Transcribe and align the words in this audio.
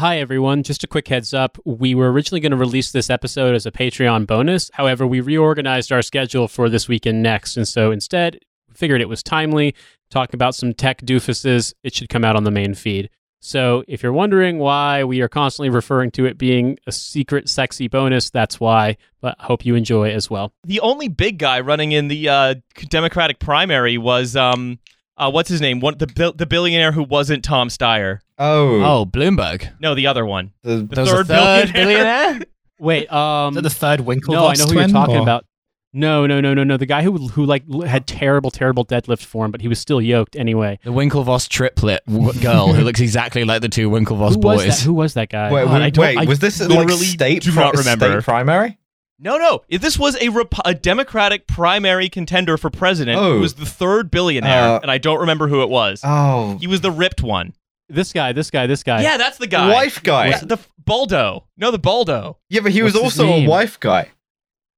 Hi, 0.00 0.18
everyone. 0.18 0.62
Just 0.62 0.82
a 0.82 0.86
quick 0.86 1.08
heads 1.08 1.34
up. 1.34 1.58
We 1.66 1.94
were 1.94 2.10
originally 2.10 2.40
going 2.40 2.52
to 2.52 2.56
release 2.56 2.90
this 2.90 3.10
episode 3.10 3.54
as 3.54 3.66
a 3.66 3.70
Patreon 3.70 4.26
bonus. 4.26 4.70
However, 4.72 5.06
we 5.06 5.20
reorganized 5.20 5.92
our 5.92 6.00
schedule 6.00 6.48
for 6.48 6.70
this 6.70 6.88
weekend 6.88 7.22
next. 7.22 7.58
And 7.58 7.68
so 7.68 7.90
instead, 7.90 8.38
figured 8.72 9.02
it 9.02 9.10
was 9.10 9.22
timely, 9.22 9.74
talking 10.10 10.36
about 10.38 10.54
some 10.54 10.72
tech 10.72 11.02
doofuses. 11.02 11.74
It 11.84 11.94
should 11.94 12.08
come 12.08 12.24
out 12.24 12.34
on 12.34 12.44
the 12.44 12.50
main 12.50 12.72
feed. 12.72 13.10
So 13.40 13.84
if 13.88 14.02
you're 14.02 14.14
wondering 14.14 14.56
why 14.58 15.04
we 15.04 15.20
are 15.20 15.28
constantly 15.28 15.68
referring 15.68 16.12
to 16.12 16.24
it 16.24 16.38
being 16.38 16.78
a 16.86 16.92
secret 16.92 17.50
sexy 17.50 17.86
bonus, 17.86 18.30
that's 18.30 18.58
why. 18.58 18.96
But 19.20 19.36
I 19.38 19.44
hope 19.44 19.66
you 19.66 19.74
enjoy 19.74 20.12
as 20.12 20.30
well. 20.30 20.54
The 20.64 20.80
only 20.80 21.08
big 21.08 21.36
guy 21.36 21.60
running 21.60 21.92
in 21.92 22.08
the 22.08 22.26
uh, 22.26 22.54
Democratic 22.88 23.38
primary 23.38 23.98
was 23.98 24.34
um, 24.34 24.78
uh, 25.18 25.30
what's 25.30 25.50
his 25.50 25.60
name? 25.60 25.80
One 25.80 25.98
the 25.98 26.32
the 26.34 26.46
billionaire 26.46 26.92
who 26.92 27.02
wasn't 27.02 27.44
Tom 27.44 27.68
Steyer. 27.68 28.20
Oh, 28.40 28.80
Oh, 28.82 29.06
Bloomberg. 29.06 29.70
No, 29.80 29.94
the 29.94 30.06
other 30.08 30.24
one. 30.26 30.52
the, 30.62 30.76
The 30.76 30.82
There 30.94 31.04
was 31.04 31.12
a 31.12 31.16
third, 31.16 31.26
third 31.28 31.72
billionaire. 31.74 32.04
billionaire? 32.32 32.40
Wait, 32.80 33.12
um, 33.12 33.50
Is 33.50 33.56
that 33.56 33.62
the 33.62 33.70
third 33.70 34.00
Winklevoss 34.00 34.32
no, 34.32 34.46
I 34.46 34.54
know 34.54 34.64
who 34.64 34.78
you're 34.78 34.88
talking 34.88 35.16
or- 35.16 35.22
about. 35.22 35.44
No, 35.92 36.24
no, 36.24 36.40
no, 36.40 36.54
no, 36.54 36.62
no. 36.62 36.76
The 36.76 36.86
guy 36.86 37.02
who 37.02 37.16
who 37.28 37.44
like 37.44 37.64
l- 37.70 37.80
had 37.80 38.06
terrible, 38.06 38.52
terrible 38.52 38.84
deadlift 38.84 39.24
form, 39.24 39.50
but 39.50 39.60
he 39.60 39.66
was 39.66 39.80
still 39.80 40.00
yoked 40.00 40.36
anyway. 40.36 40.78
The 40.84 40.92
Winklevoss 40.92 41.48
triplet 41.48 42.06
w- 42.06 42.32
girl 42.40 42.72
who 42.72 42.82
looks 42.84 43.00
exactly 43.00 43.42
like 43.42 43.60
the 43.60 43.68
two 43.68 43.90
Winklevoss 43.90 44.06
Who 44.34 44.38
was 44.38 44.62
boys. 44.64 44.66
that? 44.78 44.84
Who 44.86 44.94
was 44.94 45.14
that 45.14 45.30
guy? 45.30 45.50
wait, 45.50 45.64
God, 45.64 45.80
wait, 45.80 45.94
don't- 45.94 46.02
wait, 46.04 46.18
I 46.18 46.24
was 46.26 46.38
this 46.38 46.60
like 46.60 46.68
literally 46.70 47.06
state, 47.06 47.42
do 47.42 47.50
pri- 47.50 47.64
not 47.64 47.76
remember. 47.76 48.06
state 48.20 48.24
primary? 48.24 48.78
No, 49.18 49.36
no. 49.36 49.62
If 49.68 49.82
This 49.82 49.98
was 49.98 50.16
a 50.22 50.28
Rep- 50.28 50.54
a 50.64 50.74
Democratic 50.74 51.48
primary 51.48 52.08
contender 52.08 52.56
for 52.56 52.70
president. 52.70 53.18
Oh. 53.18 53.34
Who 53.34 53.40
was 53.40 53.54
the 53.54 53.66
third 53.66 54.12
billionaire, 54.12 54.76
Uh, 54.76 54.78
and 54.82 54.92
I 54.92 54.98
don't 54.98 55.18
remember 55.18 55.48
who 55.48 55.60
it 55.62 55.68
was. 55.68 56.02
Oh, 56.04 56.56
he 56.60 56.68
was 56.68 56.82
the 56.82 56.92
ripped 56.92 57.20
one. 57.22 57.52
This 57.90 58.12
guy, 58.12 58.32
this 58.32 58.50
guy, 58.50 58.66
this 58.66 58.82
guy. 58.82 59.02
Yeah, 59.02 59.16
that's 59.16 59.38
the 59.38 59.46
guy. 59.46 59.72
wife 59.72 60.02
guy. 60.02 60.28
Yeah, 60.28 60.40
the 60.42 60.54
f- 60.54 60.68
Baldo. 60.84 61.46
No, 61.56 61.70
the 61.70 61.78
Baldo. 61.78 62.38
Yeah, 62.48 62.60
but 62.60 62.72
he 62.72 62.82
was 62.82 62.94
What's 62.94 63.04
his 63.14 63.20
also 63.20 63.32
a 63.32 63.36
name? 63.40 63.48
wife 63.48 63.78
guy. 63.80 64.08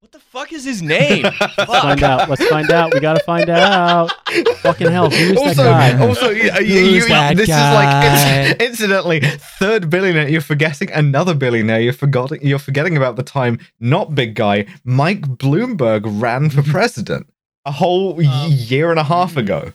What 0.00 0.10
the 0.12 0.18
fuck 0.18 0.52
is 0.52 0.64
his 0.64 0.82
name? 0.82 1.22
Let's 1.40 1.54
Fuck. 1.54 1.68
find 1.68 2.02
out. 2.02 2.28
Let's 2.28 2.44
find 2.48 2.70
out. 2.70 2.92
We 2.92 3.00
gotta 3.00 3.22
find 3.24 3.48
out. 3.48 4.10
Fucking 4.58 4.90
hell, 4.90 5.08
who's 5.10 5.36
also, 5.38 5.62
that 5.62 5.98
guy? 5.98 6.06
also, 6.06 6.28
you, 6.30 6.42
you, 6.44 6.50
Who's 6.50 7.02
you- 7.04 7.08
that 7.08 7.36
this 7.36 7.46
guy? 7.48 7.68
is 7.68 7.74
like 7.74 8.58
inc- 8.58 8.60
incidentally 8.68 9.20
third 9.20 9.88
billionaire. 9.88 10.28
You're 10.28 10.40
forgetting 10.40 10.90
another 10.90 11.34
billionaire. 11.34 11.80
You're 11.80 11.92
forgetting. 11.92 12.44
You're 12.46 12.58
forgetting 12.58 12.96
about 12.96 13.16
the 13.16 13.22
time 13.22 13.58
not 13.78 14.14
big 14.14 14.34
guy 14.34 14.66
Mike 14.84 15.22
Bloomberg 15.22 16.02
ran 16.20 16.50
for 16.50 16.62
president 16.62 17.28
a 17.64 17.70
whole 17.72 18.14
y- 18.16 18.24
Um, 18.26 18.50
year 18.50 18.90
and 18.90 18.98
a 18.98 19.04
half 19.04 19.36
ago. 19.36 19.72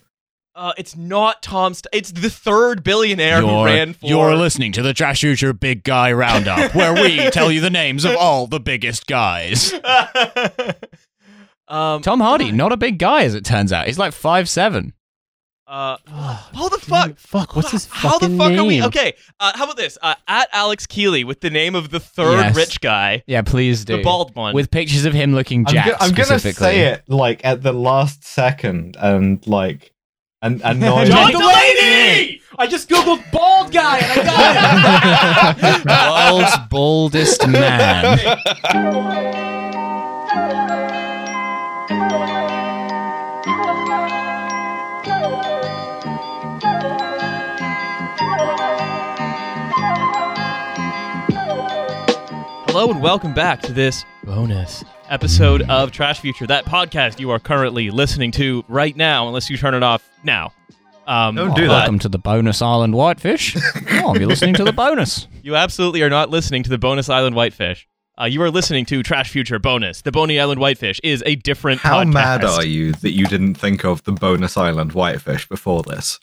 Uh, 0.58 0.74
it's 0.76 0.96
not 0.98 1.44
Tom. 1.44 1.76
St- 1.76 1.86
it's 1.94 2.12
the 2.12 2.32
third 2.32 2.84
billionaire 2.84 3.42
who 3.42 3.48
You're, 3.48 3.66
ran 3.66 3.94
for. 3.94 4.08
you're 4.08 4.36
listening 4.36 4.72
to 4.72 4.82
the 4.82 4.92
Trash 4.92 5.20
Future 5.20 5.54
Big 5.54 5.84
Guy 5.84 6.12
Roundup, 6.12 6.74
where 6.74 6.96
we 6.96 7.18
tell 7.32 7.52
you 7.52 7.62
the 7.62 7.70
names 7.70 8.04
of 8.06 8.16
all 8.16 8.48
the 8.48 8.60
biggest 8.60 9.06
guys. 9.06 9.72
um, 11.68 12.02
Tom 12.02 12.20
Hardy, 12.22 12.52
not 12.52 12.72
a 12.72 12.78
big 12.78 12.98
guy 12.98 13.24
as 13.24 13.36
it 13.36 13.46
turns 13.46 13.72
out. 13.72 13.88
He's 13.88 14.00
like 14.00 14.14
five 14.14 14.50
seven. 14.50 14.94
Uh, 15.68 15.98
how 16.08 16.70
the 16.70 16.78
fuck? 16.80 17.18
Fuck, 17.20 17.56
what's 17.58 17.72
his 17.72 17.88
How 17.88 18.18
the 18.20 18.30
fucking 18.30 18.38
fuck 18.38 18.52
are 18.54 18.64
we? 18.64 18.82
Okay, 18.84 19.14
uh, 19.40 19.52
how 19.54 19.66
about 19.66 19.76
this? 19.76 19.98
Uh, 20.02 20.16
at 20.26 20.48
Alex 20.54 20.86
Keeley 20.88 21.26
with 21.26 21.42
the 21.42 21.50
name 21.50 21.76
of 21.76 21.90
the 21.90 22.00
third 22.00 22.38
Yes. 22.40 22.56
rich 22.56 22.80
guy, 22.80 23.22
Yeah, 23.28 23.42
please 23.42 23.84
do. 23.84 23.98
the 23.98 24.02
bald 24.04 24.34
one. 24.34 24.56
With 24.56 24.72
pictures 24.72 25.04
of 25.04 25.14
him 25.14 25.34
looking 25.34 25.66
I'm, 25.68 25.74
go- 25.90 25.96
I'm 26.00 26.14
gonna 26.14 26.40
say 26.40 26.80
it 26.88 27.04
like 27.10 27.44
at 27.44 27.64
the 27.64 27.74
last 27.74 28.24
second 28.24 28.96
and 28.98 29.46
like 29.46 29.92
and 30.42 30.62
and 30.64 30.80
not 30.80 31.08
John 31.08 31.32
Delaney. 31.32 32.42
I 32.60 32.68
just 32.68 32.90
googled 32.90 33.24
bald 33.32 33.72
guy 33.72 33.98
and 34.00 34.20
I 34.20 35.56
got 35.56 35.58
it. 35.58 35.86
World's 35.86 36.58
baldest 36.70 37.48
man. 37.48 38.18
Hello 52.68 52.92
and 52.92 53.02
welcome 53.02 53.34
back 53.34 53.62
to 53.62 53.74
this 53.74 54.06
bonus 54.24 54.84
episode 55.10 55.64
of 55.70 55.92
Trash 55.92 56.20
Future, 56.20 56.48
that 56.48 56.66
podcast 56.66 57.20
you 57.20 57.30
are 57.32 57.40
currently 57.40 57.90
listening 57.90 58.32
to 58.32 58.64
right 58.68 58.96
now, 58.96 59.28
unless 59.28 59.50
you 59.50 59.58
turn 59.58 59.74
it 59.74 59.84
off 59.84 60.08
now. 60.24 60.54
Um, 61.06 61.36
Don't 61.36 61.56
do 61.56 61.64
that. 61.68 61.70
Welcome 61.70 62.00
to 62.00 62.10
the 62.10 62.18
bonus 62.20 62.62
island 62.62 62.94
whitefish. 62.94 63.56
Oh, 64.04 64.16
you're 64.16 64.28
listening 64.28 64.54
to 64.56 64.64
the 64.64 64.74
bonus. 64.74 65.28
You 65.48 65.56
absolutely 65.56 66.02
are 66.02 66.10
not 66.10 66.30
listening 66.30 66.64
to 66.64 66.70
the 66.70 66.78
Bonus 66.78 67.08
Island 67.08 67.34
Whitefish. 67.34 67.88
Uh, 68.20 68.26
you 68.26 68.42
are 68.42 68.52
listening 68.52 68.84
to 68.88 69.02
Trash 69.02 69.30
Future 69.30 69.60
Bonus. 69.60 70.02
The 70.02 70.12
Boney 70.12 70.38
Island 70.42 70.60
Whitefish 70.60 71.00
is 71.06 71.24
a 71.26 71.36
different 71.36 71.80
How 71.80 72.04
podcast. 72.04 72.12
mad 72.14 72.44
are 72.44 72.66
you 72.66 72.92
that 72.92 73.12
you 73.12 73.28
didn't 73.28 73.54
think 73.56 73.86
of 73.86 74.04
the 74.04 74.12
bonus 74.12 74.58
island 74.58 74.92
whitefish 74.92 75.48
before 75.48 75.84
this? 75.84 76.20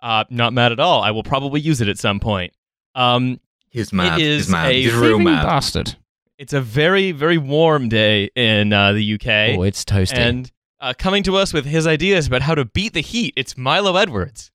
Uh, 0.00 0.24
not 0.30 0.54
mad 0.54 0.72
at 0.72 0.80
all. 0.80 1.02
I 1.02 1.10
will 1.10 1.22
probably 1.22 1.60
use 1.60 1.82
it 1.82 1.88
at 1.88 1.98
some 1.98 2.18
point. 2.18 2.54
Um, 2.94 3.40
He's 3.68 3.92
mad. 3.92 4.18
is 4.22 4.44
He's 4.46 4.48
mad. 4.50 4.70
a 4.70 4.82
He's 4.82 4.94
real 4.94 5.18
mad. 5.18 5.42
bastard. 5.44 5.94
It's 6.42 6.52
a 6.52 6.60
very, 6.60 7.12
very 7.12 7.38
warm 7.38 7.88
day 7.88 8.28
in 8.34 8.72
uh, 8.72 8.94
the 8.94 9.14
UK. 9.14 9.56
Oh, 9.56 9.62
it's 9.62 9.84
toasty. 9.84 10.16
and 10.16 10.50
uh, 10.80 10.92
coming 10.98 11.22
to 11.22 11.36
us 11.36 11.52
with 11.52 11.64
his 11.64 11.86
ideas 11.86 12.26
about 12.26 12.42
how 12.42 12.56
to 12.56 12.64
beat 12.64 12.94
the 12.94 13.00
heat, 13.00 13.32
it's 13.36 13.56
Milo 13.56 13.94
Edwards. 13.94 14.50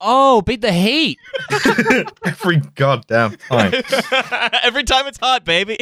oh, 0.00 0.42
beat 0.42 0.60
the 0.60 0.70
heat. 0.72 1.18
Every 2.24 2.58
goddamn 2.76 3.38
time. 3.48 3.72
Every 4.62 4.84
time 4.84 5.08
it's 5.08 5.18
hot, 5.18 5.44
baby. 5.44 5.78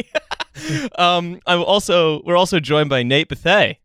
um, 0.97 1.39
I'm 1.45 1.61
also 1.61 2.23
we're 2.23 2.37
also 2.37 2.59
joined 2.59 2.89
by 2.89 3.03
Nate 3.03 3.27
Bethea. 3.27 3.75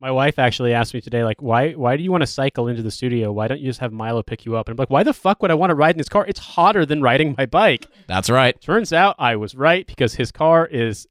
My 0.00 0.10
wife 0.10 0.38
actually 0.38 0.72
asked 0.72 0.94
me 0.94 1.02
today, 1.02 1.24
like, 1.24 1.42
why 1.42 1.72
why 1.72 1.98
do 1.98 2.02
you 2.02 2.10
want 2.10 2.22
to 2.22 2.26
cycle 2.26 2.68
into 2.68 2.80
the 2.80 2.90
studio? 2.90 3.32
Why 3.32 3.48
don't 3.48 3.60
you 3.60 3.66
just 3.66 3.80
have 3.80 3.92
Milo 3.92 4.22
pick 4.22 4.46
you 4.46 4.56
up? 4.56 4.66
And 4.66 4.72
I'm 4.72 4.80
like, 4.80 4.88
why 4.88 5.02
the 5.02 5.12
fuck 5.12 5.42
would 5.42 5.50
I 5.50 5.54
want 5.54 5.68
to 5.68 5.74
ride 5.74 5.94
in 5.94 5.98
his 5.98 6.08
car? 6.08 6.24
It's 6.26 6.40
hotter 6.40 6.86
than 6.86 7.02
riding 7.02 7.34
my 7.36 7.44
bike. 7.44 7.86
That's 8.06 8.30
right. 8.30 8.58
Turns 8.62 8.94
out 8.94 9.16
I 9.18 9.36
was 9.36 9.54
right 9.54 9.86
because 9.86 10.14
his 10.14 10.32
car 10.32 10.66
is 10.66 11.06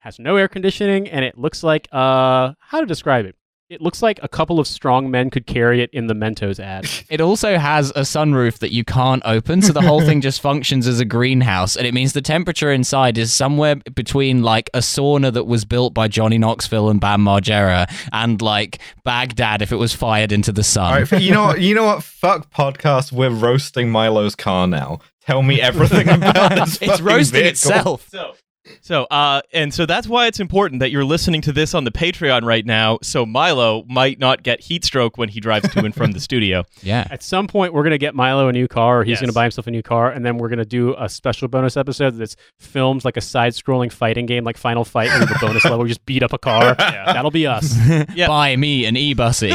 has 0.00 0.18
no 0.18 0.36
air 0.36 0.48
conditioning 0.48 1.08
and 1.08 1.24
it 1.24 1.38
looks 1.38 1.62
like 1.62 1.88
uh 1.92 2.52
how 2.58 2.80
to 2.80 2.86
describe 2.86 3.24
it. 3.26 3.36
It 3.68 3.80
looks 3.80 4.02
like 4.02 4.18
a 4.20 4.26
couple 4.28 4.58
of 4.58 4.66
strong 4.66 5.12
men 5.12 5.30
could 5.30 5.46
carry 5.46 5.80
it 5.80 5.90
in 5.92 6.08
the 6.08 6.14
Mentos 6.14 6.58
ad. 6.58 6.86
It 7.08 7.20
also 7.20 7.56
has 7.56 7.90
a 7.90 8.00
sunroof 8.00 8.58
that 8.58 8.72
you 8.72 8.82
can't 8.84 9.22
open, 9.24 9.62
so 9.62 9.72
the 9.72 9.80
whole 9.80 10.00
thing 10.00 10.20
just 10.28 10.40
functions 10.40 10.88
as 10.88 10.98
a 10.98 11.04
greenhouse, 11.04 11.76
and 11.76 11.86
it 11.86 11.94
means 11.94 12.12
the 12.12 12.20
temperature 12.20 12.72
inside 12.72 13.16
is 13.16 13.32
somewhere 13.32 13.76
between 13.94 14.42
like 14.42 14.70
a 14.74 14.78
sauna 14.78 15.32
that 15.32 15.44
was 15.44 15.64
built 15.64 15.94
by 15.94 16.08
Johnny 16.08 16.36
Knoxville 16.38 16.88
and 16.90 17.00
Bam 17.00 17.20
Margera 17.24 17.86
and 18.12 18.42
like 18.42 18.80
Baghdad 19.04 19.62
if 19.62 19.70
it 19.70 19.76
was 19.76 19.92
fired 19.94 20.32
into 20.32 20.50
the 20.52 20.64
sun. 20.64 20.92
All 20.92 21.00
right, 21.04 21.22
you 21.22 21.32
know 21.32 21.44
what? 21.44 21.60
You 21.60 21.74
know 21.76 21.84
what? 21.84 22.02
Fuck 22.02 22.50
podcast. 22.52 23.12
We're 23.12 23.30
roasting 23.30 23.88
Milo's 23.90 24.34
car 24.34 24.66
now. 24.66 24.98
Tell 25.22 25.42
me 25.42 25.60
everything 25.60 26.08
about 26.16 26.56
this. 26.56 26.78
it's 26.82 27.00
roasting 27.00 27.42
vehicle. 27.42 27.50
itself. 27.50 28.08
So, 28.10 28.34
so, 28.80 29.04
uh, 29.04 29.40
and 29.52 29.72
so 29.72 29.86
that's 29.86 30.06
why 30.06 30.26
it's 30.26 30.40
important 30.40 30.80
that 30.80 30.90
you're 30.90 31.04
listening 31.04 31.40
to 31.42 31.52
this 31.52 31.74
on 31.74 31.84
the 31.84 31.90
Patreon 31.90 32.42
right 32.44 32.64
now, 32.64 32.98
so 33.02 33.24
Milo 33.26 33.84
might 33.88 34.18
not 34.18 34.42
get 34.42 34.60
heat 34.60 34.84
stroke 34.84 35.18
when 35.18 35.28
he 35.28 35.40
drives 35.40 35.68
to 35.72 35.84
and 35.84 35.94
from 35.94 36.12
the 36.12 36.20
studio. 36.20 36.64
Yeah. 36.82 37.06
At 37.10 37.22
some 37.22 37.46
point, 37.46 37.74
we're 37.74 37.82
gonna 37.82 37.98
get 37.98 38.14
Milo 38.14 38.48
a 38.48 38.52
new 38.52 38.66
car, 38.66 39.00
or 39.00 39.04
he's 39.04 39.12
Yes. 39.12 39.20
gonna 39.20 39.32
buy 39.32 39.42
himself 39.44 39.66
a 39.66 39.70
new 39.70 39.82
car, 39.82 40.10
and 40.10 40.24
then 40.24 40.38
we're 40.38 40.48
gonna 40.48 40.64
do 40.64 40.94
a 40.98 41.08
special 41.08 41.46
bonus 41.48 41.76
episode 41.76 42.16
that's 42.16 42.36
filmed 42.58 43.04
like 43.04 43.16
a 43.16 43.20
side-scrolling 43.20 43.92
fighting 43.92 44.26
game, 44.26 44.44
like 44.44 44.56
Final 44.56 44.84
Fight, 44.84 45.08
where 45.08 45.20
the 45.26 45.36
bonus 45.40 45.64
level 45.64 45.80
we 45.80 45.88
just 45.88 46.04
beat 46.06 46.22
up 46.22 46.32
a 46.32 46.38
car. 46.38 46.74
Yeah. 46.78 47.12
That'll 47.12 47.30
be 47.30 47.46
us. 47.46 47.76
Yeah. 48.14 48.26
Buy 48.28 48.56
me 48.56 48.84
an 48.86 48.96
e-bussy. 48.96 49.52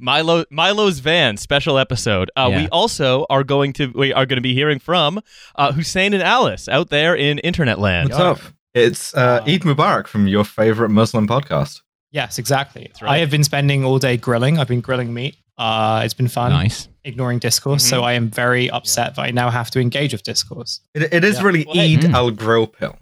Milo 0.00 0.44
Milo's 0.50 0.98
van 1.00 1.36
special 1.36 1.78
episode. 1.78 2.30
Uh, 2.36 2.48
Yeah. 2.50 2.62
We 2.62 2.68
also 2.68 3.26
are 3.28 3.44
going 3.44 3.72
to 3.74 3.92
we 3.94 4.12
are 4.12 4.26
going 4.26 4.36
to 4.36 4.42
be 4.42 4.54
hearing 4.54 4.78
from 4.78 5.20
uh, 5.56 5.72
Hussein 5.72 6.14
and 6.14 6.22
Alice 6.22 6.68
out 6.68 6.90
there 6.90 7.14
in 7.14 7.38
internet 7.40 7.78
land. 7.78 8.08
What's 8.10 8.20
up? 8.20 8.40
It's 8.78 9.14
uh, 9.14 9.42
Eid 9.46 9.62
Mubarak 9.62 10.06
from 10.06 10.26
your 10.28 10.44
favorite 10.44 10.88
Muslim 10.90 11.26
podcast. 11.26 11.82
Yes, 12.10 12.38
exactly. 12.38 12.90
right. 13.02 13.10
I 13.12 13.18
have 13.18 13.30
been 13.30 13.44
spending 13.44 13.84
all 13.84 13.98
day 13.98 14.16
grilling. 14.16 14.58
I've 14.58 14.68
been 14.68 14.80
grilling 14.80 15.12
meat. 15.12 15.36
Uh, 15.58 16.02
it's 16.04 16.14
been 16.14 16.28
fun. 16.28 16.52
nice. 16.52 16.88
Ignoring 17.04 17.38
discourse, 17.38 17.84
so 17.84 18.02
I 18.02 18.12
am 18.12 18.28
very 18.30 18.70
upset 18.70 19.16
that 19.16 19.22
I 19.22 19.30
now 19.30 19.50
have 19.50 19.70
to 19.72 19.80
engage 19.80 20.12
with 20.12 20.22
discourse. 20.22 20.80
It, 20.94 21.12
it 21.12 21.24
is 21.24 21.36
Yeah. 21.38 21.42
really 21.42 21.64
Well, 21.66 21.78
Eid 21.80 22.00
Mm. 22.00 22.14
al 22.14 22.30
Grill 22.30 22.66
Pill. 22.66 22.96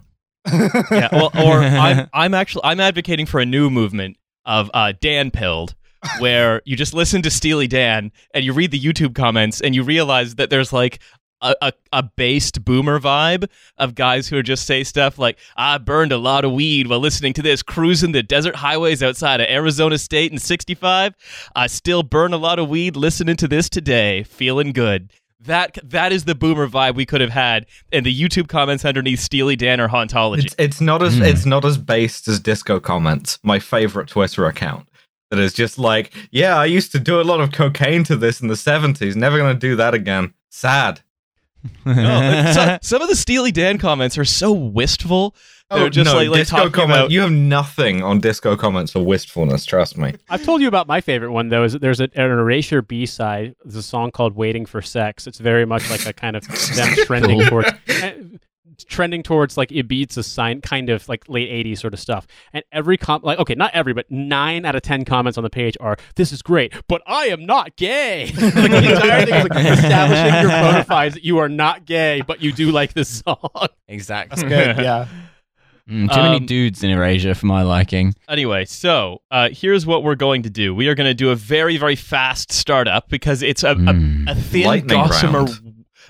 Yeah, 0.51 1.09
well, 1.11 1.31
or 1.35 1.59
I'm 1.85 2.09
I'm 2.13 2.33
actually 2.33 2.61
I'm 2.63 2.79
advocating 2.79 3.25
for 3.25 3.39
a 3.39 3.45
new 3.45 3.69
movement 3.69 4.17
of 4.45 4.71
uh, 4.73 4.93
Dan 4.99 5.31
pilled. 5.31 5.75
Where 6.19 6.61
you 6.63 6.77
just 6.77 6.93
listen 6.93 7.21
to 7.23 7.29
Steely 7.31 7.67
Dan 7.67 8.11
and 8.33 8.45
you 8.45 8.53
read 8.53 8.71
the 8.71 8.79
YouTube 8.79 9.13
comments 9.15 9.59
and 9.61 9.73
you 9.75 9.83
realize 9.83 10.35
that 10.35 10.49
there's 10.49 10.71
like 10.71 10.99
a, 11.41 11.55
a, 11.61 11.73
a 11.93 12.03
based 12.03 12.65
boomer 12.65 12.99
vibe 12.99 13.49
of 13.77 13.95
guys 13.95 14.27
who 14.27 14.37
are 14.37 14.43
just 14.43 14.65
say 14.65 14.83
stuff 14.83 15.17
like 15.19 15.37
I 15.55 15.77
burned 15.77 16.11
a 16.11 16.17
lot 16.17 16.45
of 16.45 16.51
weed 16.51 16.87
while 16.87 16.99
listening 16.99 17.33
to 17.33 17.41
this 17.41 17.61
cruising 17.63 18.11
the 18.11 18.23
desert 18.23 18.55
highways 18.55 19.03
outside 19.03 19.39
of 19.41 19.47
Arizona 19.47 19.97
State 19.97 20.31
in 20.31 20.39
65 20.39 21.13
I 21.55 21.67
still 21.67 22.03
burn 22.03 22.33
a 22.33 22.37
lot 22.37 22.59
of 22.59 22.69
weed 22.69 22.95
listening 22.95 23.35
to 23.37 23.47
this 23.47 23.69
today 23.69 24.23
feeling 24.23 24.71
good 24.71 25.11
That 25.39 25.77
that 25.83 26.11
is 26.11 26.23
the 26.25 26.33
boomer 26.35 26.67
vibe 26.67 26.95
we 26.95 27.05
could 27.05 27.21
have 27.21 27.29
had, 27.29 27.67
and 27.93 28.03
the 28.03 28.21
YouTube 28.21 28.47
comments 28.47 28.83
underneath 28.83 29.19
Steely 29.19 29.55
Dan 29.55 29.79
or 29.79 29.87
Hauntology. 29.87 30.45
It's, 30.45 30.55
it's 30.57 30.81
not 30.81 31.03
as 31.03 31.17
Hmm. 31.17 31.23
it's 31.23 31.45
not 31.45 31.63
as 31.63 31.77
based 31.77 32.27
as 32.27 32.39
Disco 32.39 32.79
Comments, 32.79 33.37
my 33.43 33.59
favorite 33.59 34.07
Twitter 34.09 34.47
account. 34.47 34.89
That 35.29 35.39
is 35.39 35.53
just 35.53 35.77
like, 35.77 36.11
yeah, 36.31 36.57
I 36.57 36.65
used 36.65 36.91
to 36.93 36.99
do 36.99 37.21
a 37.21 37.23
lot 37.23 37.39
of 37.39 37.51
cocaine 37.51 38.03
to 38.05 38.15
this 38.15 38.41
in 38.41 38.47
the 38.47 38.55
seventies. 38.55 39.15
Never 39.15 39.37
gonna 39.37 39.53
do 39.53 39.75
that 39.75 39.93
again. 39.93 40.33
Sad. 40.49 41.01
No, 41.85 42.51
so- 42.53 42.77
some 42.81 43.01
of 43.01 43.09
the 43.09 43.15
Steely 43.15 43.51
Dan 43.51 43.77
comments 43.77 44.17
are 44.17 44.25
so 44.25 44.51
wistful. 44.51 45.35
They're 45.69 45.83
oh, 45.83 45.89
just 45.89 46.09
Oh, 46.09 46.13
no, 46.13 46.19
like, 46.19 46.29
like 46.29 46.39
Disco 46.39 46.55
talking 46.57 46.71
comment. 46.71 46.91
about. 46.99 47.11
You 47.11 47.19
have 47.21 47.31
nothing 47.31 48.01
on 48.01 48.21
Disco 48.21 48.55
Comments 48.55 48.89
for 48.89 49.03
wistfulness. 49.03 49.65
Trust 49.65 49.97
me. 49.97 50.13
I've 50.29 50.45
told 50.45 50.61
you 50.61 50.69
about 50.69 50.87
my 50.87 51.01
favorite 51.01 51.33
one 51.33 51.49
though. 51.49 51.65
Is 51.65 51.73
that 51.73 51.81
there's 51.81 51.99
a, 51.99 52.09
an 52.15 52.31
Erasure 52.31 52.81
B 52.81 53.05
side. 53.05 53.53
There's 53.65 53.75
a 53.75 53.83
song 53.83 54.11
called 54.11 54.37
"Waiting 54.37 54.65
for 54.65 54.81
Sex." 54.81 55.27
It's 55.27 55.39
very 55.39 55.65
much 55.65 55.89
like 55.89 56.05
a 56.05 56.13
kind 56.13 56.37
of 56.37 56.47
them 56.47 56.95
trending 57.05 57.41
towards 57.41 57.69
trending 58.85 59.23
towards 59.23 59.57
like 59.57 59.69
Ibiza 59.69 60.23
sign 60.23 60.61
kind 60.61 60.89
of 60.89 61.07
like 61.09 61.27
late 61.27 61.49
'80s 61.49 61.79
sort 61.79 61.93
of 61.93 61.99
stuff. 61.99 62.27
And 62.53 62.63
every 62.71 62.97
com 62.97 63.21
like 63.23 63.39
okay, 63.39 63.55
not 63.55 63.71
every, 63.73 63.93
but 63.93 64.09
nine 64.11 64.65
out 64.65 64.75
of 64.75 64.81
ten 64.81 65.05
comments 65.05 65.37
on 65.37 65.43
the 65.43 65.49
page 65.49 65.75
are 65.79 65.97
"This 66.15 66.31
is 66.31 66.41
great, 66.41 66.73
but 66.87 67.01
I 67.07 67.25
am 67.27 67.45
not 67.45 67.75
gay." 67.75 68.25
like 68.35 68.53
the 68.53 68.93
entire 68.93 69.25
thing 69.25 69.35
is 69.35 69.49
like 69.49 69.65
establishing 69.79 70.41
your 70.41 70.49
bona 70.61 70.83
fides 70.83 71.15
that 71.15 71.23
you 71.25 71.37
are 71.39 71.49
not 71.49 71.85
gay, 71.85 72.21
but 72.25 72.41
you 72.41 72.51
do 72.51 72.71
like 72.71 72.93
this 72.93 73.21
song. 73.25 73.49
exactly. 73.87 74.35
That's 74.41 74.47
good. 74.47 74.83
Yeah. 74.83 75.07
Mm, 75.89 76.13
too 76.13 76.21
many 76.21 76.35
Um, 76.39 76.45
dudes 76.45 76.83
in 76.83 76.89
Erasure 76.89 77.33
for 77.33 77.45
my 77.45 77.61
liking. 77.61 78.13
Anyway, 78.27 78.65
so 78.65 79.21
uh, 79.31 79.47
here's 79.53 79.85
what 79.85 80.03
we're 80.03 80.15
going 80.15 80.43
to 80.43 80.49
do. 80.49 80.75
We 80.75 80.89
are 80.89 80.95
going 80.95 81.07
to 81.09 81.13
do 81.13 81.29
a 81.29 81.35
very, 81.35 81.77
very 81.77 81.95
fast 81.95 82.51
startup 82.51 83.07
because 83.07 83.41
it's 83.41 83.63
a, 83.63 83.73
Mm. 83.75 84.27
a, 84.27 84.31
a 84.31 84.35
thin, 84.35 84.65
Lightning 84.65 84.97
gossamer. 84.97 85.43
round. 85.45 85.66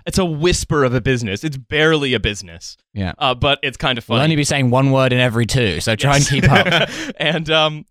It's 0.07 0.17
a 0.17 0.25
whisper 0.25 0.83
of 0.85 0.93
a 0.95 1.01
business. 1.01 1.43
It's 1.43 1.57
barely 1.57 2.13
a 2.13 2.19
business, 2.19 2.77
Yeah. 2.93 3.11
uh, 3.19 3.35
but 3.35 3.59
it's 3.61 3.75
kind 3.75 3.97
of 3.97 4.05
funny. 4.05 4.15
We'll 4.17 4.23
only 4.23 4.35
be 4.37 4.45
saying 4.45 4.69
one 4.71 4.91
word 4.91 5.11
in 5.11 5.19
every 5.19 5.45
two, 5.45 5.81
so 5.81 5.95
try 5.97 6.15
and 6.15 6.25
keep 6.25 6.49
up. 6.49 6.89
and 7.19 7.49
um, 7.49 7.85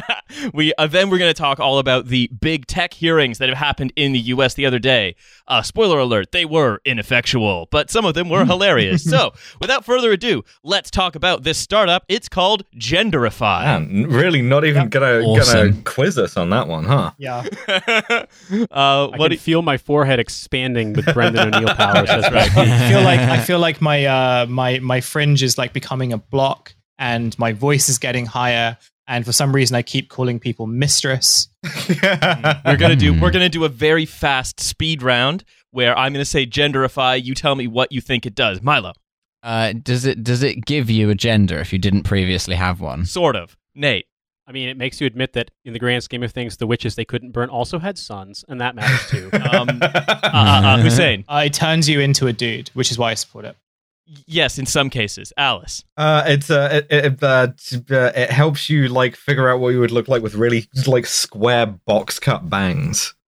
we 0.54 0.72
uh, 0.78 0.86
then 0.86 1.10
we're 1.10 1.18
going 1.18 1.32
to 1.32 1.38
talk 1.38 1.60
all 1.60 1.78
about 1.78 2.06
the 2.06 2.28
big 2.40 2.66
tech 2.66 2.94
hearings 2.94 3.36
that 3.38 3.48
have 3.50 3.58
happened 3.58 3.92
in 3.96 4.12
the 4.12 4.18
U.S. 4.18 4.54
the 4.54 4.64
other 4.66 4.78
day. 4.78 5.14
Uh, 5.48 5.62
spoiler 5.62 5.98
alert: 5.98 6.30
they 6.32 6.44
were 6.44 6.80
ineffectual, 6.84 7.66
but 7.70 7.90
some 7.90 8.04
of 8.04 8.14
them 8.14 8.28
were 8.28 8.44
hilarious. 8.54 9.02
so, 9.02 9.32
without 9.60 9.84
further 9.84 10.12
ado, 10.12 10.44
let's 10.62 10.90
talk 10.90 11.14
about 11.16 11.42
this 11.42 11.58
startup. 11.58 12.04
It's 12.08 12.28
called 12.28 12.64
Genderify. 12.76 13.64
Man, 13.64 14.06
really 14.10 14.42
not 14.42 14.64
even 14.64 14.88
gonna 14.90 15.20
Awesome. 15.20 15.70
gonna 15.70 15.82
quiz 15.82 16.18
us 16.18 16.36
on 16.36 16.50
that 16.50 16.68
one, 16.68 16.84
huh? 16.84 17.12
Yeah. 17.18 17.44
uh, 17.68 18.26
I 18.70 19.06
what 19.16 19.18
can 19.18 19.30
do- 19.32 19.36
feel 19.38 19.62
my 19.62 19.78
forehead 19.78 20.18
expanding 20.18 20.92
with 20.92 21.12
Brendan 21.14 21.54
O'Neill 21.54 21.74
powers. 21.74 22.08
That's 22.08 22.30
right. 22.32 22.56
I 22.56 22.88
feel 22.90 23.02
like 23.02 23.20
I 23.20 23.40
feel 23.40 23.58
like 23.58 23.80
my 23.80 24.04
uh 24.04 24.46
my 24.46 24.78
my 24.80 25.00
fringe 25.00 25.42
is 25.42 25.58
like 25.58 25.72
becoming 25.72 26.12
a 26.12 26.18
block 26.18 26.74
and 26.98 27.38
my 27.38 27.52
voice 27.52 27.88
is 27.88 27.98
getting 27.98 28.26
higher 28.26 28.76
and 29.08 29.24
for 29.26 29.32
some 29.32 29.52
reason 29.54 29.74
I 29.74 29.82
keep 29.82 30.08
calling 30.08 30.38
people 30.38 30.66
mistress. 30.68 31.48
we're 31.88 32.76
gonna 32.76 32.94
do 32.96 33.12
Hmm. 33.14 33.20
we're 33.20 33.30
gonna 33.32 33.48
do 33.48 33.64
a 33.64 33.68
very 33.68 34.06
fast 34.06 34.60
speed 34.60 35.02
round 35.02 35.42
where 35.72 35.98
I'm 35.98 36.12
gonna 36.12 36.24
say 36.24 36.46
Genderify. 36.46 37.22
You 37.24 37.34
tell 37.34 37.54
me 37.56 37.66
what 37.66 37.90
you 37.90 38.00
think 38.00 38.26
it 38.26 38.34
does. 38.34 38.62
Milo, 38.62 38.92
Uh, 39.42 39.72
does 39.82 40.04
it 40.04 40.22
does 40.22 40.42
it 40.42 40.64
give 40.64 40.88
you 40.90 41.10
a 41.10 41.14
gender 41.14 41.58
if 41.58 41.72
you 41.72 41.78
didn't 41.78 42.02
previously 42.04 42.54
have 42.56 42.80
one? 42.80 43.04
sort 43.06 43.34
of. 43.36 43.56
Nate, 43.74 44.06
I 44.46 44.52
mean, 44.52 44.68
it 44.68 44.76
makes 44.76 45.00
you 45.00 45.06
admit 45.06 45.34
that 45.34 45.50
in 45.64 45.72
the 45.72 45.78
grand 45.78 46.02
scheme 46.02 46.22
of 46.22 46.32
things, 46.32 46.56
the 46.56 46.66
witches 46.66 46.94
they 46.96 47.04
couldn't 47.04 47.30
burn 47.32 47.48
also 47.48 47.78
had 47.78 47.96
sons, 47.98 48.44
and 48.48 48.60
that 48.60 48.74
matters 48.74 49.08
too. 49.10 49.30
um, 49.52 49.68
uh, 49.82 49.88
uh, 50.24 50.30
uh, 50.32 50.78
Hussein. 50.78 51.24
Uh, 51.28 51.42
it 51.46 51.52
turns 51.54 51.88
you 51.88 52.00
into 52.00 52.26
a 52.26 52.32
dude, 52.32 52.68
which 52.74 52.90
is 52.90 52.98
why 52.98 53.10
I 53.12 53.14
support 53.14 53.44
it. 53.44 53.56
Yes, 54.26 54.58
in 54.58 54.66
some 54.66 54.88
cases. 54.90 55.32
Alice. 55.36 55.84
Uh, 55.96 56.24
it's 56.26 56.50
uh, 56.50 56.82
it, 56.90 57.04
it, 57.04 57.22
uh, 57.22 57.48
uh, 57.90 58.12
it 58.14 58.30
helps 58.30 58.70
you 58.70 58.88
like 58.88 59.16
figure 59.16 59.48
out 59.48 59.60
what 59.60 59.70
you 59.70 59.80
would 59.80 59.90
look 59.90 60.08
like 60.08 60.22
with 60.22 60.34
really 60.34 60.68
like 60.86 61.06
square 61.06 61.66
box 61.66 62.18
cut 62.18 62.48
bangs. 62.48 63.14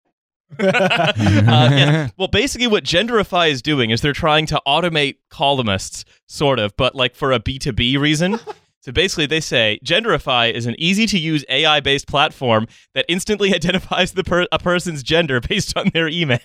Uh, 0.59 1.13
yes. 1.15 2.11
Well, 2.17 2.27
basically, 2.27 2.67
what 2.67 2.83
Genderify 2.83 3.51
is 3.51 3.61
doing 3.61 3.91
is 3.91 4.01
they're 4.01 4.13
trying 4.13 4.47
to 4.47 4.59
automate 4.67 5.17
columnists, 5.29 6.05
sort 6.27 6.57
of, 6.57 6.75
but 6.75 6.95
like 6.95 7.15
for 7.15 7.31
a 7.31 7.39
B2B 7.39 7.99
reason. 7.99 8.39
So 8.81 8.93
basically, 8.93 9.25
they 9.25 9.41
say 9.41 9.77
Genderify 9.83 10.53
is 10.53 10.65
an 10.65 10.73
easy 10.79 11.05
to 11.07 11.19
use 11.19 11.43
AI 11.49 11.81
based 11.81 12.07
platform 12.07 12.65
that 12.93 13.03
instantly 13.09 13.53
identifies 13.53 14.13
the 14.13 14.23
per- 14.23 14.47
a 14.53 14.57
person's 14.57 15.03
gender 15.03 15.41
based 15.41 15.75
on 15.75 15.91
their 15.93 16.07
email. 16.07 16.39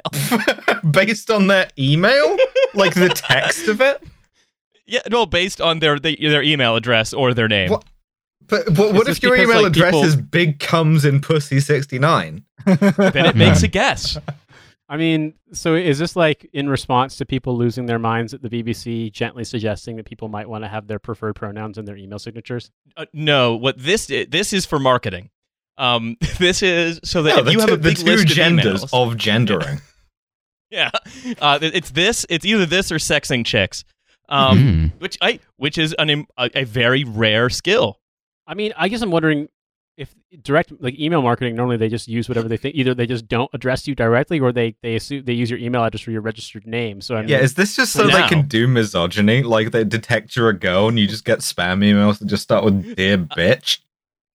Based 0.90 1.30
on 1.30 1.46
their 1.46 1.68
email, 1.78 2.36
like 2.74 2.94
the 2.94 3.08
text 3.10 3.68
of 3.68 3.80
it. 3.80 4.02
Yeah, 4.86 5.00
no, 5.10 5.26
based 5.26 5.60
on 5.60 5.78
their 5.80 5.98
they, 5.98 6.16
their 6.16 6.42
email 6.42 6.76
address 6.76 7.12
or 7.12 7.34
their 7.34 7.48
name. 7.48 7.70
What? 7.70 7.84
But, 8.46 8.66
but 8.66 8.92
what 8.92 9.08
It's 9.08 9.16
if 9.18 9.22
your 9.22 9.32
because, 9.32 9.48
email 9.48 9.62
like, 9.62 9.70
address 9.72 9.92
people- 9.92 10.04
is 10.04 10.16
big 10.16 10.58
comes 10.60 11.04
in 11.06 11.20
pussy 11.22 11.60
sixty 11.60 11.98
nine? 11.98 12.44
Then 12.66 13.26
it 13.26 13.36
makes 13.36 13.62
a 13.62 13.68
guess. 13.68 14.18
I 14.88 14.98
mean, 14.98 15.32
so 15.52 15.74
is 15.74 15.98
this 15.98 16.14
like 16.14 16.48
in 16.52 16.68
response 16.68 17.16
to 17.16 17.24
people 17.24 17.56
losing 17.56 17.86
their 17.86 17.98
minds 17.98 18.34
at 18.34 18.42
the 18.42 18.50
BBC 18.50 19.10
gently 19.10 19.42
suggesting 19.44 19.96
that 19.96 20.04
people 20.04 20.28
might 20.28 20.46
want 20.46 20.62
to 20.62 20.68
have 20.68 20.86
their 20.88 20.98
preferred 20.98 21.36
pronouns 21.36 21.78
in 21.78 21.86
their 21.86 21.96
email 21.96 22.18
signatures? 22.18 22.70
Uh, 22.98 23.06
no, 23.14 23.56
what 23.56 23.78
this 23.78 24.10
i- 24.10 24.26
this 24.28 24.52
is 24.52 24.66
for 24.66 24.78
marketing. 24.78 25.30
Um, 25.78 26.18
this 26.38 26.62
is 26.62 27.00
so 27.02 27.22
that 27.22 27.38
if 27.46 27.52
you 27.52 27.60
have 27.60 27.70
a 27.70 27.76
the 27.76 27.78
big 27.82 27.96
two 27.96 28.04
list 28.04 28.24
of 28.24 28.30
genders 28.30 28.84
emails, 28.84 28.92
of 29.10 29.16
gendering. 29.16 29.80
Yeah, 30.70 30.90
uh, 31.40 31.58
it's 31.62 31.90
this. 31.90 32.26
It's 32.28 32.44
either 32.44 32.66
this 32.66 32.90
or 32.90 32.96
sexing 32.96 33.46
chicks, 33.46 33.84
um, 34.28 34.58
Mm. 34.58 34.92
which 35.00 35.18
I 35.20 35.40
which 35.56 35.78
is 35.78 35.94
an 35.98 36.26
a, 36.38 36.50
a 36.54 36.64
very 36.64 37.04
rare 37.04 37.48
skill. 37.50 37.98
I 38.46 38.54
mean, 38.54 38.72
I 38.76 38.88
guess 38.88 39.00
I'm 39.02 39.10
wondering 39.10 39.48
if 39.96 40.12
direct 40.42 40.72
like 40.80 40.98
email 40.98 41.22
marketing 41.22 41.54
normally 41.54 41.76
they 41.76 41.88
just 41.88 42.08
use 42.08 42.28
whatever 42.28 42.48
they 42.48 42.56
think. 42.56 42.74
Either 42.74 42.94
they 42.94 43.06
just 43.06 43.28
don't 43.28 43.48
address 43.54 43.86
you 43.86 43.94
directly, 43.94 44.40
or 44.40 44.50
they 44.52 44.74
they 44.82 44.96
assume 44.96 45.24
they 45.24 45.32
use 45.32 45.48
your 45.50 45.58
email 45.60 45.84
address 45.84 46.00
for 46.02 46.10
your 46.10 46.20
registered 46.20 46.66
name. 46.66 47.00
So 47.00 47.14
I 47.16 47.20
mean, 47.20 47.28
Yeah, 47.28 47.38
is 47.38 47.54
this 47.54 47.76
just 47.76 47.92
so 47.92 48.06
Now. 48.06 48.22
they 48.22 48.28
can 48.28 48.46
do 48.48 48.66
misogyny? 48.66 49.42
Like 49.44 49.70
they 49.70 49.84
detect 49.84 50.34
you're 50.36 50.48
a 50.48 50.58
girl 50.58 50.88
and 50.88 50.98
you 50.98 51.06
just 51.06 51.24
get 51.24 51.38
spam 51.40 51.78
emails 51.84 52.18
that 52.18 52.26
just 52.26 52.42
start 52.42 52.64
with 52.64 52.96
"dear 52.96 53.18
bitch." 53.36 53.78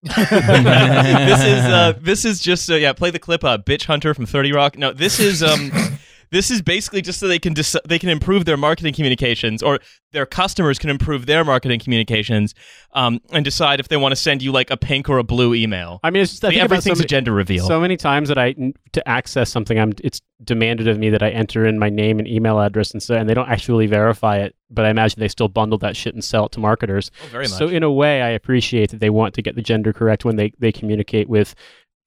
this 0.04 1.40
is 1.42 1.64
uh, 1.64 1.92
this 2.00 2.24
is 2.24 2.38
just 2.40 2.70
uh, 2.70 2.74
yeah. 2.74 2.92
Play 2.92 3.10
the 3.10 3.18
clip, 3.18 3.44
uh, 3.44 3.58
bitch 3.58 3.84
hunter 3.86 4.14
from 4.14 4.26
Thirty 4.26 4.52
Rock. 4.52 4.78
No, 4.78 4.92
this 4.92 5.18
is 5.20 5.42
um, 5.42 5.72
this 6.30 6.50
is 6.50 6.62
basically 6.62 7.00
just 7.02 7.18
so 7.20 7.28
they 7.28 7.38
can 7.38 7.54
dis- 7.54 7.76
they 7.86 7.98
can 7.98 8.08
improve 8.08 8.44
their 8.44 8.56
marketing 8.56 8.94
communications, 8.94 9.62
or 9.62 9.78
their 10.12 10.26
customers 10.26 10.78
can 10.78 10.90
improve 10.90 11.26
their 11.26 11.44
marketing 11.44 11.80
communications, 11.80 12.54
um, 12.94 13.20
and 13.32 13.44
decide 13.44 13.80
if 13.80 13.88
they 13.88 13.96
want 13.96 14.12
to 14.12 14.16
send 14.16 14.42
you 14.42 14.52
like 14.52 14.70
a 14.70 14.76
pink 14.76 15.08
or 15.08 15.18
a 15.18 15.24
blue 15.24 15.54
email. 15.54 16.00
I 16.02 16.10
mean, 16.10 16.22
it's 16.22 16.32
just 16.32 16.44
I 16.44 16.48
Like, 16.48 16.56
about 16.56 16.68
so 16.68 16.74
everything's 16.76 16.98
many, 16.98 17.04
a 17.04 17.08
gender 17.08 17.32
reveal. 17.32 17.66
so 17.66 17.80
many 17.80 17.96
times 17.96 18.28
that 18.28 18.38
I 18.38 18.54
to 18.92 19.08
access 19.08 19.50
something, 19.50 19.78
I'm 19.78 19.92
it's 20.02 20.20
demanded 20.44 20.86
of 20.88 20.98
me 20.98 21.10
that 21.10 21.22
I 21.22 21.30
enter 21.30 21.66
in 21.66 21.78
my 21.78 21.88
name 21.90 22.18
and 22.18 22.28
email 22.28 22.58
address, 22.60 22.90
and 22.92 23.02
so 23.02 23.14
and 23.14 23.28
they 23.28 23.34
don't 23.34 23.48
actually 23.48 23.86
verify 23.86 24.38
it, 24.38 24.54
but 24.70 24.84
I 24.84 24.90
imagine 24.90 25.20
they 25.20 25.28
still 25.28 25.48
bundle 25.48 25.78
that 25.78 25.96
shit 25.96 26.14
and 26.14 26.22
sell 26.24 26.46
it 26.46 26.52
to 26.52 26.60
marketers. 26.60 27.10
oh, 27.24 27.26
very 27.28 27.44
much. 27.44 27.52
So 27.58 27.68
in 27.68 27.82
a 27.82 27.90
way, 27.92 28.22
I 28.22 28.28
appreciate 28.30 28.90
that 28.90 29.00
they 29.00 29.10
want 29.10 29.34
to 29.34 29.42
get 29.42 29.56
the 29.56 29.62
gender 29.62 29.92
correct 29.92 30.24
when 30.24 30.36
they 30.36 30.52
they 30.58 30.72
communicate 30.72 31.28
with 31.28 31.54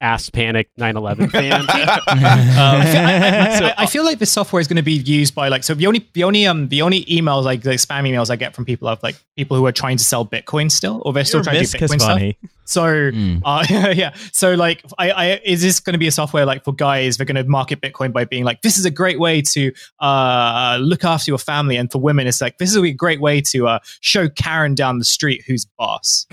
ass 0.02 0.28
panic 0.28 0.68
9/11 0.78 1.30
fans. 1.32 1.64
I 1.68 1.72
feel, 2.92 3.04
I, 3.06 3.66
I- 3.66 3.68
I- 3.70 3.74
I 3.78 3.86
feel 3.86 4.04
like 4.04 4.18
this 4.18 4.30
software 4.30 4.60
is 4.60 4.68
going 4.68 4.76
to 4.76 4.82
be 4.82 4.92
used 4.92 5.34
by 5.34 5.48
like 5.48 5.62
so 5.64 5.74
the 5.74 5.86
only 5.86 6.06
the 6.12 6.24
only 6.24 6.46
um 6.46 6.68
the 6.68 6.82
only 6.82 7.04
emails 7.06 7.44
like 7.44 7.62
the 7.62 7.70
spam 7.70 8.02
emails 8.08 8.28
I 8.30 8.36
get 8.36 8.54
from 8.54 8.64
people 8.64 8.88
of 8.88 9.02
like 9.02 9.16
people 9.36 9.56
who 9.56 9.64
are 9.66 9.72
trying 9.72 9.96
to 9.96 10.04
sell 10.04 10.26
Bitcoin 10.26 10.70
still 10.70 11.02
or 11.06 11.12
they're 11.12 11.24
still 11.24 11.42
trying 11.42 11.54
to 11.56 11.60
Miss 11.60 11.72
do 11.72 11.78
Bitcoin 11.78 12.00
stuff. 12.00 12.18
Kesvani. 12.64 12.68
So 12.68 12.82
Mm. 12.82 13.42
uh, 13.44 13.64
yeah, 13.94 14.14
so 14.32 14.54
like, 14.54 14.82
I, 14.98 15.10
I 15.10 15.40
is 15.44 15.62
this 15.62 15.80
going 15.80 15.92
to 15.92 15.98
be 15.98 16.06
a 16.06 16.12
software 16.12 16.44
like 16.46 16.64
for 16.64 16.74
guys? 16.74 17.16
They're 17.16 17.26
going 17.26 17.42
to 17.42 17.48
market 17.48 17.80
Bitcoin 17.80 18.12
by 18.12 18.24
being 18.24 18.44
like, 18.44 18.62
this 18.62 18.78
is 18.78 18.84
a 18.84 18.90
great 18.90 19.18
way 19.18 19.42
to 19.42 19.72
uh, 20.00 20.78
look 20.80 21.04
after 21.04 21.30
your 21.30 21.38
family, 21.38 21.76
and 21.76 21.90
for 21.90 22.00
women, 22.00 22.26
it's 22.26 22.40
like 22.40 22.58
this 22.58 22.70
is 22.70 22.76
a 22.76 22.92
great 22.92 23.20
way 23.20 23.40
to 23.40 23.68
uh, 23.68 23.78
show 24.00 24.28
Karen 24.28 24.74
down 24.74 24.98
the 24.98 25.04
street 25.04 25.42
who's 25.46 25.64
boss. 25.64 26.26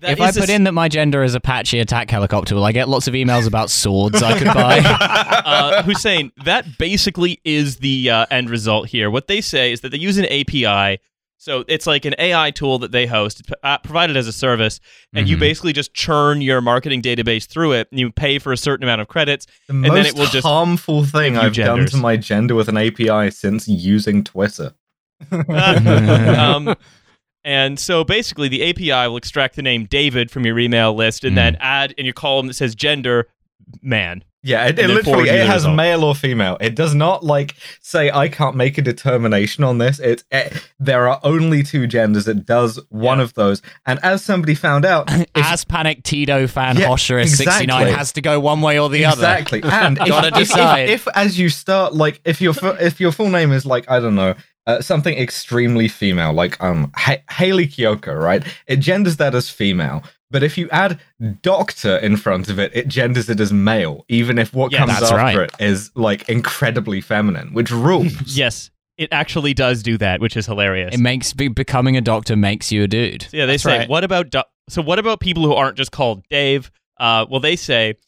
That 0.00 0.12
if 0.12 0.20
I 0.20 0.28
is 0.28 0.36
a 0.36 0.40
put 0.40 0.50
in 0.50 0.64
that 0.64 0.72
my 0.72 0.88
gender 0.88 1.22
is 1.22 1.34
Apache 1.34 1.78
attack 1.78 2.10
helicopter, 2.10 2.54
will 2.54 2.64
I 2.64 2.72
get 2.72 2.88
lots 2.88 3.08
of 3.08 3.14
emails 3.14 3.46
about 3.46 3.70
swords 3.70 4.22
I 4.22 4.38
could 4.38 4.48
buy? 4.48 4.78
uh, 5.44 5.82
Hussein, 5.82 6.32
that 6.44 6.78
basically 6.78 7.40
is 7.44 7.76
the 7.76 8.10
uh, 8.10 8.26
end 8.30 8.50
result 8.50 8.88
here. 8.88 9.10
What 9.10 9.28
they 9.28 9.40
say 9.40 9.72
is 9.72 9.80
that 9.82 9.90
they 9.90 9.98
use 9.98 10.18
an 10.18 10.26
API. 10.26 11.00
So 11.44 11.62
it's 11.68 11.86
like 11.86 12.06
an 12.06 12.14
AI 12.18 12.50
tool 12.52 12.78
that 12.78 12.90
they 12.90 13.04
host, 13.04 13.42
uh, 13.62 13.76
provided 13.76 14.16
as 14.16 14.26
a 14.26 14.32
service, 14.32 14.80
and 15.12 15.28
you 15.28 15.36
Mhm. 15.36 15.40
basically 15.40 15.72
just 15.74 15.92
churn 15.92 16.40
your 16.40 16.62
marketing 16.62 17.02
database 17.02 17.44
through 17.44 17.72
it, 17.72 17.86
and 17.90 18.00
you 18.00 18.10
pay 18.10 18.38
for 18.38 18.50
a 18.50 18.56
certain 18.56 18.82
amount 18.82 19.02
of 19.02 19.08
credits. 19.08 19.46
The 19.66 19.74
then 19.74 19.82
most 19.82 20.06
it 20.08 20.14
will 20.14 20.24
just 20.28 20.46
harmful 20.46 21.04
thing 21.04 21.36
I've 21.36 21.52
done 21.52 21.84
to 21.84 21.98
my 21.98 22.16
gender 22.16 22.54
with 22.54 22.70
an 22.70 22.78
API 22.78 23.28
since 23.30 23.68
using 23.68 24.24
Twitter. 24.24 24.72
um, 25.50 26.74
and 27.44 27.78
so 27.78 28.04
basically, 28.04 28.48
the 28.48 28.62
API 28.62 29.06
will 29.08 29.18
extract 29.18 29.56
the 29.56 29.62
name 29.62 29.84
David 29.84 30.30
from 30.30 30.46
your 30.46 30.58
email 30.58 30.94
list, 30.94 31.24
and 31.24 31.32
Mm. 31.32 31.36
then 31.36 31.56
add 31.60 31.92
in 31.98 32.06
your 32.06 32.14
column 32.14 32.46
that 32.46 32.54
says 32.54 32.74
gender 32.74 33.28
man. 33.82 34.24
Yeah, 34.46 34.66
it, 34.66 34.78
it 34.78 34.88
literally 34.88 35.30
it 35.30 35.46
has 35.46 35.66
male 35.66 36.04
or 36.04 36.14
female. 36.14 36.58
It 36.60 36.76
does 36.76 36.94
not 36.94 37.24
like 37.24 37.54
say 37.80 38.10
I 38.10 38.28
can't 38.28 38.54
make 38.56 38.76
a 38.76 38.82
determination 38.82 39.64
on 39.64 39.78
this. 39.78 39.98
It's 39.98 40.22
it, 40.30 40.68
there 40.78 41.08
are 41.08 41.18
only 41.22 41.62
two 41.62 41.86
genders. 41.86 42.28
It 42.28 42.44
does 42.44 42.78
one 42.90 43.20
of 43.20 43.32
those. 43.34 43.62
And 43.86 43.98
as 44.02 44.22
somebody 44.22 44.54
found 44.54 44.84
out, 44.84 45.10
if- 45.12 45.26
As 45.34 45.64
Panic 45.64 46.02
Tito 46.02 46.46
fan 46.46 46.76
Yeah, 46.76 46.88
Hosher 46.88 47.18
is 47.18 47.38
69 47.38 47.86
has 47.94 48.12
to 48.12 48.20
go 48.20 48.38
one 48.38 48.60
way 48.60 48.78
or 48.78 48.90
the 48.90 49.06
other. 49.06 49.14
exactly, 49.22 49.62
and 49.64 49.98
if, 49.98 50.08
Gotta 50.08 50.28
if- 50.28 50.34
if- 50.34 50.48
decide. 50.48 50.88
If, 50.90 51.08
as 51.14 51.38
you 51.38 51.48
start 51.48 51.94
like 51.94 52.20
if 52.24 52.42
your 52.42 52.54
if 52.80 53.00
your 53.00 53.12
full 53.12 53.30
name 53.30 53.50
is 53.50 53.64
like 53.64 53.90
I 53.90 53.98
don't 53.98 54.14
know. 54.14 54.34
Uh, 54.66 54.80
something 54.80 55.18
extremely 55.18 55.88
female, 55.88 56.32
like 56.32 56.58
um 56.64 56.90
ha- 56.96 57.18
Hayley 57.30 57.66
Kiyoko, 57.66 58.18
right? 58.18 58.42
It 58.66 58.76
genders 58.76 59.18
that 59.18 59.34
as 59.34 59.50
female, 59.50 60.02
but 60.34 60.42
if 60.42 60.58
you 60.58 60.68
add 60.70 60.98
doctor 61.42 61.96
in 61.98 62.16
front 62.16 62.48
of 62.50 62.58
it, 62.58 62.72
it 62.74 62.88
genders 62.88 63.28
it 63.30 63.38
as 63.40 63.52
male, 63.52 64.04
even 64.08 64.36
if 64.36 64.52
what 64.52 64.72
Yeah, 64.72 64.78
comes 64.80 65.00
after 65.00 65.14
right. 65.16 65.38
it 65.38 65.52
is 65.60 65.90
like 65.94 66.28
incredibly 66.28 67.00
feminine, 67.00 67.54
which 67.54 67.70
rules. 67.70 68.12
Yes, 68.36 68.70
it 68.98 69.08
actually 69.12 69.54
does 69.54 69.82
do 69.82 69.96
that, 69.98 70.20
which 70.20 70.36
is 70.36 70.46
hilarious. 70.46 70.92
It 70.94 70.98
makes 71.00 71.32
be, 71.32 71.46
becoming 71.48 71.96
a 71.96 72.00
doctor 72.00 72.34
makes 72.36 72.72
you 72.72 72.82
a 72.82 72.88
dude. 72.88 73.22
So, 73.22 73.28
yeah, 73.36 73.46
they 73.46 73.52
That's 73.54 73.62
say, 73.62 73.78
right. 73.78 73.88
what 73.88 74.02
about 74.04 74.30
do- 74.30 74.42
so? 74.68 74.82
What 74.82 74.98
about 74.98 75.20
people 75.20 75.44
who 75.44 75.52
aren't 75.54 75.76
just 75.76 75.92
called 75.92 76.24
Dave? 76.30 76.70
Uh, 76.98 77.26
well, 77.30 77.40
they 77.40 77.56
say. 77.56 77.94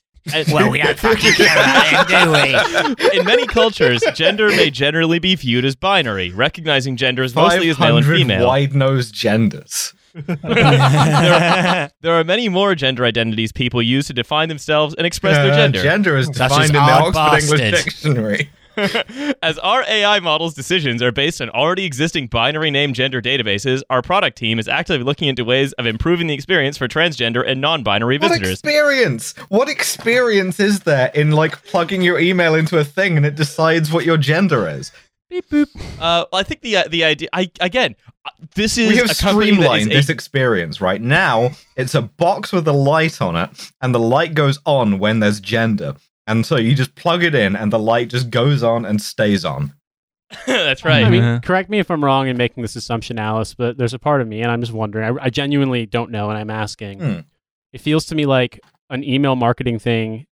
Well, 0.53 0.73
we 0.73 0.79
don't 0.83 0.99
fucking 0.99 1.35
care 1.35 1.53
about 1.57 2.11
him, 2.11 2.25
do 2.27 2.97
we? 3.13 3.19
In 3.21 3.25
many 3.25 3.47
cultures, 3.47 4.03
gender 4.15 4.49
may 4.49 4.71
generally 4.71 5.21
be 5.21 5.37
viewed 5.37 5.65
as 5.65 5.77
binary, 5.77 6.31
recognizing 6.33 6.97
genders 6.97 7.33
mostly 7.33 7.69
as 7.69 7.79
male 7.79 7.97
and 7.99 8.05
500 8.05 8.17
female. 8.19 8.47
wide-nosed 8.49 9.15
genders. 9.15 9.95
there, 10.27 11.91
there 12.01 12.15
are 12.19 12.25
many 12.25 12.49
more 12.49 12.75
gender 12.75 13.05
identities 13.05 13.53
people 13.53 13.83
use 13.83 14.07
to 14.07 14.13
define 14.13 14.49
themselves 14.49 14.95
and 14.95 15.07
express 15.07 15.37
their 15.37 15.53
Uh, 15.53 15.57
gender. 15.57 15.83
Gender 15.83 16.17
is 16.17 16.27
Such 16.27 16.37
defined 16.37 16.63
as 16.65 16.71
in 16.71 16.75
the 16.75 16.81
odd 16.81 17.17
Oxford 17.17 17.61
English. 17.61 17.85
Dictionary. 17.85 18.51
As 19.43 19.59
our 19.61 19.85
AI 19.89 20.21
models' 20.21 20.53
decisions 20.53 21.01
are 21.03 21.11
based 21.11 21.41
on 21.41 21.49
already 21.49 21.87
existing 21.87 22.27
binary 22.27 22.71
name 22.71 22.93
gender 22.93 23.23
databases, 23.23 23.81
our 23.89 24.03
product 24.03 24.37
team 24.37 24.59
is 24.59 24.69
actively 24.69 25.03
looking 25.03 25.29
into 25.29 25.47
ways 25.47 25.73
of 25.75 25.87
improving 25.87 26.27
the 26.27 26.35
experience 26.35 26.77
for 26.77 26.87
transgender 26.87 27.43
and 27.47 27.63
non-binary 27.63 28.19
What 28.19 28.29
visitors. 28.29 28.51
experience? 28.53 29.33
What 29.49 29.71
experience 29.71 30.61
is 30.61 30.81
there 30.81 31.11
in 31.15 31.31
like 31.33 31.65
plugging 31.65 32.03
your 32.03 32.19
email 32.19 32.55
into 32.55 32.77
a 32.77 32.85
thing 32.85 33.17
and 33.17 33.25
it 33.25 33.35
decides 33.35 33.91
what 33.91 34.05
your 34.05 34.19
gender 34.19 34.69
is? 34.69 34.93
Beep 35.29 35.49
boop. 35.51 35.67
Uh, 36.01 36.25
I 36.33 36.43
think 36.43 36.61
the 36.61 36.77
uh, 36.77 36.85
the 36.89 37.05
idea. 37.05 37.29
I 37.33 37.51
again, 37.61 37.97
uh, 38.25 38.31
this 38.55 38.79
is 38.79 38.89
We 38.91 38.97
have 38.97 39.11
a 39.11 39.15
company 39.15 39.47
that 39.47 39.53
is 39.53 39.57
streamlined 39.57 39.91
a- 39.93 39.95
this 39.95 40.09
experience 40.09 40.81
right 40.81 41.01
now. 41.01 41.51
It's 41.77 41.95
a 41.95 42.03
box 42.03 42.53
with 42.53 42.67
a 42.69 42.73
light 42.73 43.21
on 43.21 43.35
it, 43.37 43.51
and 43.81 43.95
the 43.95 43.99
light 44.01 44.35
goes 44.35 44.59
on 44.65 44.99
when 44.99 45.21
there's 45.21 45.41
gender. 45.41 45.95
And 46.29 46.45
so 46.47 46.57
you 46.57 46.75
just 46.75 46.95
plug 46.97 47.23
it 47.25 47.35
in, 47.35 47.55
and 47.57 47.73
the 47.73 47.79
light 47.79 48.09
just 48.09 48.31
goes 48.31 48.63
on 48.63 48.85
and 48.85 49.01
stays 49.03 49.45
on. 49.45 49.75
That's 50.47 50.85
I 50.85 50.89
right. 50.89 51.11
mean, 51.11 51.23
Uh-huh. 51.23 51.41
correct 51.43 51.71
me 51.71 51.79
if 51.79 51.89
I'm 51.91 52.05
wrong 52.05 52.27
in 52.27 52.37
making 52.37 52.63
this 52.63 52.75
assumption, 52.75 53.19
Alice, 53.19 53.55
but 53.55 53.79
there's 53.79 53.95
a 53.95 53.99
part 53.99 54.21
of 54.21 54.27
me, 54.29 54.43
and 54.43 54.51
I'm 54.51 54.61
just 54.61 54.73
wondering. 54.73 55.19
I, 55.19 55.27
I 55.27 55.31
genuinely 55.31 55.87
don't 55.87 56.11
know, 56.11 56.29
and 56.31 56.39
I'm 56.39 56.51
asking. 56.51 56.99
Hmm. 57.01 57.19
It 57.73 57.81
feels 57.81 58.07
to 58.07 58.15
me 58.15 58.27
like 58.27 58.59
an 58.91 59.05
email 59.05 59.37
marketing 59.37 59.79
thing. 59.79 60.27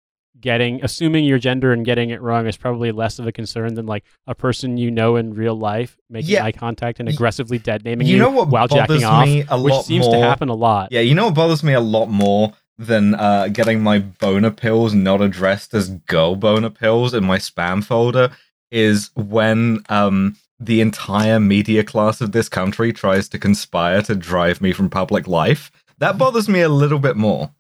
Getting, 0.43 0.83
assuming 0.85 1.25
your 1.25 1.39
gender 1.39 1.73
and 1.73 1.85
getting 1.85 2.11
it 2.11 2.21
wrong 2.21 2.47
is 2.47 2.57
probably 2.57 2.91
less 2.93 3.19
of 3.19 3.27
a 3.27 3.33
concern 3.33 3.75
than 3.75 3.87
like 3.87 4.05
a 4.27 4.35
person 4.35 4.77
you 4.77 4.91
know 4.91 5.15
in 5.17 5.33
real 5.35 5.55
life 5.55 5.97
making 6.11 6.31
Yeah. 6.33 6.45
eye 6.45 6.53
contact 6.53 6.99
and 7.01 7.09
aggressively 7.09 7.59
dead 7.59 7.85
naming 7.85 8.07
you 8.09 8.15
you, 8.17 8.19
know 8.19 8.29
what 8.31 8.49
while 8.49 8.67
bothers 8.69 9.01
jacking 9.01 9.05
off, 9.05 9.25
me 9.27 9.45
a 9.49 9.61
which 9.63 9.73
lot 9.73 9.85
seems 9.85 10.05
more? 10.07 10.15
to 10.17 10.21
happen 10.21 10.49
a 10.49 10.55
lot. 10.55 10.91
Yeah, 10.91 11.01
you 11.01 11.15
know 11.15 11.27
what 11.27 11.35
bothers 11.35 11.63
me 11.63 11.73
a 11.73 11.81
lot 11.81 12.07
more 12.07 12.53
than 12.77 13.15
uh, 13.15 13.49
getting 13.49 13.83
my 13.83 14.01
boner 14.01 14.51
pills 14.51 14.93
not 14.95 15.21
addressed 15.21 15.73
as 15.75 15.89
girl 15.89 16.35
boner 16.35 16.71
pills 16.71 17.15
in 17.15 17.25
my 17.25 17.39
spam 17.39 17.85
folder 17.85 18.31
is 18.73 19.11
when 19.15 19.85
um, 19.89 20.37
the 20.59 20.81
entire 20.81 21.39
media 21.39 21.85
class 21.85 22.21
of 22.21 22.33
this 22.33 22.49
country 22.49 22.93
tries 22.93 23.29
to 23.29 23.39
conspire 23.39 24.03
to 24.03 24.15
drive 24.17 24.61
me 24.61 24.73
from 24.73 24.89
public 24.91 25.29
life. 25.29 25.71
That 25.99 26.19
bothers 26.19 26.49
me 26.49 26.63
a 26.63 26.69
little 26.69 26.99
bit 26.99 27.17
more. 27.17 27.53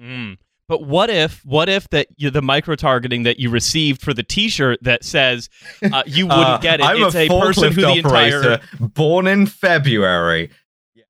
Mm. 0.00 0.38
But 0.68 0.82
what 0.84 1.08
if, 1.10 1.44
what 1.44 1.68
if 1.68 1.88
that 1.90 2.08
you, 2.16 2.30
the 2.30 2.42
micro 2.42 2.76
targeting 2.76 3.22
that 3.22 3.40
you 3.40 3.48
received 3.50 4.02
for 4.02 4.12
the 4.12 4.22
T-shirt 4.22 4.78
that 4.82 5.02
says 5.02 5.48
uh, 5.82 6.02
you 6.06 6.26
wouldn't 6.28 6.46
Uh, 6.46 6.58
get 6.58 6.80
it? 6.80 6.86
I'm 6.86 7.02
it's 7.02 7.14
a, 7.14 7.26
a, 7.26 7.40
person 7.40 7.72
who 7.72 7.80
the 7.80 7.92
entire. 7.92 8.60
born 8.78 9.26
in 9.26 9.46
February. 9.46 10.50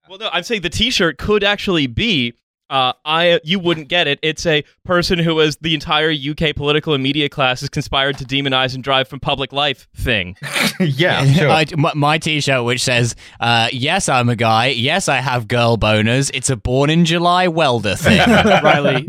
Well, 0.08 0.18
no, 0.18 0.30
I'm 0.32 0.42
saying 0.44 0.62
the 0.62 0.70
T-shirt 0.70 1.18
could 1.18 1.42
actually 1.44 1.86
be. 1.86 2.34
Uh, 2.70 2.92
I 3.02 3.40
you 3.44 3.58
wouldn't 3.58 3.88
get 3.88 4.06
it. 4.06 4.18
It's 4.22 4.44
a 4.44 4.62
person 4.84 5.18
who 5.18 5.40
is 5.40 5.56
the 5.56 5.72
entire 5.72 6.10
UK 6.12 6.54
political 6.54 6.92
and 6.92 7.02
media 7.02 7.30
class 7.30 7.60
has 7.60 7.70
conspired 7.70 8.18
to 8.18 8.26
demonize 8.26 8.74
and 8.74 8.84
drive 8.84 9.08
from 9.08 9.20
public 9.20 9.54
life 9.54 9.88
thing. 9.96 10.36
yeah, 10.80 11.24
sure. 11.32 11.48
I, 11.48 11.64
my, 11.78 11.92
my 11.94 12.18
t-shirt 12.18 12.64
which 12.64 12.82
says 12.84 13.16
uh, 13.40 13.68
yes 13.72 14.08
i'm 14.10 14.28
a 14.28 14.36
guy 14.36 14.66
yes 14.66 15.08
i 15.08 15.16
have 15.16 15.48
girl 15.48 15.78
boners 15.78 16.30
it's 16.34 16.50
a 16.50 16.56
born 16.56 16.90
in 16.90 17.04
july 17.06 17.48
welder 17.48 17.96
thing 17.96 18.18
Riley, 18.62 19.08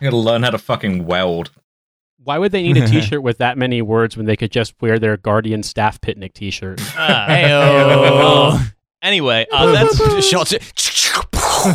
I 0.00 0.04
gotta 0.04 0.16
learn 0.16 0.42
how 0.42 0.50
to 0.50 0.58
fucking 0.58 1.06
weld. 1.06 1.50
why 2.22 2.38
would 2.38 2.52
they 2.52 2.62
need 2.62 2.76
a 2.76 2.86
T-shirt 2.88 3.22
with 3.22 3.38
that 3.38 3.56
many 3.56 3.82
words 3.82 4.16
when 4.16 4.26
they 4.26 4.36
could 4.36 4.50
just 4.50 4.74
wear 4.80 4.98
their 4.98 5.16
Guardian 5.16 5.62
staff 5.62 6.00
picnic 6.00 6.34
T-shirt? 6.34 6.80
Ah. 6.96 7.26
Heyo. 7.28 8.72
Anyway, 9.02 9.46
uh, 9.52 9.70
that's 9.72 10.26
shots 10.26 10.52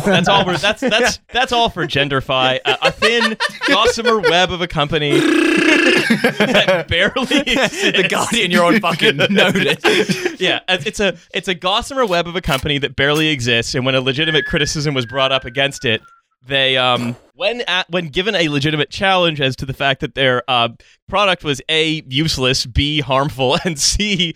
that's 0.04 0.28
all. 0.28 0.44
For, 0.44 0.56
that's 0.56 0.80
that's 0.80 1.18
that's 1.32 1.52
all 1.52 1.68
for 1.70 1.86
Genderify. 1.86 2.58
Uh, 2.64 2.76
a 2.82 2.92
thin, 2.92 3.36
gossamer 3.68 4.18
web 4.20 4.52
of 4.52 4.60
a 4.60 4.66
company 4.66 5.12
that 5.12 6.86
barely 6.88 7.38
exists. 7.40 7.82
the 7.82 8.06
guardian 8.08 8.50
you're 8.50 8.64
on 8.64 8.80
fucking 8.80 9.16
notice 9.16 10.40
yeah, 10.40 10.60
it's 10.68 10.86
it's 10.86 11.00
a 11.00 11.16
it's 11.32 11.48
a 11.48 11.54
gossamer 11.54 12.04
web 12.06 12.26
of 12.26 12.36
a 12.36 12.40
company 12.40 12.78
that 12.78 12.96
barely 12.96 13.28
exists, 13.28 13.74
and 13.74 13.86
when 13.86 13.94
a 13.94 14.00
legitimate 14.00 14.44
criticism 14.46 14.94
was 14.94 15.06
brought 15.06 15.32
up 15.32 15.44
against 15.44 15.84
it, 15.84 16.02
they 16.46 16.76
um 16.76 17.16
when 17.34 17.60
at, 17.62 17.88
when 17.90 18.08
given 18.08 18.34
a 18.34 18.48
legitimate 18.48 18.90
challenge 18.90 19.40
as 19.40 19.56
to 19.56 19.66
the 19.66 19.72
fact 19.72 20.00
that 20.00 20.14
their 20.14 20.42
uh, 20.48 20.68
product 21.08 21.44
was 21.44 21.60
a 21.68 22.02
useless, 22.08 22.66
b 22.66 23.00
harmful, 23.00 23.56
and 23.64 23.78
c 23.78 24.34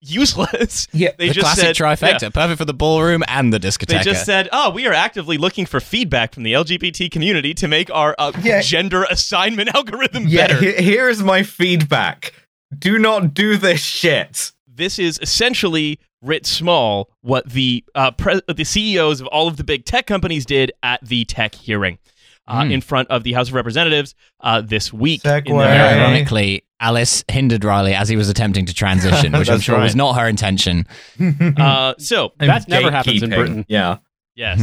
useless, 0.00 0.86
Yeah, 0.92 1.10
they 1.18 1.28
the 1.28 1.34
just 1.34 1.44
classic 1.44 1.64
said 1.64 1.76
trifecta 1.76 2.22
yeah, 2.22 2.28
perfect 2.30 2.58
for 2.58 2.64
the 2.64 2.74
ballroom 2.74 3.22
and 3.26 3.52
the 3.52 3.58
discotheque. 3.58 3.86
they 3.88 3.98
just 3.98 4.24
said, 4.24 4.48
"Oh, 4.52 4.70
we 4.70 4.86
are 4.86 4.92
actively 4.92 5.38
looking 5.38 5.66
for 5.66 5.80
feedback 5.80 6.34
from 6.34 6.44
the 6.44 6.52
LGBT 6.52 7.10
community 7.10 7.52
to 7.54 7.68
make 7.68 7.90
our 7.90 8.14
uh, 8.18 8.32
Yeah. 8.42 8.60
gender 8.60 9.04
assignment 9.10 9.68
algorithm 9.74 10.28
Yeah, 10.28 10.46
better." 10.48 10.60
he- 10.60 10.82
here's 10.84 11.22
my 11.22 11.42
feedback. 11.42 12.32
Do 12.76 12.98
not 12.98 13.34
do 13.34 13.56
this 13.56 13.80
shit. 13.82 14.52
this 14.72 14.98
is 14.98 15.18
essentially 15.20 15.98
writ 16.22 16.46
small 16.46 17.10
what 17.20 17.48
the 17.48 17.84
uh, 17.94 18.10
pre- 18.10 18.40
the 18.54 18.64
CEOs 18.64 19.20
of 19.20 19.26
all 19.28 19.46
of 19.48 19.56
the 19.56 19.64
big 19.64 19.84
tech 19.84 20.06
companies 20.06 20.44
did 20.46 20.72
at 20.82 21.00
the 21.06 21.24
tech 21.24 21.54
hearing 21.54 21.98
uh, 22.46 22.64
Hmm. 22.64 22.70
in 22.72 22.80
front 22.80 23.08
of 23.10 23.24
the 23.24 23.34
House 23.34 23.48
of 23.48 23.54
Representatives 23.54 24.14
uh, 24.40 24.60
this 24.62 24.92
week. 24.92 25.24
in 25.24 25.44
the- 25.44 25.52
ironically 25.64 26.64
alice 26.80 27.24
hindered 27.28 27.64
riley 27.64 27.92
as 27.92 28.08
he 28.08 28.16
was 28.16 28.28
attempting 28.28 28.64
to 28.66 28.72
transition 28.72 29.32
which 29.38 29.48
i'm 29.48 29.54
That's 29.56 29.64
sure 29.64 29.80
was 29.80 29.96
not 29.96 30.14
her 30.16 30.28
intention 30.28 30.86
Uh, 31.58 31.94
so 31.98 32.32
That 32.38 32.68
never 32.68 32.90
happens 32.92 33.22
in 33.22 33.30
Britain. 33.30 33.64
Yeah. 33.68 33.98
yes, 34.36 34.60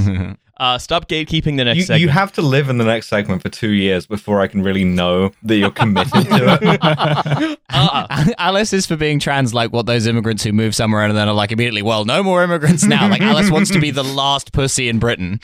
uh, 0.57 0.77
stop 0.77 1.07
gatekeeping 1.09 1.57
the 1.57 1.65
next 1.65 1.77
You, 1.77 1.83
segment. 1.83 2.01
you 2.01 2.09
have 2.09 2.31
to 2.33 2.41
live 2.41 2.69
in 2.69 2.77
the 2.77 2.85
next 2.85 3.07
segment 3.07 3.41
for 3.41 3.49
two 3.49 3.71
years 3.71 4.05
before 4.07 4.39
I 4.41 4.47
can 4.47 4.63
really 4.63 4.83
know 4.83 5.31
that 5.43 5.55
you're 5.57 5.71
committed 5.71 6.11
to 6.13 6.59
it. 6.61 7.59
Uh, 7.77 8.27
Alice 8.37 8.71
is 8.71 8.85
for 8.85 8.95
being 8.95 9.19
trans, 9.19 9.53
like 9.53 9.73
what 9.73 9.85
those 9.85 10.07
immigrants 10.07 10.43
who 10.43 10.53
move 10.53 10.73
somewhere 10.73 11.03
and 11.03 11.17
then 11.17 11.27
are 11.27 11.33
like 11.33 11.51
immediately, 11.51 11.81
well, 11.81 12.05
no 12.05 12.23
more 12.23 12.41
immigrants 12.41 12.85
now. 12.85 13.09
Like 13.09 13.21
Alice 13.21 13.51
wants 13.51 13.69
to 13.71 13.79
be 13.81 13.91
the 13.91 14.03
last 14.03 14.53
pussy 14.53 14.87
in 14.87 14.97
Britain. 14.99 15.41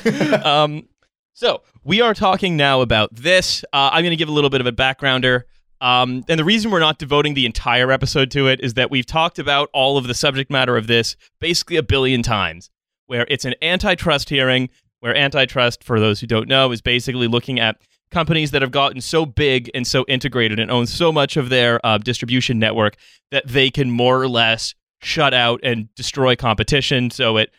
um, 0.44 0.88
so 1.34 1.60
we 1.82 2.00
are 2.00 2.14
talking 2.14 2.56
now 2.56 2.80
about 2.80 3.14
this. 3.14 3.64
Uh, 3.72 3.90
I'm 3.92 4.02
going 4.02 4.12
to 4.12 4.16
give 4.16 4.28
a 4.28 4.32
little 4.32 4.48
bit 4.50 4.62
of 4.62 4.66
a 4.66 4.72
backgrounder. 4.72 5.42
Um, 5.80 6.24
and 6.28 6.40
the 6.40 6.44
reason 6.44 6.70
we're 6.70 6.78
not 6.80 6.98
devoting 6.98 7.34
the 7.34 7.44
entire 7.44 7.90
episode 7.90 8.30
to 8.30 8.46
it 8.46 8.60
is 8.62 8.74
that 8.74 8.90
we've 8.90 9.04
talked 9.04 9.38
about 9.38 9.68
all 9.74 9.98
of 9.98 10.06
the 10.06 10.14
subject 10.14 10.50
matter 10.50 10.78
of 10.78 10.86
this 10.86 11.16
basically 11.40 11.76
a 11.76 11.82
billion 11.82 12.22
times, 12.22 12.70
where 13.06 13.26
it's 13.28 13.44
an 13.44 13.54
antitrust 13.62 14.28
hearing, 14.30 14.68
where 15.00 15.16
antitrust, 15.16 15.84
for 15.84 16.00
those 16.00 16.20
who 16.20 16.26
don't 16.26 16.48
know, 16.48 16.72
is 16.72 16.80
basically 16.80 17.28
looking 17.28 17.60
at 17.60 17.76
companies 18.10 18.50
that 18.52 18.62
have 18.62 18.70
gotten 18.70 19.00
so 19.00 19.26
big 19.26 19.70
and 19.74 19.86
so 19.86 20.04
integrated 20.08 20.58
and 20.60 20.70
own 20.70 20.86
so 20.86 21.10
much 21.12 21.36
of 21.36 21.48
their 21.48 21.84
uh, 21.84 21.98
distribution 21.98 22.58
network 22.58 22.96
that 23.30 23.46
they 23.46 23.70
can 23.70 23.90
more 23.90 24.20
or 24.20 24.28
less 24.28 24.74
shut 25.02 25.34
out 25.34 25.60
and 25.62 25.92
destroy 25.96 26.36
competition. 26.36 27.10
So 27.10 27.36
it 27.36 27.50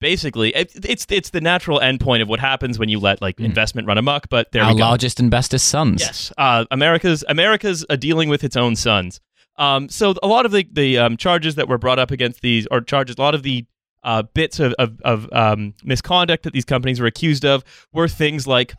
basically 0.00 0.54
it, 0.54 0.72
it's 0.84 1.06
it's 1.08 1.30
the 1.30 1.40
natural 1.40 1.78
endpoint 1.80 2.22
of 2.22 2.28
what 2.28 2.40
happens 2.40 2.78
when 2.78 2.88
you 2.88 2.98
let 2.98 3.22
like 3.22 3.36
Mm. 3.36 3.44
investment 3.46 3.86
run 3.86 3.98
amok. 3.98 4.28
But 4.28 4.50
there 4.52 4.62
Our 4.62 4.72
we 4.74 4.78
go. 4.80 4.84
largest 4.86 5.20
and 5.20 5.30
bestest 5.30 5.68
sons. 5.68 6.00
Yes, 6.02 6.32
uh, 6.36 6.64
America's 6.70 7.24
America's 7.28 7.84
uh, 7.88 7.96
dealing 7.96 8.28
with 8.28 8.44
its 8.44 8.56
own 8.56 8.76
sons. 8.76 9.20
Um, 9.56 9.88
so 9.88 10.14
a 10.22 10.26
lot 10.26 10.44
of 10.46 10.52
the 10.52 10.66
the 10.72 10.98
um, 10.98 11.16
charges 11.16 11.54
that 11.54 11.68
were 11.68 11.78
brought 11.78 11.98
up 11.98 12.10
against 12.10 12.40
these, 12.42 12.66
or 12.70 12.80
charges, 12.80 13.16
a 13.18 13.20
lot 13.22 13.34
of 13.34 13.42
the 13.42 13.64
uh, 14.04 14.22
bits 14.34 14.60
of 14.60 14.72
of, 14.78 15.00
of 15.02 15.32
um, 15.32 15.74
misconduct 15.84 16.44
that 16.44 16.52
these 16.52 16.64
companies 16.64 17.00
were 17.00 17.06
accused 17.06 17.44
of, 17.44 17.64
were 17.92 18.08
things 18.08 18.46
like 18.46 18.74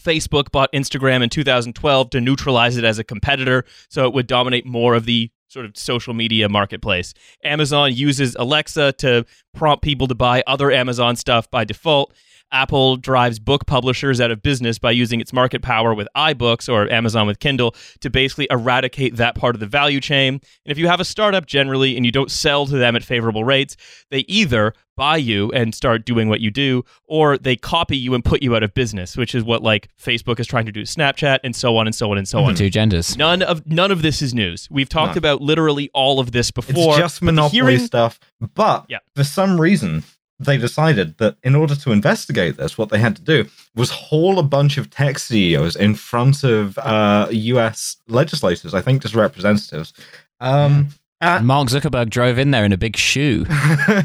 Facebook 0.00 0.50
bought 0.50 0.72
Instagram 0.72 1.22
in 1.22 1.28
2012 1.28 2.10
to 2.10 2.20
neutralize 2.20 2.76
it 2.76 2.84
as 2.84 2.98
a 2.98 3.04
competitor 3.04 3.64
so 3.88 4.06
it 4.06 4.14
would 4.14 4.26
dominate 4.26 4.66
more 4.66 4.94
of 4.94 5.04
the 5.04 5.30
sort 5.48 5.66
of 5.66 5.76
social 5.76 6.14
media 6.14 6.48
marketplace. 6.48 7.12
Amazon 7.44 7.92
uses 7.92 8.34
Alexa 8.36 8.92
to 8.94 9.26
prompt 9.52 9.84
people 9.84 10.06
to 10.08 10.14
buy 10.14 10.42
other 10.46 10.72
Amazon 10.72 11.14
stuff 11.14 11.50
by 11.50 11.64
default. 11.64 12.14
Apple 12.52 12.96
drives 12.96 13.38
book 13.38 13.66
publishers 13.66 14.20
out 14.20 14.30
of 14.30 14.42
business 14.42 14.78
by 14.78 14.90
using 14.90 15.20
its 15.20 15.32
market 15.32 15.62
power 15.62 15.94
with 15.94 16.06
iBooks 16.16 16.72
or 16.72 16.90
Amazon 16.92 17.26
with 17.26 17.38
Kindle 17.40 17.74
to 18.00 18.10
basically 18.10 18.46
eradicate 18.50 19.16
that 19.16 19.34
part 19.34 19.56
of 19.56 19.60
the 19.60 19.66
value 19.66 20.00
chain. 20.00 20.34
And 20.34 20.40
if 20.72 20.78
you 20.78 20.86
have 20.88 21.00
a 21.00 21.04
startup 21.04 21.46
generally 21.46 21.96
and 21.96 22.04
you 22.06 22.12
don't 22.12 22.30
sell 22.30 22.66
to 22.66 22.76
them 22.76 22.94
at 22.94 23.02
favorable 23.02 23.44
rates, 23.44 23.76
they 24.10 24.20
either 24.28 24.74
buy 24.94 25.16
you 25.16 25.50
and 25.52 25.74
start 25.74 26.04
doing 26.04 26.28
what 26.28 26.40
you 26.40 26.50
do, 26.50 26.84
or 27.06 27.38
they 27.38 27.56
copy 27.56 27.96
you 27.96 28.12
and 28.12 28.22
put 28.22 28.42
you 28.42 28.54
out 28.54 28.62
of 28.62 28.74
business, 28.74 29.16
which 29.16 29.34
is 29.34 29.42
what 29.42 29.62
like 29.62 29.88
Facebook 30.00 30.38
is 30.38 30.46
trying 30.46 30.66
to 30.66 30.72
do 30.72 30.84
to 30.84 30.92
Snapchat 30.98 31.38
and 31.42 31.56
so 31.56 31.78
on 31.78 31.86
and 31.86 31.94
so 31.94 32.10
on 32.10 32.18
and 32.18 32.28
so 32.28 32.38
mm-hmm. 32.38 32.48
on. 32.50 32.54
Two 32.54 32.68
genders. 32.68 33.16
None 33.16 33.40
of 33.42 33.66
none 33.66 33.90
of 33.90 34.02
this 34.02 34.20
is 34.20 34.34
news. 34.34 34.68
We've 34.70 34.90
talked 34.90 35.14
No. 35.14 35.18
about 35.20 35.40
literally 35.40 35.88
all 35.94 36.20
of 36.20 36.32
this 36.32 36.48
It's 36.50 36.66
before. 36.66 36.98
just 36.98 37.22
monopoly 37.22 37.58
hearing- 37.58 37.78
stuff. 37.78 38.20
But 38.54 38.84
Yeah. 38.88 38.98
for 39.16 39.24
some 39.24 39.58
reason, 39.58 40.04
they 40.44 40.56
decided 40.58 41.18
that 41.18 41.36
in 41.42 41.54
order 41.54 41.74
to 41.76 41.92
investigate 41.92 42.56
this, 42.56 42.76
what 42.78 42.88
they 42.90 42.98
had 42.98 43.16
to 43.16 43.22
do 43.22 43.46
was 43.74 43.90
haul 43.90 44.38
a 44.38 44.42
bunch 44.42 44.78
of 44.78 44.90
tech 44.90 45.18
CEOs 45.18 45.76
in 45.76 45.94
front 45.94 46.44
of 46.44 46.78
uh, 46.78 47.26
US 47.30 47.96
legislators, 48.08 48.74
I 48.74 48.80
think 48.80 49.02
just 49.02 49.14
representatives. 49.14 49.92
Um, 50.40 50.88
And 51.20 51.46
Mark 51.46 51.68
Zuckerberg 51.68 52.10
drove 52.10 52.36
in 52.38 52.50
there 52.50 52.64
in 52.64 52.72
a 52.72 52.76
big 52.76 52.96
shoe. 52.96 53.46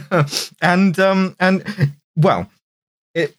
and 0.61 0.99
um 0.99 1.35
and 1.39 1.63
well 2.15 2.49
it 3.15 3.35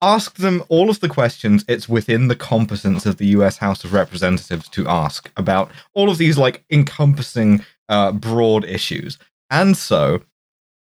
ask 0.00 0.36
them 0.36 0.62
all 0.68 0.90
of 0.90 1.00
the 1.00 1.08
questions 1.08 1.64
it's 1.66 1.88
within 1.88 2.28
the 2.28 2.36
competence 2.36 3.04
of 3.06 3.16
the 3.16 3.26
US 3.28 3.56
House 3.58 3.82
of 3.84 3.92
Representatives 3.92 4.68
to 4.68 4.86
ask 4.86 5.30
about 5.36 5.70
all 5.94 6.08
of 6.10 6.18
these 6.18 6.38
like 6.38 6.64
encompassing 6.70 7.64
uh 7.88 8.12
broad 8.12 8.64
issues 8.64 9.18
and 9.50 9.76
so 9.76 10.22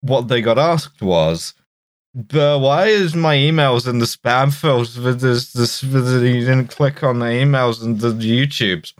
what 0.01 0.27
they 0.27 0.41
got 0.41 0.57
asked 0.57 1.01
was 1.01 1.53
but 2.13 2.59
why 2.59 2.85
is 2.87 3.13
my 3.15 3.35
emails 3.35 3.87
in 3.87 3.99
the 3.99 4.05
spam 4.05 4.51
filter 4.53 5.01
with 5.01 5.21
this 5.21 5.51
this 5.53 5.83
with 5.83 6.05
the, 6.05 6.27
you 6.27 6.39
didn't 6.41 6.67
click 6.67 7.03
on 7.03 7.19
the 7.19 7.25
emails 7.25 7.83
and 7.83 7.99
the 7.99 8.11
YouTubes 8.11 8.93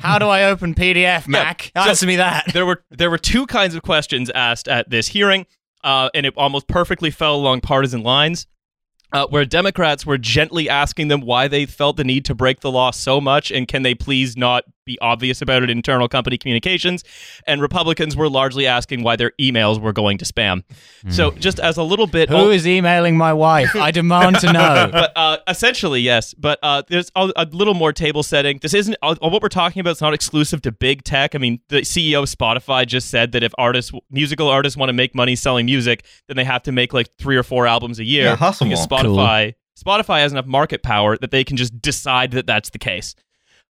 How 0.00 0.18
do 0.18 0.26
I 0.26 0.44
open 0.44 0.74
PDF, 0.74 1.26
Mac? 1.26 1.70
so- 1.76 1.88
Answer 1.88 2.06
me 2.06 2.16
that. 2.16 2.50
there 2.52 2.66
were 2.66 2.82
there 2.90 3.08
were 3.10 3.18
two 3.18 3.46
kinds 3.46 3.74
of 3.74 3.82
questions 3.82 4.28
asked 4.34 4.68
at 4.68 4.90
this 4.90 5.08
hearing, 5.08 5.46
uh, 5.82 6.10
and 6.14 6.26
it 6.26 6.34
almost 6.36 6.66
perfectly 6.68 7.10
fell 7.10 7.34
along 7.36 7.62
partisan 7.62 8.02
lines. 8.02 8.46
Uh, 9.10 9.26
where 9.28 9.46
Democrats 9.46 10.04
were 10.04 10.18
gently 10.18 10.68
asking 10.68 11.08
them 11.08 11.22
why 11.22 11.48
they 11.48 11.64
felt 11.64 11.96
the 11.96 12.04
need 12.04 12.26
to 12.26 12.34
break 12.34 12.60
the 12.60 12.70
law 12.70 12.90
so 12.90 13.18
much, 13.22 13.50
and 13.50 13.66
can 13.66 13.82
they 13.82 13.94
please 13.94 14.36
not 14.36 14.64
be 14.88 14.98
obvious 15.00 15.40
about 15.40 15.62
it 15.62 15.70
in 15.70 15.78
internal 15.78 16.08
company 16.08 16.36
communications? 16.36 17.04
And 17.46 17.62
Republicans 17.62 18.16
were 18.16 18.28
largely 18.28 18.66
asking 18.66 19.02
why 19.04 19.16
their 19.16 19.32
emails 19.40 19.80
were 19.80 19.92
going 19.92 20.18
to 20.18 20.24
spam. 20.24 20.64
So, 21.08 21.30
just 21.30 21.60
as 21.60 21.76
a 21.76 21.82
little 21.82 22.06
bit, 22.06 22.28
Who 22.28 22.50
is 22.50 22.66
emailing 22.66 23.16
my 23.16 23.32
wife? 23.32 23.74
I 23.76 23.90
demand 23.90 24.40
to 24.40 24.52
know. 24.52 24.88
but 24.92 25.12
uh, 25.16 25.38
essentially, 25.46 26.00
yes. 26.00 26.34
But 26.34 26.58
uh, 26.62 26.82
there's 26.88 27.10
a, 27.14 27.32
a 27.36 27.44
little 27.52 27.74
more 27.74 27.92
table 27.92 28.22
setting. 28.22 28.58
This 28.60 28.74
isn't 28.74 28.96
uh, 29.02 29.14
what 29.20 29.42
we're 29.42 29.48
talking 29.48 29.80
about. 29.80 29.92
It's 29.92 30.00
not 30.00 30.14
exclusive 30.14 30.62
to 30.62 30.72
big 30.72 31.04
tech. 31.04 31.34
I 31.34 31.38
mean, 31.38 31.60
the 31.68 31.82
CEO 31.82 32.22
of 32.22 32.28
Spotify 32.28 32.86
just 32.86 33.10
said 33.10 33.32
that 33.32 33.42
if 33.42 33.52
artists, 33.58 33.92
musical 34.10 34.48
artists, 34.48 34.76
want 34.76 34.88
to 34.88 34.94
make 34.94 35.14
money 35.14 35.36
selling 35.36 35.66
music, 35.66 36.04
then 36.26 36.36
they 36.36 36.44
have 36.44 36.62
to 36.64 36.72
make 36.72 36.92
like 36.92 37.08
three 37.18 37.36
or 37.36 37.42
four 37.42 37.66
albums 37.66 37.98
a 37.98 38.04
year. 38.04 38.24
Yeah, 38.24 38.36
hustle 38.36 38.66
because 38.66 38.88
more. 38.88 38.98
Spotify, 38.98 39.54
Spotify 39.78 40.20
has 40.20 40.32
enough 40.32 40.46
market 40.46 40.82
power 40.82 41.16
that 41.18 41.30
they 41.30 41.44
can 41.44 41.56
just 41.56 41.80
decide 41.80 42.32
that 42.32 42.46
that's 42.46 42.70
the 42.70 42.78
case. 42.78 43.14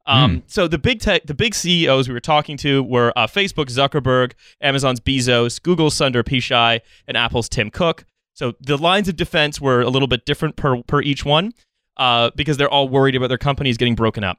Um, 0.08 0.42
So 0.46 0.66
the 0.66 0.78
big 0.78 1.00
tech, 1.00 1.26
the 1.26 1.34
big 1.34 1.54
CEOs 1.54 2.08
we 2.08 2.14
were 2.14 2.20
talking 2.20 2.56
to 2.58 2.82
were 2.82 3.12
uh, 3.16 3.26
Facebook 3.26 3.66
Zuckerberg, 3.66 4.32
Amazon's 4.60 5.00
Bezos, 5.00 5.62
Google's 5.62 5.94
Sundar 5.94 6.24
Pichai, 6.24 6.80
and 7.06 7.16
Apple's 7.16 7.48
Tim 7.48 7.70
Cook. 7.70 8.04
So 8.34 8.54
the 8.60 8.78
lines 8.78 9.08
of 9.08 9.16
defense 9.16 9.60
were 9.60 9.80
a 9.82 9.88
little 9.90 10.08
bit 10.08 10.24
different 10.24 10.56
per 10.56 10.82
per 10.84 11.02
each 11.02 11.24
one, 11.24 11.52
uh, 11.98 12.30
because 12.36 12.56
they're 12.56 12.70
all 12.70 12.88
worried 12.88 13.14
about 13.16 13.28
their 13.28 13.38
companies 13.38 13.76
getting 13.76 13.94
broken 13.96 14.24
up. 14.24 14.38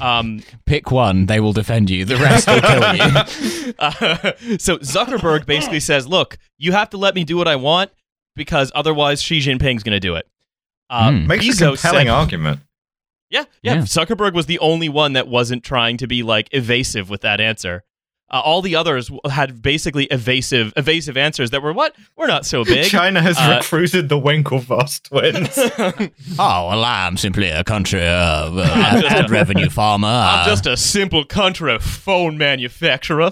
Um, 0.00 0.42
Pick 0.66 0.90
one, 0.90 1.26
they 1.26 1.40
will 1.40 1.52
defend 1.54 1.88
you. 1.88 2.04
The 2.04 2.16
rest 2.16 2.46
will 2.46 2.60
kill 2.60 2.94
you. 2.96 3.74
uh, 3.78 4.32
so 4.58 4.76
Zuckerberg 4.78 5.46
basically 5.46 5.80
says, 5.80 6.06
"Look, 6.06 6.36
you 6.58 6.72
have 6.72 6.90
to 6.90 6.96
let 6.98 7.14
me 7.14 7.24
do 7.24 7.36
what 7.38 7.48
I 7.48 7.56
want 7.56 7.90
because 8.36 8.70
otherwise 8.74 9.22
Xi 9.22 9.38
Jinping's 9.40 9.82
going 9.82 9.94
to 9.96 10.00
do 10.00 10.16
it." 10.16 10.26
Uh, 10.90 11.12
Hmm. 11.12 11.26
makes 11.26 11.46
a 11.46 11.50
Bezos 11.50 11.80
compelling 11.80 12.06
said- 12.08 12.12
argument 12.12 12.60
Yeah, 13.30 13.44
yeah, 13.62 13.74
Yeah. 13.74 13.80
Zuckerberg 13.82 14.32
was 14.34 14.46
the 14.46 14.58
only 14.60 14.88
one 14.88 15.12
that 15.14 15.28
wasn't 15.28 15.64
trying 15.64 15.96
to 15.98 16.06
be 16.06 16.22
like 16.22 16.48
evasive 16.52 17.10
with 17.10 17.20
that 17.22 17.40
answer. 17.40 17.84
Uh, 18.30 18.42
all 18.44 18.60
the 18.60 18.76
others 18.76 19.10
had 19.30 19.62
basically 19.62 20.04
evasive, 20.10 20.70
evasive 20.76 21.16
answers 21.16 21.48
that 21.48 21.62
were 21.62 21.72
what? 21.72 21.96
We're 22.14 22.26
not 22.26 22.44
so 22.44 22.62
big. 22.62 22.84
China 22.90 23.22
has 23.22 23.38
Uh, 23.38 23.56
recruited 23.58 24.10
the 24.10 24.20
Winklevoss 24.20 25.02
twins 25.04 25.48
Oh, 26.38 26.68
well, 26.68 26.84
I'm 26.84 27.16
simply 27.16 27.48
a 27.48 27.64
country 27.64 28.02
uh, 28.02 28.04
uh, 28.52 29.02
ad 29.08 29.30
revenue 29.30 29.70
farmer. 29.70 30.08
I'm 30.28 30.40
Uh, 30.42 30.44
just 30.44 30.66
a 30.66 30.76
simple 30.76 31.24
country 31.24 31.78
phone 31.78 32.36
manufacturer. 32.36 33.30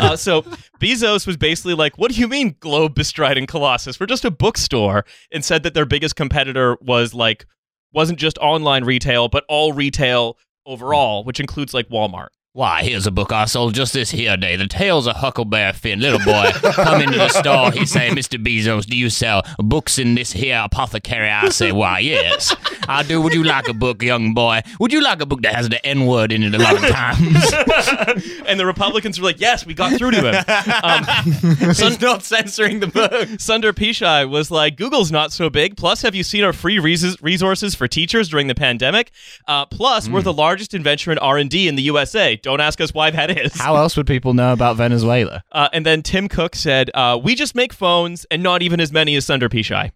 uh, 0.00 0.16
so 0.16 0.40
Bezos 0.80 1.26
was 1.26 1.36
basically 1.36 1.74
like, 1.74 1.98
"What 1.98 2.10
do 2.10 2.18
you 2.18 2.26
mean, 2.26 2.56
globe 2.60 2.94
bestriding 2.94 3.46
colossus? 3.46 4.00
We're 4.00 4.06
just 4.06 4.24
a 4.24 4.30
bookstore," 4.30 5.04
and 5.30 5.44
said 5.44 5.62
that 5.64 5.74
their 5.74 5.84
biggest 5.86 6.16
competitor 6.16 6.78
was 6.80 7.12
like 7.12 7.44
wasn't 7.92 8.18
just 8.18 8.38
online 8.38 8.84
retail, 8.84 9.28
but 9.28 9.44
all 9.48 9.72
retail 9.72 10.38
overall, 10.66 11.24
which 11.24 11.40
includes 11.40 11.74
like 11.74 11.88
Walmart. 11.88 12.28
Why, 12.54 12.82
here's 12.82 13.06
a 13.06 13.10
book 13.10 13.32
I 13.32 13.46
sold 13.46 13.72
just 13.72 13.94
this 13.94 14.10
here 14.10 14.36
day. 14.36 14.56
The 14.56 14.66
Tales 14.66 15.06
of 15.06 15.16
Huckleberry 15.16 15.72
Finn. 15.72 16.00
Little 16.00 16.18
boy 16.18 16.50
come 16.74 17.00
into 17.00 17.16
the 17.16 17.30
store. 17.30 17.72
He 17.72 17.86
say, 17.86 18.10
Mr. 18.10 18.38
Bezos, 18.38 18.84
do 18.84 18.94
you 18.94 19.08
sell 19.08 19.42
books 19.56 19.98
in 19.98 20.16
this 20.16 20.32
here 20.32 20.60
apothecary? 20.62 21.30
I 21.30 21.48
say, 21.48 21.72
why, 21.72 22.00
yes. 22.00 22.54
I 22.88 23.04
do. 23.04 23.22
Would 23.22 23.32
you 23.32 23.42
like 23.42 23.68
a 23.68 23.72
book, 23.72 24.02
young 24.02 24.34
boy? 24.34 24.60
Would 24.80 24.92
you 24.92 25.02
like 25.02 25.22
a 25.22 25.26
book 25.26 25.40
that 25.42 25.54
has 25.54 25.70
the 25.70 25.84
N-word 25.86 26.30
in 26.30 26.42
it 26.42 26.54
a 26.54 26.58
lot 26.58 26.74
of 26.74 26.82
times? 26.90 28.42
and 28.46 28.60
the 28.60 28.66
Republicans 28.66 29.20
were 29.20 29.26
like, 29.26 29.40
"Yes, 29.40 29.64
we 29.64 29.72
got 29.72 29.96
through 29.96 30.10
to 30.10 30.32
him." 30.32 30.44
Um, 30.82 31.72
Sun- 31.74 31.98
not 32.00 32.22
censoring 32.22 32.80
the 32.80 32.86
book. 32.88 33.28
Sundar 33.38 33.72
Pichai 33.72 34.28
was 34.28 34.50
like, 34.50 34.76
"Google's 34.76 35.12
not 35.12 35.32
so 35.32 35.48
big. 35.48 35.76
Plus, 35.76 36.02
have 36.02 36.14
you 36.14 36.24
seen 36.24 36.42
our 36.44 36.52
free 36.52 36.78
res- 36.78 37.20
resources 37.22 37.74
for 37.74 37.86
teachers 37.86 38.28
during 38.28 38.48
the 38.48 38.54
pandemic? 38.54 39.12
Uh, 39.46 39.64
plus, 39.66 40.08
we're 40.08 40.22
the 40.22 40.32
largest 40.32 40.74
inventor 40.74 41.12
in 41.12 41.18
R 41.18 41.38
and 41.38 41.48
D 41.48 41.68
in 41.68 41.76
the 41.76 41.82
USA. 41.82 42.36
Don't 42.42 42.60
ask 42.60 42.80
us 42.80 42.92
why 42.92 43.10
that 43.10 43.30
is." 43.36 43.54
How 43.54 43.76
else 43.76 43.96
would 43.96 44.06
people 44.06 44.34
know 44.34 44.52
about 44.52 44.76
Venezuela? 44.76 45.44
Uh, 45.52 45.68
and 45.72 45.84
then 45.84 46.02
Tim 46.02 46.28
Cook 46.28 46.54
said, 46.54 46.90
uh, 46.94 47.18
"We 47.22 47.34
just 47.34 47.54
make 47.54 47.72
phones, 47.72 48.24
and 48.30 48.42
not 48.42 48.62
even 48.62 48.80
as 48.80 48.90
many 48.90 49.14
as 49.16 49.26
Sundar 49.26 49.48
Pichai." 49.48 49.92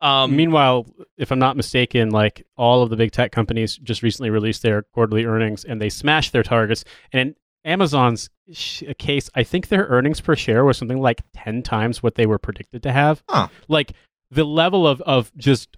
Um, 0.00 0.36
Meanwhile, 0.36 0.86
if 1.16 1.30
I'm 1.30 1.38
not 1.38 1.56
mistaken, 1.56 2.10
like 2.10 2.46
all 2.56 2.82
of 2.82 2.90
the 2.90 2.96
big 2.96 3.10
tech 3.10 3.32
companies 3.32 3.76
just 3.76 4.02
recently 4.02 4.30
released 4.30 4.62
their 4.62 4.82
quarterly 4.82 5.24
earnings 5.24 5.64
and 5.64 5.80
they 5.80 5.88
smashed 5.88 6.32
their 6.32 6.42
targets. 6.42 6.84
And 7.12 7.20
in 7.20 7.36
Amazon's 7.64 8.30
sh- 8.52 8.84
case, 8.98 9.28
I 9.34 9.42
think 9.42 9.68
their 9.68 9.86
earnings 9.86 10.20
per 10.20 10.36
share 10.36 10.64
was 10.64 10.78
something 10.78 11.00
like 11.00 11.22
10 11.34 11.62
times 11.62 12.02
what 12.02 12.14
they 12.14 12.26
were 12.26 12.38
predicted 12.38 12.82
to 12.84 12.92
have. 12.92 13.22
Huh. 13.28 13.48
Like 13.66 13.92
the 14.30 14.44
level 14.44 14.86
of, 14.86 15.00
of 15.02 15.32
just 15.36 15.76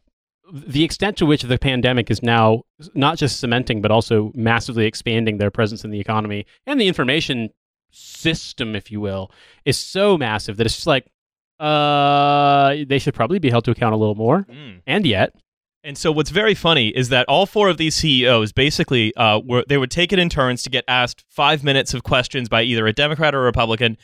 the 0.52 0.84
extent 0.84 1.16
to 1.18 1.26
which 1.26 1.42
the 1.42 1.58
pandemic 1.58 2.10
is 2.10 2.22
now 2.22 2.62
not 2.94 3.18
just 3.18 3.40
cementing, 3.40 3.80
but 3.80 3.90
also 3.90 4.32
massively 4.34 4.86
expanding 4.86 5.38
their 5.38 5.50
presence 5.50 5.84
in 5.84 5.90
the 5.90 6.00
economy 6.00 6.46
and 6.66 6.80
the 6.80 6.88
information 6.88 7.50
system, 7.90 8.76
if 8.76 8.90
you 8.90 9.00
will, 9.00 9.30
is 9.64 9.78
so 9.78 10.16
massive 10.16 10.56
that 10.56 10.66
it's 10.66 10.76
just 10.76 10.86
like, 10.86 11.10
uh, 11.58 12.74
they 12.86 12.98
should 12.98 13.14
probably 13.14 13.38
be 13.38 13.50
held 13.50 13.64
to 13.64 13.70
account 13.70 13.94
a 13.94 13.96
little 13.96 14.14
more. 14.14 14.46
mm. 14.50 14.80
And 14.86 15.06
yet, 15.06 15.34
And 15.82 15.96
so 15.96 16.12
what's 16.12 16.30
very 16.30 16.54
funny 16.54 16.88
is 16.88 17.08
that 17.08 17.26
all 17.28 17.46
four 17.46 17.68
of 17.68 17.76
these 17.78 17.94
CEOs 17.96 18.52
basically 18.52 19.14
uh, 19.16 19.40
were 19.40 19.64
they 19.68 19.78
would 19.78 19.90
take 19.90 20.12
it 20.12 20.18
in 20.18 20.28
turns 20.28 20.62
to 20.64 20.70
get 20.70 20.84
asked 20.88 21.24
five 21.28 21.64
minutes 21.64 21.94
of 21.94 22.02
questions 22.02 22.48
by 22.48 22.62
either 22.62 22.86
a 22.86 22.92
Democrat 22.92 23.34
or 23.34 23.40
a 23.40 23.44
Republican, 23.44 23.96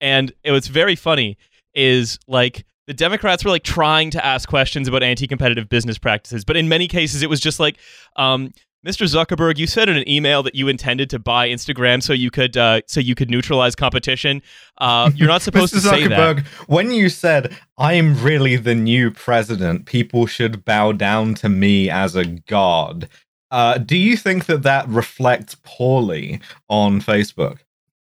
and 0.00 0.32
it 0.44 0.52
was 0.52 0.68
very 0.68 0.96
funny 0.96 1.38
is 1.74 2.18
like 2.26 2.66
the 2.86 2.94
Democrats 2.94 3.44
were 3.44 3.50
like 3.50 3.62
trying 3.62 4.10
to 4.10 4.24
ask 4.24 4.48
questions 4.48 4.88
about 4.88 5.02
anti-competitive 5.02 5.68
business 5.68 5.98
practices, 5.98 6.44
but 6.44 6.56
in 6.56 6.68
many 6.68 6.88
cases 6.88 7.22
it 7.22 7.30
was 7.30 7.40
just 7.40 7.60
like, 7.60 7.78
um, 8.16 8.52
Mr. 8.84 9.06
Zuckerberg, 9.06 9.58
you 9.58 9.68
said 9.68 9.88
in 9.88 9.96
an 9.96 10.08
email 10.08 10.42
that 10.42 10.56
you 10.56 10.66
intended 10.66 11.08
to 11.10 11.20
buy 11.20 11.48
Instagram 11.48 12.02
so 12.02 12.12
you 12.12 12.32
could 12.32 12.56
uh, 12.56 12.80
so 12.88 12.98
you 12.98 13.14
could 13.14 13.30
neutralize 13.30 13.76
competition. 13.76 14.42
Uh, 14.78 15.08
you're 15.14 15.28
not 15.28 15.40
supposed 15.40 15.72
to 15.72 15.80
say 15.80 16.08
that. 16.08 16.18
Mr. 16.18 16.40
Zuckerberg, 16.40 16.46
when 16.66 16.90
you 16.90 17.08
said, 17.08 17.56
I'm 17.78 18.20
really 18.20 18.56
the 18.56 18.74
new 18.74 19.12
president, 19.12 19.86
people 19.86 20.26
should 20.26 20.64
bow 20.64 20.90
down 20.90 21.34
to 21.34 21.48
me 21.48 21.88
as 21.88 22.16
a 22.16 22.24
god, 22.24 23.08
uh, 23.52 23.76
do 23.76 23.98
you 23.98 24.16
think 24.16 24.46
that 24.46 24.62
that 24.62 24.88
reflects 24.88 25.54
poorly 25.62 26.40
on 26.68 27.00
Facebook? 27.00 27.58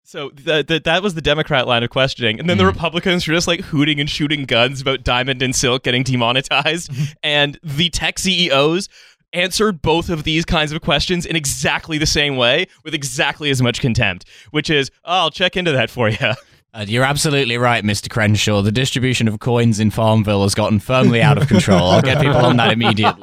So 0.06 0.28
th- 0.30 0.66
th- 0.66 0.82
that 0.84 1.02
was 1.02 1.14
the 1.14 1.20
Democrat 1.22 1.66
line 1.66 1.82
of 1.82 1.90
questioning, 1.90 2.38
and 2.38 2.48
then 2.48 2.58
the 2.58 2.64
Mhm. 2.64 2.72
Republicans 2.72 3.26
were 3.26 3.34
just 3.34 3.48
like 3.48 3.62
hooting 3.62 4.00
and 4.00 4.08
shooting 4.08 4.44
guns 4.44 4.80
about 4.80 5.02
Diamond 5.02 5.42
and 5.42 5.56
Silk 5.56 5.82
getting 5.82 6.02
demonetized, 6.02 6.90
and 7.22 7.58
the 7.62 7.88
tech 7.90 8.18
CEOs 8.18 8.88
answered 9.32 9.82
both 9.82 10.10
of 10.10 10.22
these 10.24 10.44
kinds 10.44 10.70
of 10.72 10.80
questions 10.80 11.26
in 11.26 11.34
exactly 11.36 11.98
the 11.98 12.06
same 12.06 12.36
way 12.36 12.66
with 12.84 12.94
exactly 12.94 13.50
as 13.50 13.60
much 13.62 13.80
contempt, 13.80 14.24
which 14.52 14.70
is, 14.70 14.90
oh, 15.04 15.12
I'll 15.22 15.30
check 15.30 15.56
into 15.56 15.72
that 15.72 15.90
for 15.90 16.08
you. 16.08 16.16
Uh, 16.76 16.84
you're 16.88 17.04
absolutely 17.04 17.56
right, 17.56 17.84
Mr. 17.84 18.10
Crenshaw. 18.10 18.60
The 18.60 18.72
distribution 18.72 19.28
of 19.28 19.38
coins 19.38 19.78
in 19.78 19.92
Farmville 19.92 20.42
has 20.42 20.56
gotten 20.56 20.80
firmly 20.80 21.22
out 21.22 21.38
of 21.40 21.46
control. 21.46 21.88
I'll 21.88 22.02
get 22.02 22.20
people 22.20 22.44
on 22.44 22.56
that 22.56 22.72
immediately. 22.72 23.22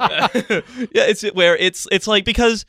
yeah, 0.94 1.04
it's 1.04 1.20
where 1.34 1.54
it's 1.58 1.86
it's 1.92 2.06
like 2.06 2.24
because 2.24 2.64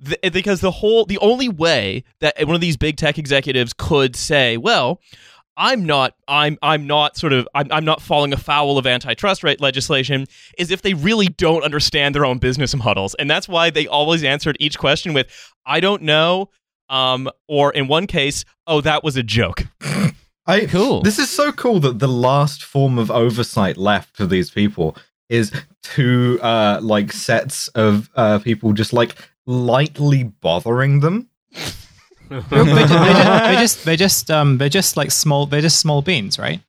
the, 0.00 0.30
because 0.30 0.60
the 0.60 0.70
whole 0.70 1.04
the 1.04 1.18
only 1.18 1.48
way 1.48 2.04
that 2.20 2.34
one 2.46 2.54
of 2.54 2.60
these 2.60 2.76
big 2.76 2.96
tech 2.96 3.18
executives 3.18 3.72
could 3.72 4.16
say, 4.16 4.56
well, 4.56 5.00
I'm 5.56 5.84
not 5.84 6.14
I'm 6.26 6.58
I'm 6.62 6.86
not 6.86 7.16
sort 7.16 7.34
of 7.34 7.46
I'm, 7.54 7.70
I'm 7.70 7.84
not 7.84 8.00
falling 8.00 8.32
afoul 8.32 8.78
of 8.78 8.86
antitrust 8.86 9.44
rate 9.44 9.60
legislation 9.60 10.26
is 10.56 10.70
if 10.70 10.80
they 10.80 10.94
really 10.94 11.28
don't 11.28 11.62
understand 11.62 12.14
their 12.14 12.24
own 12.24 12.38
business 12.38 12.74
models. 12.74 13.14
And 13.18 13.30
that's 13.30 13.46
why 13.46 13.68
they 13.68 13.86
always 13.86 14.24
answered 14.24 14.56
each 14.58 14.78
question 14.78 15.12
with 15.12 15.26
I 15.66 15.80
don't 15.80 16.02
know 16.02 16.48
um 16.88 17.28
or 17.46 17.72
in 17.72 17.88
one 17.88 18.06
case, 18.06 18.44
oh 18.66 18.80
that 18.80 19.04
was 19.04 19.16
a 19.16 19.22
joke. 19.22 19.64
I, 20.46 20.66
Cool. 20.66 21.02
This 21.02 21.18
is 21.18 21.28
so 21.28 21.52
cool 21.52 21.78
that 21.80 21.98
the 21.98 22.08
last 22.08 22.64
form 22.64 22.98
of 22.98 23.10
oversight 23.10 23.76
left 23.76 24.16
for 24.16 24.26
these 24.26 24.50
people 24.50 24.96
is 25.28 25.52
two 25.82 26.38
uh 26.42 26.80
like 26.82 27.12
sets 27.12 27.68
of 27.68 28.08
uh 28.14 28.38
people 28.38 28.72
just 28.72 28.94
like 28.94 29.14
lightly 29.50 30.22
bothering 30.22 31.00
them. 31.00 31.28
they, 32.30 32.40
just, 32.40 32.88
they, 32.88 33.56
just, 33.58 33.84
they 33.84 33.96
just 33.96 34.30
um 34.30 34.58
they're 34.58 34.68
just 34.68 34.96
like 34.96 35.10
small 35.10 35.46
they're 35.46 35.60
just 35.60 35.80
small 35.80 36.00
beans, 36.00 36.38
right? 36.38 36.60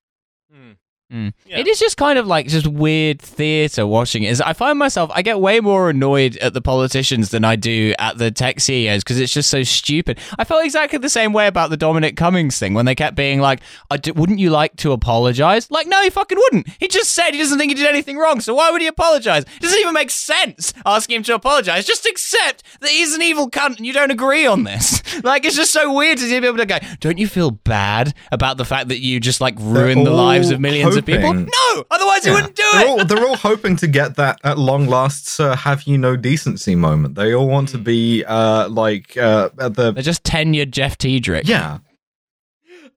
Mm. 1.12 1.34
Yeah. 1.46 1.58
It 1.60 1.68
is 1.68 1.78
just 1.80 1.98
kind 1.98 2.18
of 2.18 2.26
like 2.26 2.48
just 2.48 2.68
weird 2.68 3.22
theater 3.22 3.86
watching 3.86 4.24
it. 4.24 4.32
Is 4.32 4.40
I 4.40 4.54
find 4.54 4.80
myself 4.80 5.12
I 5.14 5.22
get 5.22 5.40
way 5.40 5.60
more 5.60 5.90
annoyed 5.90 6.38
at 6.38 6.54
the 6.54 6.62
politicians 6.62 7.30
than 7.32 7.44
I 7.44 7.58
do 7.58 7.94
at 8.00 8.18
the 8.18 8.32
tech 8.32 8.60
CEOs 8.62 9.04
because 9.04 9.20
it's 9.20 9.34
just 9.34 9.50
so 9.50 9.64
stupid. 9.64 10.20
I 10.40 10.46
felt 10.46 10.64
exactly 10.64 11.00
the 11.00 11.10
same 11.10 11.34
way 11.34 11.48
about 11.48 11.70
the 11.70 11.78
Dominic 11.78 12.16
Cummings 12.16 12.58
thing 12.58 12.74
when 12.74 12.86
they 12.86 12.96
kept 12.96 13.16
being 13.18 13.42
like, 13.42 13.60
I 13.90 13.98
d- 13.98 14.12
"Wouldn't 14.12 14.40
you 14.40 14.52
like 14.52 14.78
to 14.78 14.94
apologize?" 14.94 15.70
Like, 15.70 15.88
no, 15.88 16.02
he 16.02 16.10
fucking 16.10 16.38
wouldn't. 16.38 16.70
He 16.80 16.88
just 16.88 17.12
said 17.12 17.32
he 17.32 17.40
doesn't 17.40 17.58
think 17.58 17.72
he 17.72 17.76
did 17.76 17.88
anything 17.88 18.18
wrong, 18.18 18.40
so 18.40 18.54
why 18.54 18.72
would 18.72 18.82
he 18.82 18.88
apologize? 18.88 19.44
It 19.44 19.62
doesn't 19.62 19.80
even 19.80 19.94
make 19.94 20.12
sense 20.12 20.74
asking 20.86 21.18
him 21.18 21.24
to 21.24 21.36
apologize. 21.36 21.86
Just 21.86 22.06
accept 22.06 22.64
that 22.80 22.90
he's 22.90 23.14
an 23.14 23.22
evil 23.22 23.50
cunt 23.50 23.78
and 23.78 23.86
you 23.86 23.92
don't 23.92 24.12
agree 24.12 24.46
on 24.46 24.64
this. 24.64 25.02
like, 25.24 25.44
it's 25.44 25.56
just 25.58 25.74
so 25.74 25.94
weird 25.94 26.20
to 26.20 26.26
be 26.42 26.48
able 26.48 26.58
to 26.58 26.66
go, 26.66 26.78
"Don't 27.02 27.18
you 27.18 27.28
feel 27.28 27.52
bad 27.52 28.14
about 28.32 28.56
the 28.58 28.66
fact 28.66 28.88
that 28.88 29.00
you 29.00 29.20
just 29.20 29.42
like 29.42 29.56
ruined 29.60 30.06
the 30.08 30.12
lives 30.12 30.52
of 30.52 30.62
millions 30.62 31.01
of 31.02 31.06
people?" 31.06 31.34
No, 31.34 31.84
otherwise 31.92 32.24
he 32.24 32.30
Yeah. 32.30 32.36
wouldn't 32.36 32.56
do 32.56 32.64
they're 32.74 32.82
it. 32.82 32.88
All, 32.88 33.06
they're 33.06 33.28
all 33.28 33.36
hoping 33.36 33.76
to 33.78 33.88
get 33.88 34.16
that 34.16 34.40
at 34.44 34.58
long 34.58 34.88
last 34.88 35.28
Sir 35.28 35.56
Have 35.56 35.84
You 35.84 35.98
No 35.98 36.16
Decency 36.16 36.76
moment. 36.76 37.16
They 37.16 37.34
all 37.34 37.48
want 37.48 37.70
to 37.70 37.78
be 37.78 38.24
uh 38.26 38.70
like 38.70 39.18
uh 39.18 39.50
at 39.60 39.76
the 39.76 39.92
They're 39.92 40.04
just 40.04 40.24
tenured 40.24 40.72
Jeff 40.72 40.98
Tiedrick. 40.98 41.44
Yeah. 41.48 41.80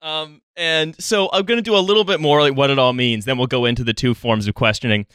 Um, 0.03 0.43
and 0.57 0.95
so 1.03 1.31
I'm 1.33 1.45
going 1.45 1.59
to 1.59 1.62
do 1.62 1.75
a 1.77 1.81
little 1.81 2.05
bit 2.05 2.21
more 2.21 2.40
like 2.40 2.55
what 2.55 2.71
it 2.71 2.79
all 2.79 2.93
means. 2.93 3.25
Then 3.25 3.38
we'll 3.38 3.47
go 3.47 3.64
into 3.64 3.83
the 3.85 3.95
two 3.95 4.14
forms 4.14 4.47
of 4.47 4.55
questioning. 4.55 5.07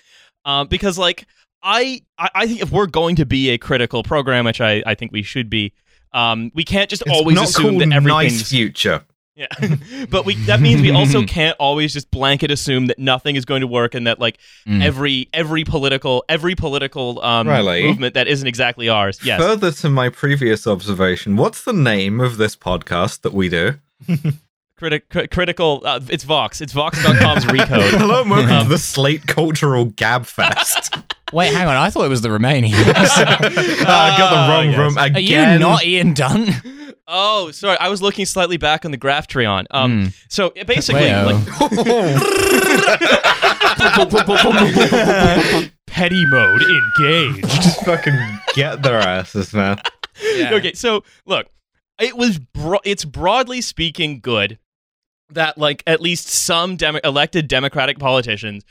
Um, 0.46 0.68
because 0.68 0.98
like 0.98 1.28
I, 1.62 2.02
I, 2.18 2.30
I 2.34 2.48
think 2.48 2.62
if 2.62 2.72
we're 2.72 2.88
going 2.88 3.16
to 3.18 3.26
be 3.26 3.50
a 3.50 3.58
critical 3.58 4.02
program, 4.04 4.46
which 4.46 4.62
I, 4.62 4.82
I 4.88 4.96
think 4.96 5.12
we 5.12 5.22
should 5.22 5.50
be, 5.50 5.74
um, 6.12 6.52
we 6.56 6.64
can't 6.64 6.90
just 6.90 7.04
It's 7.06 7.12
always 7.12 7.36
not 7.36 7.50
assume 7.50 7.78
called 7.78 7.82
that 7.82 7.94
everything's 7.94 8.40
nice 8.40 8.50
future. 8.50 9.04
Yeah. 9.40 9.76
but 10.10 10.26
we 10.26 10.36
that 10.46 10.60
means 10.60 10.82
we 10.82 10.92
also 10.92 11.24
can't 11.38 11.56
always 11.60 11.94
just 11.94 12.12
blanket 12.12 12.52
assume 12.52 12.88
that 12.88 13.00
nothing 13.00 13.36
is 13.38 13.46
going 13.46 13.62
to 13.62 13.68
work 13.68 13.96
and 13.96 14.06
that 14.08 14.20
like 14.20 14.38
Mm. 14.68 14.84
every 14.84 15.30
every 15.34 15.64
political 15.64 16.24
every 16.30 16.54
political 16.56 17.24
um 17.24 17.48
Riley? 17.48 17.84
movement 17.88 18.14
that 18.16 18.28
isn't 18.28 18.48
exactly 18.48 18.90
ours. 18.90 19.20
Yes. 19.24 19.40
Further 19.42 19.72
to 19.72 19.90
my 19.90 20.10
previous 20.10 20.68
observation, 20.68 21.38
what's 21.38 21.64
the 21.64 21.74
name 21.74 22.20
of 22.20 22.38
this 22.38 22.56
podcast 22.56 23.22
that 23.22 23.34
we 23.34 23.48
do? 23.50 23.80
Criti- 24.80 25.02
cri- 25.10 25.28
critical 25.28 25.82
uh, 25.86 26.00
it's 26.10 26.24
Vox. 26.24 26.62
It's 26.62 26.72
Vox.com's 26.74 27.44
recode. 27.46 27.90
Hello, 27.98 28.22
and 28.22 28.30
welcome 28.30 28.52
Um, 28.52 28.64
to 28.64 28.70
the 28.70 28.78
Slate 28.78 29.28
Cultural 29.28 29.86
Gab 29.86 30.26
Fest. 30.26 30.96
Wait, 31.34 31.54
hang 31.54 31.68
on. 31.68 31.76
I 31.76 31.90
thought 31.90 32.06
it 32.06 32.10
was 32.10 32.22
the 32.22 32.30
Romanians. 32.30 32.74
I 32.86 34.16
got 34.18 34.30
the 34.30 34.54
wrong 34.54 34.70
yes. 34.70 34.78
room 34.78 34.98
Are 34.98 35.06
again. 35.08 35.54
you 35.54 35.60
not 35.60 35.86
Ian 35.86 36.14
Dunn? 36.14 36.48
Oh, 37.12 37.50
sorry. 37.52 37.78
I 37.80 37.90
was 37.90 38.02
looking 38.04 38.26
slightly 38.28 38.58
back 38.58 38.86
on 38.86 38.92
the 38.92 38.98
Graphtreon. 38.98 39.66
Um, 39.72 40.06
Mm. 40.06 40.14
so 40.30 40.54
it 40.56 40.68
basically, 40.68 41.10
like 41.12 41.36
petty 45.88 46.26
mode 46.28 46.62
engaged. 46.62 47.50
Just 47.50 47.84
fucking 47.86 48.18
get 48.56 48.82
their 48.84 49.00
asses, 49.00 49.54
man. 49.54 49.80
Okay, 50.22 50.74
so 50.74 51.06
look, 51.26 51.48
it 51.98 52.18
was 52.18 52.40
bro- 52.40 52.82
it's 52.84 53.06
broadly 53.06 53.62
speaking 53.62 54.20
good 54.20 54.60
that 55.30 55.58
like 55.58 55.82
at 55.88 56.02
least 56.02 56.28
some 56.28 56.76
demo- 56.76 57.00
elected 57.06 57.48
Democratic 57.48 58.00
politicians 58.00 58.66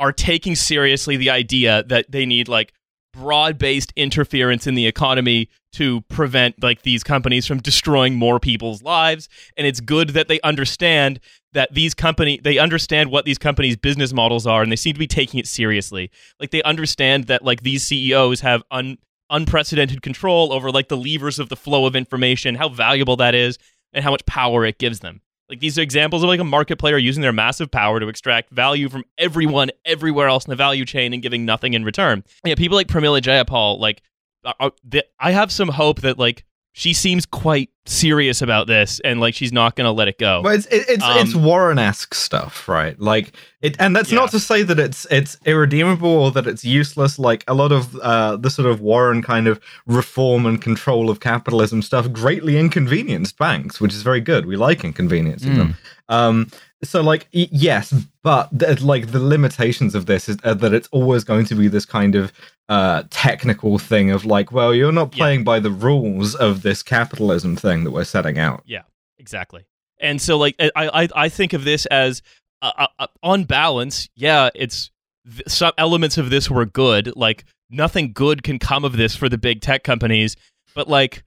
are 0.00 0.12
taking 0.12 0.56
seriously 0.56 1.16
the 1.16 1.30
idea 1.30 1.84
that 1.84 2.10
they 2.10 2.26
need 2.26 2.48
like 2.48 2.72
broad-based 3.12 3.92
interference 3.96 4.66
in 4.66 4.74
the 4.74 4.86
economy 4.86 5.48
to 5.72 6.00
prevent 6.02 6.62
like 6.62 6.82
these 6.82 7.02
companies 7.02 7.46
from 7.46 7.58
destroying 7.58 8.14
more 8.14 8.38
people's 8.38 8.82
lives 8.82 9.28
and 9.56 9.66
it's 9.66 9.80
good 9.80 10.10
that 10.10 10.28
they 10.28 10.40
understand 10.42 11.18
that 11.52 11.72
these 11.74 11.92
company 11.92 12.40
they 12.42 12.58
understand 12.58 13.10
what 13.10 13.24
these 13.24 13.38
companies 13.38 13.76
business 13.76 14.12
models 14.12 14.46
are 14.46 14.62
and 14.62 14.70
they 14.70 14.76
seem 14.76 14.92
to 14.92 14.98
be 14.98 15.06
taking 15.06 15.40
it 15.40 15.46
seriously 15.46 16.10
like 16.38 16.50
they 16.50 16.62
understand 16.62 17.24
that 17.24 17.44
like 17.44 17.62
these 17.62 17.82
CEOs 17.82 18.40
have 18.40 18.62
un 18.70 18.96
unprecedented 19.30 20.02
control 20.02 20.52
over 20.52 20.70
like 20.70 20.88
the 20.88 20.96
levers 20.96 21.38
of 21.38 21.48
the 21.48 21.56
flow 21.56 21.86
of 21.86 21.96
information, 21.96 22.56
how 22.56 22.68
valuable 22.68 23.16
that 23.16 23.34
is, 23.34 23.56
and 23.92 24.04
how 24.04 24.10
much 24.10 24.26
power 24.26 24.66
it 24.66 24.78
gives 24.78 25.00
them. 25.00 25.20
Like 25.50 25.58
these 25.60 25.76
are 25.78 25.82
examples 25.82 26.22
of 26.22 26.28
like 26.28 26.38
a 26.40 26.44
market 26.44 26.76
player 26.78 26.96
using 26.96 27.22
their 27.22 27.32
massive 27.32 27.70
power 27.70 27.98
to 27.98 28.06
extract 28.08 28.50
value 28.50 28.88
from 28.88 29.04
everyone 29.18 29.70
everywhere 29.84 30.28
else 30.28 30.46
in 30.46 30.50
the 30.50 30.56
value 30.56 30.84
chain 30.84 31.12
and 31.12 31.20
giving 31.20 31.44
nothing 31.44 31.74
in 31.74 31.84
return. 31.84 32.22
Yeah, 32.44 32.54
people 32.54 32.76
like 32.76 32.86
Pramila 32.86 33.20
Jayapal, 33.20 33.78
like 33.80 34.00
are, 34.44 34.54
are- 34.60 34.72
th- 34.88 35.04
I 35.18 35.32
have 35.32 35.50
some 35.50 35.68
hope 35.68 36.02
that 36.02 36.18
like 36.18 36.44
she 36.72 36.92
seems 36.92 37.26
quite 37.26 37.68
serious 37.84 38.40
about 38.42 38.68
this 38.68 39.00
and 39.00 39.18
like 39.20 39.34
she's 39.34 39.52
not 39.52 39.74
going 39.74 39.86
to 39.86 39.90
let 39.90 40.06
it 40.06 40.18
go. 40.18 40.40
But 40.42 40.54
it's 40.54 40.66
it, 40.66 40.84
it's 40.88 41.02
Um, 41.04 41.18
it's 41.18 41.34
Warren-esque 41.34 42.14
stuff, 42.14 42.68
right? 42.68 42.98
Like 43.00 43.32
it, 43.60 43.74
and 43.80 43.96
that's 43.96 44.12
Yeah. 44.12 44.18
not 44.20 44.30
to 44.30 44.38
say 44.40 44.62
that 44.62 44.78
it's 44.78 45.06
it's 45.10 45.36
irredeemable 45.44 46.08
or 46.08 46.30
that 46.30 46.46
it's 46.46 46.64
useless. 46.64 47.18
Like 47.18 47.42
a 47.48 47.54
lot 47.54 47.72
of 47.72 47.96
uh, 47.96 48.36
the 48.36 48.50
sort 48.50 48.68
of 48.70 48.80
Warren 48.80 49.22
kind 49.22 49.48
of 49.48 49.60
reform 49.86 50.46
and 50.46 50.62
control 50.62 51.10
of 51.10 51.18
capitalism 51.18 51.82
stuff 51.82 52.12
greatly 52.12 52.56
inconvenienced 52.56 53.36
banks, 53.36 53.80
which 53.80 53.92
is 53.92 54.02
very 54.02 54.20
good. 54.20 54.46
We 54.46 54.56
like 54.56 54.84
inconveniencing 54.84 55.56
them. 55.58 55.76
Um, 56.08 56.46
so 56.82 57.02
like 57.02 57.26
yes, 57.32 57.92
but 58.22 58.48
like 58.80 59.10
the 59.10 59.20
limitations 59.20 59.94
of 59.94 60.06
this 60.06 60.28
is 60.28 60.38
uh, 60.44 60.54
that 60.54 60.72
it's 60.72 60.88
always 60.92 61.24
going 61.24 61.44
to 61.46 61.54
be 61.54 61.68
this 61.68 61.84
kind 61.84 62.14
of 62.14 62.32
uh 62.70 63.02
technical 63.10 63.78
thing 63.78 64.10
of 64.10 64.24
like, 64.24 64.50
well, 64.52 64.72
you're 64.74 64.92
not 64.92 65.12
Yeah. 65.14 65.18
playing 65.24 65.44
by 65.44 65.60
the 65.60 65.70
rules 65.70 66.34
of 66.34 66.62
this 66.62 66.82
capitalism 66.82 67.56
thing 67.56 67.84
that 67.84 67.90
we're 67.90 68.04
setting 68.04 68.38
out. 68.38 68.62
Yeah, 68.64 68.82
exactly. 69.18 69.66
And 70.00 70.22
so, 70.22 70.38
like, 70.38 70.54
I 70.58 70.70
I, 70.76 71.08
I 71.14 71.28
think 71.28 71.52
of 71.52 71.64
this 71.64 71.84
as 71.86 72.22
uh, 72.62 72.72
uh, 72.78 72.86
uh, 73.00 73.06
on 73.22 73.44
balance. 73.44 74.08
Yeah, 74.14 74.48
it's 74.54 74.90
th- 75.26 75.42
some 75.48 75.72
elements 75.76 76.16
of 76.16 76.30
this 76.30 76.48
were 76.50 76.64
good. 76.64 77.12
Like, 77.16 77.44
nothing 77.68 78.12
good 78.12 78.42
can 78.42 78.58
come 78.58 78.84
of 78.84 78.96
this 78.96 79.14
for 79.16 79.28
the 79.28 79.36
big 79.36 79.60
tech 79.60 79.82
companies. 79.84 80.36
But 80.74 80.88
like, 80.88 81.22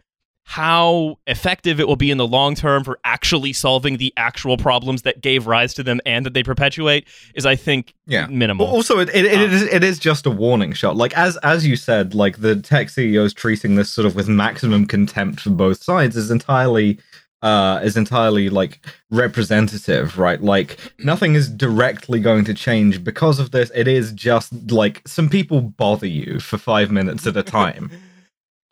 how 0.46 1.18
effective 1.26 1.80
it 1.80 1.88
will 1.88 1.96
be 1.96 2.12
in 2.12 2.18
the 2.18 2.28
long 2.28 2.54
term 2.54 2.84
for 2.84 3.00
actually 3.06 3.54
solving 3.54 3.98
the 3.98 4.14
actual 4.18 4.58
problems 4.58 5.04
that 5.04 5.22
gave 5.22 5.48
rise 5.48 5.74
to 5.74 5.84
them 5.84 6.02
and 6.06 6.26
that 6.26 6.34
they 6.34 6.44
perpetuate 6.44 7.08
is, 7.34 7.46
I 7.46 7.56
think, 7.56 7.94
Yeah. 8.06 8.28
minimal. 8.28 8.66
Well, 8.66 8.76
also, 8.76 9.00
it, 9.00 9.10
it, 9.14 9.26
it, 9.26 9.36
Um, 9.36 9.52
is, 9.52 9.62
it 9.64 9.84
is 9.84 10.00
just 10.00 10.26
a 10.26 10.30
warning 10.30 10.74
shot. 10.74 10.96
Like 10.98 11.18
as 11.18 11.38
as 11.38 11.66
you 11.66 11.76
said, 11.76 12.14
like 12.14 12.40
the 12.42 12.56
tech 12.58 12.90
CEOs 12.90 13.34
treating 13.34 13.76
this 13.76 13.92
sort 13.92 14.06
of 14.06 14.16
with 14.16 14.28
maximum 14.28 14.86
contempt 14.86 15.40
for 15.40 15.50
both 15.50 15.82
sides 15.82 16.16
is 16.18 16.30
entirely 16.30 17.00
uh 17.42 17.80
is 17.84 17.98
entirely 17.98 18.50
like 18.50 18.86
representative, 19.12 20.18
right? 20.18 20.42
Like 20.42 20.78
nothing 21.00 21.36
is 21.36 21.50
directly 21.50 22.20
going 22.20 22.46
to 22.46 22.54
change 22.54 23.04
because 23.04 23.40
of 23.40 23.52
this. 23.52 23.72
It 23.76 23.88
is 23.88 24.12
just 24.12 24.72
like 24.72 25.02
some 25.08 25.30
people 25.30 25.62
bother 25.62 26.08
you 26.08 26.40
for 26.40 26.58
five 26.58 26.92
minutes 26.92 27.26
at 27.28 27.38
a 27.38 27.44
time. 27.44 27.90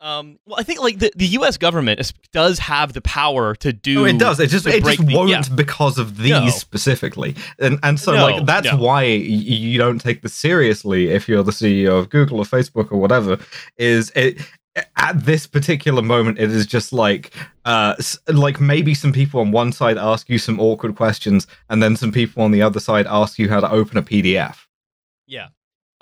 Um, 0.02 0.40
well, 0.46 0.58
I 0.58 0.64
think 0.64 0.80
like 0.80 0.98
the, 0.98 1.12
the 1.14 1.26
U.S. 1.38 1.56
government 1.56 2.00
is, 2.00 2.12
does 2.32 2.58
have 2.58 2.92
the 2.92 3.00
power 3.02 3.54
to 3.56 3.72
do. 3.72 3.94
No, 3.94 4.04
it 4.06 4.18
does. 4.18 4.40
It 4.40 4.50
just 4.50 4.66
it 4.66 4.82
just 4.84 5.06
the- 5.06 5.14
won't 5.14 5.30
yeah. 5.30 5.42
because 5.54 5.96
of 5.96 6.18
these 6.18 6.30
No. 6.30 6.48
specifically, 6.48 7.36
and 7.60 7.78
and 7.84 8.00
so 8.00 8.12
No, 8.12 8.24
like 8.24 8.44
that's 8.44 8.72
why 8.72 9.04
you 9.04 9.78
don't 9.78 10.00
take 10.00 10.22
this 10.22 10.34
seriously 10.34 11.10
if 11.10 11.28
you're 11.28 11.44
the 11.44 11.52
CEO 11.52 12.00
of 12.00 12.10
Google 12.10 12.38
or 12.38 12.44
Facebook 12.44 12.90
or 12.90 12.98
whatever. 12.98 13.38
Is 13.76 14.10
it 14.16 14.38
at 14.96 15.24
this 15.24 15.46
particular 15.46 16.02
moment? 16.02 16.40
It 16.40 16.50
is 16.50 16.66
just 16.66 16.92
like 16.92 17.32
uh 17.64 17.94
like 18.26 18.60
maybe 18.60 18.94
some 18.94 19.12
people 19.12 19.38
on 19.38 19.52
one 19.52 19.70
side 19.70 19.98
ask 19.98 20.28
you 20.28 20.38
some 20.38 20.58
awkward 20.58 20.96
questions, 20.96 21.46
and 21.70 21.80
then 21.80 21.94
some 21.94 22.10
people 22.10 22.42
on 22.42 22.50
the 22.50 22.62
other 22.62 22.80
side 22.80 23.06
ask 23.06 23.38
you 23.38 23.48
how 23.48 23.60
to 23.60 23.70
open 23.70 23.96
a 23.98 24.02
PDF. 24.02 24.56
Yeah. 25.28 25.48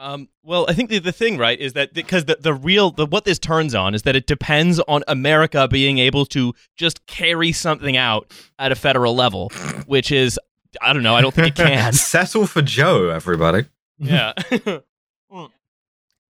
Um, 0.00 0.30
well, 0.42 0.64
I 0.66 0.72
think 0.72 0.88
the, 0.88 0.98
the 0.98 1.12
thing, 1.12 1.36
right, 1.36 1.60
is 1.60 1.74
that 1.74 1.92
because 1.92 2.24
the, 2.24 2.38
the 2.40 2.54
real 2.54 2.90
the, 2.90 3.04
what 3.04 3.26
this 3.26 3.38
turns 3.38 3.74
on 3.74 3.94
is 3.94 4.02
that 4.02 4.16
it 4.16 4.26
depends 4.26 4.80
on 4.88 5.04
America 5.06 5.68
being 5.68 5.98
able 5.98 6.24
to 6.26 6.54
just 6.74 7.04
carry 7.06 7.52
something 7.52 7.98
out 7.98 8.32
at 8.58 8.72
a 8.72 8.74
federal 8.74 9.14
level, 9.14 9.50
which 9.86 10.10
is 10.10 10.40
I 10.80 10.94
don't 10.94 11.02
know. 11.02 11.14
I 11.14 11.20
don't 11.20 11.34
think 11.34 11.48
it 11.48 11.54
can. 11.56 11.92
Settle 11.92 12.46
for 12.46 12.62
Joe, 12.62 13.10
everybody. 13.10 13.66
yeah. 13.98 14.32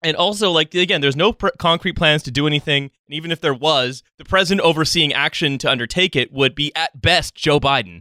And 0.02 0.16
also, 0.16 0.50
like 0.50 0.74
again, 0.74 1.02
there's 1.02 1.14
no 1.14 1.32
pr- 1.32 1.48
concrete 1.58 1.92
plans 1.92 2.22
to 2.22 2.30
do 2.30 2.46
anything, 2.46 2.84
and 2.84 3.14
even 3.14 3.30
if 3.30 3.42
there 3.42 3.52
was, 3.52 4.02
the 4.16 4.24
president 4.24 4.64
overseeing 4.66 5.12
action 5.12 5.58
to 5.58 5.70
undertake 5.70 6.16
it 6.16 6.32
would 6.32 6.54
be 6.54 6.74
at 6.74 7.02
best 7.02 7.34
Joe 7.34 7.60
Biden. 7.60 8.00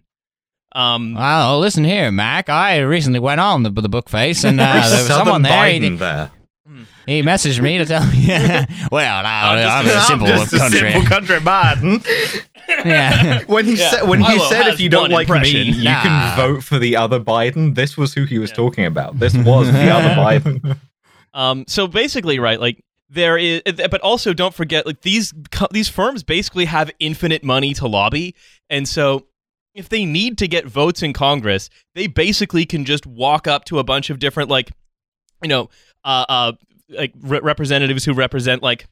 Um, 0.74 1.16
Well, 1.16 1.60
listen 1.60 1.84
here, 1.84 2.12
Mac. 2.12 2.50
I 2.50 2.80
recently 2.80 3.20
went 3.20 3.40
on 3.42 3.64
the, 3.64 3.70
the 3.72 3.90
book 3.90 4.10
face, 4.10 4.44
and 4.44 4.60
uh, 4.60 4.64
there 4.74 4.82
was 4.82 5.08
someone 5.08 5.42
there. 5.42 5.52
Biden 5.52 5.82
He, 5.92 5.96
there. 5.96 6.32
he 7.08 7.22
messaged 7.24 7.62
me 7.62 7.78
to 7.80 7.86
tell 7.86 8.06
me. 8.06 8.28
well, 8.92 9.26
I, 9.26 9.64
I'm, 9.80 9.86
just- 9.86 9.98
a 9.98 10.08
simple 10.08 10.28
I'm 10.28 10.38
just 10.48 10.56
country. 10.58 10.90
a 10.90 10.92
simple 10.92 11.10
country 11.10 11.38
Biden. 11.40 12.46
yeah. 12.86 13.44
When 13.48 13.66
he 13.66 13.76
Yeah. 13.76 13.90
said 13.90 14.08
when 14.08 14.22
he 14.22 14.38
said 14.48 14.68
if 14.68 14.80
you 14.80 14.90
don't 14.90 15.04
one 15.04 15.12
like 15.12 15.28
me, 15.30 15.36
impression. 15.36 15.68
you 15.74 15.84
Nah. 15.86 16.02
can 16.04 16.38
vote 16.38 16.64
for 16.64 16.78
the 16.78 16.96
other 16.96 17.20
Biden. 17.20 17.74
This 17.76 17.98
was 17.98 18.14
who 18.14 18.26
he 18.26 18.38
was 18.38 18.52
Yeah. 18.52 18.56
talking 18.58 18.86
about. 18.86 19.18
This 19.20 19.34
was 19.36 19.72
the 19.72 19.90
other 19.90 20.10
Biden. 20.10 20.78
Um, 21.34 21.66
so 21.68 21.88
basically, 21.88 22.38
right, 22.38 22.60
like 22.60 22.84
there 23.10 23.38
is, 23.40 23.64
but 23.66 24.02
also 24.02 24.34
don't 24.34 24.54
forget, 24.54 24.86
like 24.86 25.02
these 25.02 25.34
these 25.72 25.90
firms 25.90 26.22
basically 26.24 26.66
have 26.66 26.92
infinite 27.00 27.44
money 27.44 27.74
to 27.76 27.88
lobby, 27.88 28.36
and 28.70 28.88
so 28.88 29.26
if 29.80 29.88
they 29.90 30.04
need 30.06 30.38
to 30.40 30.48
get 30.48 30.66
votes 30.66 31.02
in 31.02 31.14
Congress, 31.14 31.70
they 31.96 32.06
basically 32.08 32.66
can 32.66 32.84
just 32.84 33.06
walk 33.08 33.48
up 33.48 33.64
to 33.66 33.80
a 33.80 33.84
bunch 33.84 34.10
of 34.10 34.20
different, 34.20 34.50
like, 34.50 34.72
you 35.42 35.48
know, 35.48 35.70
uh, 36.04 36.26
uh, 36.28 36.52
like 36.90 37.14
re- 37.22 37.40
representatives 37.42 38.04
who 38.06 38.14
represent 38.14 38.62
like. 38.62 38.86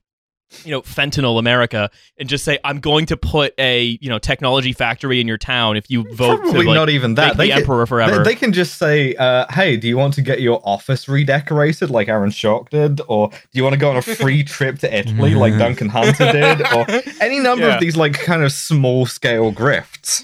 You 0.64 0.72
know, 0.72 0.82
fentanyl 0.82 1.40
America, 1.40 1.90
and 2.18 2.30
just 2.30 2.46
say, 2.46 2.58
"I'm 2.64 2.80
going 2.80 3.06
to 3.08 3.18
put 3.18 3.54
a 3.58 3.98
you 4.00 4.08
know 4.08 4.18
technology 4.18 4.72
factory 4.72 5.20
in 5.20 5.28
your 5.28 5.38
town 5.38 5.76
if 5.76 5.90
you 5.92 6.04
vote 6.16 6.38
Probably 6.40 6.62
to 6.62 6.68
like, 6.70 6.74
not 6.76 6.88
even 6.90 7.16
that. 7.16 7.36
They 7.36 7.48
the 7.48 7.52
can- 7.52 7.62
emperor 7.64 7.86
forever." 7.86 8.20
They, 8.20 8.32
they 8.32 8.36
can 8.36 8.54
just 8.54 8.78
say, 8.78 9.14
uh, 9.16 9.46
"Hey, 9.52 9.76
do 9.76 9.90
you 9.90 9.98
want 9.98 10.14
to 10.14 10.22
get 10.22 10.40
your 10.40 10.62
office 10.64 11.10
redecorated 11.10 11.90
like 11.90 12.08
Aaron 12.08 12.30
Schock 12.30 12.70
did, 12.70 13.02
or 13.10 13.28
do 13.28 13.36
you 13.52 13.64
want 13.64 13.74
to 13.74 13.78
go 13.78 13.90
on 13.90 13.98
a 13.98 14.02
free 14.02 14.42
trip 14.56 14.80
to 14.80 14.98
Italy 14.98 15.36
like 15.36 15.58
Duncan 15.58 15.90
Hunter 15.90 16.32
did, 16.32 16.62
or 16.74 16.86
any 17.22 17.42
number 17.42 17.68
Yeah. 17.68 17.74
of 17.76 17.82
these 17.82 17.98
like 17.98 18.14
kind 18.14 18.42
of 18.42 18.54
small 18.54 19.06
scale 19.06 19.52
grifts?" 19.52 20.24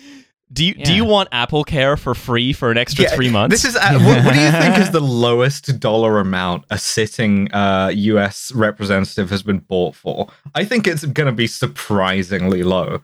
Do 0.53 0.63
you 0.65 0.73
do 0.75 0.93
you 0.93 1.03
want 1.03 1.29
Apple 1.31 1.63
Care 1.63 1.97
for 1.97 2.13
free 2.13 2.53
for 2.53 2.69
an 2.71 2.77
extra 2.77 3.05
Yeah, 3.05 3.15
three 3.15 3.29
months? 3.29 3.53
This 3.53 3.65
is 3.65 3.75
uh, 3.75 3.99
what, 3.99 4.23
what 4.23 4.33
do 4.33 4.39
you 4.39 4.51
think 4.61 4.77
is 4.77 4.91
the 4.91 5.01
lowest 5.01 5.79
dollar 5.79 6.19
amount 6.19 6.65
a 6.69 6.77
sitting 6.77 7.51
uh, 7.51 7.91
U.S. 7.93 8.51
representative 8.53 9.29
has 9.31 9.41
been 9.43 9.59
bought 9.59 9.95
for? 9.95 10.27
I 10.53 10.63
think 10.63 10.85
it's 10.87 11.03
going 11.05 11.25
to 11.27 11.31
be 11.35 11.47
surprisingly 11.47 12.63
low. 12.63 13.01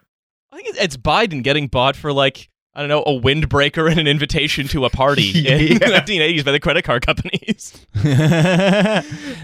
I 0.52 0.56
think 0.56 0.70
it's- 0.70 0.84
it's 0.86 0.98
Biden 0.98 1.44
getting 1.44 1.68
bought 1.68 1.96
for 1.96 2.14
like 2.14 2.50
I 2.76 2.82
don't 2.82 2.90
know 2.90 3.02
a 3.02 3.20
windbreaker 3.20 3.90
and 3.90 4.00
an 4.00 4.08
invitation 4.08 4.68
to 4.70 4.86
a 4.86 4.90
party 4.90 5.30
in 5.48 5.80
the 5.80 5.86
Yeah. 5.90 6.00
1980s 6.02 6.46
by 6.46 6.52
the 6.52 6.60
credit 6.60 6.84
card 6.84 7.06
companies. 7.06 7.86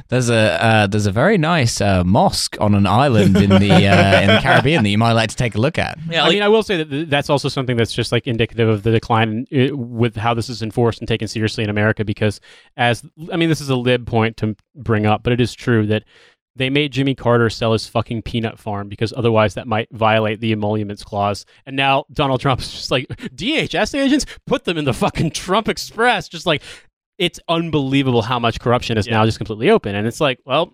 there's 0.09 0.29
a 0.29 0.63
uh, 0.63 0.87
there's 0.87 1.05
a 1.05 1.11
very 1.11 1.37
nice 1.37 1.81
uh, 1.81 2.03
mosque 2.03 2.55
on 2.61 2.75
an 2.75 2.85
island 2.85 3.35
in 3.37 3.49
the 3.49 3.71
uh, 3.71 4.21
in 4.21 4.27
the 4.27 4.39
Caribbean 4.41 4.83
that 4.83 4.89
you 4.89 4.97
might 4.97 5.13
like 5.13 5.29
to 5.29 5.35
take 5.35 5.55
a 5.55 5.59
look 5.59 5.77
at. 5.77 5.97
Yeah, 6.09 6.23
I 6.23 6.29
mean, 6.29 6.43
I 6.43 6.47
will 6.47 6.63
say 6.63 6.83
that 6.83 7.09
that's 7.09 7.29
also 7.29 7.49
something 7.49 7.77
that's 7.77 7.93
just 7.93 8.11
like 8.11 8.27
indicative 8.27 8.69
of 8.69 8.83
the 8.83 8.91
decline 8.91 9.45
uh, 9.53 9.75
with 9.75 10.15
how 10.15 10.33
this 10.33 10.49
is 10.49 10.61
enforced 10.61 10.99
and 10.99 11.07
taken 11.07 11.27
seriously 11.27 11.63
in 11.63 11.69
America. 11.69 12.05
Because 12.05 12.39
as 12.77 13.03
I 13.31 13.37
mean, 13.37 13.49
this 13.49 13.61
is 13.61 13.69
a 13.69 13.75
lib 13.75 14.05
point 14.05 14.37
to 14.37 14.55
bring 14.75 15.05
up, 15.05 15.23
but 15.23 15.33
it 15.33 15.41
is 15.41 15.53
true 15.53 15.87
that 15.87 16.03
they 16.55 16.69
made 16.69 16.91
Jimmy 16.93 17.15
Carter 17.15 17.49
sell 17.49 17.73
his 17.73 17.87
fucking 17.87 18.21
peanut 18.21 18.57
farm 18.59 18.87
because 18.87 19.13
otherwise 19.15 19.55
that 19.55 19.67
might 19.67 19.89
violate 19.91 20.39
the 20.39 20.51
emoluments 20.53 21.03
clause. 21.03 21.45
And 21.65 21.75
now 21.75 22.05
Donald 22.13 22.39
Trump's 22.41 22.71
just 22.71 22.91
like 22.91 23.07
DHS 23.07 23.97
agents 23.97 24.25
put 24.47 24.63
them 24.63 24.77
in 24.77 24.85
the 24.85 24.93
fucking 24.93 25.31
Trump 25.31 25.67
Express, 25.67 26.29
just 26.29 26.45
like 26.45 26.61
it's 27.17 27.39
unbelievable 27.49 28.21
how 28.21 28.39
much 28.39 28.59
corruption 28.59 28.97
is 28.97 29.07
Yeah. 29.07 29.13
now 29.15 29.25
just 29.25 29.37
completely 29.37 29.69
open. 29.69 29.95
And 29.95 30.05
it's 30.07 30.19
like, 30.21 30.39
well, 30.45 30.73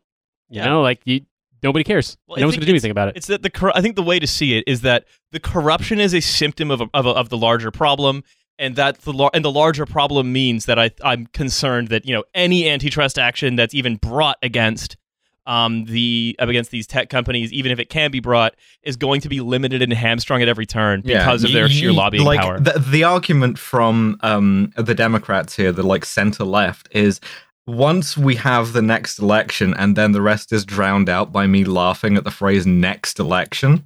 you 0.49 0.59
Yeah. 0.59 0.65
know, 0.65 0.81
like 0.81 1.01
you. 1.05 1.21
Nobody 1.63 1.83
cares. 1.83 2.17
Well, 2.27 2.39
no 2.39 2.47
one's 2.47 2.55
going 2.55 2.61
to 2.61 2.65
do 2.65 2.71
anything 2.71 2.89
about 2.89 3.09
it. 3.09 3.17
it's 3.17 3.27
that 3.27 3.43
the 3.43 3.49
cor- 3.51 3.77
I 3.77 3.81
think 3.81 3.95
the 3.95 4.01
way 4.01 4.17
to 4.17 4.25
see 4.25 4.57
it 4.57 4.63
is 4.65 4.81
that 4.81 5.05
the 5.31 5.39
corruption 5.39 5.99
is 5.99 6.11
a 6.15 6.19
symptom 6.19 6.71
of 6.71 6.81
a, 6.81 6.89
of, 6.95 7.05
a, 7.05 7.09
of 7.09 7.29
the 7.29 7.37
larger 7.37 7.69
problem. 7.69 8.23
And 8.57 8.75
that 8.77 9.01
the 9.01 9.13
lar- 9.13 9.29
and 9.33 9.45
the 9.45 9.51
larger 9.51 9.85
problem 9.85 10.33
means 10.33 10.65
that 10.65 10.77
I 10.79 10.89
I'm 11.03 11.27
concerned 11.27 11.87
that 11.89 12.05
you 12.07 12.13
know 12.15 12.23
any 12.35 12.67
antitrust 12.69 13.17
action 13.19 13.55
that's 13.55 13.73
even 13.75 13.95
brought 13.97 14.37
against 14.43 14.97
um 15.45 15.85
the 15.85 16.35
against 16.39 16.71
these 16.71 16.87
tech 16.87 17.09
companies, 17.09 17.51
even 17.51 17.71
if 17.71 17.79
it 17.79 17.89
can 17.89 18.11
be 18.11 18.19
brought, 18.19 18.55
is 18.83 18.95
going 18.95 19.21
to 19.21 19.29
be 19.29 19.41
limited 19.41 19.81
and 19.81 19.91
hamstrung 19.93 20.41
at 20.41 20.47
every 20.47 20.65
turn 20.65 21.01
because 21.01 21.43
of 21.43 21.49
y- 21.49 21.53
their 21.53 21.69
sheer 21.69 21.91
y- 21.91 21.95
lobbying 21.95 22.23
like, 22.23 22.39
power. 22.39 22.59
The, 22.59 22.79
the 22.79 23.03
argument 23.03 23.57
from 23.57 24.17
um, 24.21 24.71
the 24.77 24.95
Democrats 24.95 25.55
here, 25.55 25.71
the 25.71 25.83
like 25.83 26.05
center 26.05 26.43
left, 26.43 26.89
is 26.91 27.19
once 27.67 28.17
we 28.17 28.35
have 28.35 28.73
the 28.73 28.81
next 28.81 29.19
election, 29.19 29.73
and 29.75 29.95
then 29.95 30.11
the 30.11 30.21
rest 30.21 30.51
is 30.51 30.65
drowned 30.65 31.09
out 31.09 31.31
by 31.31 31.47
me 31.47 31.63
laughing 31.63 32.17
at 32.17 32.23
the 32.23 32.31
phrase 32.31 32.65
"next 32.67 33.19
election." 33.19 33.85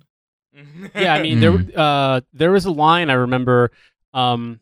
yeah, 0.96 1.14
I 1.14 1.22
mean, 1.22 1.40
there 1.40 1.66
uh, 1.76 2.22
there 2.34 2.52
was 2.52 2.66
a 2.66 2.72
line 2.72 3.10
I 3.10 3.14
remember. 3.14 3.72
Um, 4.14 4.60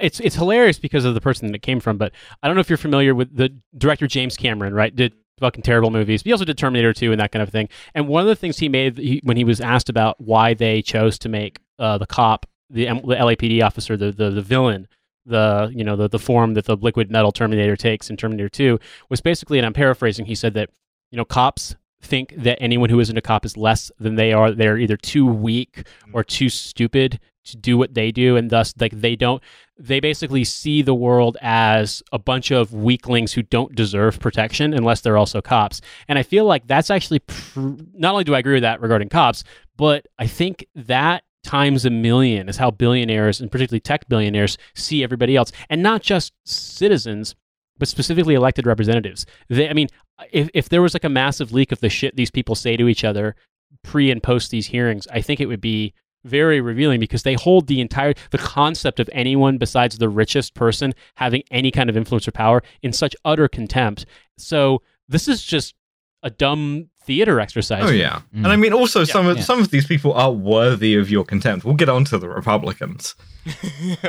it's 0.00 0.20
it's 0.20 0.36
hilarious 0.36 0.78
because 0.78 1.04
of 1.04 1.14
the 1.14 1.20
person 1.20 1.48
that 1.48 1.54
it 1.54 1.62
came 1.62 1.80
from, 1.80 1.98
but 1.98 2.12
I 2.42 2.46
don't 2.46 2.56
know 2.56 2.60
if 2.60 2.70
you're 2.70 2.76
familiar 2.76 3.14
with 3.14 3.36
the 3.36 3.50
director 3.76 4.06
James 4.06 4.36
Cameron, 4.36 4.74
right? 4.74 4.94
Did 4.94 5.14
fucking 5.42 5.62
terrible 5.62 5.90
movies. 5.90 6.22
But 6.22 6.28
he 6.28 6.32
also 6.32 6.44
did 6.44 6.56
Terminator 6.56 6.92
2 6.92 7.12
and 7.12 7.20
that 7.20 7.32
kind 7.32 7.42
of 7.42 7.50
thing. 7.50 7.68
And 7.94 8.08
one 8.08 8.22
of 8.22 8.28
the 8.28 8.36
things 8.36 8.58
he 8.58 8.68
made 8.68 8.96
he, 8.96 9.20
when 9.24 9.36
he 9.36 9.44
was 9.44 9.60
asked 9.60 9.88
about 9.88 10.20
why 10.20 10.54
they 10.54 10.80
chose 10.82 11.18
to 11.20 11.28
make 11.28 11.58
uh, 11.78 11.98
the 11.98 12.06
cop, 12.06 12.46
the, 12.70 12.86
M- 12.88 13.02
the 13.04 13.16
LAPD 13.16 13.62
officer, 13.62 13.96
the, 13.96 14.12
the 14.12 14.30
the 14.30 14.42
villain, 14.42 14.88
the 15.26 15.70
you 15.74 15.84
know 15.84 15.96
the 15.96 16.08
the 16.08 16.18
form 16.18 16.54
that 16.54 16.64
the 16.64 16.76
liquid 16.76 17.10
metal 17.10 17.32
Terminator 17.32 17.76
takes 17.76 18.08
in 18.08 18.16
Terminator 18.16 18.48
2 18.48 18.78
was 19.10 19.20
basically, 19.20 19.58
and 19.58 19.66
I'm 19.66 19.74
paraphrasing, 19.74 20.26
he 20.26 20.34
said 20.34 20.54
that 20.54 20.70
you 21.10 21.16
know 21.16 21.24
cops 21.24 21.76
think 22.02 22.34
that 22.36 22.58
anyone 22.60 22.90
who 22.90 22.98
isn't 22.98 23.16
a 23.16 23.20
cop 23.20 23.44
is 23.44 23.56
less 23.56 23.92
than 23.98 24.16
they 24.16 24.32
are. 24.32 24.50
They're 24.50 24.78
either 24.78 24.96
too 24.96 25.26
weak 25.26 25.86
or 26.12 26.24
too 26.24 26.48
stupid 26.48 27.20
to 27.44 27.56
do 27.56 27.76
what 27.76 27.94
they 27.94 28.12
do, 28.12 28.36
and 28.36 28.50
thus 28.50 28.74
like 28.78 28.92
they 28.92 29.16
don't. 29.16 29.42
They 29.78 30.00
basically 30.00 30.44
see 30.44 30.82
the 30.82 30.94
world 30.94 31.36
as 31.40 32.02
a 32.12 32.18
bunch 32.18 32.50
of 32.50 32.72
weaklings 32.72 33.32
who 33.32 33.42
don't 33.42 33.74
deserve 33.74 34.20
protection 34.20 34.74
unless 34.74 35.00
they're 35.00 35.16
also 35.16 35.40
cops. 35.40 35.80
And 36.08 36.18
I 36.18 36.22
feel 36.22 36.44
like 36.44 36.66
that's 36.66 36.90
actually 36.90 37.20
pr- 37.20 37.76
not 37.94 38.12
only 38.12 38.24
do 38.24 38.34
I 38.34 38.38
agree 38.38 38.54
with 38.54 38.62
that 38.62 38.80
regarding 38.80 39.08
cops, 39.08 39.44
but 39.76 40.06
I 40.18 40.26
think 40.26 40.66
that 40.74 41.24
times 41.42 41.84
a 41.84 41.90
million 41.90 42.48
is 42.48 42.56
how 42.56 42.70
billionaires 42.70 43.40
and 43.40 43.50
particularly 43.50 43.80
tech 43.80 44.08
billionaires 44.08 44.56
see 44.74 45.02
everybody 45.02 45.36
else, 45.36 45.52
and 45.68 45.82
not 45.82 46.02
just 46.02 46.32
citizens, 46.44 47.34
but 47.78 47.88
specifically 47.88 48.34
elected 48.34 48.66
representatives. 48.66 49.26
They, 49.48 49.68
I 49.68 49.72
mean, 49.72 49.88
if 50.30 50.48
if 50.54 50.68
there 50.68 50.82
was 50.82 50.94
like 50.94 51.04
a 51.04 51.08
massive 51.08 51.52
leak 51.52 51.72
of 51.72 51.80
the 51.80 51.88
shit 51.88 52.14
these 52.16 52.30
people 52.30 52.54
say 52.54 52.76
to 52.76 52.88
each 52.88 53.02
other 53.04 53.34
pre 53.82 54.10
and 54.10 54.22
post 54.22 54.50
these 54.50 54.68
hearings, 54.68 55.08
I 55.10 55.20
think 55.20 55.40
it 55.40 55.46
would 55.46 55.60
be 55.60 55.94
very 56.24 56.60
revealing 56.60 57.00
because 57.00 57.22
they 57.22 57.34
hold 57.34 57.66
the 57.66 57.80
entire 57.80 58.14
the 58.30 58.38
concept 58.38 59.00
of 59.00 59.08
anyone 59.12 59.58
besides 59.58 59.98
the 59.98 60.08
richest 60.08 60.54
person 60.54 60.92
having 61.16 61.42
any 61.50 61.70
kind 61.70 61.90
of 61.90 61.96
influence 61.96 62.26
or 62.28 62.32
power 62.32 62.62
in 62.82 62.92
such 62.92 63.14
utter 63.24 63.48
contempt. 63.48 64.06
So 64.38 64.82
this 65.08 65.28
is 65.28 65.42
just 65.42 65.74
a 66.22 66.30
dumb 66.30 66.88
theater 67.04 67.40
exercise. 67.40 67.82
Oh 67.84 67.90
yeah, 67.90 68.20
Mm. 68.34 68.44
and 68.44 68.46
I 68.48 68.56
mean 68.56 68.72
also 68.72 69.02
some 69.02 69.26
of 69.26 69.38
yeah. 69.38 69.42
some 69.42 69.58
of 69.60 69.70
these 69.70 69.86
people 69.86 70.12
are 70.12 70.30
worthy 70.30 70.94
of 70.94 71.10
your 71.10 71.24
contempt. 71.24 71.64
We'll 71.64 71.74
get 71.74 71.88
on 71.88 72.04
to 72.06 72.18
the 72.18 72.28
Republicans. 72.28 73.16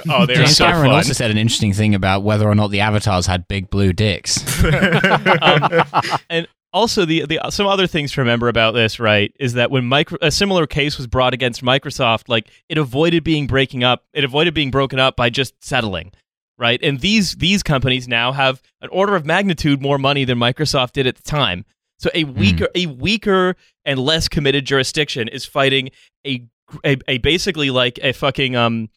oh, 0.09 0.27
they're 0.27 0.35
James 0.37 0.57
so 0.57 0.65
Cameron 0.65 0.89
fun. 0.89 0.95
also 0.97 1.13
said 1.13 1.31
an 1.31 1.37
interesting 1.37 1.73
thing 1.73 1.95
about 1.95 2.21
whether 2.23 2.47
or 2.47 2.53
not 2.53 2.69
the 2.69 2.81
avatars 2.81 3.25
had 3.25 3.47
big 3.47 3.71
blue 3.71 3.93
dicks. 3.93 4.43
um, 5.41 5.83
and 6.29 6.47
also 6.73 7.05
the 7.05 7.25
the 7.25 7.39
some 7.49 7.67
other 7.67 7.87
things 7.87 8.11
to 8.13 8.21
remember 8.21 8.47
about 8.47 8.71
this 8.73 8.99
right 8.99 9.33
is 9.39 9.53
that 9.53 9.71
when 9.71 9.85
micro, 9.85 10.17
a 10.21 10.31
similar 10.31 10.67
case 10.67 10.97
was 10.97 11.07
brought 11.07 11.33
against 11.33 11.63
Microsoft 11.63 12.27
like 12.27 12.49
it 12.69 12.77
avoided 12.77 13.23
being 13.23 13.47
breaking 13.47 13.83
up 13.83 14.03
it 14.13 14.23
avoided 14.23 14.53
being 14.53 14.71
broken 14.71 14.99
up 14.99 15.15
by 15.15 15.29
just 15.29 15.63
settling 15.63 16.11
right? 16.57 16.79
And 16.83 16.99
these 16.99 17.35
these 17.35 17.63
companies 17.63 18.07
now 18.07 18.31
have 18.31 18.61
an 18.81 18.89
order 18.89 19.15
of 19.15 19.25
magnitude 19.25 19.81
more 19.81 19.97
money 19.97 20.23
than 20.23 20.37
Microsoft 20.37 20.93
did 20.93 21.07
at 21.07 21.15
the 21.15 21.23
time. 21.23 21.65
So 21.99 22.09
a 22.13 22.23
weaker 22.25 22.67
a 22.75 22.85
weaker 22.87 23.55
and 23.85 23.99
less 23.99 24.27
committed 24.27 24.65
jurisdiction 24.65 25.27
is 25.27 25.45
fighting 25.45 25.89
a 26.25 26.45
a, 26.85 26.97
a 27.07 27.17
basically 27.19 27.69
like 27.69 27.99
a 28.01 28.13
fucking 28.13 28.55
um 28.55 28.89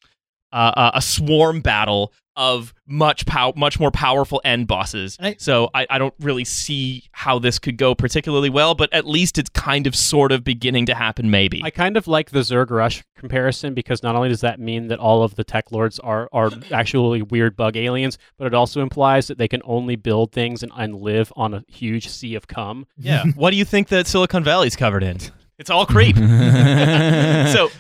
uh, 0.53 0.73
uh, 0.77 0.91
a 0.95 1.03
swarm 1.03 1.61
battle 1.61 2.13
of 2.37 2.75
much 2.87 3.25
pow- 3.27 3.53
much 3.57 3.81
more 3.81 3.91
powerful 3.91 4.41
end 4.45 4.67
bosses. 4.67 5.17
I- 5.21 5.37
so 5.39 5.71
I, 5.75 5.87
I 5.91 5.99
don't 5.99 6.15
really 6.21 6.45
see 6.45 7.05
how 7.13 7.39
this 7.39 7.59
could 7.59 7.77
go 7.79 7.95
particularly 7.95 8.51
well, 8.51 8.75
but 8.75 8.93
at 8.93 9.07
least 9.07 9.39
it's 9.39 9.51
kind 9.51 9.87
of 9.87 9.97
sort 9.97 10.33
of 10.33 10.45
beginning 10.45 10.87
to 10.87 10.95
happen. 10.95 11.31
Maybe. 11.31 11.63
I 11.65 11.71
kind 11.71 11.97
of 11.97 12.07
like 12.07 12.31
the 12.31 12.41
Zerg 12.41 12.71
Rush 12.71 13.03
comparison 13.17 13.75
because 13.75 14.03
not 14.03 14.15
only 14.15 14.29
does 14.29 14.43
that 14.43 14.61
mean 14.61 14.89
that 14.89 14.99
all 14.99 15.23
of 15.23 15.35
the 15.37 15.45
tech 15.45 15.73
lords 15.73 15.99
are, 16.01 16.29
are 16.33 16.51
actually 16.71 17.23
weird 17.23 17.57
bug 17.57 17.77
aliens, 17.77 18.19
but 18.39 18.47
it 18.47 18.55
also 18.55 18.83
implies 18.83 19.27
that 19.29 19.39
they 19.39 19.49
can 19.49 19.63
only 19.65 19.97
build 19.97 20.33
things 20.33 20.63
and, 20.63 20.71
and 20.77 20.95
live 20.97 21.33
on 21.37 21.55
a 21.55 21.65
huge 21.69 22.09
sea 22.09 22.35
of 22.35 22.47
cum. 22.47 22.87
yeah. 22.99 23.25
what 23.35 23.51
do 23.51 23.57
you 23.57 23.65
think 23.65 23.89
that 23.89 24.07
Silicon 24.07 24.45
Valley's 24.45 24.77
covered 24.77 25.03
in? 25.03 25.19
It's 25.59 25.71
all 25.71 25.87
creep. 25.87 26.17
so 26.17 26.23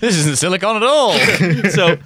this 0.00 0.16
isn't 0.16 0.36
silicon 0.38 0.76
at 0.76 0.82
all. 0.82 1.12
so 1.70 1.96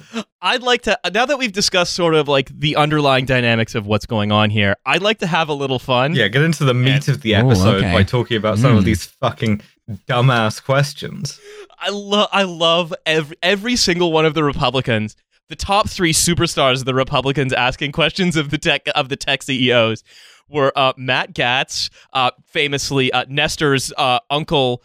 I'd 0.41 0.63
like 0.63 0.81
to 0.83 0.99
now 1.13 1.25
that 1.25 1.37
we've 1.37 1.51
discussed 1.53 1.93
sort 1.93 2.13
of 2.13 2.27
like 2.27 2.49
the 2.49 2.75
underlying 2.75 3.25
dynamics 3.25 3.73
of 3.75 3.85
what's 3.85 4.05
going 4.05 4.31
on 4.33 4.49
here, 4.49 4.75
I'd 4.85 5.01
like 5.01 5.19
to 5.19 5.27
have 5.27 5.47
a 5.49 5.53
little 5.53 5.79
fun. 5.79 6.13
Yeah, 6.13 6.27
get 6.27 6.41
into 6.41 6.65
the 6.65 6.73
meat 6.73 7.07
of 7.07 7.21
the 7.21 7.35
episode 7.35 7.77
okay. 7.83 7.93
by 7.93 8.03
talking 8.03 8.35
about 8.37 8.57
some 8.57 8.75
of 8.75 8.81
Mm. 8.83 8.85
these 8.85 9.05
fucking 9.05 9.61
dumbass 10.09 10.63
questions. 10.63 11.39
I 11.79 11.89
love 11.89 12.27
I 12.31 12.43
love 12.43 12.93
every 13.05 13.37
every 13.41 13.75
single 13.75 14.11
one 14.11 14.25
of 14.25 14.33
the 14.33 14.43
Republicans. 14.43 15.15
The 15.49 15.55
top 15.55 15.89
three 15.89 16.13
superstars 16.13 16.79
of 16.79 16.85
the 16.85 16.93
Republicans 16.93 17.53
asking 17.53 17.91
questions 17.93 18.35
of 18.35 18.49
the 18.51 18.57
tech 18.57 18.83
of 18.95 19.09
the 19.09 19.15
tech 19.15 19.43
CEOs 19.43 20.03
were 20.49 20.71
uh, 20.75 20.91
Matt 20.97 21.33
Gaetz, 21.33 21.89
uh, 22.13 22.31
famously 22.45 23.11
uh, 23.13 23.25
Nestor's 23.29 23.93
uh, 23.97 24.19
uncle 24.29 24.83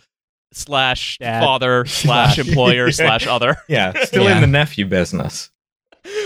slash 0.53 1.19
Dad. 1.19 1.43
father 1.43 1.85
slash 1.87 2.39
employer 2.39 2.91
slash 2.93 3.27
other. 3.27 3.57
Yeah, 3.69 3.93
still 4.05 4.25
Yeah. 4.25 4.37
in 4.37 4.41
the 4.41 4.47
nephew 4.47 4.87
business. 4.87 5.51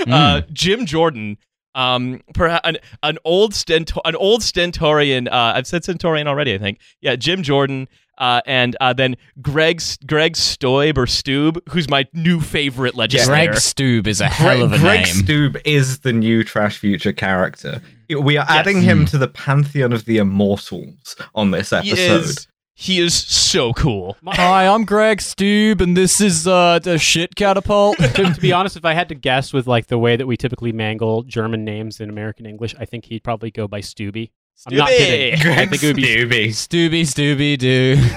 uh, 0.07 0.43
Jim 0.53 0.87
Jordan, 0.87 1.39
um, 1.75 2.21
perhaps 2.35 2.67
an, 2.69 2.77
an 3.03 3.19
old 3.25 3.55
Stentor- 3.55 4.01
an 4.05 4.17
old 4.17 4.43
Stentorian. 4.43 5.29
Uh, 5.29 5.53
I've 5.57 5.67
said 5.67 5.83
Stentorian 5.85 6.27
already, 6.27 6.55
I 6.55 6.59
think. 6.59 6.81
Yeah, 7.01 7.17
Jim 7.17 7.43
Jordan, 7.43 7.89
uh, 8.19 8.43
and 8.45 8.77
uh, 8.81 8.93
then 8.93 9.17
Greg 9.41 9.81
Greg 10.07 10.35
Stoib 10.35 10.99
or 10.99 11.07
Steube, 11.07 11.59
who's 11.71 11.89
my 11.89 12.07
new 12.13 12.41
favorite 12.41 12.95
legislator. 12.95 13.53
Greg 13.53 13.59
Steube 13.61 14.07
is 14.07 14.21
a 14.21 14.27
hell 14.27 14.49
Greg, 14.59 14.63
of 14.63 14.73
a 14.75 14.79
Greg 14.79 15.07
name. 15.07 15.25
Greg 15.25 15.25
Steube 15.25 15.63
is 15.65 16.01
the 16.01 16.13
new 16.13 16.45
Trash 16.45 16.77
Future 16.79 17.13
character. 17.15 17.81
We 18.11 18.37
are 18.37 18.45
Yes. 18.47 18.51
adding 18.51 18.83
him 18.83 19.07
to 19.07 19.17
the 19.19 19.29
pantheon 19.29 19.93
of 19.93 20.05
the 20.05 20.19
immortals 20.19 21.17
on 21.35 21.53
this 21.53 21.71
he 21.71 21.77
episode. 21.77 22.25
is 22.25 22.49
he 22.81 22.99
is 22.99 23.13
so 23.15 23.75
cool. 23.75 24.17
Hi, 24.27 24.67
I'm 24.67 24.87
Greg 24.87 25.19
Steube, 25.19 25.83
and 25.83 25.95
this 25.95 26.19
is 26.19 26.49
uh, 26.49 26.79
the 26.79 26.97
shit 26.97 27.37
catapult. 27.37 27.99
to, 27.99 28.09
to 28.35 28.41
be 28.41 28.53
honest, 28.53 28.75
if 28.75 28.87
I 28.87 28.95
had 28.95 29.11
to 29.11 29.15
guess 29.15 29.53
with 29.53 29.67
like 29.67 29.89
the 29.89 29.99
way 29.99 30.17
that 30.17 30.27
we 30.27 30.39
typically 30.39 30.73
mangle 30.73 31.23
German 31.23 31.63
names 31.63 32.01
in 32.01 32.09
American 32.09 32.47
English, 32.47 32.75
I 32.81 32.87
think 32.87 33.05
he'd 33.05 33.23
probably 33.23 33.51
go 33.51 33.69
by 33.69 33.81
Stubby. 33.81 34.33
I'm 34.67 34.77
not 34.79 34.89
Stubby! 34.89 35.05
kidding. 35.05 35.35
I 35.35 35.43
Greg 35.43 35.71
think 35.71 35.83
it 35.83 35.87
would 35.89 35.97
be 35.97 36.53
Stubby. 36.53 36.53
Stubby, 36.53 37.05
Stubby, 37.05 37.57
do. 37.59 37.97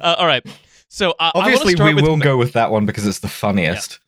uh, 0.00 0.14
all 0.18 0.26
right. 0.26 0.46
So 0.88 1.10
uh, 1.18 1.32
Obviously, 1.34 1.74
I 1.76 1.82
wanna 1.82 1.90
we 1.90 1.94
with 1.96 2.04
will 2.04 2.16
Ma- 2.16 2.24
go 2.24 2.36
with 2.36 2.52
that 2.52 2.70
one 2.70 2.86
because 2.86 3.08
it's 3.08 3.18
the 3.18 3.28
funniest. 3.28 3.98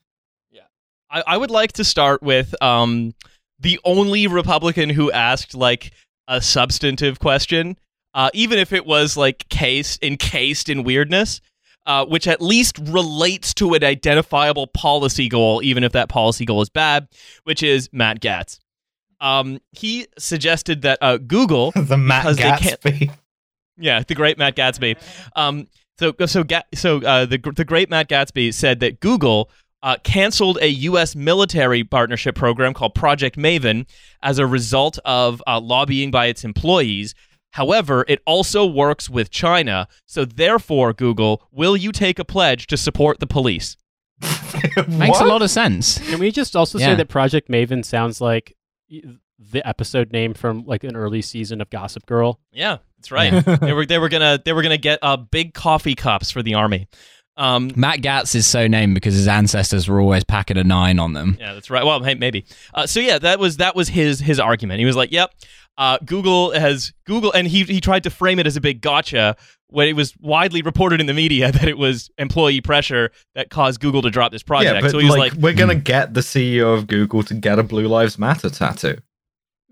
I, 1.10 1.24
I 1.26 1.36
would 1.36 1.50
like 1.50 1.72
to 1.72 1.84
start 1.84 2.22
with 2.22 2.54
um, 2.62 3.14
the 3.58 3.80
only 3.84 4.28
Republican 4.28 4.90
who 4.90 5.10
asked 5.12 5.54
like 5.54 5.92
a 6.28 6.40
substantive 6.40 7.18
question, 7.18 7.76
uh, 8.14 8.30
even 8.34 8.58
if 8.58 8.72
it 8.72 8.86
was 8.86 9.16
like 9.16 9.48
case 9.48 9.98
encased 10.02 10.68
in 10.68 10.82
weirdness, 10.84 11.40
uh, 11.86 12.04
which 12.06 12.28
at 12.28 12.40
least 12.40 12.78
relates 12.78 13.52
to 13.54 13.74
an 13.74 13.82
identifiable 13.82 14.66
policy 14.68 15.28
goal, 15.28 15.60
even 15.64 15.82
if 15.84 15.92
that 15.92 16.08
policy 16.08 16.44
goal 16.44 16.62
is 16.62 16.68
bad, 16.68 17.08
which 17.44 17.62
is 17.62 17.88
Matt 17.92 18.20
Gaetz. 18.20 18.58
Um, 19.20 19.60
he 19.72 20.06
suggested 20.18 20.82
that 20.82 20.98
uh, 21.00 21.16
Google 21.18 21.70
the 21.76 21.96
Matt 21.96 22.22
Because 22.24 22.36
they 22.36 22.42
can't- 22.42 22.80
Gatsby. 22.80 23.14
yeah, 23.78 24.02
the 24.06 24.14
great 24.14 24.36
Matt 24.38 24.56
Gatsby. 24.56 24.96
Um, 25.36 25.68
so 25.98 26.12
so 26.26 26.44
so 26.74 26.96
uh, 27.02 27.26
the 27.26 27.38
the 27.54 27.64
great 27.64 27.88
Matt 27.90 28.08
Gatsby 28.08 28.52
said 28.52 28.80
that 28.80 28.98
Google 29.00 29.48
uh, 29.82 29.96
canceled 30.04 30.58
a 30.60 30.68
U.S. 30.68 31.14
military 31.14 31.84
partnership 31.84 32.34
program 32.34 32.72
called 32.74 32.94
Project 32.94 33.36
Maven 33.36 33.86
as 34.22 34.38
a 34.38 34.46
result 34.46 34.98
of 35.04 35.42
uh, 35.46 35.60
lobbying 35.60 36.10
by 36.10 36.26
its 36.26 36.44
employees. 36.44 37.14
However, 37.52 38.04
it 38.08 38.20
also 38.26 38.66
works 38.66 39.08
with 39.08 39.30
China. 39.30 39.88
So 40.06 40.24
therefore, 40.24 40.92
Google, 40.92 41.42
will 41.52 41.76
you 41.76 41.92
take 41.92 42.18
a 42.18 42.24
pledge 42.24 42.66
to 42.68 42.76
support 42.76 43.20
the 43.20 43.26
police? 43.26 43.76
Makes 44.88 45.20
a 45.20 45.24
lot 45.24 45.42
of 45.42 45.50
sense. 45.50 45.98
Can 45.98 46.18
we 46.20 46.30
just 46.30 46.54
also 46.56 46.78
Yeah. 46.78 46.86
say 46.88 46.94
that 46.96 47.08
Project 47.08 47.48
Maven 47.48 47.84
sounds 47.84 48.20
like 48.20 48.54
the 49.38 49.66
episode 49.66 50.12
name 50.12 50.34
from 50.34 50.64
like 50.66 50.84
an 50.84 50.94
early 50.96 51.22
season 51.22 51.60
of 51.60 51.68
Gossip 51.70 52.06
Girl? 52.06 52.40
Yeah, 52.52 52.78
that's 52.98 53.10
right. 53.10 53.44
they 53.60 53.72
were 53.72 53.86
they 53.86 53.98
were 53.98 54.08
gonna 54.08 54.40
they 54.44 54.52
were 54.52 54.62
gonna 54.62 54.76
get 54.78 54.98
uh, 55.02 55.16
big 55.16 55.54
coffee 55.54 55.94
cups 55.94 56.30
for 56.30 56.42
the 56.42 56.54
army. 56.54 56.88
Um, 57.34 57.70
Matt 57.74 58.00
Gaetz 58.02 58.34
is 58.34 58.46
so 58.46 58.66
named 58.68 58.94
because 58.94 59.14
his 59.14 59.26
ancestors 59.26 59.88
were 59.88 60.00
always 60.00 60.22
packing 60.22 60.58
a 60.58 60.64
nine 60.64 60.98
on 60.98 61.14
them. 61.14 61.38
Yeah, 61.40 61.54
that's 61.54 61.70
right. 61.70 61.82
Well, 61.84 62.02
hey, 62.02 62.14
maybe. 62.14 62.44
Uh, 62.74 62.86
so 62.86 63.00
yeah, 63.00 63.18
that 63.18 63.38
was 63.38 63.56
that 63.56 63.74
was 63.74 63.88
his 63.88 64.20
his 64.20 64.38
argument. 64.38 64.80
He 64.80 64.84
was 64.84 64.96
like, 64.96 65.10
"Yep, 65.10 65.32
uh, 65.78 65.98
Google 66.04 66.52
has 66.52 66.92
Google," 67.06 67.32
and 67.32 67.46
he 67.48 67.64
he 67.64 67.80
tried 67.80 68.02
to 68.04 68.10
frame 68.10 68.38
it 68.38 68.46
as 68.46 68.56
a 68.56 68.60
big 68.60 68.80
gotcha 68.80 69.36
when 69.68 69.88
it 69.88 69.96
was 69.96 70.14
widely 70.20 70.60
reported 70.62 71.00
in 71.00 71.06
the 71.06 71.14
media 71.14 71.50
that 71.52 71.66
it 71.66 71.78
was 71.78 72.10
employee 72.18 72.60
pressure 72.60 73.10
that 73.34 73.50
caused 73.50 73.80
Google 73.80 74.02
to 74.02 74.10
drop 74.10 74.30
this 74.32 74.42
project. 74.42 74.74
Yeah, 74.74 74.80
but 74.80 74.90
so 74.90 74.98
he 74.98 75.06
was 75.06 75.16
like, 75.16 75.32
like, 75.32 75.42
we're 75.42 75.54
gonna 75.54 75.74
get 75.74 76.14
the 76.14 76.20
CEO 76.20 76.74
of 76.76 76.86
Google 76.86 77.22
to 77.24 77.34
get 77.34 77.58
a 77.58 77.62
Blue 77.62 77.88
Lives 77.88 78.18
Matter 78.18 78.50
tattoo. 78.50 78.98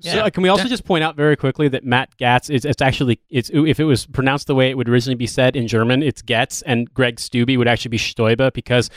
So 0.02 0.16
Yeah. 0.16 0.24
uh, 0.24 0.30
can 0.30 0.42
we 0.42 0.48
also 0.48 0.66
just 0.66 0.86
point 0.86 1.04
out 1.04 1.14
very 1.14 1.36
quickly 1.36 1.68
that 1.68 1.84
Matt 1.84 2.16
Gaetz 2.18 2.48
is 2.48 2.64
it's 2.64 2.80
actually 2.80 3.20
it's 3.28 3.50
if 3.52 3.78
it 3.78 3.84
was 3.84 4.06
pronounced 4.06 4.46
the 4.46 4.54
way 4.54 4.70
it 4.70 4.76
would 4.78 4.88
originally 4.88 5.14
be 5.14 5.26
said 5.26 5.54
in 5.56 5.68
German, 5.68 6.02
it's 6.02 6.22
Getz, 6.22 6.62
and 6.62 6.92
Greg 6.94 7.16
Steube 7.16 7.58
would 7.58 7.68
actually 7.68 7.90
be 7.90 7.98
Stoiber 7.98 8.50
because 8.50 8.88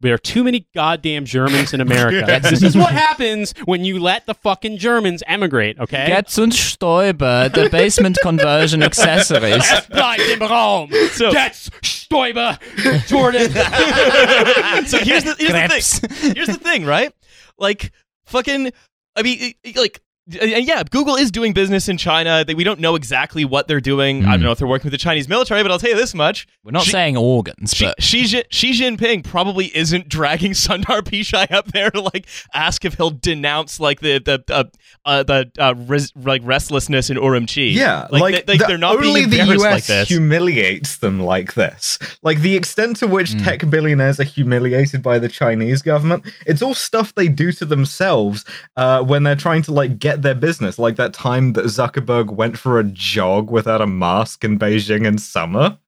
there 0.00 0.14
are 0.14 0.18
too 0.18 0.44
many 0.44 0.66
goddamn 0.74 1.24
Germans 1.24 1.72
in 1.72 1.80
America. 1.88 2.38
this 2.42 2.62
is 2.62 2.76
what 2.76 2.92
happens 2.92 3.52
when 3.64 3.84
you 3.84 3.98
let 3.98 4.26
the 4.26 4.34
fucking 4.34 4.76
Germans 4.78 5.22
emigrate. 5.26 5.78
Okay. 5.78 6.06
Getz 6.06 6.38
und 6.38 6.52
Stoiber, 6.52 7.52
the 7.52 7.68
basement 7.70 8.18
conversion 8.22 8.82
accessories. 8.82 9.62
Bleibt 9.90 10.28
im 10.30 10.40
Raum. 10.42 10.90
So- 11.12 11.32
Getz, 11.32 11.70
Stoiber, 11.82 12.58
Jordan. 13.06 13.50
so 14.86 14.98
here's 14.98 15.24
the 15.24 15.34
here's 15.38 15.52
the 16.00 16.08
thing. 16.08 16.32
Here's 16.34 16.48
the 16.48 16.54
thing, 16.60 16.84
right? 16.84 17.12
Like 17.58 17.92
fucking. 18.26 18.72
I 19.16 19.22
mean, 19.22 19.38
it- 19.40 19.56
it- 19.64 19.76
like. 19.76 20.00
And 20.40 20.66
yeah, 20.66 20.82
Google 20.90 21.14
is 21.14 21.30
doing 21.30 21.52
business 21.52 21.88
in 21.88 21.98
China. 21.98 22.44
They, 22.44 22.54
we 22.54 22.64
don't 22.64 22.80
know 22.80 22.96
exactly 22.96 23.44
what 23.44 23.68
they're 23.68 23.80
doing. 23.80 24.24
I 24.24 24.32
don't 24.32 24.40
Mm. 24.40 24.42
know 24.42 24.50
if 24.50 24.58
they're 24.58 24.66
working 24.66 24.86
with 24.86 24.92
the 24.92 24.98
Chinese 24.98 25.28
military, 25.28 25.62
but 25.62 25.70
I'll 25.70 25.78
tell 25.78 25.90
you 25.90 25.96
this 25.96 26.14
much: 26.14 26.48
We're 26.64 26.72
not 26.72 26.82
She- 26.82 26.90
saying 26.90 27.16
organs, 27.16 27.72
Xi, 27.74 27.84
but 27.84 28.02
Xi, 28.02 28.24
Jin- 28.24 28.42
Xi 28.50 28.72
Jinping 28.72 29.22
probably 29.22 29.66
isn't 29.76 30.08
dragging 30.16 30.50
Sundar 30.50 31.02
Pichai 31.02 31.52
up 31.52 31.70
there 31.70 31.92
to 31.92 32.00
like 32.00 32.26
ask 32.52 32.84
if 32.84 32.94
he'll 32.94 33.10
denounce 33.10 33.78
like 33.78 34.00
the 34.00 34.18
the 34.18 34.42
uh, 34.52 34.64
uh, 35.04 35.22
the 35.22 35.48
uh, 35.60 35.74
res- 35.86 36.12
like 36.16 36.42
restlessness 36.44 37.08
in 37.08 37.16
Urumqi. 37.18 37.72
Yeah, 37.72 38.08
like, 38.10 38.20
like, 38.20 38.46
they, 38.46 38.56
the- 38.56 38.72
are 38.72 38.78
not 38.78 38.96
only 38.96 39.26
being 39.26 39.30
the 39.30 39.38
embarrassed 39.40 39.64
US 39.64 39.72
like 39.72 39.84
this. 39.86 40.08
humiliates 40.08 40.96
them 40.96 41.20
like 41.20 41.54
this. 41.54 41.98
Like 42.22 42.40
the 42.40 42.56
extent 42.56 42.96
to 42.96 43.06
which 43.06 43.30
Mm. 43.30 43.44
tech 43.44 43.70
billionaires 43.70 44.18
are 44.18 44.24
humiliated 44.24 45.02
by 45.04 45.18
the 45.20 45.28
Chinese 45.28 45.82
government, 45.82 46.24
it's 46.46 46.62
all 46.62 46.74
stuff 46.74 47.14
they 47.14 47.28
do 47.28 47.52
to 47.52 47.64
themselves 47.64 48.44
uh, 48.76 49.02
when 49.02 49.22
they're 49.22 49.36
trying 49.36 49.62
to 49.62 49.72
like 49.72 49.98
get 50.00 50.15
their 50.22 50.34
business. 50.34 50.78
Like 50.78 50.96
that 50.96 51.12
time 51.12 51.52
that 51.54 51.66
Zuckerberg 51.66 52.30
went 52.30 52.58
for 52.58 52.78
a 52.78 52.84
jog 52.84 53.50
without 53.50 53.80
a 53.80 53.86
mask 53.86 54.44
in 54.44 54.58
Beijing 54.58 55.06
in 55.06 55.18
summer. 55.18 55.78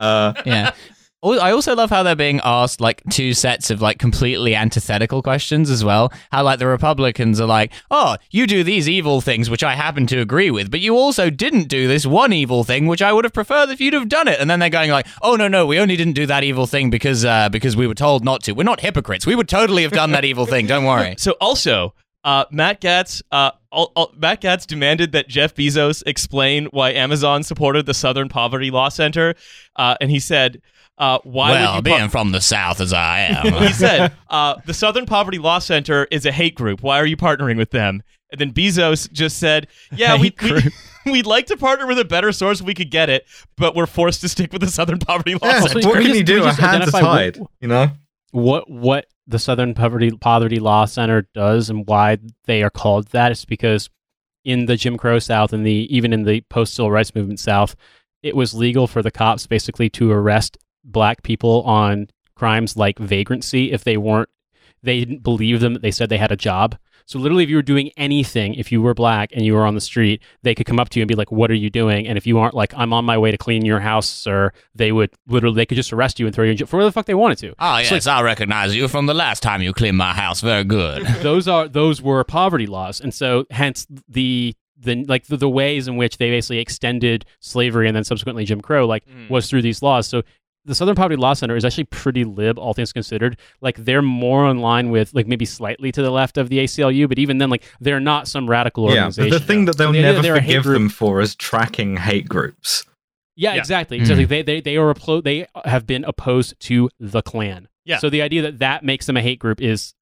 Uh, 0.00 0.34
yeah. 0.44 0.72
I 1.24 1.52
also 1.52 1.76
love 1.76 1.90
how 1.90 2.02
they're 2.02 2.16
being 2.16 2.40
asked 2.42 2.80
like 2.80 3.00
two 3.08 3.32
sets 3.32 3.70
of 3.70 3.80
like 3.80 4.00
completely 4.00 4.56
antithetical 4.56 5.22
questions 5.22 5.70
as 5.70 5.84
well. 5.84 6.12
How 6.32 6.42
like 6.42 6.58
the 6.58 6.66
Republicans 6.66 7.40
are 7.40 7.46
like, 7.46 7.72
"Oh, 7.92 8.16
you 8.32 8.48
do 8.48 8.64
these 8.64 8.88
evil 8.88 9.20
things, 9.20 9.48
which 9.48 9.62
I 9.62 9.76
happen 9.76 10.08
to 10.08 10.18
agree 10.18 10.50
with, 10.50 10.68
but 10.68 10.80
you 10.80 10.96
also 10.96 11.30
didn't 11.30 11.68
do 11.68 11.86
this 11.86 12.04
one 12.04 12.32
evil 12.32 12.64
thing, 12.64 12.88
which 12.88 13.02
I 13.02 13.12
would 13.12 13.24
have 13.24 13.32
preferred 13.32 13.68
if 13.68 13.80
you'd 13.80 13.94
have 13.94 14.08
done 14.08 14.26
it." 14.26 14.40
And 14.40 14.50
then 14.50 14.58
they're 14.58 14.68
going 14.68 14.90
like, 14.90 15.06
"Oh 15.22 15.36
no, 15.36 15.46
no, 15.46 15.64
we 15.64 15.78
only 15.78 15.96
didn't 15.96 16.14
do 16.14 16.26
that 16.26 16.42
evil 16.42 16.66
thing 16.66 16.90
because 16.90 17.24
uh, 17.24 17.48
because 17.50 17.76
we 17.76 17.86
were 17.86 17.94
told 17.94 18.24
not 18.24 18.42
to. 18.44 18.52
We're 18.52 18.64
not 18.64 18.80
hypocrites. 18.80 19.24
We 19.24 19.36
would 19.36 19.48
totally 19.48 19.84
have 19.84 19.92
done 19.92 20.10
that 20.12 20.24
evil 20.24 20.46
thing. 20.46 20.66
Don't 20.66 20.84
worry." 20.84 21.14
So 21.22 21.32
also, 21.40 21.94
uh, 22.24 22.46
Matt 22.50 22.80
Gaetz, 22.80 23.22
uh, 23.30 23.52
al- 23.72 23.92
al- 23.96 24.12
Matt 24.16 24.40
Gaetz 24.42 24.66
demanded 24.66 25.12
that 25.12 25.28
Jeff 25.28 25.54
Bezos 25.54 26.02
explain 26.06 26.66
why 26.66 26.90
Amazon 26.92 27.42
supported 27.42 27.86
the 27.86 27.94
Southern 27.94 28.28
Poverty 28.28 28.70
Law 28.70 28.88
Center, 28.88 29.34
uh, 29.76 29.96
and 30.00 30.10
he 30.10 30.18
said, 30.20 30.60
uh, 30.98 31.18
"Why 31.24 31.50
well, 31.52 31.70
would 31.72 31.76
you?" 31.78 31.82
being 31.82 31.98
par- 32.00 32.08
from 32.10 32.32
the 32.32 32.40
South 32.40 32.80
as 32.80 32.92
I 32.92 33.20
am, 33.44 33.52
he 33.66 33.72
said, 33.72 34.12
uh, 34.30 34.56
"The 34.66 34.74
Southern 34.74 35.06
Poverty 35.06 35.38
Law 35.38 35.58
Center 35.58 36.06
is 36.10 36.26
a 36.26 36.32
hate 36.32 36.54
group. 36.54 36.82
Why 36.82 36.98
are 36.98 37.06
you 37.06 37.16
partnering 37.16 37.56
with 37.56 37.70
them?" 37.70 38.02
And 38.30 38.40
then 38.40 38.52
Bezos 38.52 39.10
just 39.12 39.38
said, 39.38 39.66
"Yeah, 39.94 40.18
we, 40.18 40.32
we 40.42 40.62
we'd 41.12 41.26
like 41.26 41.46
to 41.46 41.56
partner 41.56 41.86
with 41.86 41.98
a 41.98 42.04
better 42.04 42.32
source 42.32 42.60
if 42.60 42.66
we 42.66 42.72
could 42.74 42.90
get 42.90 43.10
it, 43.10 43.26
but 43.58 43.74
we're 43.74 43.86
forced 43.86 44.20
to 44.22 44.28
stick 44.28 44.52
with 44.52 44.62
the 44.62 44.68
Southern 44.68 44.98
Poverty 44.98 45.34
Law 45.34 45.40
yeah, 45.44 45.60
Center." 45.60 45.76
Also, 45.78 45.88
what 45.88 45.94
can 45.96 46.02
can 46.04 46.12
we 46.12 46.18
you 46.18 46.24
do? 46.24 46.34
we 46.36 46.40
A 46.40 46.44
just 46.44 46.60
hand 46.60 46.82
is 46.84 46.92
tied. 46.92 47.36
what- 47.36 47.50
You 47.60 47.68
know. 47.68 47.90
What 48.32 48.68
what 48.68 49.06
the 49.26 49.38
Southern 49.38 49.74
Poverty 49.74 50.10
Poverty 50.10 50.58
Law 50.58 50.84
Center 50.84 51.28
does 51.34 51.70
and 51.70 51.86
why 51.86 52.18
they 52.46 52.62
are 52.62 52.70
called 52.70 53.06
that 53.08 53.30
is 53.30 53.44
because 53.44 53.88
in 54.44 54.66
the 54.66 54.76
Jim 54.76 54.96
Crow 54.96 55.20
South 55.20 55.52
and 55.52 55.64
the 55.64 55.86
even 55.94 56.12
in 56.12 56.24
the 56.24 56.40
post 56.42 56.74
civil 56.74 56.90
rights 56.90 57.14
movement 57.14 57.38
South, 57.38 57.76
it 58.22 58.34
was 58.34 58.54
legal 58.54 58.86
for 58.86 59.02
the 59.02 59.10
cops 59.10 59.46
basically 59.46 59.88
to 59.90 60.10
arrest 60.10 60.58
black 60.84 61.22
people 61.22 61.62
on 61.62 62.08
crimes 62.34 62.76
like 62.76 62.98
vagrancy 62.98 63.70
if 63.70 63.84
they 63.84 63.96
weren't 63.96 64.28
they 64.82 64.98
didn't 64.98 65.22
believe 65.22 65.60
them 65.60 65.74
they 65.74 65.92
said 65.92 66.08
they 66.08 66.18
had 66.18 66.32
a 66.32 66.36
job 66.36 66.76
so 67.06 67.18
literally 67.18 67.44
if 67.44 67.50
you 67.50 67.56
were 67.56 67.62
doing 67.62 67.90
anything 67.96 68.54
if 68.54 68.70
you 68.72 68.80
were 68.82 68.94
black 68.94 69.30
and 69.32 69.44
you 69.44 69.54
were 69.54 69.64
on 69.66 69.74
the 69.74 69.80
street 69.80 70.22
they 70.42 70.54
could 70.54 70.66
come 70.66 70.78
up 70.80 70.88
to 70.88 70.98
you 70.98 71.02
and 71.02 71.08
be 71.08 71.14
like 71.14 71.30
what 71.32 71.50
are 71.50 71.54
you 71.54 71.70
doing 71.70 72.06
and 72.06 72.16
if 72.18 72.26
you 72.26 72.38
aren't 72.38 72.54
like 72.54 72.72
i'm 72.76 72.92
on 72.92 73.04
my 73.04 73.16
way 73.18 73.30
to 73.30 73.38
clean 73.38 73.64
your 73.64 73.80
house 73.80 74.08
sir 74.08 74.50
they 74.74 74.92
would 74.92 75.10
literally 75.26 75.56
they 75.56 75.66
could 75.66 75.76
just 75.76 75.92
arrest 75.92 76.18
you 76.20 76.26
and 76.26 76.34
throw 76.34 76.44
you 76.44 76.50
in 76.52 76.56
jail 76.56 76.66
for 76.66 76.76
whatever 76.76 76.88
the 76.88 76.92
fuck 76.92 77.06
they 77.06 77.14
wanted 77.14 77.38
to 77.38 77.54
Oh 77.58 77.78
yes, 77.78 78.06
I 78.06 78.22
recognize 78.22 78.74
you 78.76 78.88
from 78.88 79.06
the 79.06 79.14
last 79.14 79.42
time 79.42 79.62
you 79.62 79.72
cleaned 79.72 79.96
my 79.98 80.12
house. 80.12 80.40
Very 80.40 80.64
good. 80.64 81.04
those 81.22 81.46
are 81.48 81.68
those 81.68 82.00
were 82.02 82.22
poverty 82.24 82.66
laws, 82.66 83.00
and 83.00 83.12
so 83.14 83.44
hence 83.50 83.86
the 84.08 84.54
the 84.78 85.04
like 85.04 85.26
the, 85.26 85.36
the 85.36 85.48
ways 85.48 85.86
in 85.86 85.96
which 85.96 86.18
they 86.18 86.30
basically 86.30 86.58
extended 86.58 87.24
slavery 87.40 87.86
and 87.86 87.94
then 87.96 88.04
subsequently 88.04 88.44
Jim 88.44 88.60
Crow 88.60 88.86
like 88.86 89.04
Mm. 89.06 89.30
was 89.30 89.48
through 89.48 89.62
these 89.62 89.82
laws. 89.82 90.06
So 90.08 90.22
the 90.64 90.74
Southern 90.74 90.94
Poverty 90.94 91.16
Law 91.16 91.34
Center 91.34 91.56
is 91.56 91.64
actually 91.64 91.84
pretty 91.84 92.24
lib, 92.24 92.58
all 92.58 92.72
things 92.74 92.92
considered. 92.92 93.36
Like 93.60 93.76
they're 93.78 94.02
more 94.02 94.48
in 94.50 94.58
line 94.58 94.90
with 94.90 95.12
like 95.14 95.26
maybe 95.26 95.44
slightly 95.44 95.90
to 95.92 96.02
the 96.02 96.10
left 96.10 96.38
of 96.38 96.48
the 96.48 96.58
ACLU, 96.58 97.08
but 97.08 97.18
even 97.18 97.38
then, 97.38 97.50
like 97.50 97.64
they're 97.80 98.00
not 98.00 98.28
some 98.28 98.48
radical 98.48 98.84
organization. 98.84 99.30
but 99.30 99.38
the 99.40 99.44
thing 99.44 99.64
that 99.64 99.76
they'll 99.76 99.92
the 99.92 100.02
never 100.02 100.22
they're 100.22 100.36
a 100.36 100.40
forgive 100.40 100.62
group- 100.62 100.74
them 100.74 100.88
for 100.88 101.20
is 101.20 101.34
tracking 101.34 101.96
hate 101.96 102.28
groups. 102.28 102.84
Yeah, 103.34 103.54
Yeah. 103.54 103.60
exactly. 103.60 103.98
Mm. 103.98 104.00
Exactly. 104.02 104.24
They 104.26 104.42
they 104.42 104.60
they 104.60 104.76
are 104.76 104.92
applo- 104.94 105.24
they 105.24 105.46
have 105.64 105.86
been 105.86 106.04
opposed 106.04 106.58
to 106.60 106.90
the 107.00 107.22
Klan. 107.22 107.68
Yeah. 107.84 107.98
So 107.98 108.08
the 108.10 108.22
idea 108.22 108.42
that 108.42 108.58
that 108.60 108.84
makes 108.84 109.06
them 109.06 109.16
a 109.16 109.22
hate 109.22 109.38
group 109.40 109.60
is, 109.60 109.94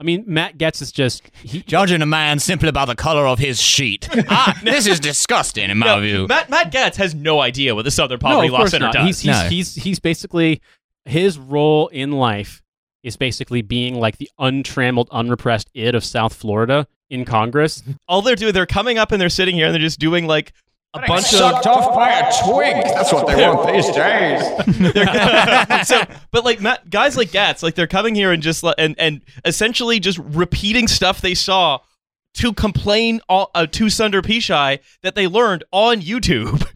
I 0.00 0.04
mean, 0.04 0.24
Matt 0.26 0.58
Getz 0.58 0.80
is 0.80 0.92
just 0.92 1.22
he, 1.42 1.62
Judging 1.62 2.02
a 2.02 2.06
man 2.06 2.38
simply 2.38 2.70
by 2.70 2.84
the 2.84 2.94
color 2.94 3.26
of 3.26 3.38
his 3.38 3.60
sheet. 3.60 4.08
ah, 4.28 4.56
this 4.64 4.86
is 4.86 5.00
disgusting 5.00 5.70
in 5.70 5.78
my 5.78 5.86
No, 5.86 6.00
view. 6.00 6.26
Matt 6.28 6.48
Matt 6.50 6.72
Gaetz 6.72 6.96
has 6.96 7.14
no 7.14 7.40
idea 7.40 7.74
what 7.74 7.84
the 7.84 7.90
Southern 7.90 8.18
Poverty 8.20 8.46
no, 8.46 8.46
of 8.46 8.52
Law 8.52 8.58
course 8.58 8.70
Center 8.70 8.86
not. 8.86 8.94
does. 8.94 9.06
He's 9.06 9.20
he's, 9.20 9.26
No. 9.42 9.48
he's 9.48 9.74
he's 9.74 9.98
basically 10.00 10.60
his 11.04 11.36
role 11.38 11.88
in 11.88 12.12
life 12.12 12.62
is 13.02 13.16
basically 13.16 13.62
being 13.62 13.98
like 13.98 14.18
the 14.18 14.28
untrammeled, 14.38 15.08
unrepressed 15.10 15.70
id 15.74 15.94
of 15.94 16.04
South 16.04 16.34
Florida 16.34 16.86
in 17.10 17.24
Congress. 17.24 17.82
All 18.06 18.22
they're 18.22 18.36
doing, 18.36 18.52
they're 18.52 18.66
coming 18.66 18.98
up 18.98 19.12
and 19.12 19.20
they're 19.20 19.28
sitting 19.28 19.54
here 19.56 19.66
and 19.66 19.74
they're 19.74 19.80
just 19.80 19.98
doing 20.00 20.26
like 20.26 20.52
a 20.94 21.06
bunch 21.06 21.34
of 21.34 21.66
off 21.66 21.94
by 21.94 22.10
a 22.10 22.32
twig. 22.44 22.74
That's 22.84 23.12
what 23.12 23.26
they 23.26 23.46
want 23.46 23.72
these 23.72 23.90
days. 23.90 25.86
so, 25.88 26.02
but 26.30 26.44
like 26.44 26.60
Matt, 26.60 26.88
guys 26.88 27.16
like 27.16 27.30
Gaetz, 27.30 27.62
like 27.62 27.74
they're 27.74 27.86
coming 27.86 28.14
here 28.14 28.32
and 28.32 28.42
just 28.42 28.64
and 28.78 28.94
and 28.98 29.20
essentially 29.44 30.00
just 30.00 30.18
repeating 30.18 30.88
stuff 30.88 31.20
they 31.20 31.34
saw 31.34 31.80
to 32.34 32.52
complain 32.52 33.20
all, 33.28 33.50
uh, 33.54 33.66
to 33.66 33.86
Sundar 33.86 34.22
Pichai 34.22 34.78
that 35.02 35.14
they 35.14 35.26
learned 35.26 35.64
on 35.72 36.00
YouTube. 36.00 36.66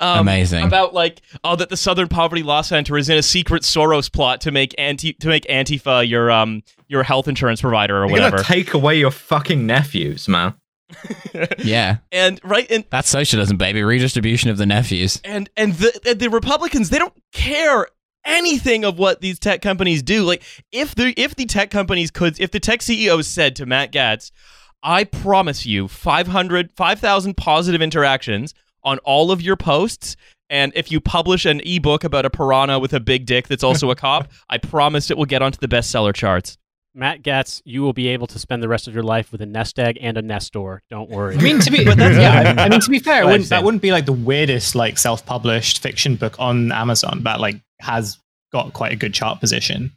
Um, 0.00 0.20
Amazing. 0.20 0.64
about 0.64 0.94
like 0.94 1.20
oh 1.44 1.54
that 1.54 1.68
the 1.68 1.76
Southern 1.76 2.08
Poverty 2.08 2.42
Law 2.42 2.62
Center 2.62 2.98
is 2.98 3.08
in 3.08 3.16
a 3.18 3.22
secret 3.22 3.62
Soros 3.62 4.12
plot 4.12 4.40
to 4.40 4.50
make 4.50 4.74
anti 4.78 5.12
to 5.12 5.28
make 5.28 5.44
Antifa 5.44 6.08
your 6.08 6.28
um 6.28 6.62
your 6.88 7.04
health 7.04 7.28
insurance 7.28 7.60
provider 7.60 8.02
or 8.02 8.08
They're 8.08 8.14
whatever. 8.14 8.38
take 8.38 8.74
away 8.74 8.98
your 8.98 9.12
fucking 9.12 9.64
nephews, 9.66 10.26
man. 10.26 10.54
yeah. 11.58 11.98
and 12.12 12.40
right 12.44 12.66
and 12.70 12.84
That's 12.90 13.08
socialism, 13.08 13.56
baby. 13.56 13.82
Redistribution 13.82 14.50
of 14.50 14.58
the 14.58 14.66
nephews. 14.66 15.20
and 15.24 15.48
and 15.56 15.74
the 15.74 16.00
and 16.06 16.20
the 16.20 16.30
Republicans 16.30 16.90
they 16.90 16.98
don't 16.98 17.14
care 17.32 17.86
anything 18.24 18.84
of 18.84 18.98
what 18.98 19.20
these 19.20 19.38
tech 19.38 19.62
companies 19.62 20.02
do. 20.02 20.24
Like 20.24 20.42
if 20.72 20.94
the 20.94 21.14
if 21.16 21.36
the 21.36 21.46
tech 21.46 21.70
companies 21.70 22.10
could 22.10 22.40
if 22.40 22.50
the 22.50 22.60
tech 22.60 22.82
CEOs 22.82 23.26
said 23.26 23.56
to 23.56 23.66
Matt 23.66 23.92
Gaetz, 23.92 24.30
I 24.82 25.04
promise 25.04 25.66
you 25.66 25.88
500 25.88 26.72
5000 26.72 27.36
positive 27.36 27.82
interactions 27.82 28.54
on 28.82 28.98
all 28.98 29.30
of 29.30 29.42
your 29.42 29.56
posts 29.56 30.16
and 30.50 30.72
if 30.74 30.90
you 30.90 31.00
publish 31.00 31.46
an 31.46 31.60
ebook 31.64 32.02
about 32.02 32.26
a 32.26 32.30
piranha 32.30 32.80
with 32.80 32.92
a 32.92 33.00
big 33.00 33.24
dick 33.24 33.46
that's 33.46 33.62
also 33.62 33.90
a 33.90 33.94
cop, 33.94 34.28
I 34.50 34.58
promise 34.58 35.10
it 35.10 35.16
will 35.16 35.24
get 35.24 35.42
onto 35.42 35.58
the 35.58 35.68
bestseller 35.68 36.12
charts. 36.12 36.58
Matt 36.94 37.22
Getz, 37.22 37.62
you 37.64 37.82
will 37.82 37.92
be 37.92 38.08
able 38.08 38.26
to 38.28 38.38
spend 38.38 38.62
the 38.62 38.68
rest 38.68 38.88
of 38.88 38.94
your 38.94 39.02
life 39.02 39.30
with 39.30 39.40
a 39.40 39.46
nest 39.46 39.78
egg 39.78 39.98
and 40.00 40.16
a 40.18 40.22
nestor. 40.22 40.82
Don't 40.90 41.08
worry. 41.08 41.36
I 41.36 41.40
mean, 41.40 41.60
to 41.60 41.70
be, 41.70 41.84
but 41.86 41.98
yeah, 41.98 42.54
I, 42.58 42.64
I 42.64 42.68
mean, 42.68 42.80
to 42.80 42.90
be 42.90 42.98
fair, 43.00 43.18
it 43.18 43.22
Go 43.22 43.26
ahead, 43.28 43.32
wouldn't, 43.32 43.50
that 43.50 43.64
wouldn't 43.64 43.82
be 43.82 43.92
like 43.92 44.06
the 44.06 44.12
weirdest 44.12 44.74
like 44.74 44.98
self-published 44.98 45.80
fiction 45.82 46.16
book 46.16 46.34
on 46.38 46.72
Amazon 46.72 47.22
that 47.24 47.40
like 47.40 47.60
has 47.80 48.18
got 48.52 48.72
quite 48.72 48.92
a 48.92 48.96
good 48.96 49.14
chart 49.14 49.40
position. 49.40 49.92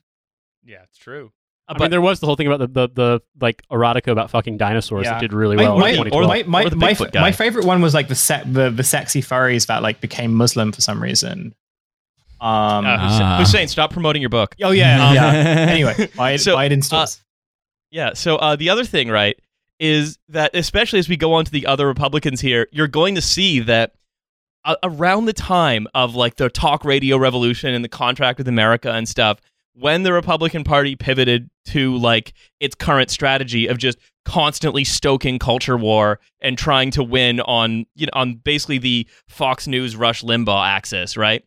Yeah, 0.63 0.83
it's 0.83 0.97
true. 0.97 1.31
I 1.67 1.79
mean, 1.79 1.91
there 1.91 2.01
was 2.01 2.19
the 2.19 2.27
whole 2.27 2.35
thing 2.35 2.47
about 2.47 2.59
the 2.59 2.67
the, 2.67 2.89
the 2.93 3.21
like 3.39 3.63
erotica 3.71 4.11
about 4.11 4.29
fucking 4.29 4.57
dinosaurs 4.57 5.05
Yeah. 5.05 5.13
that 5.13 5.21
did 5.21 5.33
really 5.33 5.55
well 5.55 5.79
my, 5.79 5.89
in 5.91 6.13
or 6.13 6.23
my, 6.23 6.43
my, 6.43 6.65
or 6.65 6.69
my, 6.75 6.95
my 7.13 7.31
favorite 7.31 7.65
one 7.65 7.81
was 7.81 7.93
like 7.93 8.09
the, 8.09 8.15
se- 8.15 8.43
the 8.45 8.69
the 8.69 8.83
sexy 8.83 9.21
furries 9.21 9.67
that 9.67 9.81
like 9.81 10.01
became 10.01 10.33
Muslim 10.33 10.71
for 10.71 10.81
some 10.81 11.01
reason. 11.01 11.55
Um. 12.43 12.85
Uh, 12.85 12.97
Hussein. 13.07 13.39
Hussein, 13.39 13.67
stop 13.69 13.91
promoting 13.91 14.21
your 14.21 14.29
book. 14.29 14.55
oh 14.61 14.71
yeah, 14.71 15.07
um, 15.07 15.15
yeah. 15.15 15.65
Anyway, 15.69 16.09
buy 16.15 16.31
it, 16.31 16.39
so, 16.39 16.55
buy 16.55 16.65
it 16.65 16.71
in 16.73 16.81
stores. 16.81 17.23
Yeah. 17.89 18.13
So 18.13 18.35
uh, 18.35 18.55
the 18.57 18.69
other 18.69 18.83
thing, 18.83 19.09
right, 19.09 19.39
is 19.79 20.17
that 20.27 20.53
especially 20.53 20.99
as 20.99 21.07
we 21.07 21.15
go 21.15 21.33
on 21.33 21.45
to 21.45 21.51
the 21.51 21.65
other 21.65 21.87
Republicans 21.87 22.41
here, 22.41 22.67
you're 22.71 22.87
going 22.87 23.15
to 23.15 23.21
see 23.21 23.61
that 23.61 23.93
uh, 24.65 24.75
around 24.83 25.25
the 25.25 25.33
time 25.33 25.87
of 25.93 26.15
like 26.15 26.35
the 26.35 26.49
talk 26.49 26.83
radio 26.83 27.17
revolution 27.17 27.73
and 27.73 27.83
the 27.83 27.89
contract 27.89 28.39
with 28.39 28.47
America 28.47 28.91
and 28.91 29.07
stuff, 29.07 29.39
when 29.73 30.03
the 30.03 30.11
Republican 30.11 30.65
Party 30.65 30.95
pivoted 30.95 31.49
to 31.65 31.95
like 31.97 32.33
its 32.59 32.75
current 32.75 33.09
strategy 33.09 33.67
of 33.67 33.77
just 33.77 33.97
constantly 34.25 34.83
stoking 34.83 35.39
culture 35.39 35.77
war 35.77 36.19
and 36.41 36.57
trying 36.57 36.91
to 36.91 37.03
win 37.03 37.39
on 37.41 37.85
you 37.95 38.05
know 38.05 38.11
on 38.13 38.35
basically 38.35 38.79
the 38.79 39.07
Fox 39.29 39.65
News 39.65 39.95
Rush 39.95 40.23
Limbaugh 40.23 40.67
axis, 40.67 41.15
right? 41.15 41.43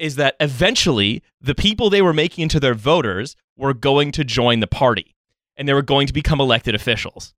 Is 0.00 0.16
that 0.16 0.34
eventually 0.40 1.22
the 1.40 1.54
people 1.54 1.90
they 1.90 2.02
were 2.02 2.12
making 2.14 2.42
into 2.42 2.58
their 2.58 2.74
voters 2.74 3.36
were 3.56 3.74
going 3.74 4.12
to 4.12 4.24
join 4.24 4.60
the 4.60 4.66
party 4.66 5.14
and 5.56 5.68
they 5.68 5.74
were 5.74 5.82
going 5.82 6.06
to 6.06 6.12
become 6.12 6.40
elected 6.40 6.74
officials. 6.74 7.34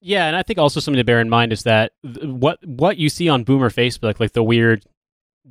Yeah, 0.00 0.26
and 0.26 0.36
I 0.36 0.42
think 0.42 0.58
also 0.58 0.80
something 0.80 0.98
to 1.00 1.04
bear 1.04 1.20
in 1.20 1.28
mind 1.28 1.52
is 1.52 1.62
that 1.64 1.92
th- 2.04 2.24
what 2.26 2.58
what 2.66 2.98
you 2.98 3.08
see 3.08 3.28
on 3.28 3.42
Boomer 3.42 3.70
Facebook, 3.70 4.20
like 4.20 4.32
the 4.32 4.42
weird, 4.42 4.84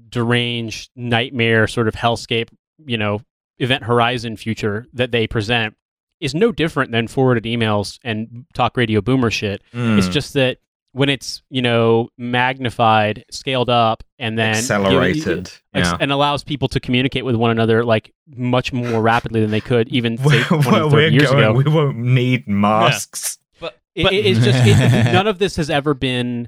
deranged 0.10 0.90
nightmare 0.96 1.68
sort 1.68 1.88
of 1.88 1.96
hellscape, 1.96 2.50
you 2.86 2.98
know, 2.98 3.22
event 3.60 3.84
horizon 3.84 4.38
future 4.38 4.86
that 4.94 5.12
they 5.12 5.28
present, 5.28 5.76
is 6.20 6.34
no 6.34 6.52
different 6.52 6.92
than 6.92 7.08
forwarded 7.08 7.44
emails 7.44 8.00
and 8.04 8.46
talk 8.54 8.78
radio 8.78 9.02
Boomer 9.02 9.32
shit. 9.32 9.62
It's 9.74 10.08
Mm. 10.08 10.12
just 10.12 10.34
that 10.34 10.58
when 10.94 11.10
it's 11.10 11.42
you 11.50 11.62
know 11.62 12.10
magnified, 12.18 13.26
scaled 13.32 13.70
up, 13.70 14.04
and 14.20 14.38
then 14.38 14.56
accelerated. 14.56 15.48
ex- 15.48 15.62
yeah. 15.74 15.98
and 16.00 16.12
allows 16.12 16.44
people 16.44 16.68
to 16.70 16.80
communicate 16.80 17.26
with 17.26 17.36
one 17.36 17.52
another 17.52 17.84
like 17.84 18.14
much 18.28 18.72
more 18.72 19.02
rapidly 19.02 19.42
than 19.42 19.52
they 19.52 19.62
could 19.62 19.90
even 19.90 20.18
say 20.18 20.24
Where, 20.24 20.44
20, 20.46 20.70
where 20.70 20.90
30 20.90 20.92
we're 20.94 21.10
years 21.10 21.32
going, 21.32 21.44
ago. 21.44 21.54
we 21.54 21.64
won't 21.66 21.98
need 21.98 22.48
masks. 22.48 23.38
But, 23.60 23.78
but 23.96 24.14
it- 24.14 24.26
it's 24.26 24.40
just 24.44 24.60
it, 24.66 25.14
none 25.14 25.28
of 25.28 25.40
this 25.40 25.56
has 25.58 25.70
ever 25.70 25.94
been. 25.94 26.48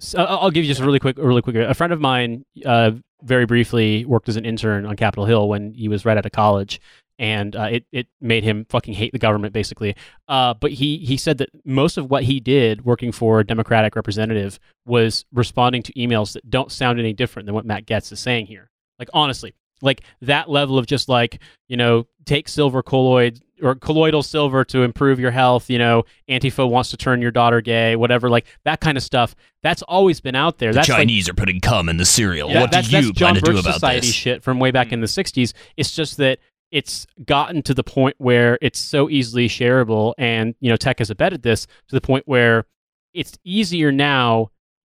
So 0.00 0.18
I'll 0.24 0.38
I'll 0.38 0.50
give 0.50 0.64
you 0.64 0.68
just 0.68 0.80
a 0.80 0.84
really 0.84 0.98
quick, 0.98 1.16
really 1.18 1.42
quick. 1.42 1.54
A 1.54 1.74
friend 1.74 1.92
of 1.92 2.00
mine, 2.00 2.44
uh, 2.66 2.90
very 3.22 3.46
briefly, 3.46 4.04
worked 4.04 4.28
as 4.28 4.36
an 4.36 4.44
intern 4.44 4.84
on 4.84 4.96
Capitol 4.96 5.26
Hill 5.26 5.48
when 5.48 5.74
he 5.74 5.86
was 5.86 6.04
right 6.04 6.16
out 6.18 6.26
of 6.26 6.32
college, 6.32 6.80
and 7.18 7.54
uh, 7.56 7.68
it 7.70 7.84
it 7.92 8.06
made 8.20 8.44
him 8.44 8.66
fucking 8.68 8.94
hate 8.94 9.12
the 9.12 9.18
government, 9.18 9.52
basically. 9.52 9.94
Uh, 10.28 10.54
but 10.54 10.72
he 10.72 10.98
he 10.98 11.16
said 11.16 11.38
that 11.38 11.50
most 11.64 11.96
of 11.96 12.10
what 12.10 12.24
he 12.24 12.40
did 12.40 12.84
working 12.84 13.12
for 13.12 13.40
a 13.40 13.46
Democratic 13.46 13.94
representative 13.96 14.58
was 14.86 15.24
responding 15.32 15.82
to 15.82 15.92
emails 15.94 16.32
that 16.32 16.48
don't 16.50 16.72
sound 16.72 16.98
any 16.98 17.12
different 17.12 17.46
than 17.46 17.54
what 17.54 17.64
Matt 17.66 17.86
Getz 17.86 18.10
is 18.12 18.20
saying 18.20 18.46
here. 18.46 18.70
Like 18.98 19.08
honestly, 19.12 19.54
like 19.80 20.02
that 20.20 20.48
level 20.50 20.78
of 20.78 20.86
just 20.86 21.08
like 21.08 21.40
you 21.68 21.76
know 21.76 22.06
take 22.24 22.48
silver 22.48 22.82
colloid 22.82 23.40
or 23.62 23.74
colloidal 23.76 24.22
silver 24.24 24.64
to 24.64 24.82
improve 24.82 25.20
your 25.20 25.30
health 25.30 25.70
you 25.70 25.78
know 25.78 26.02
antifa 26.28 26.68
wants 26.68 26.90
to 26.90 26.96
turn 26.96 27.22
your 27.22 27.30
daughter 27.30 27.60
gay 27.60 27.94
whatever 27.96 28.28
like 28.28 28.44
that 28.64 28.80
kind 28.80 28.96
of 28.96 29.02
stuff 29.04 29.36
that's 29.62 29.82
always 29.82 30.20
been 30.20 30.34
out 30.34 30.58
there 30.58 30.70
The 30.72 30.76
that's 30.76 30.88
like, 30.88 30.98
Chinese 30.98 31.28
are 31.28 31.34
putting 31.34 31.60
cum 31.60 31.88
in 31.88 31.96
the 31.96 32.04
cereal. 32.04 32.50
yeah, 32.50 32.60
what 32.62 32.70
do 32.72 32.78
you 32.78 32.82
that's 32.82 33.18
John 33.18 33.32
plan 33.32 33.34
to 33.36 33.40
do 33.40 33.58
about 33.58 33.74
Society 33.74 34.06
this? 34.06 34.14
shit 34.14 34.42
from 34.42 34.58
way 34.58 34.70
back 34.72 34.92
in 34.92 35.00
the 35.00 35.06
60s 35.06 35.52
it's 35.76 35.94
just 35.94 36.16
that 36.16 36.38
it's 36.72 37.06
gotten 37.24 37.62
to 37.62 37.74
the 37.74 37.84
point 37.84 38.16
where 38.18 38.58
it's 38.60 38.80
so 38.80 39.08
easily 39.08 39.46
shareable 39.46 40.14
and 40.18 40.54
you 40.60 40.68
know 40.68 40.76
tech 40.76 40.98
has 40.98 41.10
abetted 41.10 41.42
this 41.42 41.66
to 41.86 41.94
the 41.94 42.00
point 42.00 42.26
where 42.26 42.64
it's 43.14 43.38
easier 43.44 43.92
now 43.92 44.48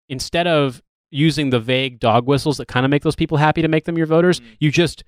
instead 0.08 0.46
of 0.46 0.82
using 1.10 1.50
the 1.50 1.60
vague 1.60 1.98
dog 2.00 2.26
whistles 2.26 2.58
that 2.58 2.68
kind 2.68 2.84
of 2.84 2.90
make 2.90 3.02
those 3.02 3.16
people 3.16 3.38
happy 3.38 3.62
to 3.62 3.68
make 3.68 3.84
them 3.84 3.96
your 3.96 4.06
voters 4.06 4.40
Mm. 4.40 4.44
you 4.60 4.70
just 4.70 5.04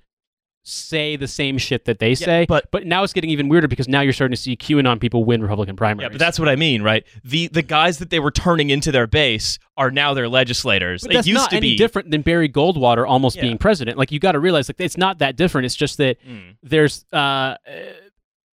say 0.63 1.15
the 1.15 1.27
same 1.27 1.57
shit 1.57 1.85
that 1.85 1.97
they 1.99 2.13
say. 2.13 2.45
but- 2.47 2.69
but 2.71 2.85
now 2.85 3.03
it's 3.03 3.13
getting 3.13 3.29
even 3.31 3.49
weirder 3.49 3.67
because 3.67 3.87
now 3.87 4.01
you're 4.01 4.13
starting 4.13 4.35
to 4.35 4.41
see 4.41 4.55
QAnon 4.55 4.99
people 4.99 5.23
win 5.25 5.41
Republican 5.41 5.75
primaries. 5.75 6.05
Yeah, 6.05 6.09
but 6.09 6.19
that's 6.19 6.37
what 6.39 6.47
I 6.47 6.55
mean, 6.55 6.83
right? 6.83 7.03
The 7.23 7.47
the 7.47 7.63
guys 7.63 7.97
that 7.97 8.09
they 8.11 8.19
were 8.19 8.29
turning 8.31 8.69
into 8.69 8.91
their 8.91 9.07
base 9.07 9.57
are 9.75 9.89
now 9.89 10.13
their 10.13 10.29
legislators. 10.29 11.01
But 11.01 11.11
it 11.11 11.13
that's 11.15 11.27
used 11.27 11.39
not 11.41 11.49
to 11.49 11.57
any 11.57 11.71
be 11.71 11.77
different 11.77 12.11
than 12.11 12.21
Barry 12.21 12.47
Goldwater 12.47 13.07
almost 13.09 13.37
Yeah. 13.37 13.41
being 13.43 13.57
president. 13.57 13.97
Like 13.97 14.11
you 14.11 14.19
got 14.19 14.33
to 14.33 14.39
realize, 14.39 14.69
like 14.69 14.79
it's 14.79 14.97
not 14.97 15.17
that 15.19 15.35
different. 15.35 15.65
It's 15.65 15.75
just 15.75 15.97
that 15.97 16.17
Mm. 16.23 16.55
there's 16.61 17.05
uh, 17.11 17.15
uh, 17.15 17.55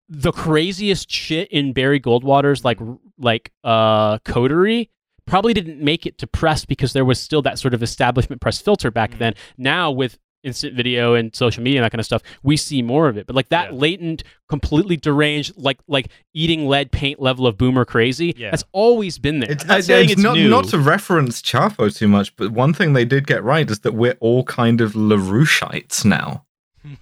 the 0.08 0.30
craziest 0.30 1.10
shit 1.10 1.48
in 1.50 1.72
Barry 1.72 1.98
Goldwater's 2.00 2.64
like 2.64 2.78
like 3.18 3.50
uh 3.64 4.18
coterie 4.20 4.90
probably 5.26 5.52
didn't 5.52 5.80
make 5.80 6.06
it 6.06 6.18
to 6.18 6.26
press 6.28 6.64
because 6.64 6.92
there 6.92 7.04
was 7.04 7.18
still 7.18 7.42
that 7.42 7.58
sort 7.58 7.74
of 7.74 7.82
establishment 7.82 8.40
press 8.40 8.60
filter 8.60 8.92
back 8.92 9.10
Mm. 9.14 9.18
then. 9.18 9.34
Now 9.58 9.90
with 9.90 10.18
instant 10.44 10.74
video 10.74 11.14
and 11.14 11.34
social 11.34 11.62
media 11.62 11.80
and 11.80 11.84
that 11.84 11.90
kind 11.92 11.98
of 12.00 12.06
stuff, 12.06 12.22
we 12.42 12.56
see 12.56 12.82
more 12.82 13.08
of 13.08 13.16
it. 13.16 13.26
But 13.26 13.34
like 13.36 13.48
that 13.48 13.72
Yeah. 13.72 13.78
latent, 13.78 14.22
completely 14.48 14.96
deranged, 14.96 15.52
like 15.56 15.78
like 15.88 16.08
eating 16.34 16.66
lead 16.68 16.92
paint 16.92 17.20
level 17.20 17.46
of 17.46 17.56
boomer 17.58 17.84
crazy, 17.84 18.34
Yeah. 18.36 18.50
that's 18.50 18.64
always 18.72 19.18
been 19.18 19.40
there. 19.40 19.50
It's, 19.50 19.64
I'm 19.64 19.68
not 19.68 19.84
saying 19.84 20.10
it's 20.10 20.22
not, 20.22 20.34
new. 20.36 20.48
not 20.48 20.66
to 20.68 20.78
reference 20.78 21.42
Chapo 21.42 21.94
too 21.96 22.06
much, 22.08 22.34
but 22.36 22.50
one 22.52 22.72
thing 22.74 22.92
they 22.92 23.04
did 23.04 23.26
get 23.26 23.42
right 23.42 23.68
is 23.70 23.80
that 23.80 23.94
we're 23.94 24.16
all 24.20 24.44
kind 24.44 24.80
of 24.80 24.92
LaRoucheites 24.92 26.04
now. 26.04 26.44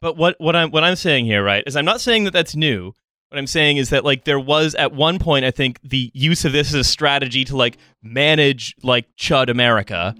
But 0.00 0.18
what 0.18 0.36
what 0.38 0.54
I'm 0.54 0.70
what 0.70 0.84
I'm 0.84 0.96
saying 0.96 1.24
here, 1.24 1.42
right, 1.42 1.64
is 1.66 1.76
I'm 1.76 1.86
not 1.86 1.98
saying 1.98 2.24
that 2.24 2.32
that's 2.32 2.54
new. 2.54 2.92
What 3.30 3.38
I'm 3.38 3.46
saying 3.46 3.78
is 3.78 3.88
that 3.88 4.04
like 4.04 4.24
there 4.24 4.38
was 4.38 4.74
at 4.74 4.92
one 4.92 5.18
point, 5.18 5.46
I 5.46 5.50
think 5.50 5.80
the 5.82 6.10
use 6.12 6.44
of 6.44 6.52
this 6.52 6.68
as 6.68 6.74
a 6.74 6.84
strategy 6.84 7.42
to 7.46 7.56
like 7.56 7.78
manage 8.02 8.74
like 8.82 9.06
Chud 9.16 9.48
America, 9.48 10.14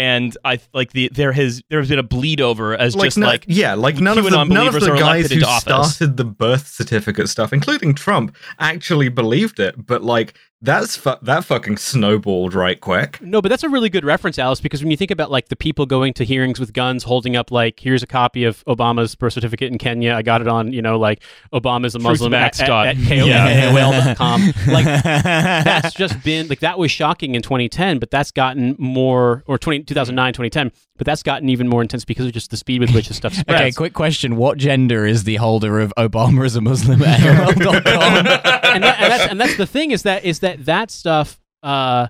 and 0.00 0.34
I 0.46 0.58
like 0.72 0.92
the 0.92 1.10
there 1.12 1.32
has 1.32 1.62
there 1.68 1.78
has 1.78 1.90
been 1.90 1.98
a 1.98 2.02
bleed 2.02 2.40
over 2.40 2.74
as 2.74 2.94
just 2.94 3.18
no- 3.18 3.26
like 3.26 3.44
yeah, 3.46 3.74
like 3.74 3.96
none 3.96 4.16
of 4.16 4.24
the 4.24 4.44
none 4.44 4.66
of 4.66 4.72
the 4.72 4.96
guys 4.98 5.30
who 5.30 5.40
started 5.40 6.16
the 6.16 6.24
birth 6.24 6.68
certificate 6.68 7.28
stuff, 7.28 7.52
including 7.52 7.94
Trump, 7.94 8.34
actually 8.58 9.10
believed 9.10 9.60
it. 9.60 9.74
But 9.86 10.02
like 10.02 10.32
that's 10.62 10.96
fu- 10.96 11.14
that 11.22 11.44
fucking 11.44 11.78
snowballed 11.78 12.52
right 12.54 12.78
quick. 12.80 13.20
No, 13.22 13.40
but 13.40 13.48
that's 13.48 13.62
a 13.62 13.68
really 13.68 13.88
good 13.88 14.04
reference, 14.04 14.38
Alice, 14.38 14.60
because 14.60 14.82
when 14.82 14.90
you 14.90 14.96
think 14.96 15.10
about 15.10 15.30
like 15.30 15.48
the 15.48 15.56
people 15.56 15.86
going 15.86 16.12
to 16.14 16.24
hearings 16.24 16.60
with 16.60 16.72
guns, 16.74 17.04
holding 17.04 17.34
up 17.34 17.50
like, 17.50 17.80
here's 17.80 18.02
a 18.02 18.06
copy 18.06 18.44
of 18.44 18.62
Obama's 18.66 19.14
birth 19.14 19.32
certificate 19.32 19.72
in 19.72 19.78
Kenya. 19.78 20.12
I 20.14 20.22
got 20.22 20.40
it 20.42 20.48
on, 20.48 20.72
you 20.72 20.82
know, 20.82 20.98
like 20.98 21.22
Obama's 21.52 21.94
a 21.94 21.98
Muslim 21.98 22.34
at, 22.34 22.52
Truthmax 22.54 22.60
at, 22.62 22.66
dot- 22.66 22.86
at 22.88 22.96
KO- 22.96 23.26
Yeah. 23.26 23.72
AOL.com. 23.72 24.52
Like 24.70 24.84
that's 25.24 25.94
just 25.94 26.22
been 26.22 26.48
like 26.48 26.60
that 26.60 26.78
was 26.78 26.90
shocking 26.90 27.34
in 27.34 27.42
2010, 27.42 27.98
but 27.98 28.10
that's 28.10 28.30
gotten 28.30 28.76
more 28.78 29.42
or 29.46 29.58
20, 29.58 29.84
2009, 29.84 30.32
2010, 30.34 30.72
but 30.98 31.06
that's 31.06 31.22
gotten 31.22 31.48
even 31.48 31.68
more 31.68 31.80
intense 31.82 32.04
because 32.04 32.26
of 32.26 32.32
just 32.32 32.50
the 32.50 32.56
speed 32.56 32.80
with 32.80 32.90
which 32.94 33.08
this 33.08 33.16
stuff 33.16 33.32
spreads. 33.32 33.60
Okay, 33.60 33.72
quick 33.72 33.94
question. 33.94 34.36
What 34.36 34.58
gender 34.58 35.06
is 35.06 35.24
the 35.24 35.36
holder 35.36 35.80
of 35.80 35.92
Obama 35.96 36.44
as 36.44 36.56
a 36.56 36.60
Muslim 36.60 37.02
at 37.02 37.20
AOL.com? 37.56 37.74
and, 38.16 38.26
that, 38.26 38.64
and, 38.74 38.84
that's, 38.84 39.30
and 39.30 39.40
that's 39.40 39.56
the 39.56 39.66
thing 39.66 39.90
is 39.90 40.02
that 40.02 40.24
is 40.24 40.40
that 40.40 40.49
that 40.58 40.90
stuff 40.90 41.40
uh, 41.62 42.08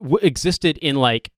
w- 0.00 0.18
existed 0.22 0.78
in 0.78 0.96
like 0.96 1.30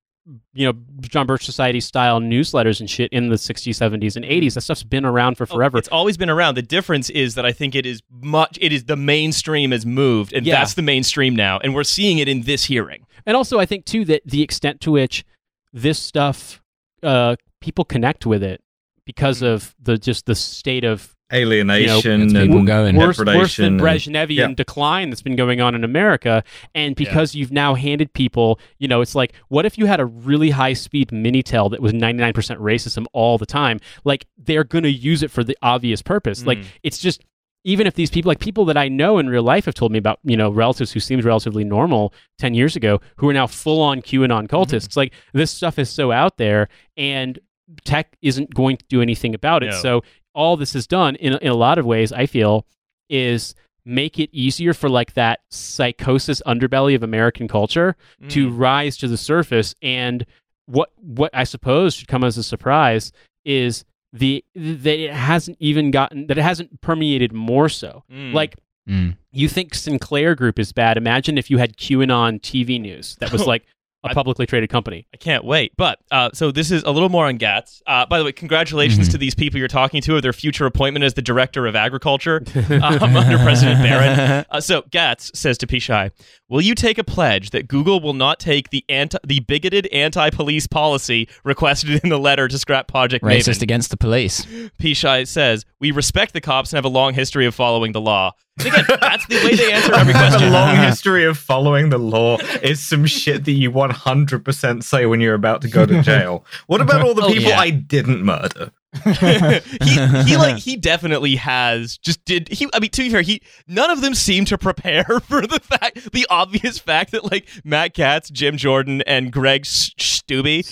you 0.55 0.67
know 0.67 0.73
John 1.03 1.27
Birch 1.27 1.45
Society 1.45 1.79
style 1.81 2.21
newsletters 2.21 2.81
and 2.81 2.91
shit 2.91 3.13
in 3.13 3.29
the 3.29 3.37
60s, 3.37 3.69
70s, 3.75 4.17
and 4.17 4.25
80s. 4.25 4.55
That 4.55 4.63
stuff's 4.63 4.83
been 4.83 5.05
around 5.05 5.37
for 5.37 5.45
Oh, 5.45 5.55
forever. 5.55 5.79
It's 5.79 5.89
always 5.89 6.17
been 6.17 6.31
around. 6.31 6.57
The 6.57 6.63
difference 6.63 7.11
is 7.11 7.35
that 7.37 7.47
I 7.47 7.53
think 7.53 7.75
it 7.75 7.87
is 7.87 8.03
much. 8.11 8.59
It 8.61 8.73
is 8.73 8.85
the 8.85 8.97
mainstream 8.97 9.71
has 9.71 9.87
moved, 9.87 10.33
and 10.33 10.45
Yeah. 10.45 10.57
that's 10.57 10.75
the 10.75 10.83
mainstream 10.83 11.37
now, 11.37 11.59
and 11.59 11.75
we're 11.75 11.85
seeing 11.85 12.19
it 12.19 12.29
in 12.29 12.43
this 12.43 12.65
hearing. 12.65 13.07
and 13.25 13.37
also, 13.37 13.59
I 13.59 13.67
think 13.67 13.85
too 13.85 14.05
that 14.05 14.23
the 14.25 14.43
extent 14.43 14.81
to 14.83 14.93
which 14.93 15.25
this 15.73 15.99
stuff 15.99 16.61
uh, 17.03 17.37
people 17.61 17.85
connect 17.85 18.25
with 18.27 18.43
it 18.43 18.61
because 19.05 19.43
of 19.43 19.75
the 19.81 19.97
just 19.99 20.27
the 20.27 20.35
state 20.35 20.85
of 20.85 21.15
Alienation 21.33 22.23
It's 22.23 22.33
and 22.35 22.49
people 22.49 22.65
going. 22.65 22.97
worse, 22.97 23.19
worse 23.19 23.27
depredation 23.27 23.65
than 23.65 23.73
and- 23.75 23.81
Brezhnevian 23.81 24.37
yeah. 24.37 24.55
decline 24.55 25.11
that's 25.11 25.23
been 25.23 25.37
going 25.37 25.61
on 25.61 25.75
in 25.75 25.85
America. 25.85 26.45
And 26.75 26.95
because 26.95 27.35
you've 27.35 27.53
now 27.53 27.75
handed 27.75 28.13
people, 28.13 28.61
you 28.79 28.89
know, 28.89 29.01
it's 29.01 29.15
like, 29.15 29.33
what 29.49 29.67
if 29.67 29.77
you 29.77 29.87
had 29.87 30.01
a 30.01 30.07
really 30.07 30.51
high 30.51 30.73
speed 30.73 31.09
Minitel 31.09 31.71
that 31.71 31.81
was 31.81 31.93
99% 31.93 32.33
racism 32.59 33.07
all 33.13 33.39
the 33.39 33.47
time? 33.47 33.81
Like, 34.05 34.27
they're 34.39 34.65
going 34.65 34.85
to 34.85 34.91
use 34.93 35.23
it 35.23 35.31
for 35.31 35.43
the 35.43 35.57
obvious 35.63 36.03
purpose. 36.03 36.45
Like, 36.47 36.59
Mm. 36.59 36.65
it's 36.83 36.99
just. 36.99 37.23
Even 37.69 37.89
if 37.89 37.95
these 37.95 38.11
people, 38.11 38.29
like 38.29 38.39
people 38.39 38.65
that 38.67 38.77
I 38.77 38.87
know 38.87 39.19
in 39.19 39.29
real 39.29 39.43
life, 39.43 39.65
have 39.65 39.75
told 39.75 39.91
me 39.91 39.99
about, 39.99 40.21
you 40.23 40.37
know, 40.37 40.51
relatives 40.51 40.93
who 40.93 41.01
seemed 41.01 41.25
relatively 41.25 41.65
normal 41.65 42.15
ten 42.39 42.55
years 42.55 42.77
ago, 42.77 43.01
who 43.17 43.29
are 43.29 43.33
now 43.33 43.49
full 43.49 43.83
on 43.83 44.03
QAnon 44.03 44.47
cultists. 44.47 44.97
Like 44.97 45.13
this 45.33 45.51
stuff 45.51 45.77
is 45.77 45.91
so 45.91 46.13
out 46.13 46.37
there, 46.37 46.69
and 46.97 47.41
tech 47.85 48.17
isn't 48.23 48.55
going 48.55 48.77
to 48.77 48.85
do 48.89 49.03
anything 49.03 49.35
about 49.35 49.65
it. 49.65 49.71
No. 49.71 49.77
So 49.81 50.03
all 50.37 50.57
this 50.57 50.75
has 50.75 50.87
done 50.87 51.17
in, 51.17 51.33
in 51.39 51.49
a 51.49 51.55
lot 51.55 51.79
of 51.79 51.85
ways, 51.87 52.13
I 52.13 52.27
feel, 52.27 52.67
is 53.09 53.55
make 53.85 54.19
it 54.19 54.29
easier 54.33 54.75
for 54.75 54.89
like 54.89 55.15
that 55.15 55.41
psychosis 55.51 56.43
underbelly 56.47 56.95
of 56.95 57.03
American 57.03 57.49
culture 57.49 57.97
to 58.29 58.51
Mm. 58.51 58.59
rise 58.59 58.97
to 58.99 59.09
the 59.09 59.17
surface. 59.17 59.75
And 59.83 60.27
what 60.67 60.91
what 61.01 61.31
I 61.33 61.45
suppose 61.45 61.95
should 61.95 62.09
come 62.09 62.25
as 62.25 62.37
a 62.37 62.43
surprise 62.43 63.13
is 63.45 63.85
the 64.13 64.45
that 64.55 64.99
it 64.99 65.13
hasn't 65.13 65.57
even 65.61 65.91
gotten 65.91 66.27
that 66.27 66.39
it 66.39 66.43
hasn't 66.43 66.81
permeated 66.81 67.33
more 67.33 67.69
so. 67.69 68.03
Mm. 68.13 68.33
Like 68.33 68.57
Mm. 68.89 69.17
you 69.33 69.49
think 69.49 69.75
Sinclair 69.75 70.37
Group 70.37 70.61
is 70.61 70.73
bad. 70.73 70.97
Imagine 70.97 71.39
if 71.39 71.51
you 71.51 71.59
had 71.59 71.77
QAnon 71.77 72.41
TV 72.41 72.81
news 72.81 73.17
that 73.21 73.33
was 73.33 73.45
like 73.53 73.65
a 74.07 74.11
I- 74.11 74.15
publicly 74.15 74.47
traded 74.47 74.71
company. 74.71 75.07
I 75.13 75.17
can't 75.17 75.45
wait. 75.45 75.73
But 75.77 75.99
uh, 76.11 76.31
so 76.35 76.51
this 76.51 76.71
is 76.71 76.83
a 76.85 76.91
little 76.91 77.09
more 77.09 77.27
on 77.27 77.39
Gaetz. 77.39 77.83
Uh, 77.87 78.07
by 78.07 78.19
the 78.19 78.25
way, 78.25 78.33
congratulations 78.33 79.09
Mhm. 79.09 79.13
to 79.13 79.19
these 79.19 79.35
people 79.35 79.59
you're 79.59 79.69
talking 79.69 80.01
to 80.03 80.17
of 80.17 80.23
their 80.23 80.33
future 80.33 80.67
appointment 80.67 81.05
as 81.05 81.15
the 81.15 81.23
director 81.23 81.67
of 81.67 81.77
agriculture 81.77 82.43
um, 82.71 82.83
under 82.83 83.39
President 83.39 83.81
Barron. 83.83 84.45
Uh, 84.57 84.61
so 84.61 84.83
Gaetz 84.83 85.35
says 85.37 85.59
to 85.59 85.67
Pichai, 85.67 86.11
"Will 86.49 86.61
you 86.61 86.75
take 86.75 86.99
a 86.99 87.05
pledge 87.05 87.51
that 87.51 87.67
Google 87.69 88.01
will 88.01 88.15
not 88.15 88.39
take 88.39 88.71
the 88.71 88.85
anti- 88.89 89.19
the 89.27 89.41
bigoted 89.41 89.87
anti-police 89.93 90.67
policy 90.67 91.29
requested 91.45 92.01
in 92.03 92.11
the 92.11 92.19
letter 92.19 92.47
to 92.49 92.59
scrap 92.59 92.87
Project 92.89 93.25
Racist 93.25 93.59
Maven?" 93.59 93.63
against 93.63 93.91
the 93.91 93.97
police. 93.97 94.47
Pichai 94.81 95.27
says, 95.27 95.65
"We 95.81 95.91
respect 95.91 96.33
the 96.33 96.41
cops 96.41 96.73
and 96.73 96.77
have 96.79 96.85
a 96.85 96.89
long 96.89 97.15
history 97.15 97.47
of 97.47 97.55
following 97.55 97.93
the 97.93 98.01
law." 98.01 98.33
Again, 98.61 98.85
that's 99.01 99.27
the 99.27 99.35
way 99.45 99.55
they 99.55 99.71
answer 99.73 99.95
every 99.95 100.13
question. 100.23 100.49
a 100.49 100.51
long 100.51 100.77
history 100.77 101.25
of 101.27 101.37
following 101.37 101.91
the 101.91 101.99
law 101.99 102.39
is 102.63 102.83
some 102.83 103.05
shit 103.05 103.45
that 103.45 103.53
you 103.53 103.71
100% 103.97 104.83
say 104.83 105.07
when 105.07 105.21
you're 105.21 105.35
about 105.35 105.63
to 105.63 105.69
go 105.69 105.87
to 105.87 106.03
jail. 106.11 106.45
What 106.67 106.81
about 106.81 107.03
all 107.03 107.15
the 107.15 107.23
Oh, 107.23 107.29
people 107.29 107.51
yeah. 107.51 107.61
I 107.61 107.71
didn't 107.71 108.23
murder? 108.23 108.71
he 109.83 110.31
he 110.31 110.37
like 110.37 110.59
he 110.59 110.77
definitely 110.87 111.37
has 111.37 111.99
just 111.99 112.25
did 112.25 112.49
he 112.49 112.69
I 112.73 112.81
mean 112.81 112.91
to 112.91 113.03
be 113.03 113.11
fair 113.11 113.23
he 113.23 113.43
none 113.67 113.91
of 113.91 114.01
them 114.01 114.15
seem 114.15 114.45
to 114.47 114.59
prepare 114.59 115.05
for 115.29 115.47
the 115.47 115.61
fact 115.61 116.13
the 116.13 116.27
obvious 116.31 116.79
fact 116.79 117.13
that 117.13 117.31
like 117.31 117.49
Matt 117.65 117.95
Gaetz, 117.95 118.31
Jim 118.31 118.57
Jordan 118.57 119.03
and 119.03 119.33
Greg 119.33 119.63
S- 119.63 119.91
Steube 119.99 120.65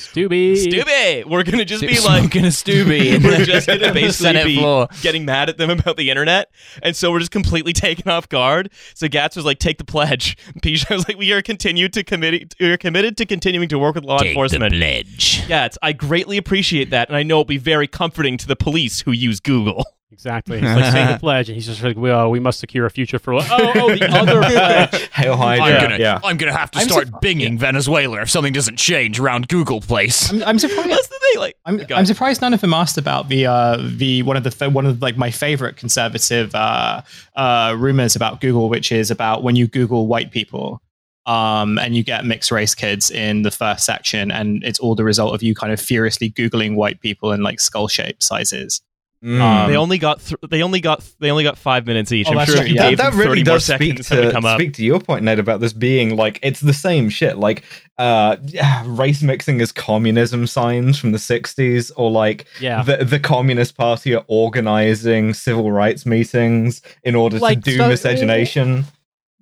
Stubby. 0.57 1.25
We're 1.25 1.43
going 1.45 1.59
to 1.59 1.65
just 1.65 1.83
be 1.83 2.01
like 2.01 2.21
Smoking 2.23 2.45
a 2.45 2.51
Stubby. 2.51 3.19
we're 3.19 3.45
just 3.45 3.67
going 3.67 3.81
to 3.81 3.93
basically 3.93 4.45
be 4.45 4.59
floor. 4.59 4.89
getting 5.03 5.25
mad 5.25 5.49
at 5.49 5.59
them 5.59 5.71
about 5.71 5.97
the 5.97 6.11
internet 6.11 6.51
and 6.83 6.95
so 6.97 7.11
we're 7.11 7.19
just 7.21 7.31
completely 7.31 7.73
taken 7.73 8.11
off 8.11 8.29
guard 8.29 8.71
so 8.95 9.07
Gaetz 9.09 9.37
was 9.37 9.45
like 9.45 9.59
take 9.59 9.79
the 9.79 9.85
pledge 9.85 10.37
Pichai 10.63 10.91
was 10.95 11.09
like 11.09 11.17
we 11.19 11.33
are 11.33 11.43
continued 11.43 11.93
to 11.95 12.05
commit 12.05 12.55
we 12.61 12.71
are 12.73 12.77
committed 12.77 13.17
to 13.19 13.27
continuing 13.27 13.69
to 13.69 13.79
work 13.79 13.95
with 13.95 14.05
law 14.05 14.19
Take 14.19 14.27
the 14.27 14.31
enforcement 14.31 14.75
pledge. 14.75 15.43
Gaetz 15.47 15.77
I 15.83 15.93
greatly 15.93 16.37
appreciate 16.37 16.91
that 16.91 17.09
and 17.09 17.17
I 17.17 17.23
know 17.23 17.37
it'll 17.37 17.45
be 17.45 17.59
very 17.59 17.87
comforting 18.15 18.37
to 18.39 18.47
the 18.47 18.57
police 18.57 19.01
who 19.01 19.11
use 19.11 19.41
Google 19.41 19.85
Exactly. 20.15 20.61
He's 20.61 20.69
like 20.69 20.93
saying 20.93 21.09
the 21.09 21.19
pledge, 21.21 21.49
and 21.49 21.57
he's 21.57 21.67
just 21.67 21.83
like, 21.83 21.97
"Well, 21.97 22.31
we 22.31 22.39
must 22.39 22.61
secure 22.61 22.87
a 22.87 22.91
future 22.91 23.19
for." 23.19 23.35
Oh, 23.35 23.43
oh, 23.51 23.97
the 23.97 24.09
other 24.13 24.41
pledge. 24.43 25.09
Hail 25.13 25.37
Hydra. 25.37 25.65
I'm 25.65 25.91
yeah. 25.91 25.97
yeah. 25.97 26.21
I'm 26.23 26.37
gonna 26.37 26.57
have 26.57 26.71
to 26.71 26.79
I'm 26.79 26.89
start 26.89 27.09
surp- 27.09 27.21
binging 27.21 27.59
Venezuela 27.59 28.23
if 28.23 28.31
something 28.31 28.53
doesn't 28.53 28.77
change 28.77 29.19
around 29.19 29.49
Google 29.49 29.81
Place. 29.81 30.31
I'm, 30.31 30.45
I'm 30.45 30.59
surprised. 30.61 30.89
That's 30.89 31.09
the 31.09 31.19
thing. 31.19 31.41
Like, 31.41 31.57
I'm, 31.65 31.81
I'm 31.93 32.07
surprised 32.07 32.43
none 32.43 32.55
of 32.55 32.61
them 32.61 32.73
asked 32.73 32.97
about 32.97 33.29
the 33.29 33.47
uh, 33.47 33.79
the 33.81 34.23
one 34.23 34.37
of 34.37 34.45
the 34.45 34.71
one 34.71 34.87
of 34.87 35.03
like 35.03 35.17
my 35.17 35.33
favorite 35.33 35.77
conservative 35.77 36.55
uh, 36.55 37.03
uh, 37.35 37.75
rumors 37.77 38.15
about 38.15 38.41
Google, 38.41 38.69
which 38.69 38.93
is 38.93 39.11
about 39.11 39.43
when 39.43 39.57
you 39.57 39.67
Google 39.67 40.07
white 40.07 40.31
people, 40.31 40.81
um, 41.27 41.79
and 41.79 41.97
you 41.97 42.03
get 42.03 42.25
mixed 42.25 42.51
race 42.51 42.75
kids 42.75 43.11
in 43.11 43.43
the 43.43 43.51
first 43.51 43.85
section, 43.85 44.31
and 44.31 44.63
it's 44.65 44.79
all 44.79 44.95
the 44.95 45.05
result 45.05 45.35
of 45.35 45.43
you 45.43 45.55
kind 45.55 45.73
of 45.73 45.81
furiously 45.81 46.31
googling 46.31 46.75
white 46.77 47.01
people 47.01 47.33
in 47.33 47.43
like 47.43 47.61
skull 47.61 47.89
shape 47.89 48.23
sizes. 48.23 48.81
Mm. 49.23 49.41
Um, 49.41 49.71
they 49.71 49.77
only 49.79 49.97
got 49.97 50.21
th- 50.21 50.39
they 50.51 50.63
only 50.63 50.83
got 50.83 51.03
they 51.19 51.31
only 51.31 51.45
got 51.45 51.57
five 51.57 51.87
minutes 51.87 52.13
each. 52.13 52.27
Oh, 52.29 52.37
I'm 52.39 52.45
sure 52.45 52.59
if 52.61 52.69
you 52.69 52.75
yeah. 52.75 52.91
gave 52.91 52.99
that, 52.99 53.13
them 53.13 53.19
that 53.21 53.25
really 53.27 53.43
does 53.43 53.65
speak 53.65 53.99
it 54.01 54.11
would 54.11 54.21
to 54.27 54.33
come 54.33 54.45
up. 54.45 54.61
speak 54.61 54.75
to 54.75 54.85
your 54.85 55.01
point, 55.01 55.25
Ned, 55.25 55.39
about 55.39 55.61
this 55.61 55.73
being 55.73 56.15
like 56.15 56.39
it's 56.43 56.61
the 56.61 56.75
same 56.75 57.09
shit. 57.09 57.39
Like 57.39 57.65
uh, 57.97 58.37
race 58.85 59.23
mixing 59.23 59.63
is 59.63 59.73
communism 59.73 60.47
signs 60.47 60.99
from 60.99 61.13
the 61.13 61.19
'60s, 61.19 61.91
or 61.97 62.11
like 62.11 62.45
Yeah. 62.61 62.83
the 62.83 62.99
the 63.03 63.19
Communist 63.19 63.79
Party 63.79 64.15
are 64.15 64.25
organizing 64.27 65.33
civil 65.33 65.73
rights 65.73 66.05
meetings 66.05 66.83
in 67.03 67.15
order 67.15 67.39
Like, 67.39 67.63
to 67.65 67.71
do 67.71 67.77
so- 67.79 67.89
miscegenation. 67.89 68.85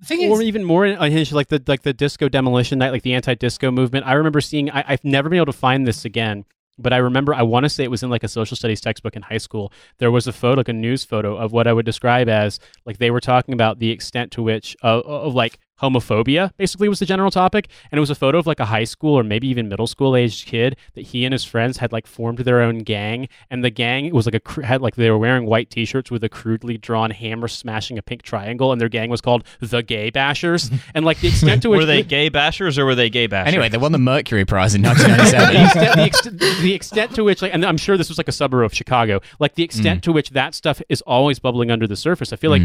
Thing 0.03 0.29
or 0.29 0.41
is, 0.41 0.47
even 0.47 0.63
more 0.63 0.85
unhinged, 0.85 1.31
like 1.31 1.47
the 1.47 1.61
like 1.67 1.83
the 1.83 1.93
disco 1.93 2.27
demolition 2.27 2.79
night, 2.79 2.91
like 2.91 3.03
the 3.03 3.13
anti-disco 3.13 3.71
movement. 3.71 4.05
I 4.05 4.13
remember 4.13 4.41
seeing. 4.41 4.69
I, 4.71 4.83
I've 4.87 5.03
never 5.03 5.29
been 5.29 5.37
able 5.37 5.45
to 5.47 5.53
find 5.53 5.87
this 5.87 6.03
again, 6.03 6.45
but 6.77 6.91
I 6.91 6.97
remember 6.97 7.33
I 7.33 7.43
want 7.43 7.63
to 7.63 7.69
say 7.69 7.83
it 7.83 7.91
was 7.91 8.03
in 8.03 8.09
like 8.09 8.23
a 8.23 8.27
social 8.27 8.57
studies 8.57 8.81
textbook 8.81 9.15
in 9.15 9.21
high 9.21 9.37
school. 9.37 9.71
There 9.99 10.11
was 10.11 10.27
a 10.27 10.33
photo, 10.33 10.59
like 10.59 10.69
a 10.69 10.73
news 10.73 11.03
photo 11.03 11.37
of 11.37 11.51
what 11.53 11.67
I 11.67 11.73
would 11.73 11.85
describe 11.85 12.27
as 12.27 12.59
like 12.85 12.97
they 12.97 13.11
were 13.11 13.21
talking 13.21 13.53
about 13.53 13.79
the 13.79 13.91
extent 13.91 14.31
to 14.33 14.43
which 14.43 14.75
uh, 14.83 14.99
of 14.99 15.35
like 15.35 15.59
homophobia 15.81 16.51
basically 16.57 16.87
was 16.87 16.99
the 16.99 17.05
general 17.05 17.31
topic 17.31 17.67
and 17.91 17.97
it 17.97 17.99
was 17.99 18.09
a 18.09 18.15
photo 18.15 18.37
of 18.37 18.47
like 18.47 18.59
a 18.59 18.65
high 18.65 18.83
school 18.83 19.17
or 19.17 19.23
maybe 19.23 19.47
even 19.47 19.67
middle 19.67 19.87
school 19.87 20.15
aged 20.15 20.47
kid 20.47 20.77
that 20.93 21.01
he 21.07 21.25
and 21.25 21.33
his 21.33 21.43
friends 21.43 21.77
had 21.77 21.91
like 21.91 22.07
formed 22.07 22.39
their 22.39 22.61
own 22.61 22.79
gang 22.79 23.27
and 23.49 23.63
the 23.63 23.69
gang 23.69 24.13
was 24.13 24.25
like 24.25 24.35
a 24.35 24.39
cr- 24.39 24.61
had 24.61 24.81
like 24.81 24.95
they 24.95 25.09
were 25.09 25.17
wearing 25.17 25.45
white 25.45 25.69
t-shirts 25.69 26.11
with 26.11 26.23
a 26.23 26.29
crudely 26.29 26.77
drawn 26.77 27.11
hammer 27.11 27.47
smashing 27.47 27.97
a 27.97 28.01
pink 28.01 28.21
triangle 28.21 28.71
and 28.71 28.79
their 28.79 28.89
gang 28.89 29.09
was 29.09 29.19
called 29.19 29.43
the 29.59 29.81
gay 29.81 30.11
bashers 30.11 30.71
and 30.93 31.05
like 31.05 31.19
the 31.19 31.27
extent 31.27 31.61
to 31.61 31.69
which 31.69 31.79
Were 31.79 31.85
they 31.85 32.03
gay 32.03 32.29
bashers 32.29 32.77
or 32.77 32.85
were 32.85 32.95
they 32.95 33.09
gay 33.09 33.27
bashers? 33.27 33.47
Anyway, 33.47 33.69
they 33.69 33.77
won 33.77 33.91
the 33.91 33.97
Mercury 33.97 34.45
Prize 34.45 34.75
in 34.75 34.81
the 34.83 34.89
1997. 34.89 35.55
extent, 35.65 35.95
the, 35.95 36.05
extent, 36.05 36.39
the 36.61 36.73
extent 36.73 37.15
to 37.15 37.23
which, 37.23 37.41
like, 37.41 37.53
and 37.53 37.65
I'm 37.65 37.77
sure 37.77 37.97
this 37.97 38.09
was 38.09 38.17
like 38.17 38.27
a 38.27 38.31
suburb 38.31 38.65
of 38.65 38.73
Chicago, 38.73 39.21
like 39.39 39.55
the 39.55 39.63
extent 39.63 40.03
to 40.03 40.11
which 40.11 40.29
that 40.31 40.53
stuff 40.53 40.81
is 40.89 41.01
always 41.01 41.39
bubbling 41.39 41.71
under 41.71 41.87
the 41.87 41.95
surface. 41.95 42.31
I 42.31 42.35
feel 42.35 42.51
like 42.51 42.61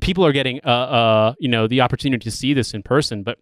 people 0.00 0.24
are 0.26 0.32
getting, 0.32 0.60
uh, 0.64 0.68
uh, 0.68 1.34
you 1.38 1.48
know, 1.48 1.66
the 1.66 1.80
opportunity 1.80 2.22
to 2.22 2.30
see 2.30 2.49
this 2.54 2.74
in 2.74 2.82
person. 2.82 3.22
But 3.22 3.38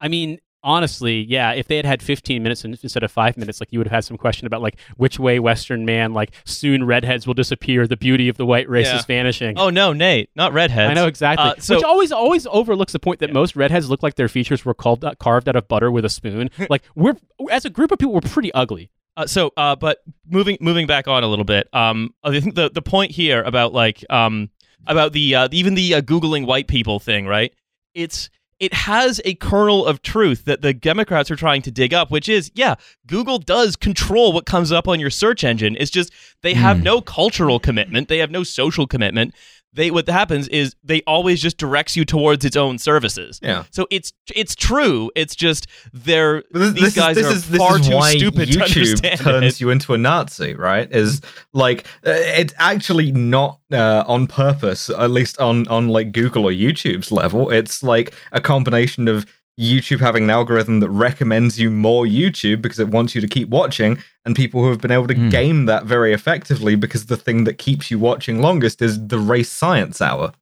I 0.00 0.08
mean, 0.08 0.38
honestly, 0.62 1.20
yeah, 1.22 1.52
if 1.52 1.68
they 1.68 1.76
had 1.76 1.86
had 1.86 2.02
15 2.02 2.42
minutes 2.42 2.64
instead 2.64 3.02
of 3.02 3.10
five 3.12 3.36
minutes, 3.36 3.60
like 3.60 3.72
you 3.72 3.78
would 3.78 3.86
have 3.86 3.94
had 3.94 4.04
some 4.04 4.16
question 4.16 4.46
about 4.46 4.60
like 4.62 4.78
which 4.96 5.18
way 5.18 5.38
Western 5.38 5.84
man, 5.84 6.12
like 6.12 6.32
soon 6.44 6.84
redheads 6.84 7.26
will 7.26 7.34
disappear, 7.34 7.86
the 7.86 7.96
beauty 7.96 8.28
of 8.28 8.36
the 8.36 8.44
white 8.44 8.68
race 8.68 8.86
Yeah. 8.86 8.98
is 8.98 9.04
vanishing. 9.04 9.58
Oh 9.58 9.70
no, 9.70 9.92
Nate, 9.92 10.30
not 10.34 10.52
redheads. 10.52 10.90
I 10.90 10.94
know 10.94 11.06
exactly. 11.06 11.46
Uh, 11.50 11.54
so 11.58 11.76
Which 11.76 11.84
always 11.84 12.12
always 12.12 12.46
overlooks 12.48 12.92
the 12.92 12.98
point 12.98 13.20
that 13.20 13.32
most 13.32 13.56
redheads 13.56 13.88
look 13.88 14.02
like 14.02 14.16
their 14.16 14.28
features 14.28 14.64
were 14.64 14.74
called, 14.74 15.04
carved 15.18 15.48
out 15.48 15.56
of 15.56 15.68
butter 15.68 15.90
with 15.90 16.04
a 16.04 16.10
spoon. 16.10 16.50
like 16.70 16.82
we're 16.94 17.14
as 17.50 17.64
a 17.64 17.70
group 17.70 17.92
of 17.92 17.98
people, 17.98 18.12
we're 18.14 18.20
pretty 18.20 18.52
ugly. 18.52 18.90
Uh, 19.16 19.26
so, 19.26 19.50
uh, 19.56 19.74
but 19.74 19.98
moving 20.28 20.58
moving 20.60 20.86
back 20.86 21.08
on 21.08 21.22
a 21.22 21.26
little 21.26 21.44
bit, 21.46 21.68
um, 21.72 22.12
I 22.22 22.38
think 22.38 22.54
the 22.54 22.68
the 22.70 22.82
point 22.82 23.12
here 23.12 23.42
about 23.42 23.72
like 23.72 24.04
um 24.10 24.50
about 24.86 25.12
the 25.14 25.34
uh, 25.34 25.48
even 25.52 25.74
the 25.74 25.94
uh, 25.94 26.00
googling 26.02 26.44
white 26.46 26.68
people 26.68 26.98
thing, 27.00 27.26
right? 27.26 27.54
It's 27.96 28.28
it 28.58 28.72
has 28.72 29.20
a 29.24 29.34
kernel 29.34 29.84
of 29.84 30.00
truth 30.00 30.44
that 30.46 30.62
the 30.62 30.72
Democrats 30.72 31.30
are 31.30 31.36
trying 31.36 31.62
to 31.62 31.70
dig 31.70 31.92
up, 31.92 32.10
which 32.10 32.28
is 32.28 32.50
yeah, 32.54 32.76
Google 33.06 33.38
does 33.38 33.74
control 33.74 34.32
what 34.32 34.46
comes 34.46 34.70
up 34.70 34.86
on 34.86 35.00
your 35.00 35.10
search 35.10 35.44
engine. 35.44 35.76
It's 35.80 35.90
just 35.90 36.12
they 36.42 36.54
have 36.54 36.78
hmm. 36.78 36.84
no 36.84 37.00
cultural 37.00 37.58
commitment, 37.58 38.08
they 38.08 38.18
have 38.18 38.30
no 38.30 38.42
social 38.44 38.86
commitment. 38.86 39.34
They 39.76 39.90
what 39.90 40.08
happens 40.08 40.48
is 40.48 40.74
they 40.82 41.02
always 41.06 41.40
just 41.40 41.58
directs 41.58 41.96
you 41.96 42.04
towards 42.06 42.44
its 42.44 42.56
own 42.56 42.78
services. 42.78 43.38
Yeah. 43.42 43.64
So 43.70 43.86
it's 43.90 44.12
it's 44.34 44.54
true. 44.54 45.10
It's 45.14 45.36
just 45.36 45.66
they're 45.92 46.42
this, 46.50 46.72
these 46.72 46.82
this 46.82 46.94
guys 46.94 47.16
is, 47.18 47.54
are 47.54 47.58
far 47.58 47.78
too 47.78 48.00
stupid 48.18 48.52
to 48.52 48.58
YouTube 48.58 48.62
understand 48.62 49.20
turns 49.20 49.54
it. 49.56 49.60
you 49.60 49.70
into 49.70 49.92
a 49.92 49.98
Nazi, 49.98 50.54
right? 50.54 50.90
Is 50.90 51.20
like 51.52 51.86
uh, 52.06 52.12
it's 52.12 52.54
actually 52.58 53.12
not 53.12 53.60
uh, 53.70 54.02
on 54.06 54.26
purpose, 54.26 54.88
at 54.88 55.10
least 55.10 55.38
on 55.38 55.68
on 55.68 55.88
like 55.88 56.12
Google 56.12 56.46
or 56.46 56.52
YouTube's 56.52 57.12
level. 57.12 57.50
It's 57.50 57.82
like 57.82 58.14
a 58.32 58.40
combination 58.40 59.08
of 59.08 59.26
YouTube 59.58 60.00
having 60.00 60.24
an 60.24 60.30
algorithm 60.30 60.80
that 60.80 60.90
recommends 60.90 61.58
you 61.58 61.70
more 61.70 62.04
YouTube 62.04 62.60
because 62.60 62.78
it 62.78 62.88
wants 62.88 63.14
you 63.14 63.20
to 63.22 63.28
keep 63.28 63.48
watching, 63.48 63.98
and 64.24 64.36
people 64.36 64.62
who 64.62 64.68
have 64.68 64.80
been 64.80 64.90
able 64.90 65.06
to 65.06 65.14
Hmm. 65.14 65.28
game 65.30 65.64
that 65.66 65.84
very 65.84 66.12
effectively 66.12 66.74
because 66.76 67.06
the 67.06 67.16
thing 67.16 67.44
that 67.44 67.54
keeps 67.58 67.90
you 67.90 67.98
watching 67.98 68.40
longest 68.42 68.82
is 68.82 69.06
the 69.08 69.18
race 69.18 69.48
science 69.50 70.00
hour. 70.02 70.32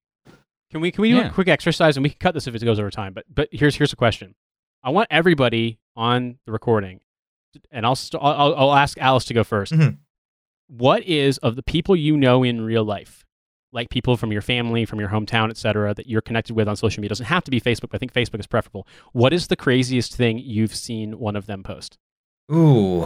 Can 0.71 0.81
we 0.81 0.91
can 0.91 1.03
we 1.03 1.11
do 1.13 1.17
Yeah. 1.19 1.29
a 1.29 1.33
quick 1.33 1.47
exercise 1.47 1.97
and 1.97 2.03
we 2.03 2.11
can 2.11 2.19
cut 2.19 2.35
this 2.35 2.49
if 2.49 2.55
it 2.57 2.65
goes 2.65 2.81
over 2.81 2.91
time? 2.91 3.13
But 3.13 3.25
but 3.33 3.49
here's 3.53 3.77
here's 3.77 3.93
a 3.93 3.97
question. 3.97 4.35
I 4.83 4.91
want 4.91 5.07
everybody 5.11 5.79
on 5.95 6.39
the 6.47 6.51
recording, 6.53 7.01
and 7.71 7.87
I'll 7.87 7.95
st- 7.95 8.21
I'll, 8.21 8.33
I'll 8.33 8.55
I'll 8.57 8.75
ask 8.75 8.99
Alice 8.99 9.25
to 9.27 9.35
go 9.35 9.45
1st 9.45 9.73
Mhm. 9.73 9.99
What 10.67 11.05
is 11.05 11.39
of 11.39 11.55
the 11.57 11.63
people 11.63 11.95
you 11.95 12.17
know 12.17 12.43
in 12.43 12.63
real 12.63 12.83
life, 12.85 13.24
like 13.75 13.91
people 13.91 14.17
from 14.17 14.33
your 14.33 14.41
family, 14.41 14.85
from 14.85 15.01
your 15.01 15.09
hometown, 15.11 15.51
etc., 15.51 15.93
that 15.95 16.07
you're 16.07 16.23
connected 16.23 16.55
with 16.55 16.69
on 16.69 16.77
social 16.77 17.01
media? 17.01 17.09
It 17.09 17.11
doesn't 17.11 17.27
have 17.27 17.45
to 17.45 17.51
be 17.51 17.61
Facebook, 17.61 17.91
but 17.91 17.97
I 17.97 17.99
think 17.99 18.15
Facebook 18.15 18.41
is 18.41 18.47
preferable. 18.47 18.87
What 19.13 19.33
is 19.33 19.49
the 19.49 19.57
craziest 19.57 20.15
thing 20.15 20.39
you've 20.39 20.75
seen 20.75 21.19
one 21.19 21.37
of 21.37 21.47
them 21.47 21.63
post? 21.63 21.99
Ooh. 22.53 23.05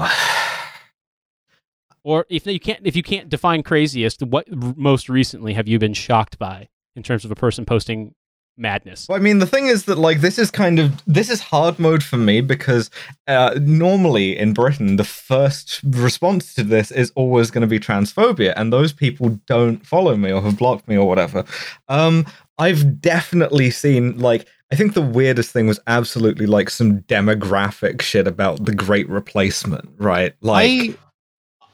Or 2.04 2.24
if 2.30 2.46
you 2.46 2.60
can't 2.60 2.80
if 2.84 2.96
you 2.96 3.02
can't 3.02 3.28
define 3.28 3.62
craziest, 3.62 4.22
what 4.22 4.46
r- 4.50 4.74
most 4.76 5.08
recently 5.08 5.54
have 5.54 5.68
you 5.68 5.78
been 5.78 5.94
shocked 5.94 6.38
by 6.38 6.68
in 6.96 7.02
terms 7.02 7.24
of 7.24 7.30
a 7.30 7.34
person 7.34 7.64
posting 7.64 8.14
madness? 8.59 9.06
Well, 9.09 9.18
I 9.18 9.20
mean, 9.20 9.38
the 9.38 9.46
thing 9.46 9.66
is 9.66 9.84
that 9.84 9.98
like 9.98 10.20
this 10.20 10.38
is 10.38 10.50
kind 10.50 10.78
of 10.78 11.02
this 11.06 11.30
is 11.30 11.40
hard 11.40 11.78
mode 11.78 12.02
for 12.02 12.16
me 12.16 12.40
because 12.40 12.90
uh, 13.26 13.59
normally 13.61 14.36
in 14.36 14.52
Britain 14.52 14.96
the 14.96 15.04
first 15.04 15.80
response 15.84 16.54
to 16.54 16.62
this 16.62 16.90
is 16.90 17.12
always 17.14 17.50
going 17.50 17.62
to 17.62 17.68
be 17.68 17.78
transphobia, 17.78 18.52
and 18.56 18.72
those 18.72 18.92
people 18.92 19.40
don't 19.46 19.86
follow 19.86 20.16
me 20.16 20.32
or 20.32 20.42
have 20.42 20.59
blocked 20.59 20.88
me 20.88 20.96
or 20.96 21.06
whatever. 21.06 21.44
Um, 21.88 22.26
I've 22.59 23.00
definitely 23.00 23.70
seen 23.70 24.18
like 24.18 24.46
I 24.72 24.76
think 24.76 24.94
the 24.94 25.02
weirdest 25.02 25.52
thing 25.52 25.66
was 25.66 25.80
absolutely 25.86 26.46
like 26.46 26.70
some 26.70 27.00
demographic 27.02 28.02
shit 28.02 28.26
about 28.26 28.64
the 28.64 28.74
Great 28.74 29.09
Replacement, 29.09 29.90
right? 29.98 30.34
Like. 30.40 30.98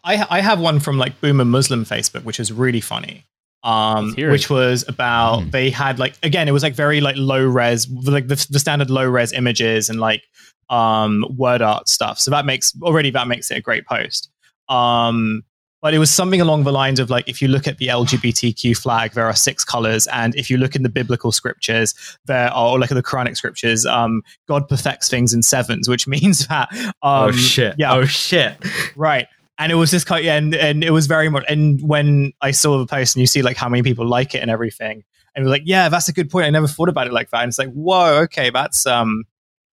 I, 0.04 0.16
I 0.16 0.26
I 0.28 0.40
have 0.42 0.60
one 0.60 0.80
from 0.80 0.98
like 0.98 1.18
Boomer 1.22 1.46
Muslim 1.46 1.86
Facebook, 1.86 2.24
which 2.24 2.38
is 2.38 2.52
really 2.52 2.82
funny. 2.82 3.24
Um, 3.64 4.14
which 4.30 4.50
was 4.50 4.84
about 4.86 5.40
Hmm. 5.40 5.50
they 5.50 5.70
had 5.70 5.98
like 5.98 6.14
again, 6.22 6.48
it 6.48 6.52
was 6.52 6.62
like 6.62 6.74
very 6.74 7.00
like 7.00 7.16
low 7.16 7.42
res, 7.44 7.88
like 7.90 8.28
the, 8.28 8.46
the 8.50 8.58
standard 8.58 8.90
low 8.90 9.06
res 9.06 9.32
images 9.32 9.88
and 9.88 9.98
like 9.98 10.22
um 10.70 11.24
word 11.36 11.62
art 11.62 11.88
stuff. 11.88 12.18
So 12.18 12.30
that 12.30 12.44
makes 12.44 12.72
already 12.82 13.10
that 13.10 13.26
makes 13.26 13.50
it 13.50 13.56
a 13.56 13.60
great 13.62 13.86
post. 13.86 14.30
Um, 14.68 15.44
but 15.80 15.92
it 15.92 15.98
was 15.98 16.10
something 16.10 16.40
along 16.40 16.64
the 16.64 16.72
lines 16.72 16.98
of 16.98 17.10
like 17.10 17.28
if 17.28 17.42
you 17.42 17.48
look 17.48 17.66
at 17.66 17.76
the 17.76 17.88
LGBTQ 17.88 18.74
flag, 18.76 19.12
there 19.12 19.26
are 19.26 19.36
six 19.36 19.64
colors, 19.64 20.06
and 20.06 20.34
if 20.34 20.48
you 20.48 20.56
look 20.56 20.74
in 20.74 20.82
the 20.82 20.88
biblical 20.88 21.30
scriptures, 21.32 21.94
there 22.24 22.48
are 22.50 22.72
or 22.72 22.78
like 22.78 22.88
the 22.88 23.02
Quranic 23.02 23.36
scriptures, 23.36 23.84
um, 23.84 24.22
God 24.48 24.66
perfects 24.66 25.10
things 25.10 25.34
in 25.34 25.42
sevens, 25.42 25.86
which 25.88 26.06
means 26.16 26.46
that 26.48 26.68
um, 26.74 26.92
oh 27.02 27.32
shit! 27.32 27.74
yeah, 27.78 27.92
Oh 27.94 28.04
shit! 28.06 28.56
Right. 28.96 29.26
And 29.58 29.70
it 29.70 29.76
was 29.76 29.90
just 29.90 30.06
kind 30.06 30.24
yeah, 30.24 30.36
and, 30.36 30.54
and 30.54 30.82
it 30.82 30.90
was 30.90 31.06
very 31.06 31.28
much 31.28 31.44
and 31.48 31.80
when 31.86 32.32
I 32.40 32.50
saw 32.50 32.78
the 32.78 32.86
post 32.86 33.14
and 33.14 33.20
you 33.20 33.26
see 33.26 33.42
like 33.42 33.56
how 33.56 33.68
many 33.68 33.82
people 33.82 34.06
like 34.06 34.34
it 34.34 34.38
and 34.38 34.50
everything, 34.50 35.04
and 35.34 35.44
we're 35.44 35.50
like, 35.50 35.62
yeah, 35.64 35.88
that's 35.88 36.08
a 36.08 36.12
good 36.12 36.30
point. 36.30 36.46
I 36.46 36.50
never 36.50 36.66
thought 36.66 36.88
about 36.88 37.06
it 37.06 37.12
like 37.12 37.30
that. 37.30 37.42
And 37.42 37.48
it's 37.48 37.58
like, 37.58 37.72
whoa, 37.72 38.22
okay, 38.22 38.50
that's 38.50 38.84
um 38.86 39.24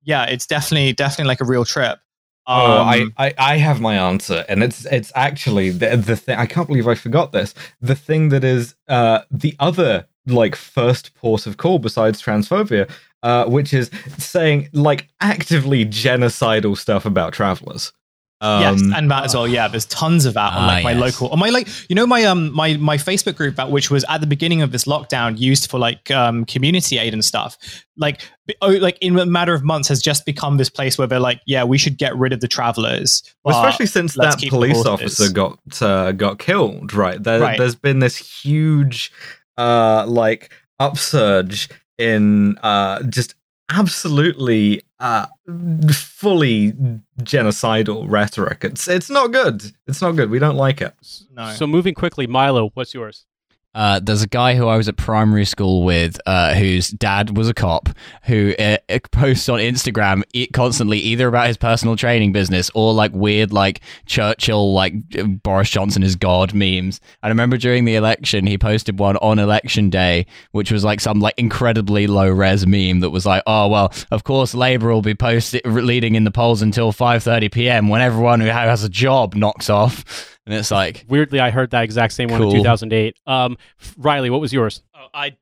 yeah, 0.03 0.25
it's 0.25 0.45
definitely 0.45 0.93
definitely 0.93 1.29
like 1.29 1.41
a 1.41 1.45
real 1.45 1.65
trip. 1.65 1.99
Oh, 2.47 2.53
I, 2.53 3.01
Um, 3.01 3.13
I, 3.17 3.33
I 3.37 3.57
have 3.57 3.79
my 3.79 3.95
answer, 3.95 4.43
and 4.49 4.63
it's 4.63 4.85
it's 4.85 5.11
actually 5.15 5.69
the 5.69 5.95
the 5.97 6.15
thing. 6.15 6.37
I 6.37 6.45
can't 6.45 6.67
believe 6.67 6.87
I 6.87 6.95
forgot 6.95 7.31
this. 7.31 7.53
The 7.81 7.95
thing 7.95 8.29
that 8.29 8.43
is 8.43 8.75
uh 8.87 9.21
the 9.29 9.55
other 9.59 10.07
like 10.27 10.55
first 10.55 11.15
port 11.15 11.47
of 11.47 11.57
call 11.57 11.79
besides 11.79 12.21
transphobia, 12.21 12.89
uh, 13.23 13.45
which 13.45 13.73
is 13.73 13.89
saying 14.17 14.69
like 14.73 15.07
actively 15.21 15.85
genocidal 15.85 16.77
stuff 16.77 17.05
about 17.05 17.33
travelers. 17.33 17.93
Yes, 18.41 18.81
Um, 18.81 18.93
and 18.93 19.11
that 19.11 19.25
as 19.25 19.35
well. 19.35 19.47
Yeah, 19.47 19.67
there's 19.67 19.85
tons 19.85 20.25
of 20.25 20.33
that 20.33 20.53
on 20.53 20.63
Ah, 20.63 20.67
like 20.67 20.83
my 20.83 20.91
yes. 20.91 20.99
local, 21.01 21.29
on 21.29 21.39
my 21.39 21.49
like, 21.49 21.67
you 21.89 21.95
know, 21.95 22.07
my 22.07 22.23
um 22.23 22.51
my 22.53 22.75
my 22.77 22.97
Facebook 22.97 23.35
group 23.35 23.55
that 23.55 23.69
which 23.71 23.91
was 23.91 24.03
at 24.09 24.19
the 24.21 24.27
beginning 24.27 24.61
of 24.61 24.71
this 24.71 24.85
lockdown 24.85 25.37
used 25.39 25.69
for 25.69 25.79
like 25.79 26.09
um 26.11 26.45
community 26.45 26.97
aid 26.97 27.13
and 27.13 27.23
stuff. 27.23 27.57
Like, 27.97 28.21
oh, 28.61 28.69
like 28.69 28.97
in 28.99 29.19
a 29.19 29.25
matter 29.25 29.53
of 29.53 29.63
months 29.63 29.87
has 29.89 30.01
just 30.01 30.25
become 30.25 30.57
this 30.57 30.69
place 30.69 30.97
where 30.97 31.07
they're 31.07 31.19
like, 31.19 31.39
yeah, 31.45 31.63
we 31.63 31.77
should 31.77 31.97
get 31.97 32.15
rid 32.17 32.33
of 32.33 32.39
the 32.41 32.47
travelers, 32.47 33.21
especially 33.45 33.85
since 33.85 34.15
that 34.15 34.41
police 34.49 34.85
officer 34.85 35.31
got 35.31 35.59
uh, 35.81 36.11
got 36.11 36.39
killed, 36.39 36.93
right? 36.93 37.21
There, 37.21 37.39
Right. 37.39 37.57
There's 37.59 37.75
been 37.75 37.99
this 37.99 38.17
huge, 38.17 39.11
uh, 39.57 40.05
like 40.07 40.51
upsurge 40.79 41.69
in 41.99 42.57
uh, 42.63 43.03
just 43.03 43.35
absolutely, 43.71 44.81
uh, 44.99 45.25
fully 45.91 46.73
genocidal 47.21 48.05
rhetoric. 48.09 48.63
It's 48.63 48.87
it's 48.87 49.09
not 49.09 49.31
good. 49.31 49.63
It's 49.87 50.01
not 50.01 50.11
good. 50.11 50.29
We 50.29 50.39
don't 50.39 50.57
like 50.57 50.81
it. 50.81 50.93
No. 51.31 51.51
So 51.53 51.65
moving 51.65 51.93
quickly, 51.93 52.27
Milo, 52.27 52.69
what's 52.73 52.93
yours? 52.93 53.25
Uh, 53.73 53.99
there's 54.01 54.21
a 54.21 54.27
guy 54.27 54.55
who 54.55 54.67
I 54.67 54.75
was 54.75 54.89
at 54.89 54.97
primary 54.97 55.45
school 55.45 55.83
with, 55.83 56.19
uh, 56.25 56.53
whose 56.53 56.89
dad 56.89 57.37
was 57.37 57.47
a 57.47 57.53
cop, 57.53 57.89
who 58.23 58.53
uh, 58.59 58.77
uh, 58.89 58.99
posts 59.11 59.47
on 59.47 59.59
Instagram 59.59 60.23
constantly 60.51 60.99
either 60.99 61.27
about 61.27 61.47
his 61.47 61.57
personal 61.57 61.95
training 61.95 62.33
business 62.33 62.69
or 62.73 62.93
like 62.93 63.13
weird 63.13 63.53
like 63.53 63.81
Churchill 64.05 64.73
like 64.73 64.93
Boris 65.41 65.69
Johnson 65.69 66.03
is 66.03 66.15
God 66.15 66.53
memes. 66.53 66.99
I 67.23 67.29
remember 67.29 67.57
during 67.57 67.85
the 67.85 67.95
election, 67.95 68.45
he 68.45 68.57
posted 68.57 68.99
one 68.99 69.15
on 69.17 69.39
election 69.39 69.89
day, 69.89 70.25
which 70.51 70.71
was 70.71 70.83
like 70.83 70.99
some 70.99 71.19
like 71.19 71.35
incredibly 71.37 72.07
low 72.07 72.29
res 72.29 72.67
meme 72.67 72.99
that 72.99 73.11
was 73.11 73.25
like, 73.25 73.43
oh 73.47 73.69
well, 73.69 73.93
of 74.11 74.25
course 74.25 74.53
Labour 74.53 74.91
will 74.91 75.01
be 75.01 75.15
posted 75.15 75.65
leading 75.65 76.15
in 76.15 76.25
the 76.25 76.31
polls 76.31 76.61
until 76.61 76.91
5:30 76.91 77.51
p.m. 77.51 77.87
when 77.87 78.01
everyone 78.01 78.41
who 78.41 78.47
has 78.47 78.83
a 78.83 78.89
job 78.89 79.33
knocks 79.35 79.69
off. 79.69 80.37
And 80.45 80.55
it's 80.55 80.71
like, 80.71 81.05
Weirdly, 81.07 81.39
I 81.39 81.51
heard 81.51 81.71
that 81.71 81.83
exact 81.83 82.13
same 82.13 82.29
one 82.29 82.41
in 82.41 82.51
2008. 82.51 83.15
Um, 83.27 83.57
Riley, 83.97 84.29
what 84.29 84.41
was 84.41 84.51
yours? 84.51 84.81
Oh, 84.95 85.07
I 85.13 85.35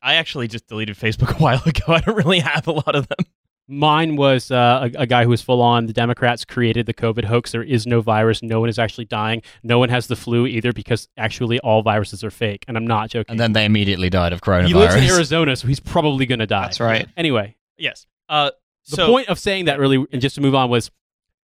I 0.00 0.14
actually 0.14 0.48
just 0.48 0.66
deleted 0.66 0.96
Facebook 0.96 1.36
a 1.38 1.42
while 1.42 1.62
ago. 1.66 1.92
I 1.92 2.00
don't 2.00 2.16
really 2.16 2.40
have 2.40 2.66
a 2.66 2.72
lot 2.72 2.94
of 2.94 3.08
them. 3.08 3.26
Mine 3.70 4.16
was 4.16 4.50
uh, 4.50 4.88
a, 4.94 5.02
a 5.02 5.06
guy 5.06 5.24
who 5.24 5.28
was 5.28 5.42
full 5.42 5.60
on. 5.60 5.84
The 5.84 5.92
Democrats 5.92 6.42
created 6.46 6.86
the 6.86 6.94
COVID 6.94 7.26
hoax. 7.26 7.52
There 7.52 7.62
is 7.62 7.86
no 7.86 8.00
virus. 8.00 8.42
No 8.42 8.60
one 8.60 8.70
is 8.70 8.78
actually 8.78 9.04
dying. 9.04 9.42
No 9.62 9.78
one 9.78 9.90
has 9.90 10.06
the 10.06 10.16
flu 10.16 10.46
either 10.46 10.72
because 10.72 11.06
actually 11.18 11.58
all 11.60 11.82
viruses 11.82 12.24
are 12.24 12.30
fake. 12.30 12.64
And 12.66 12.78
I'm 12.78 12.86
not 12.86 13.10
joking. 13.10 13.32
And 13.32 13.38
then 13.38 13.52
they 13.52 13.66
immediately 13.66 14.08
died 14.08 14.32
of 14.32 14.40
coronavirus. 14.40 14.68
he 14.68 14.74
lives 14.74 14.94
in 14.94 15.04
Arizona, 15.04 15.56
so 15.56 15.68
he's 15.68 15.80
probably 15.80 16.24
going 16.24 16.38
to 16.38 16.46
die. 16.46 16.62
That's 16.62 16.80
right. 16.80 17.06
Anyway, 17.14 17.56
Yes. 17.76 18.06
Uh, 18.28 18.50
the 18.88 18.96
so, 18.96 19.06
point 19.06 19.28
of 19.28 19.38
saying 19.38 19.66
that 19.66 19.78
really, 19.78 20.04
and 20.12 20.20
just 20.22 20.34
to 20.36 20.40
move 20.40 20.54
on, 20.54 20.70
was 20.70 20.90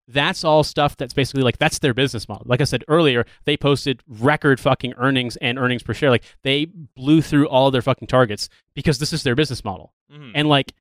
that's 0.09 0.45
all 0.45 0.65
stuff 0.65 0.97
that's 0.97 1.15
basically 1.15 1.43
like 1.43 1.59
that's 1.59 1.79
their 1.79 1.95
business 1.95 2.29
model. 2.29 2.45
Like 2.47 2.61
I 2.61 2.65
said 2.65 2.85
earlier, 2.89 3.25
they 3.45 3.57
posted 3.57 4.03
record 4.09 4.59
fucking 4.61 4.95
earnings 4.97 5.37
and 5.37 5.59
earnings 5.59 5.83
per 5.83 5.95
share. 5.95 6.11
Like 6.11 6.25
they 6.43 6.67
blew 6.67 7.23
through 7.23 7.49
all 7.49 7.71
their 7.71 7.83
fucking 7.83 8.09
targets 8.09 8.49
because 8.75 8.99
this 8.99 9.13
is 9.13 9.23
their 9.23 9.35
business 9.35 9.65
model. 9.65 9.93
Mhm. 10.13 10.33
And 10.35 10.49
like, 10.49 10.73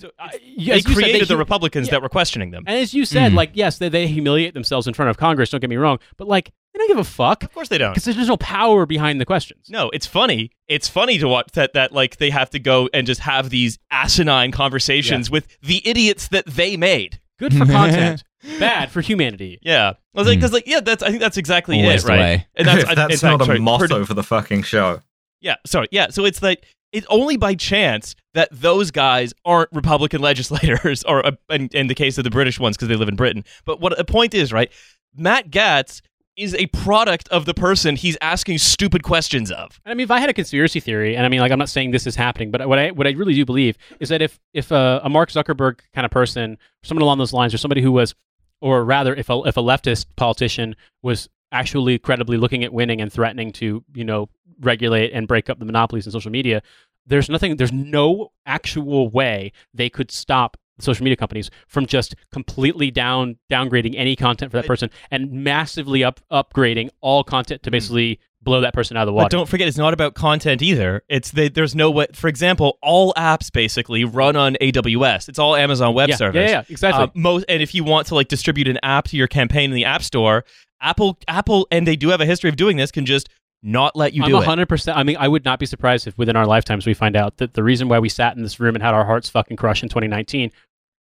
th- 0.00 0.12
I- 0.18 0.30
they 0.56 0.72
as 0.72 0.84
you 0.88 0.94
said, 0.94 0.94
created 0.94 1.28
the 1.28 1.36
Republicans 1.36 1.88
yeah. 1.88 1.92
that 1.92 2.02
were 2.02 2.08
questioning 2.08 2.50
them. 2.52 2.64
And 2.66 2.78
as 2.78 2.94
you 2.94 3.04
said, 3.04 3.32
Mm. 3.32 3.36
like 3.36 3.50
yes, 3.54 3.78
they, 3.78 3.88
they 3.90 4.06
humiliate 4.08 4.54
themselves 4.54 4.86
in 4.88 4.94
front 4.94 5.10
of 5.10 5.18
Congress. 5.18 5.50
Don't 5.50 5.60
get 5.60 5.70
me 5.70 5.76
wrong, 5.76 5.98
but 6.16 6.26
like 6.26 6.50
they 6.72 6.78
don't 6.78 6.88
give 6.88 6.98
a 6.98 7.04
fuck 7.04 7.44
Of 7.44 7.52
course 7.52 7.68
they 7.68 7.78
don't. 7.78 7.92
because 7.94 8.04
there's 8.16 8.26
no 8.28 8.36
power 8.38 8.86
behind 8.86 9.20
the 9.20 9.26
questions. 9.26 9.66
No, 9.68 9.90
it's 9.90 10.06
funny. 10.06 10.50
It's 10.68 10.88
funny 10.88 11.18
to 11.18 11.28
watch 11.28 11.48
that 11.52 11.74
that 11.74 11.92
like 11.92 12.16
they 12.16 12.30
have 12.30 12.50
to 12.50 12.58
go 12.58 12.88
and 12.94 13.06
just 13.06 13.20
have 13.20 13.50
these 13.50 13.78
asinine 13.90 14.50
conversations 14.52 15.30
with 15.30 15.46
the 15.60 15.86
idiots 15.86 16.28
that 16.28 16.46
they 16.46 16.76
made. 16.78 17.20
Good 17.38 17.52
for 17.52 17.66
content, 17.66 18.22
bad 18.58 18.90
for 18.90 19.00
humanity. 19.00 19.58
Yeah, 19.62 19.90
I 20.14 20.18
was 20.18 20.26
like, 20.28 20.38
because 20.38 20.52
like, 20.52 20.66
yeah, 20.66 20.80
that's 20.80 21.02
I 21.02 21.08
think 21.08 21.20
that's 21.20 21.36
exactly 21.36 21.80
Always 21.82 22.04
it, 22.04 22.06
the 22.06 22.12
right? 22.12 22.18
way. 22.20 22.46
And 22.54 22.68
that's, 22.68 22.82
if 22.84 22.88
I- 22.90 22.94
that's 22.94 23.14
in 23.14 23.18
fact, 23.20 23.32
not 23.32 23.40
a 23.42 23.44
sorry, 23.46 23.58
motto 23.60 23.86
Purdue- 23.88 24.04
for 24.04 24.14
the 24.14 24.22
fucking 24.22 24.62
show. 24.62 25.00
Yeah, 25.40 25.56
sorry. 25.66 25.88
Yeah, 25.90 26.08
so 26.10 26.24
it's 26.24 26.42
like 26.42 26.64
it's 26.92 27.06
only 27.10 27.36
by 27.36 27.54
chance 27.54 28.14
that 28.34 28.48
those 28.52 28.90
guys 28.90 29.34
aren't 29.44 29.68
Republican 29.72 30.20
legislators, 30.30 31.02
or 31.04 31.24
uh, 31.26 31.32
in, 31.50 31.68
in 31.72 31.86
the 31.88 31.94
case 31.94 32.18
of 32.18 32.24
the 32.24 32.30
British 32.30 32.58
ones 32.60 32.76
because 32.76 32.88
they 32.88 32.96
live 32.96 33.08
in 33.08 33.16
Britain. 33.16 33.44
But 33.64 33.80
what 33.80 33.96
the 33.96 34.04
point 34.04 34.32
is, 34.34 34.52
right? 34.52 34.70
Matt 35.16 35.50
Gaetz 35.50 36.00
is 36.36 36.52
a 36.56 36.66
product 36.68 37.28
of 37.28 37.44
the 37.44 37.54
person 37.54 37.94
he's 37.94 38.16
asking 38.20 38.58
stupid 38.58 39.04
questions 39.04 39.52
of. 39.52 39.80
I 39.86 39.94
mean, 39.94 40.02
if 40.02 40.10
I 40.10 40.18
had 40.18 40.28
a 40.28 40.32
conspiracy 40.32 40.80
theory, 40.80 41.14
and 41.16 41.24
I 41.24 41.28
mean, 41.28 41.38
like, 41.38 41.52
I'm 41.52 41.60
not 41.60 41.68
saying 41.68 41.92
this 41.92 42.08
is 42.08 42.16
happening, 42.16 42.50
but 42.50 42.68
what 42.68 42.76
I 42.78 42.90
what 42.90 43.06
I 43.06 43.10
really 43.10 43.34
do 43.34 43.44
believe 43.44 43.76
is 44.00 44.08
that 44.08 44.20
if 44.22 44.40
if 44.52 44.70
a, 44.72 45.00
a 45.04 45.08
Mark 45.08 45.30
Zuckerberg 45.30 45.80
kind 45.94 46.04
of 46.04 46.10
person, 46.10 46.58
someone 46.82 47.02
along 47.02 47.18
those 47.18 47.32
lines, 47.32 47.54
or 47.54 47.58
somebody 47.58 47.82
who 47.82 47.92
was, 47.92 48.14
or 48.60 48.84
rather, 48.84 49.14
if 49.14 49.28
a 49.30 49.40
if 49.44 49.56
a 49.56 49.62
leftist 49.62 50.06
politician 50.16 50.76
was 51.02 51.28
actually 51.52 51.98
credibly 51.98 52.36
looking 52.36 52.64
at 52.64 52.72
winning 52.72 53.00
and 53.00 53.12
threatening 53.12 53.52
to, 53.52 53.84
you 53.94 54.04
know, 54.04 54.28
regulate 54.60 55.12
and 55.12 55.28
break 55.28 55.48
up 55.48 55.58
the 55.58 55.64
monopolies 55.64 56.06
in 56.06 56.12
social 56.12 56.30
media, 56.30 56.62
there's 57.06 57.28
nothing, 57.28 57.56
there's 57.56 57.72
no 57.72 58.32
actual 58.46 59.08
way 59.08 59.52
they 59.72 59.88
could 59.88 60.10
stop 60.10 60.56
social 60.80 61.04
media 61.04 61.16
companies 61.16 61.50
from 61.68 61.86
just 61.86 62.14
completely 62.32 62.90
down 62.90 63.36
downgrading 63.50 63.94
any 63.96 64.16
content 64.16 64.50
for 64.50 64.56
that 64.56 64.66
person 64.66 64.90
and 65.10 65.30
massively 65.30 66.02
up 66.02 66.20
upgrading 66.32 66.88
all 67.00 67.22
content 67.22 67.62
to 67.62 67.70
hmm. 67.70 67.72
basically 67.72 68.18
blow 68.44 68.60
that 68.60 68.74
person 68.74 68.96
out 68.96 69.02
of 69.02 69.06
the 69.06 69.12
water. 69.12 69.24
But 69.24 69.30
don't 69.36 69.48
forget, 69.48 69.68
it's 69.68 69.76
not 69.76 69.94
about 69.94 70.14
content 70.14 70.62
either. 70.62 71.02
It's 71.08 71.30
they, 71.30 71.48
there's 71.48 71.74
no 71.74 71.90
way. 71.90 72.06
For 72.12 72.28
example, 72.28 72.78
all 72.82 73.12
apps 73.14 73.50
basically 73.52 74.04
run 74.04 74.36
on 74.36 74.56
AWS. 74.60 75.28
It's 75.28 75.38
all 75.38 75.56
Amazon 75.56 75.94
Web 75.94 76.10
yeah, 76.10 76.16
Service. 76.16 76.50
Yeah, 76.50 76.56
yeah, 76.56 76.64
exactly. 76.68 77.04
Uh, 77.04 77.08
most, 77.14 77.44
and 77.48 77.62
if 77.62 77.74
you 77.74 77.84
want 77.84 78.06
to 78.08 78.14
like 78.14 78.28
distribute 78.28 78.68
an 78.68 78.78
app 78.82 79.08
to 79.08 79.16
your 79.16 79.26
campaign 79.26 79.70
in 79.70 79.74
the 79.74 79.84
App 79.84 80.02
Store, 80.02 80.44
Apple, 80.80 81.18
Apple, 81.26 81.66
and 81.70 81.86
they 81.86 81.96
do 81.96 82.10
have 82.10 82.20
a 82.20 82.26
history 82.26 82.50
of 82.50 82.56
doing 82.56 82.76
this, 82.76 82.90
can 82.90 83.06
just 83.06 83.28
not 83.62 83.96
let 83.96 84.12
you 84.12 84.22
I'm 84.22 84.30
do 84.30 84.42
it. 84.42 84.46
100%. 84.46 84.94
I 84.94 85.02
mean, 85.02 85.16
I 85.16 85.26
would 85.26 85.44
not 85.44 85.58
be 85.58 85.66
surprised 85.66 86.06
if 86.06 86.16
within 86.18 86.36
our 86.36 86.46
lifetimes 86.46 86.86
we 86.86 86.92
find 86.92 87.16
out 87.16 87.38
that 87.38 87.54
the 87.54 87.62
reason 87.62 87.88
why 87.88 87.98
we 87.98 88.10
sat 88.10 88.36
in 88.36 88.42
this 88.42 88.60
room 88.60 88.76
and 88.76 88.82
had 88.82 88.92
our 88.92 89.06
hearts 89.06 89.30
fucking 89.30 89.56
crush 89.56 89.82
in 89.82 89.88
2019 89.88 90.50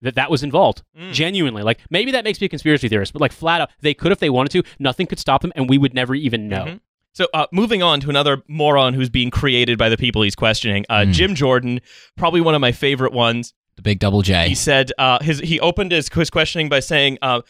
that 0.03 0.17
that 0.17 0.31
was 0.31 0.43
involved. 0.43 0.83
Mm. 0.99 1.13
Genuinely. 1.13 1.63
Like 1.63 1.81
maybe 1.91 2.13
that 2.13 2.25
makes 2.25 2.41
me 2.41 2.47
a 2.47 2.49
conspiracy 2.49 2.89
theorist, 2.89 3.13
but 3.13 3.21
like 3.21 3.33
flat 3.33 3.61
out 3.61 3.71
they 3.81 3.95
could 3.95 4.13
if 4.13 4.19
they 4.19 4.31
wanted 4.31 4.51
to. 4.51 4.69
Nothing 4.79 5.07
could 5.07 5.19
stop 5.19 5.43
them 5.43 5.53
and 5.57 5.69
we 5.69 5.79
would 5.79 5.95
never 5.95 6.15
even 6.15 6.49
know. 6.49 6.65
Mhm. 6.65 6.81
So, 7.15 7.27
uh, 7.35 7.47
moving 7.53 7.83
on 7.83 8.01
to 8.01 8.11
another 8.11 8.43
moron 8.49 8.95
who's 8.95 9.11
being 9.11 9.31
created 9.31 9.79
by 9.79 9.89
the 9.91 9.97
people 9.99 10.23
he's 10.23 10.35
questioning, 10.35 10.85
uh, 10.89 11.05
Hmm. 11.05 11.13
Jim 11.13 11.35
Jordan, 11.35 11.81
probably 12.17 12.41
one 12.41 12.55
of 12.55 12.61
my 12.61 12.73
favorite 12.73 13.13
ones. 13.13 13.53
the 13.77 13.83
big 13.83 13.99
double 13.99 14.21
J. 14.23 14.49
He 14.49 14.55
said 14.55 14.93
uh, 14.99 15.19
his 15.23 15.39
he 15.41 15.59
opened 15.61 15.93
his 15.93 16.09
quiz 16.11 16.29
questioning 16.31 16.69
by 16.69 16.81
saying, 16.81 17.17
uh, 17.23 17.41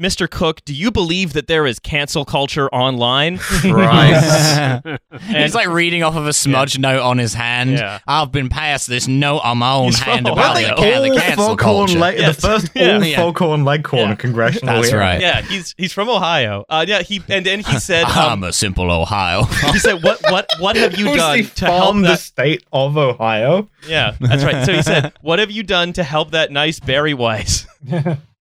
"Mr. 0.00 0.28
Cook, 0.30 0.64
do 0.64 0.72
you 0.74 0.90
believe 0.90 1.34
that 1.34 1.46
there 1.46 1.66
is 1.66 1.78
cancel 1.78 2.24
culture 2.24 2.68
online?" 2.74 3.38
Christ. 3.38 4.86
He's 5.26 5.54
like 5.54 5.68
reading 5.68 6.02
off 6.02 6.16
of 6.16 6.26
a 6.26 6.32
smudge 6.32 6.78
note 6.78 7.02
on 7.02 7.18
his 7.18 7.34
hand. 7.34 7.72
Yeah. 7.72 7.98
I've 8.06 8.32
been 8.32 8.48
passed 8.48 8.88
this 8.88 9.06
note 9.06 9.38
on 9.44 9.58
my 9.58 9.72
own 9.72 9.86
He's 9.86 9.98
from 10.02 10.12
hand 10.12 10.26
about 10.28 10.56
the, 10.56 10.72
Ohio. 10.72 10.76
can- 10.76 11.02
the 11.14 11.20
cancel 11.20 11.44
Foghorn 11.48 11.58
culture. 11.58 11.98
Lake- 11.98 12.18
Yes. 12.18 12.36
The 12.40 12.48
first 12.48 12.70
Yeah. 12.74 12.94
all 12.96 13.04
Yeah. 13.04 13.16
Foghorn 13.16 13.64
Leghorn 13.64 14.08
Yeah. 14.10 14.14
congressional 14.14 14.74
That's 14.76 14.88
hearing. 14.88 15.00
right. 15.06 15.20
yeah, 15.20 15.42
he's 15.42 15.74
he's 15.76 15.92
from 15.92 16.08
Ohio. 16.08 16.64
Uh, 16.68 16.84
yeah, 16.88 17.02
he 17.02 17.22
and 17.28 17.44
then 17.44 17.60
he 17.60 17.78
said, 17.78 18.04
I'm 18.08 18.32
um, 18.42 18.44
a 18.44 18.52
simple 18.52 18.90
Ohio. 18.90 19.44
he 19.44 19.78
said, 19.78 20.02
"What 20.02 20.20
what 20.30 20.50
what 20.58 20.76
have 20.76 20.96
you 20.98 21.16
done 21.16 21.44
to 21.44 21.66
help 21.66 21.96
the 21.96 22.02
that?" 22.02 22.20
state 22.20 22.64
of 22.72 22.96
Ohio? 22.96 23.68
Yeah, 23.88 24.14
that's 24.20 24.44
right. 24.44 24.64
So 24.64 24.72
he 24.72 24.82
said, 24.82 25.12
"What 25.20 25.38
have 25.38 25.50
you 25.50 25.62
done 25.62 25.92
to 25.94 26.02
help 26.02 26.30
that 26.32 26.50
nice 26.50 26.80
Bari 26.80 27.14
Weiss?" 27.14 27.66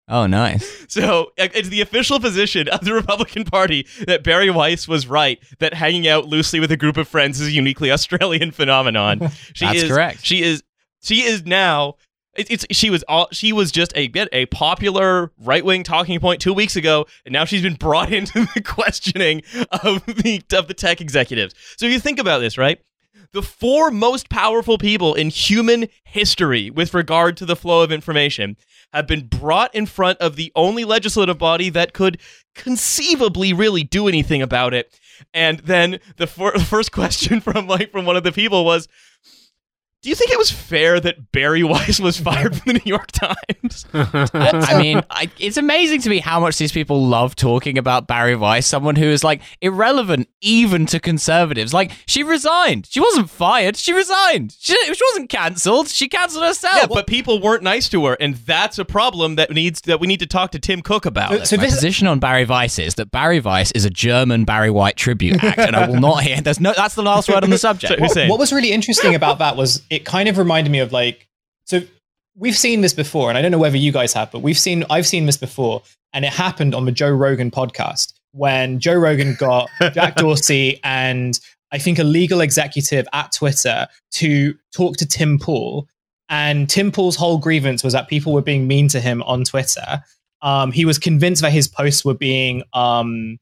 Oh, 0.10 0.26
nice. 0.28 0.78
So 0.90 1.32
uh, 1.40 1.48
it's 1.54 1.70
the 1.70 1.82
official 1.82 2.20
position 2.20 2.68
of 2.68 2.84
the 2.84 2.94
Republican 2.96 3.44
Party 3.46 3.86
that 4.08 4.24
Bari 4.24 4.50
Weiss 4.50 4.88
was 4.88 5.06
right 5.06 5.38
that 5.60 5.76
hanging 5.76 6.08
out 6.08 6.26
loosely 6.26 6.60
with 6.60 6.72
a 6.72 6.78
group 6.78 6.98
of 6.98 7.08
friends 7.08 7.40
is 7.40 7.48
a 7.50 7.52
uniquely 7.52 7.92
Australian 7.98 8.50
phenomenon. 8.52 9.30
She 9.54 9.66
That's 9.66 9.84
is, 9.84 9.92
correct. 9.92 10.26
She 10.26 10.42
is. 10.42 10.64
She 11.02 11.22
is 11.22 11.46
now. 11.46 11.96
it- 12.36 12.50
It's 12.50 12.66
she 12.72 12.90
was 12.90 13.04
all 13.08 13.28
she 13.32 13.54
was 13.54 13.72
just 13.72 13.94
a 13.96 14.08
bit 14.08 14.30
a 14.34 14.48
popular 14.48 15.32
right 15.38 15.64
wing 15.64 15.84
talking 15.84 16.20
point 16.20 16.42
two 16.42 16.54
weeks 16.54 16.76
ago, 16.76 17.06
and 17.24 17.32
now 17.34 17.46
she's 17.46 17.62
been 17.62 17.76
brought 17.76 18.12
into 18.12 18.48
the 18.56 18.62
questioning 18.62 19.44
of 19.84 20.04
the 20.08 20.42
of 20.54 20.68
the 20.68 20.74
tech 20.74 21.02
executives. 21.02 21.54
So 21.78 21.86
if 21.86 21.92
you 21.92 22.00
think 22.00 22.18
about 22.18 22.40
this, 22.40 22.58
right? 22.58 22.80
The 23.32 23.44
four 23.44 23.92
most 23.92 24.28
powerful 24.32 24.80
people 24.80 25.14
in 25.14 25.30
human 25.30 25.88
history 26.04 26.72
with 26.72 26.96
regard 26.96 27.38
to 27.38 27.46
the 27.46 27.56
flow 27.56 27.84
of 27.84 27.92
information 27.92 28.58
have 28.94 29.08
been 29.08 29.28
brought 29.28 29.74
in 29.76 29.86
front 29.86 30.18
of 30.20 30.36
the 30.36 30.52
only 30.56 30.84
legislative 30.86 31.38
body 31.38 31.70
that 31.70 31.94
could 31.94 32.20
conceivably 32.56 33.54
really 33.54 33.84
do 33.84 34.08
anything 34.08 34.42
about 34.42 34.74
it. 34.74 35.00
And 35.34 35.60
then 35.60 36.00
the, 36.18 36.28
fir- 36.28 36.52
the 36.58 36.66
first 36.66 36.92
question 36.92 37.42
from 37.42 37.68
like 37.68 37.92
from 37.92 38.06
one 38.06 38.18
of 38.18 38.24
the 38.24 38.32
people 38.32 38.66
was, 38.66 38.88
"Do 40.02 40.10
you 40.10 40.16
think 40.16 40.32
it 40.32 40.38
was 40.38 40.52
fair 40.52 41.00
that 41.00 41.32
Bari 41.32 41.64
Weiss 41.72 42.00
was 42.00 42.18
fired 42.20 42.56
from 42.56 42.74
the 42.74 42.82
New 42.84 42.90
York 42.90 43.12
Times?" 43.12 43.86
I 43.94 44.80
mean, 44.82 45.02
I, 45.10 45.30
it's 45.40 45.58
amazing 45.58 46.02
to 46.02 46.10
me 46.10 46.20
how 46.20 46.40
much 46.40 46.58
these 46.58 46.72
people 46.72 47.06
love 47.06 47.36
talking 47.36 47.78
about 47.78 48.08
Bari 48.08 48.36
Weiss, 48.36 48.66
someone 48.66 48.96
who 48.96 49.06
is 49.06 49.24
like 49.24 49.42
irrelevant 49.62 50.28
even 50.42 50.86
to 50.88 51.00
conservatives. 51.00 51.74
Like, 51.74 51.92
she 52.08 52.24
resigned. 52.24 52.88
She 52.90 53.00
wasn't 53.00 53.30
fired. 53.30 53.76
She 53.76 53.94
resigned. 53.94 54.56
She, 54.60 54.76
she 54.94 55.02
wasn't 55.12 55.30
cancelled. 55.30 55.90
She 55.90 56.08
cancelled 56.08 56.44
herself. 56.46 56.76
yeah, 56.78 56.88
but 56.88 57.08
people 57.08 57.42
weren't 57.42 57.64
nice 57.64 57.90
to 57.90 58.06
her, 58.06 58.18
and 58.20 58.36
that's 58.36 58.80
a 58.80 58.86
problem 58.86 59.36
that 59.36 59.52
needs 59.52 59.82
that 59.82 60.00
we 60.00 60.08
need 60.08 60.20
to 60.20 60.28
talk 60.28 60.52
to 60.52 60.60
Tim 60.60 60.82
Cook 60.82 61.06
about. 61.06 61.32
So, 61.40 61.44
so 61.44 61.58
My 61.58 61.64
this 61.64 61.76
position 61.76 62.08
on 62.08 62.20
Bari 62.20 62.46
Weiss 62.46 62.80
is 62.80 62.96
that 62.96 63.12
Bari 63.12 63.40
Weiss 63.40 63.72
is 63.74 63.86
a 63.86 63.90
German 63.90 64.46
Barry 64.46 64.70
White 64.70 64.96
tribute 64.96 65.44
act, 65.44 65.60
and 65.60 65.76
I 65.76 65.88
will 65.88 66.00
not 66.00 66.24
hear. 66.24 66.42
There's 66.42 66.60
no. 66.60 66.74
That's 66.76 66.96
the 66.96 67.04
last 67.04 67.30
word 67.30 67.44
on 67.44 67.50
the 67.50 67.58
subject. 67.58 67.94
So- 67.94 68.00
Hussein. 68.00 68.30
what 68.30 68.40
was 68.40 68.54
really 68.54 68.72
interesting 68.72 69.14
about 69.16 69.40
that 69.40 69.56
was 69.56 69.82
it 69.90 70.06
kind 70.06 70.30
of 70.30 70.38
reminded 70.38 70.72
me 70.72 70.80
of 70.80 70.92
like 70.92 71.28
so 71.66 71.82
we've 72.36 72.58
seen 72.58 72.82
this 72.82 72.94
before 72.94 73.30
and 73.30 73.38
i 73.38 73.42
don't 73.42 73.52
know 73.52 73.58
whether 73.58 73.78
you 73.78 73.92
guys 73.92 74.14
have 74.14 74.32
but 74.32 74.40
we've 74.40 74.58
seen 74.58 74.84
i've 74.90 75.08
seen 75.08 75.26
this 75.26 75.38
before 75.38 75.82
and 76.14 76.26
it 76.26 76.32
happened 76.32 76.74
on 76.74 76.86
the 76.86 76.92
joe 76.92 77.10
rogan 77.10 77.52
podcast 77.52 78.14
when 78.32 78.80
joe 78.80 78.96
rogan 78.96 79.36
got 79.36 79.70
jack 79.94 80.16
dorsey 80.16 80.80
and 80.84 81.40
i 81.72 81.78
think 81.78 82.00
a 82.00 82.04
legal 82.04 82.42
executive 82.42 83.08
at 83.14 83.32
twitter 83.32 83.88
to 84.12 84.54
talk 84.76 84.98
to 84.98 85.06
tim 85.06 85.40
pool. 85.40 85.88
And 86.32 86.70
tim 86.70 86.92
pool's 86.92 87.16
whole 87.16 87.40
grievance 87.40 87.84
was 87.84 87.94
that 87.94 88.08
people 88.08 88.34
were 88.34 88.42
being 88.42 88.68
mean 88.68 88.88
to 88.90 89.00
him 89.00 89.24
on 89.24 89.44
twitter. 89.44 90.04
Um, 90.42 90.72
he 90.72 90.86
was 90.86 91.00
convinced 91.00 91.42
that 91.42 91.52
his 91.52 91.68
posts 91.68 92.06
were 92.06 92.14
being 92.14 92.64
um, 92.74 93.40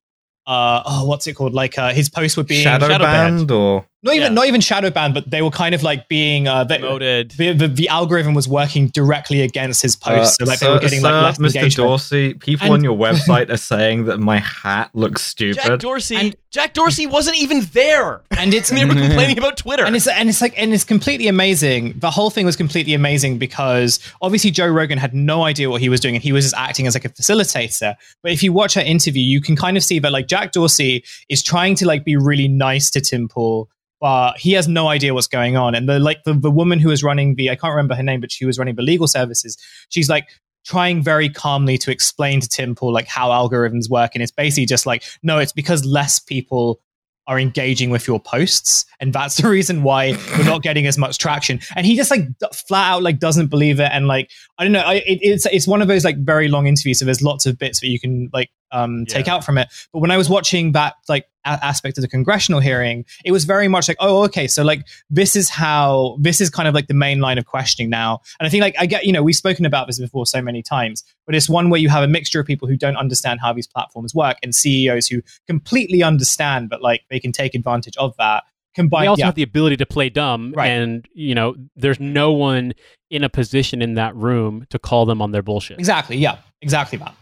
uh, 0.47 0.81
oh 0.85 1.05
what's 1.05 1.27
it 1.27 1.33
called? 1.33 1.53
Like 1.53 1.77
uh, 1.77 1.91
his 1.93 2.09
posts 2.09 2.37
were 2.37 2.43
being 2.43 2.63
Shadow, 2.63 2.87
Shadow 2.87 3.03
banned 3.03 3.51
or 3.51 3.85
not 4.03 4.13
even 4.15 4.27
Yeah. 4.27 4.33
not 4.33 4.45
even 4.47 4.61
shadow 4.61 4.89
banned, 4.89 5.13
but 5.13 5.29
they 5.29 5.41
were 5.41 5.49
kind 5.49 5.73
of 5.73 5.81
like 5.83 6.07
being 6.07 6.47
uh, 6.47 6.63
they, 6.63 6.77
Promoted. 6.79 7.31
the, 7.31 7.53
the 7.53 7.67
the 7.67 7.89
algorithm 7.89 8.33
was 8.33 8.47
working 8.47 8.87
directly 8.89 9.41
against 9.41 9.81
his 9.81 9.95
posts, 9.95 10.39
Uh, 10.39 10.45
so 10.45 10.49
like 10.49 10.59
they 10.59 10.69
were 10.69 10.79
getting 10.79 11.01
sir, 11.01 11.11
like 11.11 11.23
less 11.23 11.37
Mr. 11.39 11.45
engagement. 11.57 11.87
Dorsey, 11.89 12.33
people 12.35 12.65
And- 12.65 12.73
on 12.75 12.83
your 12.83 12.95
website 13.07 13.49
are 13.49 13.57
saying 13.57 14.05
that 14.05 14.19
my 14.19 14.37
hat 14.39 14.91
looks 14.93 15.23
stupid. 15.23 15.55
Jack 15.55 15.63
stupid. 15.65 15.79
Dorsey. 15.81 16.15
And- 16.15 16.35
Jack 16.49 16.73
Dorsey 16.73 17.05
wasn't 17.05 17.37
even 17.37 17.61
there. 17.73 18.21
And 18.31 18.53
it's 18.53 18.69
And 18.69 18.79
they 18.79 18.85
were 18.85 18.93
complaining 18.93 19.37
about 19.37 19.57
Twitter. 19.57 19.83
and 19.83 19.95
it's 19.95 20.07
and 20.07 20.29
it's 20.29 20.41
like 20.41 20.53
and 20.57 20.73
it's 20.73 20.83
completely 20.85 21.27
amazing. 21.27 21.93
The 21.97 22.09
whole 22.09 22.29
thing 22.29 22.45
was 22.45 22.55
completely 22.55 22.93
amazing 22.93 23.37
because 23.37 23.99
obviously 24.21 24.51
Joe 24.51 24.67
Rogan 24.67 24.97
had 24.97 25.13
no 25.13 25.43
idea 25.43 25.69
what 25.69 25.81
he 25.81 25.89
was 25.89 25.99
doing, 25.99 26.15
and 26.15 26.23
he 26.23 26.31
was 26.31 26.45
just 26.45 26.55
acting 26.55 26.87
as 26.87 26.95
like 26.95 27.05
a 27.05 27.09
facilitator. 27.09 27.95
But 28.23 28.31
if 28.31 28.41
you 28.43 28.53
watch 28.53 28.75
that 28.75 28.87
interview, 28.87 29.23
you 29.23 29.41
can 29.41 29.55
kind 29.55 29.75
of 29.77 29.83
see 29.83 29.99
that 29.99 30.11
like 30.11 30.27
Jack 30.27 30.51
Dorsey 30.53 31.03
is 31.29 31.43
trying 31.43 31.75
to 31.75 31.85
like 31.85 32.05
be 32.05 32.15
really 32.15 32.47
nice 32.47 32.89
to 32.91 33.01
Tim 33.01 33.27
Pool 33.27 33.69
but 33.99 34.37
he 34.37 34.53
has 34.53 34.67
no 34.67 34.87
idea 34.87 35.13
what's 35.13 35.27
going 35.27 35.57
on. 35.57 35.75
And 35.75 35.87
the 35.87 35.99
like 35.99 36.23
the, 36.23 36.33
the 36.33 36.51
woman 36.51 36.79
who 36.79 36.89
was 36.89 37.03
running 37.03 37.35
the 37.35 37.49
I 37.49 37.55
can't 37.55 37.71
remember 37.71 37.95
her 37.95 38.03
name, 38.03 38.21
but 38.21 38.31
she 38.31 38.45
was 38.45 38.57
running 38.59 38.75
the 38.75 38.81
legal 38.81 39.07
services. 39.07 39.57
She's 39.89 40.09
like 40.09 40.27
trying 40.65 41.01
very 41.01 41.29
calmly 41.29 41.77
to 41.79 41.91
explain 41.91 42.41
to 42.41 42.49
Tim 42.49 42.75
Pool 42.75 42.91
like 42.91 43.07
how 43.07 43.29
algorithms 43.29 43.89
work, 43.89 44.11
and 44.13 44.21
it's 44.21 44.31
basically 44.31 44.65
just 44.65 44.85
like 44.85 45.03
no, 45.23 45.39
it's 45.39 45.53
because 45.53 45.85
less 45.85 46.19
people 46.19 46.81
are 47.27 47.37
engaging 47.37 47.89
with 47.89 48.07
your 48.07 48.19
posts 48.21 48.85
and 49.01 49.11
that's 49.11 49.35
the 49.35 49.49
reason 49.49 49.83
why 49.83 50.17
we're 50.37 50.45
not 50.45 50.61
getting 50.61 50.87
as 50.87 50.97
much 50.97 51.17
traction 51.17 51.59
and 51.75 51.85
he 51.85 51.95
just 51.95 52.09
like 52.09 52.21
flat 52.53 52.93
out 52.93 53.03
like 53.03 53.19
doesn't 53.19 53.47
believe 53.47 53.81
it 53.81 53.89
and 53.91 54.07
like 54.07 54.31
i 54.57 54.63
don't 54.63 54.71
know 54.71 54.79
I, 54.79 54.95
it, 55.05 55.19
it's 55.21 55.45
it's 55.47 55.67
one 55.67 55.81
of 55.81 55.89
those 55.89 56.05
like 56.05 56.17
very 56.17 56.47
long 56.47 56.67
interviews 56.67 56.99
so 56.99 57.05
there's 57.05 57.21
lots 57.21 57.45
of 57.45 57.57
bits 57.57 57.81
that 57.81 57.87
you 57.87 57.99
can 57.99 58.29
like 58.31 58.49
um 58.71 59.05
take 59.05 59.27
out 59.27 59.43
from 59.43 59.57
it 59.57 59.67
but 59.93 59.99
when 59.99 60.11
i 60.11 60.17
was 60.17 60.29
watching 60.29 60.71
that 60.73 60.95
like 61.07 61.25
a- 61.45 61.59
aspect 61.65 61.97
of 61.97 62.01
the 62.01 62.07
congressional 62.07 62.59
hearing 62.59 63.05
it 63.23 63.31
was 63.31 63.45
very 63.45 63.67
much 63.67 63.87
like 63.87 63.97
oh 63.99 64.23
okay 64.23 64.47
so 64.47 64.63
like 64.63 64.81
this 65.09 65.35
is 65.35 65.49
how 65.49 66.17
this 66.19 66.41
is 66.41 66.49
kind 66.49 66.67
of 66.67 66.73
like 66.75 66.87
the 66.87 66.93
main 66.93 67.19
line 67.19 67.37
of 67.37 67.45
questioning 67.45 67.89
now 67.89 68.19
and 68.39 68.47
i 68.47 68.49
think 68.49 68.61
like 68.61 68.75
i 68.79 68.85
get 68.85 69.05
you 69.05 69.13
know 69.13 69.23
we've 69.23 69.35
spoken 69.35 69.65
about 69.65 69.87
this 69.87 69.99
before 69.99 70.25
so 70.25 70.41
many 70.41 70.61
times 70.61 71.03
but 71.25 71.35
it's 71.35 71.49
one 71.49 71.69
where 71.69 71.79
you 71.79 71.89
have 71.89 72.03
a 72.03 72.07
mixture 72.07 72.39
of 72.39 72.45
people 72.45 72.67
who 72.67 72.75
don't 72.77 72.97
understand 72.97 73.39
how 73.41 73.53
these 73.53 73.67
platforms 73.67 74.13
work 74.13 74.37
and 74.43 74.53
ceos 74.53 75.07
who 75.07 75.21
completely 75.47 76.03
understand 76.03 76.69
but 76.69 76.81
like 76.81 77.01
they 77.09 77.19
can 77.19 77.31
take 77.31 77.55
advantage 77.55 77.95
of 77.97 78.15
that 78.17 78.43
combined 78.75 79.03
they 79.05 79.07
also 79.07 79.19
yeah. 79.21 79.25
have 79.25 79.35
the 79.35 79.41
ability 79.43 79.75
to 79.75 79.87
play 79.87 80.07
dumb, 80.07 80.53
Right. 80.55 80.67
and 80.67 81.07
you 81.13 81.33
know, 81.33 81.55
there's 81.75 81.99
no 81.99 82.31
one 82.31 82.73
in 83.09 83.23
a 83.23 83.29
position 83.29 83.81
in 83.81 83.95
that 83.95 84.15
room 84.15 84.67
to 84.69 84.77
call 84.77 85.07
them 85.07 85.19
on 85.19 85.31
their 85.31 85.41
bullshit. 85.41 85.79
exactly 85.79 86.15
yeah 86.17 86.37
exactly 86.61 86.99
that 86.99 87.15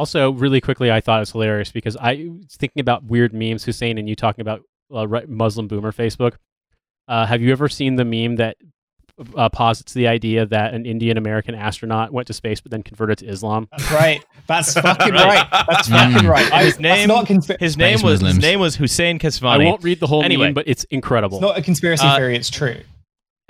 Also, 0.00 0.30
really 0.32 0.62
quickly, 0.62 0.90
I 0.90 1.02
thought 1.02 1.18
it 1.18 1.20
was 1.20 1.32
hilarious 1.32 1.70
because 1.72 1.94
I 1.94 2.26
was 2.30 2.56
thinking 2.56 2.80
about 2.80 3.04
weird 3.04 3.34
memes, 3.34 3.64
Hussein, 3.64 3.98
and 3.98 4.08
you 4.08 4.16
talking 4.16 4.40
about 4.40 4.62
uh, 4.94 5.06
Muslim 5.28 5.68
boomer 5.68 5.92
Facebook. 5.92 6.36
Uh, 7.06 7.26
have 7.26 7.42
you 7.42 7.52
ever 7.52 7.68
seen 7.68 7.96
the 7.96 8.04
meme 8.06 8.36
that 8.36 8.56
uh, 9.36 9.50
posits 9.50 9.92
the 9.92 10.08
idea 10.08 10.46
that 10.46 10.72
an 10.72 10.86
Indian 10.86 11.18
American 11.18 11.54
astronaut 11.54 12.14
went 12.14 12.26
to 12.28 12.32
space 12.32 12.62
but 12.62 12.70
then 12.70 12.82
converted 12.82 13.18
to 13.18 13.26
Islam? 13.26 13.68
That's 13.72 13.92
right. 13.92 14.24
That's 14.46 14.72
fucking 14.80 15.12
Right. 15.12 15.50
right. 15.50 15.64
That's 15.68 15.90
Mm. 15.90 16.12
fucking 16.14 16.28
right. 16.30 16.50
I, 16.50 16.64
His 16.64 16.80
name- 16.80 17.08
not 17.08 17.26
consp- 17.26 17.60
His 17.60 17.74
Space 17.74 17.76
name 17.76 17.92
was 18.02 18.12
his 18.12 18.22
Muslims. 18.22 18.38
name 18.42 18.58
was 18.60 18.76
Hussein 18.76 19.18
I 19.42 19.58
won't 19.58 19.84
read 19.84 20.00
the 20.00 20.06
whole 20.06 20.22
Anyway. 20.24 20.46
meme, 20.46 20.54
but 20.54 20.66
it's 20.66 20.84
incredible. 20.84 21.36
it's 21.36 21.42
not 21.42 21.58
a 21.58 21.62
conspiracy 21.62 22.06
Uh, 22.06 22.16
theory. 22.16 22.36
It's 22.36 22.48
true. 22.48 22.76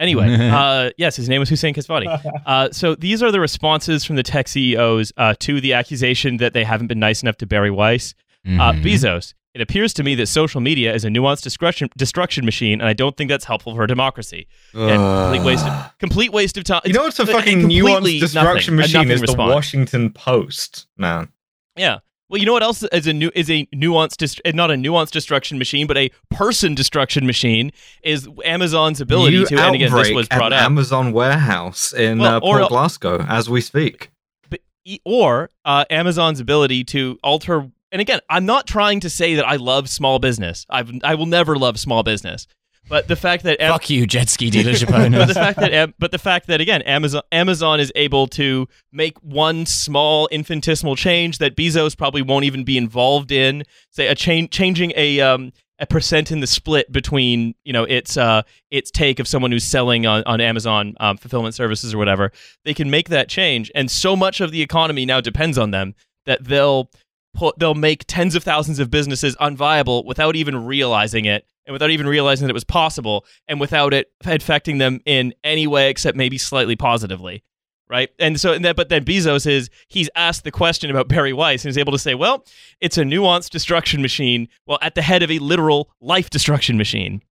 Anyway, 0.01 0.27
uh, 0.53 0.91
yes, 0.97 1.15
his 1.15 1.29
name 1.29 1.39
was 1.41 1.49
Hussein 1.49 1.75
Kesvani. 1.75 2.09
Uh, 2.47 2.69
so 2.73 2.95
these 2.97 3.23
are 3.23 3.31
the 3.31 3.39
responses 3.39 4.05
from 4.05 4.17
the 4.17 4.23
tech 4.25 4.49
CEOs 4.49 5.13
uh, 5.17 5.35
to 5.41 5.61
the 5.61 5.73
accusation 5.75 6.39
that 6.39 6.53
they 6.55 6.65
haven't 6.65 6.89
been 6.89 6.99
nice 6.99 7.23
enough 7.23 7.37
to 7.37 7.47
Bari 7.47 7.71
Weiss. 7.71 8.15
Uh, 8.47 8.73
Mhm. 8.73 8.83
Bezos, 8.83 9.35
it 9.55 9.61
appears 9.61 9.93
to 9.93 10.03
me 10.03 10.15
that 10.15 10.27
social 10.27 10.61
media 10.63 10.95
is 10.95 11.05
a 11.05 11.09
nuanced 11.09 11.43
destruction, 11.43 11.91
destruction 11.99 12.45
machine, 12.47 12.81
and 12.81 12.89
I 12.89 12.95
don't 12.95 13.15
think 13.17 13.29
that's 13.29 13.45
helpful 13.45 13.75
for 13.77 13.87
democracy. 13.87 14.47
Yeah, 14.73 14.97
complete 14.97 15.45
waste 15.45 15.67
of, 15.67 15.99
complete 15.99 16.33
waste 16.33 16.57
of 16.57 16.65
time. 16.65 16.81
You 16.87 16.95
know 16.95 17.03
what's 17.03 17.19
a 17.19 17.27
fucking 17.27 17.69
nuanced 17.69 18.21
destruction 18.21 18.77
nothing, 18.77 18.77
machine 18.77 19.09
nothing 19.09 19.11
is 19.11 19.21
the. 19.21 19.37
Washington 19.37 20.11
Post, 20.13 20.87
man. 20.97 21.29
Yeah. 21.77 21.99
Well, 22.31 22.39
you 22.39 22.47
know 22.47 22.53
what 22.53 22.63
else 22.63 22.85
is 22.85 23.09
a 23.09 23.13
new 23.13 23.33
is 23.35 23.51
a 23.51 23.67
nuanced 23.75 24.17
dist- 24.19 24.41
eh, 24.45 24.53
not 24.55 24.71
a 24.71 24.75
nuanced 24.75 25.11
destruction 25.11 25.59
machine, 25.59 25.89
but 25.89 25.97
a 25.99 26.11
person 26.31 26.77
destruction 26.77 27.27
machine 27.27 27.73
is 28.05 28.29
Amazon's 28.45 29.01
ability 29.01 29.37
New 29.39 29.47
to. 29.47 29.61
And 29.61 29.75
again, 29.75 29.93
this 29.93 30.13
was 30.13 30.29
brought 30.29 30.53
an 30.53 30.59
up. 30.61 30.65
Amazon 30.65 31.13
warehouse 31.13 31.93
in 31.93 32.21
Well, 32.21 32.37
uh, 32.37 32.41
or- 32.41 32.69
Glasgow 32.69 33.27
as 33.29 33.51
we 33.51 33.61
speak. 33.61 34.11
but, 34.49 34.61
or 35.05 35.51
uh, 35.65 35.85
Amazon's 35.91 36.39
ability 36.39 36.85
to 36.85 37.19
alter. 37.25 37.69
And 37.91 38.01
again, 38.01 38.21
I'm 38.31 38.47
not 38.47 38.69
trying 38.69 39.01
to 39.01 39.11
say 39.11 39.35
that 39.35 39.45
I 39.45 39.57
love 39.57 39.89
small 39.89 40.21
business. 40.21 40.65
I've 40.71 40.93
I 41.03 41.17
will 41.17 41.27
never 41.27 41.57
love 41.57 41.81
small 41.81 42.05
business, 42.05 42.47
but 42.91 43.09
the 43.09 43.17
fact 43.17 43.45
that 43.45 43.59
Am- 43.61 43.73
Fuck 43.73 43.89
you, 43.89 44.07
jet 44.07 44.29
ski 44.29 44.51
dealership 44.51 44.91
but 44.91 45.27
the 45.27 45.35
fact 45.35 45.59
that 45.61 45.95
but 45.99 46.11
the 46.11 46.19
fact 46.19 46.49
that 46.49 46.61
again 46.61 46.83
Amazon 46.83 47.23
Amazon 47.33 47.81
is 47.81 47.91
able 47.95 48.27
to 48.27 48.69
make 48.93 49.17
one 49.23 49.65
small 49.65 50.27
infinitesimal 50.29 50.97
change 50.97 51.39
that 51.39 51.57
Bezos 51.57 51.97
probably 51.97 52.21
won't 52.21 52.45
even 52.45 52.65
be 52.65 52.77
involved 52.77 53.33
in 53.33 53.65
say 53.91 54.09
a 54.09 54.15
change 54.15 54.51
changing 54.51 54.93
a 54.97 55.21
um 55.21 55.53
a 55.79 55.87
percent 55.87 56.31
in 56.31 56.41
the 56.41 56.47
split 56.47 56.93
between 56.93 57.55
you 57.65 57.73
know 57.73 57.85
its 57.85 58.17
uh 58.17 58.43
its 58.71 58.91
take 58.91 59.19
of 59.19 59.27
someone 59.27 59.51
who's 59.51 59.65
selling 59.65 60.05
on, 60.05 60.23
on 60.27 60.41
Amazon 60.41 60.95
um, 61.01 61.17
fulfillment 61.17 61.55
services 61.55 61.95
or 61.95 61.99
whatever 61.99 62.33
they 62.65 62.75
can 62.75 62.91
make 62.91 63.09
that 63.09 63.29
change. 63.29 63.71
And 63.75 63.91
so 63.91 64.15
much 64.15 64.41
of 64.41 64.51
the 64.51 64.61
economy 64.61 65.07
now 65.07 65.21
depends 65.21 65.57
on 65.57 65.71
them 65.71 65.95
that 66.27 66.45
they'll 66.45 66.91
put 67.35 67.59
they'll 67.59 67.75
make 67.75 68.05
tens 68.07 68.35
of 68.35 68.43
thousands 68.43 68.79
of 68.79 68.91
businesses 68.91 69.37
unviable 69.37 70.05
without 70.05 70.37
even 70.37 70.67
realizing 70.67 71.25
it 71.25 71.47
and 71.71 71.73
without 71.73 71.91
even 71.91 72.09
realizing 72.09 72.47
that 72.47 72.51
it 72.51 72.55
was 72.55 72.65
possible 72.65 73.25
and 73.47 73.61
without 73.61 73.95
it 73.95 74.11
affecting 74.25 74.79
them 74.79 74.99
in 75.07 75.33
any 75.45 75.69
way 75.69 75.89
except 75.89 76.17
maybe 76.17 76.37
slightly 76.37 76.75
positively 76.75 77.45
right? 77.89 78.11
And 78.19 78.41
so 78.41 78.53
and 78.53 78.65
that, 78.65 78.75
but 78.75 78.89
then 78.89 79.05
bezos 79.05 79.47
is 79.47 79.71
he's 79.87 80.11
asked 80.17 80.43
the 80.43 80.51
question 80.51 80.91
about 80.91 81.07
bari 81.07 81.33
weiss 81.33 81.65
and 81.65 81.71
is 81.71 81.79
able 81.79 81.93
to 81.93 81.99
say 81.99 82.17
well 82.17 82.45
it's 82.81 82.99
a 82.99 83.03
nuanced 83.03 83.51
destruction 83.51 84.03
machine 84.03 84.49
well 84.67 84.81
at 84.83 84.97
the 84.97 85.03
head 85.03 85.23
of 85.23 85.31
a 85.31 85.39
literal 85.39 85.91
life 86.01 86.29
destruction 86.29 86.77
machine 86.77 87.23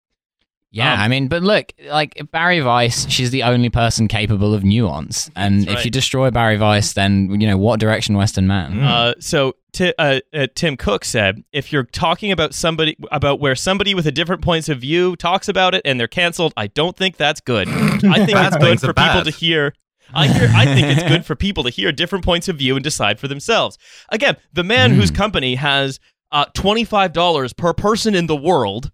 Yeah, 0.72 0.94
Um, 0.94 1.00
I 1.00 1.08
mean, 1.08 1.28
but 1.28 1.42
look, 1.42 1.74
like 1.88 2.22
Bari 2.32 2.62
Weiss, 2.62 3.10
she's 3.10 3.32
the 3.32 3.44
only 3.44 3.70
person 3.70 4.08
capable 4.08 4.54
of 4.54 4.64
nuance. 4.64 5.32
And 5.36 5.66
That's 5.66 5.80
if 5.80 5.86
you 5.86 5.92
destroy 5.92 6.30
Bari 6.30 6.58
Weiss, 6.60 6.94
then 6.94 7.42
you 7.42 7.48
know 7.48 7.58
what 7.58 7.80
direction, 7.80 8.16
Western 8.16 8.46
man. 8.46 8.74
Mm. 8.74 8.84
Uh, 8.84 9.14
so 9.20 9.56
ti 9.74 9.94
uh, 9.98 10.20
uh, 10.32 10.48
Tim 10.54 10.78
Cook 10.78 11.06
said, 11.06 11.44
if 11.52 11.74
you're 11.74 11.84
talking 11.86 12.32
about 12.32 12.54
somebody 12.54 12.96
about 13.12 13.40
where 13.40 13.56
somebody 13.56 13.96
with 13.96 14.06
a 14.06 14.12
different 14.12 14.44
points 14.44 14.70
of 14.70 14.80
view 14.80 15.16
talks 15.16 15.48
about 15.48 15.74
it 15.74 15.82
and 15.86 16.00
they're 16.00 16.08
canceled, 16.08 16.54
I 16.56 16.68
don't 16.68 16.96
think 16.96 17.18
that's 17.18 17.42
good. 17.42 17.68
I 17.70 18.26
think 18.26 18.34
that's 18.34 18.58
good 18.58 18.80
for 18.80 18.94
people 18.94 19.24
to 19.24 19.32
hear. 19.32 19.74
I 20.14 20.28
hear. 20.28 20.50
I 20.54 20.66
think 20.66 20.88
it's 20.88 21.04
good 21.08 21.26
for 21.26 21.36
people 21.36 21.64
to 21.64 21.70
hear 21.72 21.92
different 21.92 22.24
points 22.26 22.48
of 22.48 22.58
view 22.58 22.76
and 22.76 22.84
decide 22.84 23.20
for 23.20 23.28
themselves. 23.28 23.78
Again, 24.10 24.38
the 24.54 24.64
man 24.64 24.92
whose 24.92 25.10
company 25.10 25.56
has 25.56 26.00
uh, 26.32 26.46
twenty 26.54 26.84
five 26.84 27.12
dollars 27.12 27.54
per 27.54 27.74
person 27.74 28.14
in 28.14 28.28
the 28.28 28.36
world 28.36 28.92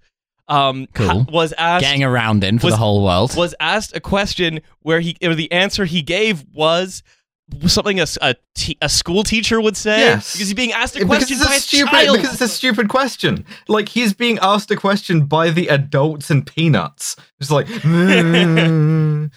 um, 0.48 0.88
Cool. 0.94 1.08
ha- 1.08 1.26
was 1.32 1.54
asked 1.58 1.84
Getting 1.84 2.04
around 2.04 2.44
in 2.44 2.60
for 2.60 2.68
was- 2.68 2.74
the 2.74 2.78
whole 2.78 3.04
world. 3.04 3.36
was 3.36 3.56
asked 3.60 3.96
a 3.96 4.00
question 4.00 4.62
where 4.82 5.00
he 5.00 5.16
or 5.24 5.34
the 5.36 5.52
answer 5.52 5.86
he 5.86 6.02
gave 6.02 6.44
was 6.54 7.02
something 7.68 8.00
a, 8.00 8.04
s- 8.04 8.18
a, 8.24 8.36
te- 8.56 8.78
a 8.82 8.90
school 8.90 9.24
teacher 9.24 9.62
would 9.62 9.78
say 9.78 10.00
Yes. 10.00 10.34
because 10.34 10.48
he's 10.48 10.56
being 10.56 10.72
asked 10.72 10.96
a 10.96 11.00
Because 11.00 11.18
question 11.28 11.38
it's 11.38 11.46
by 11.46 11.54
a 11.54 11.58
a 11.58 11.60
stupid 11.60 11.92
child. 11.92 12.16
because 12.18 12.34
it's 12.34 12.42
a 12.42 12.48
stupid 12.48 12.90
question. 12.90 13.46
Like 13.68 13.90
he's 13.90 14.14
being 14.14 14.40
asked 14.40 14.72
a 14.72 14.76
question 14.76 15.26
by 15.26 15.52
the 15.52 15.68
adults 15.68 16.32
and 16.32 16.46
peanuts. 16.46 17.16
It's 17.40 17.52
like 17.52 17.68
mm. 17.68 19.32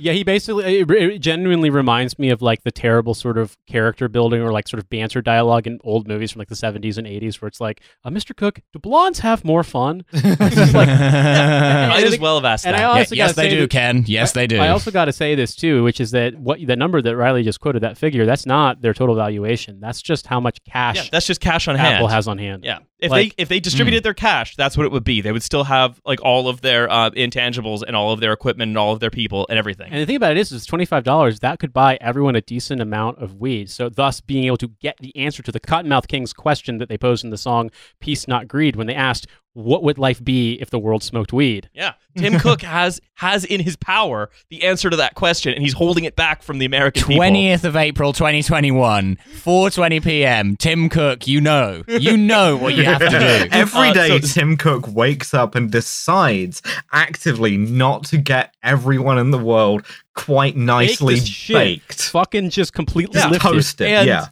Yeah, 0.00 0.12
he 0.12 0.22
basically 0.24 0.80
it, 0.80 0.90
it 0.90 1.18
genuinely 1.20 1.70
reminds 1.70 2.18
me 2.18 2.30
of 2.30 2.42
like 2.42 2.62
the 2.62 2.70
terrible 2.70 3.14
sort 3.14 3.38
of 3.38 3.56
character 3.66 4.08
building 4.08 4.40
or 4.42 4.52
like 4.52 4.68
sort 4.68 4.78
of 4.82 4.88
banter 4.90 5.22
dialogue 5.22 5.66
in 5.66 5.78
old 5.82 6.06
movies 6.06 6.32
from 6.32 6.40
like 6.40 6.48
the 6.48 6.54
70s 6.54 6.98
and 6.98 7.06
80s 7.06 7.40
where 7.40 7.48
it's 7.48 7.60
like, 7.60 7.80
uh, 8.04 8.10
"Mr. 8.10 8.36
Cook, 8.36 8.60
do 8.72 8.78
blondes 8.78 9.20
have 9.20 9.44
more 9.44 9.62
fun?" 9.64 10.04
It's 10.12 10.54
just 10.54 10.74
like, 10.74 10.88
Might 10.88 12.04
as 12.04 12.18
well 12.18 12.36
have 12.36 12.44
asked 12.44 12.66
and 12.66 12.74
that. 12.74 12.84
I 12.84 12.98
Yeah, 13.00 13.06
yes, 13.10 13.34
they 13.34 13.48
do, 13.48 13.60
that- 13.62 13.70
Ken. 13.70 14.04
Yes, 14.06 14.32
they 14.32 14.46
do. 14.46 14.58
I 14.58 14.68
also 14.68 14.90
got 14.90 15.06
to 15.06 15.12
say 15.12 15.34
this 15.34 15.54
too, 15.54 15.82
which 15.84 16.00
is 16.00 16.10
that 16.12 16.34
what 16.38 16.58
the 16.64 16.76
number 16.76 17.00
that 17.02 17.16
Riley 17.16 17.42
just 17.42 17.60
quoted, 17.60 17.82
that 17.82 17.96
figure, 17.98 18.26
that's 18.26 18.46
not 18.46 18.80
their 18.82 18.94
total 18.94 19.14
valuation. 19.14 19.80
That's 19.80 20.02
just 20.02 20.26
how 20.26 20.40
much 20.40 20.58
cash 20.64 20.96
yeah, 20.96 21.02
that's 21.10 21.26
just 21.26 21.40
cash 21.40 21.68
on 21.68 21.76
Apple 21.76 22.06
hand. 22.08 22.12
has 22.12 22.28
on 22.28 22.38
hand. 22.38 22.64
yeah, 22.64 22.78
if 22.98 23.10
Like- 23.10 23.36
they 23.36 23.42
if 23.42 23.48
they 23.48 23.60
distributed 23.60 24.02
their 24.02 24.14
cash, 24.14 24.56
that's 24.56 24.76
what 24.76 24.86
it 24.86 24.92
would 24.92 25.04
be. 25.04 25.20
They 25.20 25.32
would 25.32 25.42
still 25.42 25.64
have 25.64 26.00
like 26.04 26.22
all 26.22 26.48
of 26.48 26.60
their 26.60 26.90
uh, 26.90 27.10
intangibles 27.10 27.82
and 27.86 27.94
all 27.96 28.12
of 28.12 28.20
their 28.20 28.32
equipment 28.32 28.68
and 28.70 28.78
all 28.78 28.92
of 28.92 29.00
their 29.00 29.10
people 29.10 29.46
and 29.48 29.58
everything. 29.58 29.77
And 29.86 30.00
the 30.00 30.06
thing 30.06 30.16
about 30.16 30.32
it 30.32 30.38
is, 30.38 30.52
is 30.52 30.66
twenty 30.66 30.84
five 30.84 31.04
dollars 31.04 31.40
that 31.40 31.58
could 31.58 31.72
buy 31.72 31.98
everyone 32.00 32.36
a 32.36 32.40
decent 32.40 32.80
amount 32.80 33.18
of 33.18 33.34
weed. 33.34 33.70
So, 33.70 33.88
thus 33.88 34.20
being 34.20 34.44
able 34.44 34.56
to 34.58 34.68
get 34.80 34.96
the 34.98 35.16
answer 35.16 35.42
to 35.42 35.52
the 35.52 35.60
Cottonmouth 35.60 36.08
King's 36.08 36.32
question 36.32 36.78
that 36.78 36.88
they 36.88 36.98
posed 36.98 37.24
in 37.24 37.30
the 37.30 37.38
song 37.38 37.70
"Peace 38.00 38.26
Not 38.26 38.48
Greed" 38.48 38.76
when 38.76 38.86
they 38.86 38.94
asked, 38.94 39.26
"What 39.58 39.82
would 39.82 39.98
life 39.98 40.22
be 40.22 40.54
if 40.54 40.70
the 40.70 40.78
world 40.78 41.02
smoked 41.02 41.32
weed?" 41.32 41.68
yeah, 41.74 41.92
Tim 42.16 42.38
Cook 42.40 42.62
has 42.62 43.00
has 43.14 43.44
in 43.44 43.60
his 43.60 43.76
power 43.76 44.30
the 44.50 44.62
answer 44.64 44.88
to 44.90 44.96
that 44.96 45.14
question, 45.14 45.52
and 45.52 45.62
he's 45.62 45.72
holding 45.72 46.04
it 46.04 46.14
back 46.16 46.42
from 46.42 46.58
the 46.58 46.64
American 46.66 47.02
people. 47.04 47.22
20th 47.22 47.64
of 47.64 47.74
April 47.76 48.12
2021, 48.12 49.18
4:20 49.42 50.02
p.m. 50.04 50.56
Tim 50.56 50.88
Cook, 50.88 51.26
you 51.26 51.40
know. 51.40 51.82
You 51.88 52.16
know 52.16 52.56
what 52.56 52.74
you 52.74 52.84
have 52.84 53.00
to 53.00 53.08
do. 53.10 53.16
every 53.52 53.88
Uh, 53.88 53.92
day 53.92 54.20
so- 54.20 54.40
Tim 54.40 54.56
Cook 54.56 54.86
wakes 54.94 55.34
up 55.34 55.54
and 55.54 55.70
decides 55.70 56.62
actively 56.92 57.56
not 57.56 58.04
to 58.04 58.16
get 58.18 58.54
everyone 58.62 59.18
in 59.18 59.30
the 59.30 59.38
world 59.38 59.84
quite 60.14 60.56
nicely 60.56 61.14
this 61.16 61.48
baked. 61.48 62.02
Fucking 62.10 62.50
just 62.50 62.72
completely 62.72 63.18
Yeah. 63.20 63.28
lifted. 63.28 63.48
Toast 63.48 63.80
it, 63.80 63.88
And- 63.88 64.06
yeah. 64.06 64.26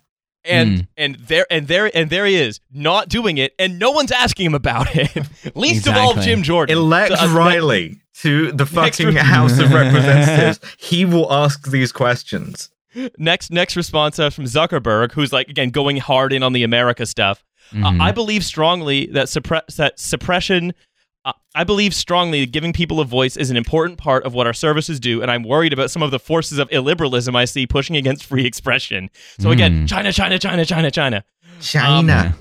And 0.46 0.70
Mm. 0.82 0.86
and 0.96 1.14
there 1.16 1.46
and 1.50 1.68
there 1.68 1.90
and 1.94 2.10
there 2.10 2.26
he 2.26 2.34
is 2.36 2.60
not 2.72 3.08
doing 3.08 3.38
it 3.38 3.54
and 3.58 3.78
no 3.78 3.90
one's 3.90 4.12
asking 4.12 4.46
him 4.46 4.54
about 4.54 4.94
it 4.96 5.10
least 5.54 5.86
of 5.86 5.94
all 5.96 6.14
jim 6.14 6.42
jordan 6.42 6.76
Elect 6.76 7.16
So, 7.16 7.24
uh, 7.30 7.34
Riley 7.34 8.00
to 8.22 8.52
the 8.52 8.64
fucking 8.66 9.08
re- 9.08 9.14
House 9.16 9.58
of 9.58 9.72
Representatives. 9.82 10.60
he 10.78 11.04
will 11.04 11.30
ask 11.32 11.68
these 11.70 11.92
questions. 11.92 12.70
next 13.18 13.50
next 13.50 13.76
response 13.76 14.18
uh, 14.18 14.30
from 14.30 14.44
zuckerberg 14.44 15.12
who's 15.12 15.32
like 15.32 15.48
again 15.48 15.70
going 15.70 15.98
hard 15.98 16.32
in 16.32 16.42
on 16.42 16.52
the 16.52 16.62
america 16.64 17.04
stuff 17.06 17.44
Uh, 17.72 17.76
Mhm. 17.90 18.00
i 18.00 18.12
believe 18.12 18.44
strongly 18.44 19.06
that, 19.06 19.26
suppre- 19.26 19.66
that 19.76 19.98
suppression 20.00 20.70
Uh, 20.70 20.72
I 21.54 21.64
believe 21.64 21.94
strongly 21.94 22.40
that 22.40 22.52
giving 22.52 22.72
people 22.72 23.00
a 23.00 23.04
voice 23.04 23.36
is 23.36 23.50
an 23.50 23.56
important 23.56 23.98
part 23.98 24.24
of 24.24 24.34
what 24.34 24.46
our 24.46 24.52
services 24.52 25.00
do, 25.00 25.22
and 25.22 25.30
I'm 25.30 25.42
worried 25.42 25.72
about 25.72 25.90
some 25.90 26.02
of 26.02 26.10
the 26.10 26.18
forces 26.18 26.58
of 26.58 26.68
illiberalism 26.70 27.34
I 27.34 27.46
see 27.46 27.66
pushing 27.66 27.96
against 27.96 28.24
free 28.24 28.44
expression. 28.46 29.10
So 29.40 29.50
again, 29.50 29.80
Hmm. 29.80 29.86
China, 29.86 30.12
China, 30.12 30.38
China, 30.38 30.64
China, 30.64 30.90
China. 30.90 31.24
China. 31.60 32.36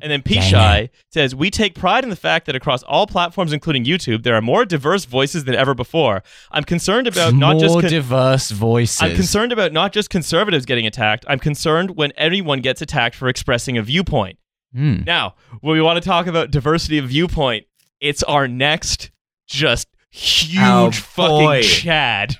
And 0.00 0.10
then 0.10 0.22
Pichai 0.22 0.88
says, 1.10 1.34
We 1.34 1.50
take 1.50 1.74
pride 1.74 2.02
in 2.02 2.10
the 2.10 2.16
fact 2.16 2.46
that 2.46 2.56
across 2.56 2.82
all 2.84 3.06
platforms, 3.06 3.52
including 3.52 3.84
YouTube, 3.84 4.22
there 4.24 4.34
are 4.34 4.40
more 4.42 4.64
diverse 4.64 5.04
voices 5.04 5.44
than 5.44 5.54
ever 5.54 5.74
before. 5.74 6.22
I'm 6.50 6.64
concerned 6.64 7.06
about 7.06 7.34
not 7.34 7.52
More 7.52 7.60
just. 7.60 7.80
con- 7.80 7.90
diverse 7.90 8.50
voices. 8.50 9.00
I'm 9.02 9.14
concerned 9.14 9.52
about 9.52 9.72
not 9.72 9.92
just 9.92 10.10
conservatives 10.10 10.64
getting 10.66 10.86
attacked. 10.86 11.24
I'm 11.28 11.38
concerned 11.38 11.96
when 11.96 12.10
anyone 12.12 12.60
gets 12.60 12.82
attacked 12.82 13.14
for 13.14 13.28
expressing 13.28 13.78
a 13.78 13.82
viewpoint. 13.82 14.38
Hmm. 14.74 15.02
Now, 15.06 15.34
when 15.60 15.74
we 15.74 15.82
want 15.82 16.02
to 16.02 16.08
talk 16.08 16.26
about 16.26 16.50
diversity 16.50 16.96
of 16.98 17.08
viewpoint, 17.08 17.66
it's 18.02 18.22
our 18.24 18.46
next 18.48 19.10
just 19.46 19.88
oh, 19.94 19.96
huge 20.10 20.58
Oh, 20.60 20.90
fucking 20.90 21.46
boy. 21.46 21.62
Chad. 21.62 22.36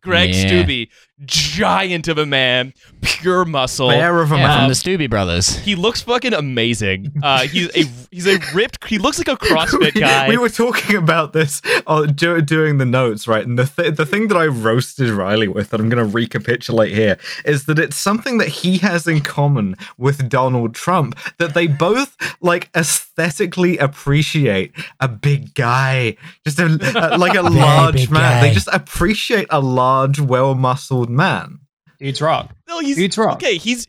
Greg 0.00 0.32
Yeah. 0.32 0.46
Steube, 0.46 0.88
giant 1.24 2.08
of 2.08 2.16
a 2.16 2.24
man, 2.24 2.72
pure 3.06 3.44
muscle. 3.44 3.88
Bear 3.88 4.20
of 4.20 4.32
a 4.32 4.36
Yeah, 4.36 4.58
from 4.60 4.68
the 4.68 4.74
Stubby 4.74 5.06
Brothers. 5.06 5.56
He 5.58 5.74
looks 5.74 6.02
fucking 6.02 6.34
amazing. 6.34 7.12
Uh, 7.22 7.46
he's 7.46 7.68
a 7.76 7.84
he's 8.10 8.26
a 8.26 8.38
ripped. 8.54 8.84
He 8.86 8.98
looks 8.98 9.18
like 9.18 9.28
a 9.28 9.36
CrossFit 9.36 9.94
guy. 10.00 10.28
we 10.28 10.36
were 10.36 10.48
talking 10.48 10.96
about 10.96 11.32
this 11.32 11.62
uh, 11.86 12.06
do, 12.06 12.40
doing 12.42 12.78
the 12.78 12.84
notes, 12.84 13.26
right? 13.28 13.46
And 13.46 13.58
the 13.58 13.64
th- 13.66 13.96
the 13.96 14.06
thing 14.06 14.28
that 14.28 14.36
I 14.36 14.46
roasted 14.46 15.08
Riley 15.10 15.48
with, 15.48 15.70
that 15.70 15.80
I'm 15.80 15.88
going 15.88 16.04
to 16.04 16.12
recapitulate 16.12 16.92
here, 16.92 17.18
is 17.44 17.66
that 17.66 17.78
it's 17.78 17.96
something 17.96 18.38
that 18.38 18.48
he 18.48 18.78
has 18.78 19.06
in 19.06 19.20
common 19.20 19.76
with 19.98 20.28
Donald 20.28 20.74
Trump. 20.74 21.18
That 21.38 21.54
they 21.54 21.66
both 21.66 22.16
like 22.40 22.68
aesthetically 22.76 23.78
appreciate 23.78 24.72
a 25.00 25.08
big 25.08 25.54
guy, 25.54 26.16
just 26.44 26.58
a, 26.58 26.66
a- 27.14 27.18
like 27.18 27.34
a 27.36 27.42
large 27.48 28.10
man. 28.10 28.20
guy. 28.20 28.40
They 28.48 28.52
just 28.54 28.68
appreciate 28.72 29.46
a 29.50 29.60
large, 29.60 30.20
well-muscled 30.20 31.10
man. 31.10 31.60
Dude's 31.98 32.20
rock. 32.20 32.54
no, 32.68 32.80
he's 32.80 32.96
Dude's 32.96 33.16
wrong. 33.18 33.34
okay. 33.34 33.56
He's 33.56 33.86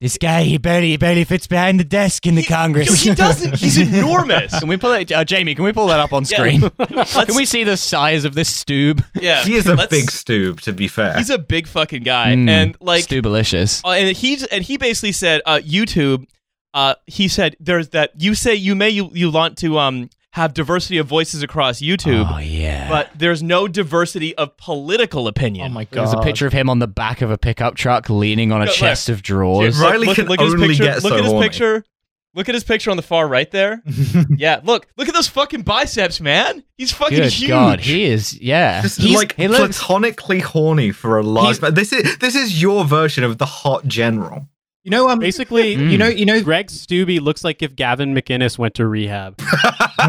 This 0.00 0.16
guy, 0.16 0.44
he 0.44 0.56
barely, 0.58 0.88
he 0.90 0.96
barely 0.96 1.24
fits 1.24 1.46
behind 1.46 1.78
the 1.78 1.84
desk 1.84 2.26
in 2.26 2.34
the 2.34 2.42
Congress. 2.42 3.02
He 3.02 3.14
doesn't. 3.14 3.56
He's 3.58 3.76
enormous. 3.94 4.58
Can 4.58 4.66
we 4.68 4.76
pull 4.78 4.92
it, 4.94 5.12
uh, 5.12 5.24
Jamie? 5.24 5.54
Can 5.54 5.64
we 5.64 5.72
pull 5.72 5.88
that 5.88 6.00
up 6.00 6.12
on 6.14 6.24
screen? 6.24 6.62
Let's- 6.90 7.24
can 7.26 7.34
we 7.36 7.44
see 7.44 7.64
the 7.64 7.76
size 7.76 8.24
of 8.24 8.34
this 8.34 8.48
stube? 8.48 9.04
Yeah, 9.14 9.42
He 9.44 9.56
is 9.56 9.66
a 9.66 9.74
let's- 9.74 9.90
big 9.90 10.06
stoob, 10.06 10.60
to 10.62 10.72
be 10.72 10.88
fair. 10.88 11.18
He's 11.18 11.28
a 11.30 11.38
big 11.38 11.66
fucking 11.66 12.02
guy, 12.02 12.34
Mm, 12.34 12.48
and 12.48 12.76
like 12.80 13.06
Stubalicious. 13.06 13.84
Uh, 13.84 13.90
and 13.90 14.16
he 14.16 14.38
and 14.50 14.64
he 14.64 14.78
basically 14.78 15.12
said, 15.12 15.42
uh, 15.44 15.58
YouTube. 15.62 16.26
Uh, 16.72 16.94
he 17.06 17.26
said, 17.28 17.56
"There's 17.60 17.88
that 17.90 18.12
you 18.22 18.34
say 18.36 18.54
you 18.54 18.74
may 18.76 18.90
you, 18.90 19.10
you 19.12 19.30
want 19.30 19.58
to 19.58 19.78
um 19.80 20.08
have 20.34 20.54
diversity 20.54 20.96
of 20.98 21.06
voices 21.06 21.42
across 21.42 21.80
YouTube, 21.80 22.28
Oh 22.32 22.38
yeah. 22.38 22.88
but 22.88 23.10
there's 23.16 23.42
no 23.42 23.66
diversity 23.68 24.34
of 24.36 24.56
political 24.56 25.26
opinion." 25.26 25.66
Oh 25.70 25.74
my 25.74 25.84
god. 25.84 25.92
There's 26.06 26.12
a 26.14 26.20
picture 26.22 26.46
of 26.46 26.52
him 26.52 26.70
on 26.70 26.78
the 26.78 26.86
back 26.88 27.20
of 27.22 27.30
a 27.30 27.38
pickup 27.38 27.74
truck 27.74 28.08
leaning 28.10 28.52
on 28.52 28.62
a 28.62 28.66
Look, 28.66 28.74
chest 28.74 29.08
of 29.08 29.22
drawers. 29.22 29.78
Riley 29.80 30.06
look, 30.06 30.16
can 30.16 30.26
look 30.26 30.38
at 30.40 30.44
his 30.44 30.54
only 30.54 30.68
picture. 30.68 30.84
get 30.84 31.02
look 31.02 31.10
so 31.12 31.16
at 31.18 31.22
his 31.24 31.32
horny. 31.32 31.48
picture. 31.48 31.84
Look 32.32 32.48
at 32.48 32.54
his 32.54 32.62
picture 32.62 32.92
on 32.92 32.96
the 32.96 33.02
far 33.02 33.26
right 33.26 33.50
there. 33.50 33.82
yeah, 34.36 34.60
look, 34.62 34.86
look 34.96 35.08
at 35.08 35.14
those 35.14 35.26
fucking 35.26 35.62
biceps, 35.62 36.20
man. 36.20 36.62
He's 36.78 36.92
fucking 36.92 37.18
Good 37.18 37.32
huge. 37.32 37.48
God, 37.48 37.80
he 37.80 38.04
is. 38.04 38.40
Yeah, 38.40 38.82
Just 38.82 39.00
He's- 39.00 39.16
like 39.16 39.34
he 39.34 39.48
looks. 39.48 39.78
platonically 39.82 40.38
horny 40.38 40.92
for 40.92 41.18
a 41.18 41.24
large 41.24 41.46
He's- 41.56 41.60
man. 41.62 41.74
This 41.74 41.92
is 41.92 42.18
this 42.18 42.36
is 42.36 42.62
your 42.62 42.84
version 42.84 43.24
of 43.24 43.38
the 43.38 43.46
hot 43.46 43.84
general. 43.88 44.46
You 44.90 44.96
know, 44.96 45.08
um, 45.08 45.18
Basically, 45.20 45.76
Mm. 45.76 45.90
you 45.92 45.98
know, 45.98 46.08
you 46.08 46.24
know, 46.26 46.42
Greg 46.42 46.66
Steube 46.66 47.20
looks 47.20 47.44
like 47.44 47.62
if 47.62 47.76
Gavin 47.76 48.12
McInnes 48.14 48.58
went 48.58 48.74
to 48.74 48.86
rehab. 48.88 49.38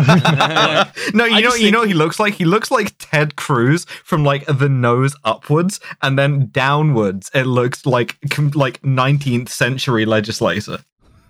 no, 1.14 1.26
you 1.26 1.36
I 1.36 1.40
know, 1.42 1.50
you 1.50 1.52
think- 1.52 1.74
know, 1.74 1.84
he 1.84 1.94
looks 1.94 2.20
like 2.20 2.34
he 2.34 2.46
looks 2.46 2.72
like 2.72 2.94
Ted 2.98 3.36
Cruz 3.36 3.86
from 4.04 4.24
like 4.24 4.46
the 4.48 4.70
nose 4.70 5.16
upwards, 5.24 5.80
and 6.02 6.18
then 6.18 6.50
downwards 6.52 7.30
it 7.34 7.44
looks 7.46 7.86
like 7.86 8.18
com- 8.30 8.52
like 8.56 8.82
19th 8.82 9.50
century 9.50 10.06
legislator. 10.06 10.80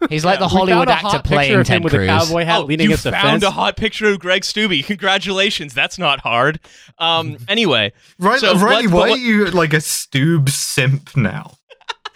He's 0.10 0.26
like 0.26 0.40
the 0.40 0.48
Hollywood 0.48 0.88
a 0.88 0.94
actor 0.94 1.20
playing 1.24 1.52
of 1.54 1.60
him 1.60 1.64
Ted 1.66 1.84
with 1.84 1.94
Cruz. 1.94 2.06
a 2.06 2.08
cowboy 2.08 2.44
hat 2.44 2.62
Oh, 2.62 2.66
leaning 2.66 2.86
you 2.86 2.90
against 2.92 3.06
a 3.06 3.12
found 3.12 3.42
fence. 3.42 3.44
a 3.44 3.52
hot 3.52 3.78
picture 3.78 4.08
of 4.08 4.20
Greg 4.20 4.42
Steube. 4.42 4.84
Congratulations. 4.86 5.74
That's 5.76 6.00
not 6.00 6.22
hard. 6.22 6.60
Um. 6.98 7.38
Anyway, 7.48 7.92
Right, 8.18 8.40
So 8.40 8.56
Riley, 8.58 8.88
what- 8.88 8.94
why 8.94 9.10
what- 9.10 9.20
are 9.20 9.22
you 9.22 9.46
like 9.52 9.74
a 9.74 9.78
stoob 9.78 10.50
simp 10.50 11.16
now? 11.16 11.58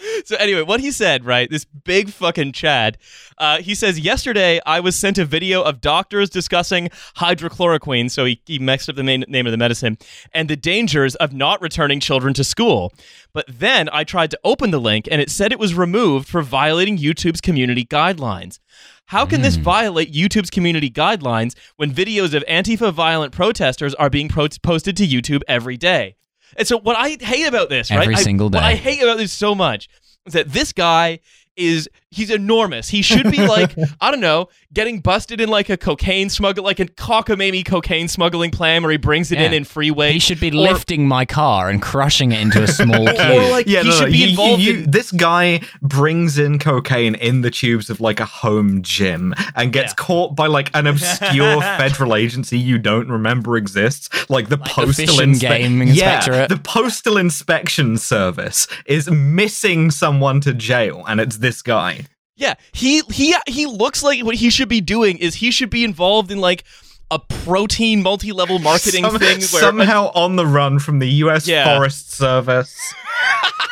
so 0.26 0.36
anyway, 0.38 0.62
what 0.62 0.80
he 0.80 0.92
said, 0.92 1.26
right? 1.26 1.50
This 1.50 1.66
big 1.66 2.10
fucking 2.10 2.52
Chad. 2.52 2.98
Uh, 3.38 3.58
he 3.58 3.76
says 3.76 4.00
yesterday 4.00 4.60
I 4.66 4.80
was 4.80 4.96
sent 4.96 5.18
a 5.18 5.26
video 5.26 5.62
of 5.62 5.82
doctors 5.82 6.30
discussing 6.30 6.90
hydrochloroquine. 7.18 8.12
So 8.12 8.26
he, 8.26 8.42
he 8.46 8.60
mixed 8.60 8.90
up 8.90 8.96
the 8.96 9.04
main, 9.04 9.26
name 9.28 9.46
of 9.46 9.52
the 9.52 9.58
medicine 9.58 9.98
and 10.34 10.50
the 10.50 10.56
dangers 10.56 11.16
of 11.16 11.34
not 11.34 11.62
returning 11.62 12.00
children 12.00 12.34
to 12.36 12.44
school. 12.44 12.94
But 13.34 13.46
then 13.48 13.90
I 13.92 14.04
tried 14.04 14.32
to 14.32 14.40
open 14.44 14.72
the 14.72 14.80
link 14.80 15.08
and 15.12 15.22
it 15.22 15.30
said 15.30 15.52
it 15.52 15.60
was 15.60 15.74
removed 15.74 16.28
for 16.28 16.42
violating 16.42 16.98
YouTube's 16.98 17.42
community 17.42 17.86
guidelines. 17.86 18.60
How 19.08 19.26
can 19.26 19.42
this 19.42 19.56
violate 19.56 20.12
YouTube's 20.12 20.50
community 20.50 20.90
guidelines 20.90 21.56
when 21.76 21.92
videos 21.92 22.34
of 22.34 22.44
Antifa 22.46 22.92
violent 22.92 23.34
protesters 23.34 23.94
are 23.96 24.10
being 24.10 24.30
pro- 24.30 24.48
posted 24.64 24.98
to 24.98 25.06
YouTube 25.06 25.42
every 25.48 25.78
day? 25.78 26.16
And 26.56 26.68
so, 26.68 26.80
what 26.80 26.96
I 26.98 27.18
hate 27.20 27.48
about 27.48 27.70
this, 27.70 27.92
right? 27.92 28.02
Every 28.02 28.16
I- 28.16 28.22
single 28.22 28.50
What 28.50 28.64
I 28.64 28.76
hate 28.76 29.02
about 29.02 29.18
this 29.18 29.34
so 29.34 29.56
much 29.56 29.90
is 30.26 30.34
that 30.34 30.52
this 30.52 30.72
guy 30.72 31.20
is 31.56 31.90
he's 32.12 32.30
enormous. 32.30 32.88
He 32.90 33.02
should 33.02 33.30
be 33.30 33.46
like 33.46 33.76
I 34.02 34.12
don't 34.12 34.20
know, 34.22 34.48
getting 34.74 35.00
busted 35.02 35.42
in 35.42 35.50
like 35.50 35.70
a 35.70 35.78
cocaine 35.78 36.30
smuggle, 36.30 36.64
like 36.64 36.80
a 36.80 36.86
cockamamie 36.86 37.66
cocaine 37.66 38.08
smuggling 38.08 38.52
plan 38.52 38.84
where 38.84 38.92
he 38.92 38.98
brings 38.98 39.32
it 39.32 39.38
in 39.40 39.52
Yeah. 39.52 39.58
in 39.58 39.64
freeway. 39.66 40.14
He 40.14 40.20
should 40.20 40.40
be 40.40 40.50
Or- 40.50 40.56
lifting 40.56 41.08
my 41.08 41.26
car 41.26 41.70
and 41.70 41.82
crushing 41.82 42.32
it 42.32 42.40
into 42.42 42.64
a 42.64 42.68
small 42.80 43.06
cube. 43.06 43.20
or 43.20 43.50
like 43.50 43.68
Yeah, 43.68 43.82
he 43.84 43.90
no, 43.90 43.96
should 43.96 44.06
no, 44.06 44.12
be 44.12 44.18
you- 44.18 44.30
involved 44.30 44.62
you- 44.64 44.74
in 44.84 44.92
This 44.92 45.12
guy 45.12 45.62
brings 45.82 46.38
in 46.38 46.58
cocaine 46.60 47.16
in 47.16 47.42
the 47.42 47.52
tubes 47.52 47.90
of 47.90 48.00
like 48.02 48.20
a 48.20 48.26
home 48.26 48.82
gym 48.82 49.34
and 49.56 49.74
gets 49.74 49.92
Yeah. 49.92 50.06
caught 50.06 50.36
by 50.36 50.48
like 50.48 50.70
an 50.74 50.88
obscure 50.88 51.60
federal 51.78 52.16
agency 52.16 52.58
you 52.58 52.78
don't 52.78 53.10
remember 53.10 53.58
exists, 53.58 54.10
like 54.30 54.48
the 54.50 54.56
the 54.56 54.64
postal 54.64 55.06
Fish 55.18 55.20
inspe- 55.20 55.40
Game 55.42 55.82
Yeah, 55.84 56.48
the 56.48 56.60
postal 56.64 57.18
inspection 57.18 57.98
service 57.98 58.68
is 58.86 59.10
missing 59.12 59.92
someone 59.92 60.40
to 60.42 60.54
jail, 60.54 61.04
and 61.08 61.20
it's 61.20 61.38
this 61.38 61.62
guy. 61.62 62.05
Yeah, 62.38 62.56
he 62.74 63.02
he 63.12 63.36
he 63.48 63.66
looks 63.66 64.04
like 64.04 64.24
what 64.24 64.36
he 64.36 64.50
should 64.50 64.70
be 64.70 64.82
doing 64.82 65.18
is 65.18 65.36
he 65.36 65.52
should 65.52 65.70
be 65.70 65.84
involved 65.84 66.32
in 66.32 66.40
like 66.40 66.64
a 67.12 67.20
protein 67.20 68.02
multi-level 68.02 68.60
marketing 68.60 69.04
Some- 69.06 69.20
thing 69.20 69.38
where 69.40 69.62
somehow 69.62 70.12
on 70.16 70.36
the 70.36 70.46
run 70.46 70.80
from 70.80 71.00
the 71.00 71.08
U.S. 71.24 71.48
Yeah. 71.48 71.76
Forest 71.78 72.12
Service. 72.12 72.76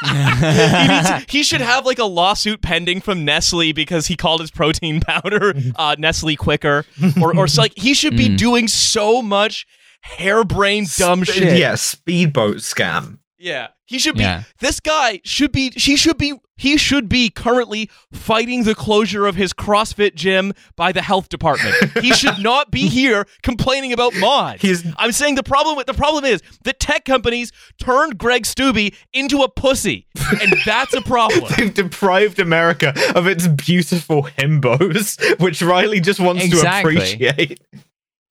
he, 0.06 0.88
needs, 0.88 1.10
he 1.30 1.44
should 1.44 1.62
have 1.62 1.86
like 1.86 1.98
a 2.00 2.04
lawsuit 2.06 2.62
pending 2.62 3.02
from 3.02 3.26
Nestle 3.26 3.72
because 3.74 4.08
he 4.08 4.16
called 4.16 4.42
his 4.42 4.52
protein 4.52 5.00
powder 5.02 5.54
uh, 5.76 5.96
Nestle 5.98 6.36
Quicker, 6.36 6.86
or 7.22 7.36
or 7.38 7.48
so, 7.48 7.62
like 7.64 7.74
he 7.78 7.94
should 7.94 8.16
be 8.18 8.30
Mm. 8.30 8.38
doing 8.38 8.68
so 8.68 9.22
much 9.22 9.66
harebrained 10.02 10.88
dumb 10.98 11.24
Sp- 11.26 11.34
shit. 11.36 11.58
Yeah, 11.58 11.76
speedboat 11.76 12.58
scam. 12.58 13.18
Yeah. 13.44 13.68
He 13.86 14.00
should 14.00 14.16
be 14.16 14.24
Yeah. 14.24 14.44
this 14.60 14.80
guy 14.80 15.20
should 15.24 15.52
be 15.52 15.72
she 15.72 15.96
should 15.98 16.18
be 16.18 16.34
he 16.56 16.78
should 16.78 17.10
be 17.10 17.30
currently 17.30 17.90
fighting 18.14 18.64
the 18.64 18.74
closure 18.76 19.26
of 19.26 19.36
his 19.36 19.54
CrossFit 19.54 20.16
gym 20.16 20.54
by 20.78 20.92
the 20.92 21.02
health 21.02 21.28
department. 21.28 21.76
he 22.02 22.14
should 22.14 22.40
not 22.42 22.72
be 22.72 22.88
here 22.88 23.26
complaining 23.42 23.92
about 23.92 24.14
mods. 24.16 24.62
He's- 24.62 24.84
I'm 24.98 25.12
saying 25.12 25.36
the 25.36 25.44
problem 25.44 25.76
with 25.76 25.88
the 25.88 25.94
problem 25.94 26.24
is 26.26 26.42
that 26.64 26.80
tech 26.80 27.04
companies 27.06 27.52
turned 27.80 28.18
Greg 28.18 28.44
Steube 28.44 28.96
into 29.12 29.42
a 29.42 29.50
pussy. 29.50 30.08
And 30.42 30.56
that's 30.66 30.94
a 30.94 31.02
problem. 31.02 31.52
They've 31.58 31.74
deprived 31.74 32.40
America 32.40 32.94
of 33.16 33.28
its 33.28 33.48
beautiful 33.48 34.24
himbos, 34.38 35.40
which 35.40 35.62
Riley 35.62 36.00
just 36.00 36.20
wants 36.20 36.46
Exactly. 36.46 36.96
to 36.96 37.02
appreciate. 37.02 37.60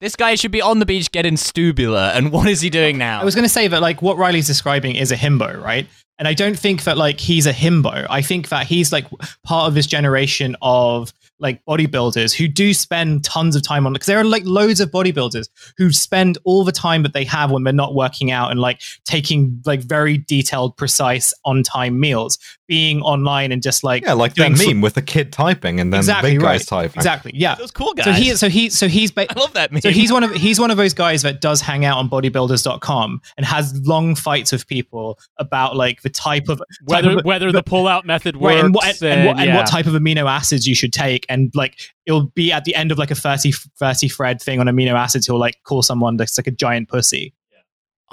This 0.03 0.17
guy 0.17 0.35
should 0.35 0.51
be 0.51 0.61
on 0.61 0.79
the 0.79 0.85
beach 0.85 1.13
getting 1.13 1.35
stubula, 1.35 2.13
and 2.13 2.29
what 2.29 2.49
is 2.49 2.59
he 2.59 2.69
doing 2.69 2.97
now? 2.97 3.21
I 3.21 3.23
was 3.23 3.35
going 3.35 3.45
to 3.45 3.49
say 3.49 3.69
that 3.69 3.81
like 3.81 4.01
what 4.01 4.17
Riley's 4.17 4.47
describing 4.47 4.97
is 4.97 5.13
a 5.13 5.15
himbo, 5.15 5.57
right? 5.63 5.87
And 6.19 6.27
I 6.27 6.33
don't 6.33 6.59
think 6.59 6.83
that 6.83 6.97
like 6.97 7.21
he's 7.21 7.45
a 7.45 7.53
himbo. 7.53 8.05
I 8.09 8.21
think 8.21 8.49
that 8.49 8.67
he's 8.67 8.91
like 8.91 9.05
part 9.45 9.69
of 9.69 9.75
this 9.75 9.87
generation 9.87 10.57
of 10.61 11.13
like 11.39 11.63
bodybuilders 11.65 12.33
who 12.33 12.47
do 12.47 12.73
spend 12.73 13.23
tons 13.23 13.55
of 13.55 13.63
time 13.63 13.85
on 13.85 13.93
because 13.93 14.05
there 14.05 14.19
are 14.19 14.23
like 14.23 14.43
loads 14.45 14.79
of 14.79 14.89
bodybuilders 14.91 15.47
who 15.77 15.91
spend 15.91 16.37
all 16.45 16.63
the 16.63 16.71
time 16.71 17.03
that 17.03 17.13
they 17.13 17.23
have 17.25 17.51
when 17.51 17.63
they're 17.63 17.73
not 17.73 17.95
working 17.95 18.31
out 18.31 18.49
and 18.51 18.59
like 18.59 18.81
taking 19.05 19.61
like 19.65 19.81
very 19.81 20.17
detailed, 20.17 20.77
precise, 20.77 21.33
on 21.43 21.63
time 21.63 21.99
meals, 21.99 22.37
being 22.67 23.01
online 23.01 23.51
and 23.51 23.61
just 23.61 23.83
like 23.83 24.03
Yeah, 24.03 24.13
like 24.13 24.35
that 24.35 24.43
doing 24.47 24.55
fl- 24.55 24.67
meme 24.69 24.81
with 24.81 24.93
the 24.93 25.01
kid 25.01 25.33
typing 25.33 25.79
and 25.79 25.91
then 25.91 25.99
exactly 25.99 26.31
the 26.31 26.35
big 26.37 26.43
right. 26.43 26.53
guys 26.59 26.65
typing. 26.65 26.97
Exactly, 26.97 27.31
yeah. 27.35 27.55
Those 27.55 27.71
cool 27.71 27.93
guys. 27.93 28.05
So 28.05 28.11
he 28.13 28.35
so 28.35 28.49
he 28.49 28.69
so 28.69 28.87
he's 28.87 29.11
ba- 29.11 29.27
I 29.29 29.39
love 29.39 29.53
that 29.53 29.71
meme. 29.71 29.81
so 29.81 29.89
he's 29.91 30.11
one 30.11 30.23
of 30.23 30.33
he's 30.33 30.59
one 30.59 30.71
of 30.71 30.77
those 30.77 30.93
guys 30.93 31.23
that 31.23 31.41
does 31.41 31.59
hang 31.61 31.83
out 31.83 31.97
on 31.97 32.09
bodybuilders.com 32.09 33.21
and 33.37 33.45
has 33.45 33.79
long 33.85 34.15
fights 34.15 34.51
with 34.51 34.67
people 34.67 35.19
about 35.37 35.75
like 35.75 36.01
the 36.03 36.09
type 36.09 36.47
of 36.49 36.59
type 36.59 36.67
whether 36.85 37.17
of- 37.19 37.25
whether 37.25 37.51
the 37.51 37.63
pull-out 37.63 38.05
method 38.05 38.37
works 38.37 38.55
right, 38.55 38.63
and, 38.65 38.73
what, 38.75 38.85
and, 38.85 39.03
and, 39.03 39.25
what, 39.27 39.39
and 39.39 39.55
what 39.55 39.67
type 39.67 39.85
of 39.85 39.93
amino 39.93 40.29
acids 40.29 40.65
you 40.67 40.75
should 40.75 40.93
take 40.93 41.22
and 41.29 41.51
like 41.55 41.79
it'll 42.05 42.27
be 42.27 42.51
at 42.51 42.63
the 42.65 42.75
end 42.75 42.91
of 42.91 42.97
like 42.97 43.11
a 43.11 43.15
30 43.15 43.51
30 43.79 44.07
thread 44.09 44.41
thing 44.41 44.59
on 44.59 44.67
amino 44.67 44.93
acids 44.93 45.25
he'll 45.25 45.39
like 45.39 45.55
call 45.63 45.81
someone 45.81 46.17
that's 46.17 46.37
like 46.37 46.47
a 46.47 46.51
giant 46.51 46.89
pussy 46.89 47.33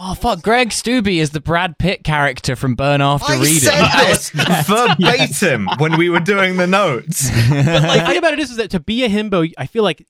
Oh 0.03 0.15
fuck! 0.15 0.41
Greg 0.41 0.71
Steube 0.71 1.15
is 1.19 1.29
the 1.31 1.43
Brad 1.43 1.77
Pitt 1.79 2.05
character 2.05 2.57
from 2.57 2.75
Burn 2.75 3.03
After 3.03 3.35
I 3.35 3.37
Reading. 3.37 3.59
said 3.59 4.07
this 4.07 4.31
verbatim 4.67 5.69
when 5.77 5.99
we 5.99 6.09
were 6.09 6.21
doing 6.21 6.57
the 6.57 6.67
notes. 6.67 7.29
but 7.51 7.83
like, 7.83 8.01
the 8.01 8.07
thing 8.07 8.17
about 8.17 8.33
it 8.33 8.39
is, 8.39 8.51
is 8.51 8.57
that 8.57 8.71
to 8.71 8.81
be 8.81 9.05
a 9.05 9.11
himbo, 9.11 9.53
I 9.59 9.67
feel 9.67 9.83
like 9.83 10.07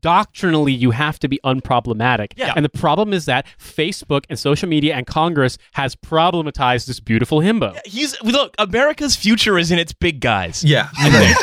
doctrinally 0.00 0.72
you 0.72 0.92
have 0.92 1.18
to 1.20 1.28
be 1.28 1.40
unproblematic. 1.44 2.32
Yeah. 2.36 2.52
And 2.56 2.64
the 2.64 2.70
problem 2.70 3.12
is 3.12 3.24
that 3.26 3.46
Facebook 3.58 4.24
and 4.28 4.38
social 4.38 4.68
media 4.68 4.94
and 4.94 5.06
Congress 5.06 5.58
has 5.72 5.96
problematized 5.96 6.86
this 6.86 7.00
beautiful 7.00 7.40
himbo. 7.40 7.78
He's 7.84 8.20
look. 8.22 8.54
America's 8.58 9.16
future 9.16 9.58
is 9.58 9.70
in 9.70 9.78
its 9.78 9.92
big 9.92 10.20
guys. 10.20 10.64
Yeah, 10.64 10.88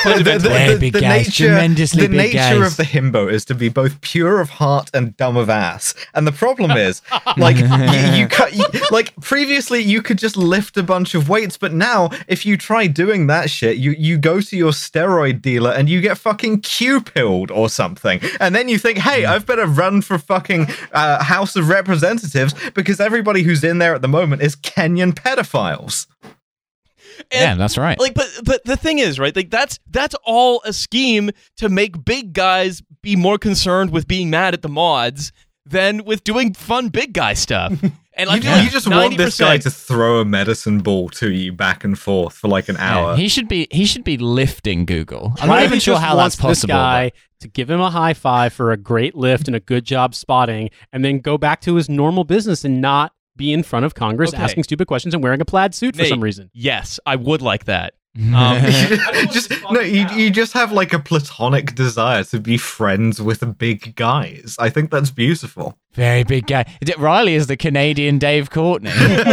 fundamentally. 0.04 0.54
Very 0.54 0.80
big 0.80 0.94
guys, 0.94 1.36
tremendously 1.36 2.04
the 2.04 2.10
big 2.10 2.34
nature 2.34 2.60
guys. 2.60 2.72
of 2.72 2.78
the 2.78 2.84
himbo 2.84 3.32
is 3.32 3.46
to 3.46 3.56
be 3.56 3.70
both 3.70 4.00
pure 4.02 4.40
of 4.40 4.50
heart 4.50 4.90
and 4.94 5.16
dumb 5.18 5.38
of 5.38 5.50
ass. 5.50 5.94
And 6.14 6.26
the 6.26 6.32
problem 6.32 6.72
is, 6.72 7.02
like, 7.38 7.58
you, 7.58 7.66
you, 8.18 8.28
cut, 8.28 8.54
you 8.54 8.66
like 8.92 9.16
previously 9.18 9.82
you 9.82 10.02
could 10.02 10.18
just 10.18 10.38
lift 10.38 10.78
a 10.78 10.84
bunch 10.84 11.16
of 11.16 11.30
weights, 11.30 11.58
but 11.58 11.74
now 11.74 12.10
if 12.28 12.46
you 12.46 12.58
try 12.58 12.88
doing 12.88 13.28
that 13.28 13.50
shit, 13.50 13.78
you 13.78 13.92
you 13.92 14.18
go 14.18 14.42
to 14.42 14.58
your 14.58 14.72
steroid 14.72 15.42
dealer 15.42 15.72
and 15.72 15.90
you 15.90 16.02
get 16.02 16.18
fucking 16.18 16.62
Q 16.62 17.02
pilled 17.02 17.52
or 17.52 17.70
something, 17.70 18.13
and 18.40 18.56
then 18.56 18.70
you 18.70 18.78
think, 18.78 18.98
hey, 19.00 19.26
I've 19.26 19.46
better 19.46 19.66
run 19.66 20.02
for 20.02 20.18
fucking 20.18 20.68
uh, 20.92 21.24
House 21.24 21.56
of 21.56 21.70
Representatives 21.70 22.54
because 22.72 23.00
everybody 23.00 23.44
who's 23.44 23.64
in 23.64 23.78
there 23.78 23.96
at 23.96 24.02
the 24.02 24.08
moment 24.08 24.42
is 24.42 24.56
Kenyan 24.56 25.14
pedophiles. 25.14 26.08
yeah, 27.32 27.52
And, 27.52 27.60
that's 27.60 27.78
right. 27.78 28.00
Like, 28.00 28.14
but 28.14 28.30
but 28.44 28.64
the 28.66 28.78
thing 28.78 29.00
is, 29.00 29.20
right? 29.20 29.36
Like 29.36 29.50
that's 29.50 29.80
that's 29.90 30.16
all 30.24 30.62
a 30.66 30.74
scheme 30.74 31.32
to 31.58 31.70
make 31.70 32.04
big 32.04 32.34
guys 32.34 32.82
be 33.02 33.16
more 33.16 33.38
concerned 33.38 33.92
with 33.92 34.08
being 34.08 34.30
mad 34.30 34.54
at 34.54 34.62
the 34.62 34.70
mods 34.70 35.32
than 35.66 36.04
with 36.06 36.24
doing 36.24 36.54
fun 36.54 36.90
big 36.90 37.14
guy 37.14 37.34
stuff. 37.34 37.74
And 38.16 38.30
I 38.30 38.36
You, 38.36 38.42
feel 38.42 38.52
like 38.52 38.64
you 38.66 38.70
just 38.70 38.88
want 38.88 39.18
this 39.18 39.40
guy 39.40 39.58
to 39.58 39.72
throw 39.72 40.20
a 40.20 40.26
medicine 40.26 40.80
ball 40.80 41.10
to 41.10 41.32
you 41.32 41.52
back 41.52 41.84
and 41.84 41.98
forth 41.98 42.34
for 42.36 42.48
like 42.48 42.70
an 42.70 42.76
Yeah, 42.76 42.96
hour. 42.98 43.16
he 43.16 43.28
should 43.28 43.48
be 43.48 43.68
he 43.72 43.86
should 43.86 44.04
be 44.04 44.18
lifting 44.18 44.86
Google. 44.86 45.34
I'm 45.40 45.48
not 45.48 45.56
Riley 45.56 45.66
even 45.66 45.80
sure 45.80 45.98
how 45.98 46.16
that's 46.16 46.36
possible. 46.36 46.68
This 46.68 46.76
guy 46.76 47.12
to 47.40 47.48
give 47.48 47.70
him 47.70 47.82
a 47.82 47.90
high 47.90 48.14
five 48.14 48.54
for 48.54 48.72
a 48.72 48.78
great 48.78 49.16
lift 49.16 49.48
and 49.48 49.56
a 49.56 49.60
good 49.60 49.84
job 49.84 50.14
spotting, 50.16 50.70
and 50.92 51.04
then 51.04 51.20
go 51.20 51.38
back 51.38 51.62
to 51.62 51.76
his 51.76 51.90
normal 51.90 52.24
business 52.24 52.64
and 52.64 52.82
not 52.82 53.14
be 53.36 53.52
in 53.52 53.64
front 53.64 53.84
of 53.86 53.96
Congress 53.96 54.32
Okay. 54.34 54.44
asking 54.44 54.64
stupid 54.64 54.88
questions 54.88 55.14
and 55.16 55.24
wearing 55.24 55.42
a 55.42 55.46
plaid 55.46 55.74
suit 55.74 55.96
for 55.96 56.06
some 56.06 56.22
reason. 56.22 56.52
Yes, 56.54 57.00
I 57.06 57.16
would 57.16 57.42
like 57.42 57.66
that. 57.66 57.94
Um, 58.16 58.62
just 59.32 59.52
no, 59.72 59.80
you, 59.82 60.06
you 60.16 60.30
just 60.30 60.54
have 60.54 60.72
like 60.72 60.94
a 60.94 61.00
platonic 61.00 61.74
desire 61.74 62.24
to 62.26 62.40
be 62.40 62.58
friends 62.58 63.20
with 63.20 63.58
big 63.58 63.96
guys. 63.96 64.56
I 64.60 64.70
think 64.70 64.92
that's 64.92 65.10
beautiful. 65.10 65.80
Very 65.94 66.24
big 66.24 66.48
guy. 66.48 66.66
Is 66.82 66.98
Riley 66.98 67.36
is 67.36 67.46
the 67.48 67.56
Canadian 67.56 68.18
Dave 68.18 68.50
Courtney. 68.50 68.90
That's 68.98 69.28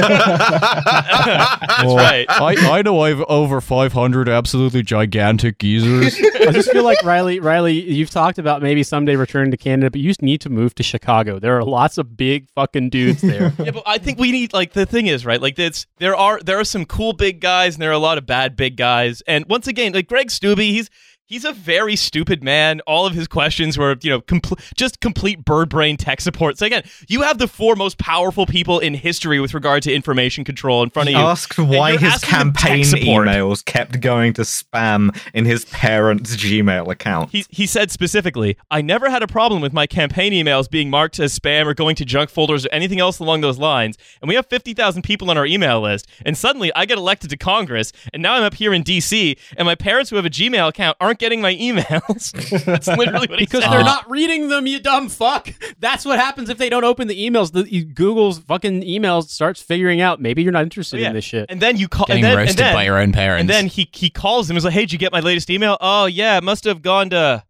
right. 1.84 2.26
I, 2.28 2.56
I 2.70 2.82
know 2.82 3.00
I've 3.00 3.22
over 3.22 3.62
500 3.62 4.28
absolutely 4.28 4.82
gigantic 4.82 5.58
geezers. 5.58 6.14
I 6.34 6.52
just 6.52 6.70
feel 6.70 6.84
like 6.84 7.02
Riley, 7.02 7.40
Riley, 7.40 7.72
you've 7.72 8.10
talked 8.10 8.38
about 8.38 8.60
maybe 8.60 8.82
someday 8.82 9.16
returning 9.16 9.50
to 9.52 9.56
Canada, 9.56 9.90
but 9.90 10.02
you 10.02 10.10
just 10.10 10.20
need 10.20 10.42
to 10.42 10.50
move 10.50 10.74
to 10.74 10.82
Chicago. 10.82 11.38
There 11.38 11.56
are 11.56 11.64
lots 11.64 11.96
of 11.96 12.16
big 12.16 12.48
fucking 12.54 12.90
dudes 12.90 13.22
there. 13.22 13.54
yeah, 13.58 13.70
but 13.70 13.84
I 13.86 13.96
think 13.96 14.18
we 14.18 14.30
need 14.30 14.52
like 14.52 14.74
the 14.74 14.84
thing 14.84 15.06
is 15.06 15.24
right. 15.24 15.40
Like 15.40 15.58
it's 15.58 15.86
there 15.98 16.14
are 16.14 16.40
there 16.40 16.58
are 16.58 16.64
some 16.64 16.84
cool 16.84 17.14
big 17.14 17.40
guys 17.40 17.74
and 17.74 17.82
there 17.82 17.90
are 17.90 17.94
a 17.94 17.98
lot 17.98 18.18
of 18.18 18.26
bad 18.26 18.54
big 18.54 18.76
guys. 18.76 19.22
And 19.26 19.46
once 19.48 19.66
again, 19.66 19.92
like 19.92 20.08
Greg 20.08 20.28
Steube, 20.28 20.60
he's 20.60 20.90
he's 21.30 21.46
a 21.46 21.52
very 21.52 21.96
stupid 21.96 22.44
man. 22.44 22.80
All 22.86 23.06
of 23.06 23.14
his 23.14 23.26
questions 23.26 23.78
were 23.78 23.96
you 24.02 24.10
know 24.10 24.20
compl- 24.20 24.60
just 24.74 25.00
complete 25.00 25.44
bird 25.44 25.70
brain 25.70 25.96
tech 25.96 26.20
support. 26.20 26.58
So 26.58 26.66
again, 26.66 26.82
you 27.08 27.22
have 27.22 27.38
the 27.38 27.48
four 27.48 27.76
most 27.76 27.96
powerful 27.96 28.44
people 28.44 28.78
in 28.80 28.92
history 28.92 29.40
with 29.40 29.54
regard 29.54 29.82
to 29.84 29.94
information 29.94 30.44
control 30.44 30.82
in 30.82 30.90
front 30.90 31.08
of 31.08 31.14
you. 31.14 31.18
Asked 31.18 31.58
why 31.58 31.92
his 31.92 32.12
asking 32.12 32.38
them 32.38 32.52
tech 32.52 32.70
campaign 32.82 32.84
emails 32.84 33.64
kept 33.64 34.00
going 34.00 34.34
to 34.34 34.42
spam 34.42 35.16
in 35.32 35.44
his 35.44 35.64
parents' 35.66 36.36
Gmail 36.36 36.90
account. 36.90 37.30
He, 37.30 37.46
he 37.48 37.66
said 37.66 37.90
specifically, 37.90 38.56
I 38.70 38.82
never 38.82 39.08
had 39.08 39.22
a 39.22 39.28
problem 39.28 39.62
with 39.62 39.72
my 39.72 39.86
campaign 39.86 40.32
emails 40.32 40.68
being 40.68 40.90
marked 40.90 41.20
as 41.20 41.38
spam 41.38 41.66
or 41.66 41.74
going 41.74 41.96
to 41.96 42.04
junk 42.04 42.30
folders 42.30 42.66
or 42.66 42.68
anything 42.72 42.98
else 42.98 43.20
along 43.20 43.40
those 43.40 43.58
lines. 43.58 43.96
And 44.20 44.28
we 44.28 44.34
have 44.34 44.46
50,000 44.46 45.02
people 45.02 45.30
on 45.30 45.38
our 45.38 45.46
email 45.46 45.80
list. 45.80 46.08
And 46.26 46.36
suddenly 46.36 46.72
I 46.74 46.84
get 46.86 46.98
elected 46.98 47.30
to 47.30 47.36
Congress. 47.36 47.92
And 48.12 48.22
now 48.22 48.34
I'm 48.34 48.42
up 48.42 48.54
here 48.54 48.74
in 48.74 48.82
D.C. 48.82 49.36
And 49.56 49.66
my 49.66 49.76
parents 49.76 50.10
who 50.10 50.16
have 50.16 50.26
a 50.26 50.30
Gmail 50.30 50.68
account 50.68 50.96
aren't 51.00 51.19
getting 51.20 51.40
my 51.40 51.54
emails. 51.54 52.32
That's 52.64 52.88
literally 52.88 53.28
what 53.28 53.38
he 53.38 53.46
Because 53.46 53.62
said. 53.62 53.72
they're 53.72 53.84
not 53.84 54.10
reading 54.10 54.48
them, 54.48 54.66
you 54.66 54.80
dumb 54.80 55.08
fuck. 55.08 55.52
That's 55.78 56.04
what 56.04 56.18
happens 56.18 56.48
if 56.48 56.58
they 56.58 56.68
don't 56.68 56.84
open 56.84 57.06
the 57.06 57.14
emails. 57.28 57.52
The 57.52 57.70
you- 57.70 57.84
Google's 57.84 58.38
fucking 58.40 58.82
emails 58.82 59.28
starts 59.28 59.62
figuring 59.62 60.00
out 60.00 60.20
maybe 60.20 60.42
you're 60.42 60.52
not 60.52 60.64
interested 60.64 60.96
Oh, 60.96 61.00
Yeah. 61.00 61.08
in 61.10 61.14
this 61.14 61.24
shit. 61.24 61.46
And 61.48 61.60
then 61.60 61.76
you 61.76 61.86
call. 61.88 62.06
Getting 62.06 62.24
and 62.24 62.32
then, 62.32 62.38
roasted 62.38 62.60
and 62.60 62.66
then, 62.68 62.74
by 62.74 62.84
your 62.84 62.98
own 62.98 63.12
parents. 63.12 63.40
And 63.40 63.48
then 63.48 63.66
he 63.68 63.88
he 63.92 64.10
calls 64.10 64.50
him. 64.50 64.56
He's 64.56 64.64
like, 64.64 64.74
"Hey, 64.74 64.80
did 64.80 64.92
you 64.92 64.98
get 64.98 65.12
my 65.12 65.20
latest 65.20 65.50
email? 65.50 65.76
Oh 65.80 66.06
yeah, 66.06 66.36
it 66.38 66.42
must 66.42 66.64
have 66.64 66.82
gone 66.82 67.10
to 67.10 67.44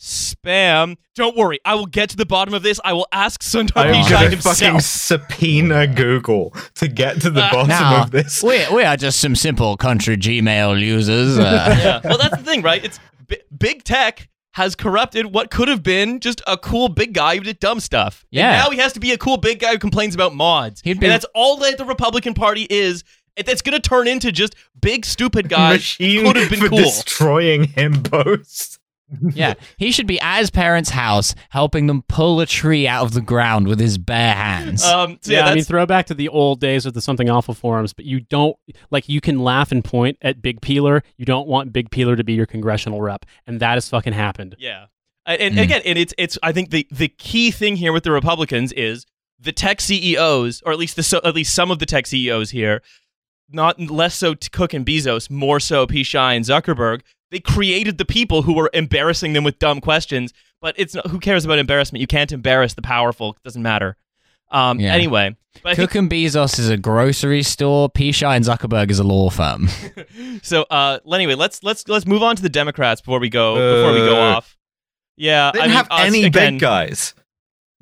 spam. 0.00 0.96
Don't 1.14 1.36
worry, 1.36 1.58
I 1.64 1.74
will 1.74 1.86
get 1.86 2.08
to 2.10 2.16
the 2.16 2.26
bottom 2.26 2.54
of 2.54 2.62
this. 2.62 2.80
I 2.84 2.92
will 2.94 3.06
ask 3.12 3.42
Sundar 3.42 3.72
I'm 3.86 3.94
Pichai 3.94 4.10
gonna 4.10 4.30
himself." 4.30 4.58
fucking 4.58 4.80
subpoena 4.80 5.86
Google 5.86 6.54
to 6.76 6.88
get 6.88 7.20
to 7.22 7.30
the 7.30 7.42
Ah. 7.42 7.50
bottom 7.52 7.68
now, 7.68 8.02
of 8.04 8.10
this. 8.10 8.42
we, 8.42 8.58
we 8.74 8.82
are 8.82 8.96
just 8.96 9.20
some 9.20 9.36
simple 9.36 9.76
country 9.76 10.16
Gmail 10.16 10.80
users. 10.80 11.38
Uh, 11.38 11.76
yeah. 12.04 12.08
Well, 12.08 12.18
that's 12.18 12.36
the 12.38 12.42
thing, 12.44 12.62
right? 12.62 12.84
It's 12.84 12.98
b- 13.28 13.38
big 13.56 13.84
tech 13.84 14.28
has 14.54 14.74
corrupted 14.74 15.26
what 15.32 15.50
could 15.50 15.68
have 15.68 15.82
been 15.82 16.18
just 16.18 16.42
a 16.46 16.56
cool 16.56 16.88
big 16.88 17.12
guy 17.12 17.36
who 17.36 17.42
did 17.42 17.60
dumb 17.60 17.78
stuff. 17.78 18.24
And 18.32 18.38
Yeah. 18.38 18.50
now 18.64 18.70
he 18.70 18.78
has 18.78 18.92
to 18.94 19.00
be 19.00 19.12
a 19.12 19.18
cool 19.18 19.36
big 19.36 19.60
guy 19.60 19.72
who 19.72 19.78
complains 19.78 20.14
about 20.14 20.34
mods. 20.34 20.80
He'd 20.82 20.98
be- 20.98 21.06
and 21.06 21.12
that's 21.12 21.26
all 21.34 21.56
that 21.58 21.78
the 21.78 21.84
Republican 21.84 22.34
Party 22.34 22.66
is. 22.68 23.04
It- 23.36 23.46
That's 23.46 23.62
going 23.62 23.80
to 23.80 23.88
turn 23.88 24.08
into 24.08 24.32
just 24.32 24.56
big 24.80 25.06
stupid 25.06 25.48
guys. 25.48 25.74
Machine 25.78 26.24
Could 26.26 26.36
have 26.36 26.50
been 26.50 26.58
for 26.60 26.68
cool. 26.68 26.78
destroying 26.78 27.66
himbos. 27.66 28.78
Yeah, 29.32 29.54
he 29.76 29.90
should 29.92 30.06
be 30.06 30.20
at 30.20 30.38
his 30.40 30.50
parents' 30.50 30.90
house 30.90 31.34
helping 31.50 31.86
them 31.86 32.02
pull 32.08 32.40
a 32.40 32.46
tree 32.46 32.86
out 32.86 33.04
of 33.04 33.12
the 33.12 33.20
ground 33.20 33.66
with 33.68 33.80
his 33.80 33.98
bare 33.98 34.34
hands. 34.34 34.84
Um, 34.84 35.18
so 35.20 35.32
yeah, 35.32 35.38
yeah, 35.38 35.44
I 35.44 35.48
mean, 35.50 35.56
that's, 35.58 35.68
throwback 35.68 36.06
to 36.06 36.14
the 36.14 36.28
old 36.28 36.60
days 36.60 36.86
of 36.86 36.94
the 36.94 37.00
Something 37.00 37.28
Awful 37.30 37.54
forums, 37.54 37.92
but 37.92 38.04
you 38.04 38.20
don't 38.20 38.56
like 38.90 39.08
you 39.08 39.20
can 39.20 39.40
laugh 39.40 39.72
and 39.72 39.84
point 39.84 40.16
at 40.22 40.40
Big 40.42 40.60
Peeler. 40.60 41.02
You 41.16 41.24
don't 41.24 41.48
want 41.48 41.72
Big 41.72 41.90
Peeler 41.90 42.16
to 42.16 42.24
be 42.24 42.34
your 42.34 42.46
congressional 42.46 43.00
rep, 43.00 43.26
and 43.46 43.60
that 43.60 43.74
has 43.74 43.88
fucking 43.88 44.12
happened. 44.12 44.56
yeah. 44.58 44.86
And, 45.26 45.40
and 45.42 45.54
Mm. 45.56 45.62
again, 45.62 45.82
and 45.84 45.98
it's 45.98 46.14
it's. 46.16 46.38
I 46.42 46.52
think 46.52 46.70
the 46.70 46.86
the 46.90 47.08
key 47.08 47.50
thing 47.50 47.76
here 47.76 47.92
with 47.92 48.04
the 48.04 48.10
Republicans 48.10 48.72
is 48.72 49.04
the 49.38 49.52
tech 49.52 49.80
CEOs, 49.80 50.62
or 50.64 50.72
at 50.72 50.78
least 50.78 50.96
the 50.96 51.02
so, 51.02 51.20
at 51.24 51.34
least 51.34 51.54
some 51.54 51.70
of 51.70 51.78
the 51.78 51.86
tech 51.86 52.06
CEOs 52.06 52.50
here, 52.50 52.80
not 53.52 53.78
less 53.80 54.14
so 54.14 54.34
t- 54.34 54.48
Cook 54.50 54.74
and 54.74 54.84
Bezos, 54.86 55.30
more 55.30 55.60
so 55.60 55.86
Pichai 55.86 56.36
and 56.36 56.44
Zuckerberg. 56.44 57.00
They 57.30 57.40
created 57.40 57.98
the 57.98 58.04
people 58.04 58.42
who 58.42 58.52
were 58.54 58.70
embarrassing 58.74 59.32
them 59.34 59.44
with 59.44 59.58
dumb 59.58 59.80
questions. 59.80 60.32
But 60.60 60.74
it's 60.76 60.94
not, 60.94 61.06
who 61.06 61.18
cares 61.20 61.44
about 61.44 61.58
embarrassment? 61.58 62.00
You 62.00 62.06
can't 62.06 62.30
embarrass 62.32 62.74
the 62.74 62.82
powerful. 62.82 63.30
It 63.30 63.42
doesn't 63.44 63.62
matter. 63.62 63.96
Um, 64.50 64.78
Yeah. 64.80 64.92
Anyway, 64.92 65.36
but 65.62 65.70
I 65.70 65.74
think, 65.74 65.90
Cook 65.90 65.96
and 65.96 66.10
Bezos 66.10 66.58
is 66.58 66.68
a 66.68 66.76
grocery 66.76 67.42
store. 67.42 67.88
Pichai 67.88 68.36
and 68.36 68.44
Zuckerberg 68.44 68.90
is 68.90 68.98
a 68.98 69.04
law 69.04 69.30
firm. 69.30 69.68
so. 70.42 70.62
Uh, 70.70 70.98
anyway, 71.12 71.34
let's 71.34 71.62
let's 71.62 71.86
let's 71.88 72.06
move 72.06 72.22
on 72.22 72.36
to 72.36 72.42
the 72.42 72.48
Democrats 72.48 73.00
before 73.00 73.20
we 73.20 73.28
go 73.30 73.54
before 73.54 73.92
we 73.92 74.00
go 74.00 74.16
Uh, 74.16 74.36
off. 74.36 74.56
Yeah, 75.16 75.50
They 75.52 75.60
didn't 75.60 75.68
mean, 75.70 75.76
have 75.76 75.88
us, 75.90 76.00
any 76.06 76.24
again, 76.24 76.54
big 76.54 76.60
guys. 76.60 77.14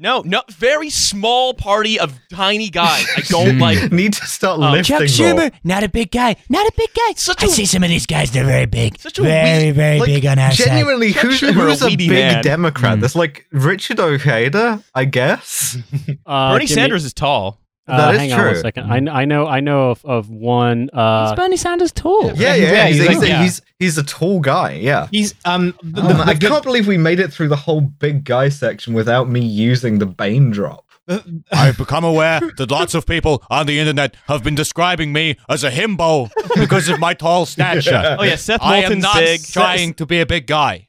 No, 0.00 0.22
no, 0.24 0.42
very 0.50 0.90
small 0.90 1.54
party 1.54 1.98
of 1.98 2.16
tiny 2.30 2.70
guys. 2.70 3.04
I 3.16 3.20
don't 3.22 3.58
like. 3.66 3.90
Need 3.90 4.12
to 4.12 4.26
start 4.26 4.60
Um, 4.60 4.70
lifting 4.72 4.96
Chuck 4.96 5.00
more. 5.00 5.08
Schumer, 5.48 5.52
not 5.64 5.82
a 5.82 5.88
big 5.88 6.12
guy, 6.12 6.36
not 6.48 6.64
a 6.66 6.72
big 6.76 6.90
guy. 6.94 7.14
Such 7.16 7.42
I 7.42 7.46
a- 7.46 7.50
see 7.50 7.64
some 7.66 7.82
of 7.82 7.88
these 7.88 8.06
guys; 8.06 8.30
they're 8.30 8.44
very 8.44 8.66
big, 8.66 8.98
Such 9.00 9.18
a 9.18 9.22
very, 9.22 9.66
weak- 9.66 9.74
very 9.74 9.98
Like, 9.98 10.06
big 10.06 10.26
on 10.26 10.38
our 10.38 10.52
side. 10.52 10.66
genuinely, 10.66 11.12
Chuck 11.12 11.22
who's, 11.22 11.40
Schumer, 11.40 11.52
who's 11.52 11.82
a 11.82 11.86
a, 11.86 11.96
big 11.96 12.10
man. 12.10 12.44
Democrat? 12.44 12.98
Mm. 12.98 13.00
There's 13.00 13.16
like 13.16 13.46
Richard 13.50 13.98
Ojeda, 13.98 14.84
I 14.94 15.04
guess. 15.04 15.76
Uh, 16.26 16.52
Bernie 16.52 16.66
give 16.66 16.70
me- 16.70 16.74
Sanders 16.82 17.04
is 17.04 17.12
tall. 17.12 17.58
Uh, 17.88 17.96
That 17.96 18.14
is 18.14 18.20
hang 18.20 18.32
on 18.32 18.38
one 18.38 18.52
true. 18.52 18.60
second. 18.60 19.08
I, 19.08 19.20
I 19.20 19.24
know 19.24 19.46
I 19.46 19.60
know 19.60 19.90
of, 19.90 20.04
of 20.04 20.30
one. 20.30 20.90
Uh, 20.92 21.30
Is 21.32 21.36
Bernie 21.36 21.56
Sanders 21.56 21.92
tall? 21.92 22.26
Yeah, 22.34 22.54
yeah, 22.54 22.72
Yeah, 22.72 22.86
he's, 22.88 22.96
he's 22.98 23.08
he's, 23.08 23.28
yeah. 23.28 23.42
he's, 23.42 23.62
he's 23.78 23.98
a 23.98 24.02
tall 24.04 24.40
guy. 24.40 24.72
Yeah. 24.72 25.08
he's 25.10 25.34
um 25.44 25.74
the, 25.82 26.02
Oh, 26.02 26.08
the- 26.08 26.22
I 26.24 26.34
the- 26.34 26.48
can't 26.48 26.62
believe 26.64 26.86
we 26.86 26.98
made 26.98 27.20
it 27.20 27.32
through 27.32 27.48
the 27.48 27.56
whole 27.56 27.80
big 27.80 28.24
guy 28.24 28.48
section 28.50 28.94
without 28.94 29.28
me 29.28 29.40
using 29.40 29.98
the 29.98 30.06
Bane 30.06 30.50
drop. 30.50 30.84
I've 31.52 31.78
become 31.78 32.04
aware 32.04 32.38
that 32.58 32.70
lots 32.70 32.94
of 32.94 33.06
people 33.06 33.42
on 33.48 33.64
the 33.66 33.78
internet 33.78 34.14
have 34.26 34.44
been 34.44 34.54
describing 34.54 35.10
me 35.12 35.38
as 35.48 35.64
a 35.64 35.70
himbo 35.70 36.30
because 36.56 36.90
of 36.90 37.00
my 37.00 37.14
tall 37.14 37.46
stature. 37.46 38.16
Oh 38.18 38.22
yeah, 38.24 38.36
Seth 38.36 38.60
I 38.62 38.78
am 38.82 38.98
not 38.98 39.16
big. 39.16 39.42
trying 39.42 39.94
to 39.94 40.04
be 40.04 40.20
a 40.20 40.26
big 40.26 40.46
guy. 40.46 40.87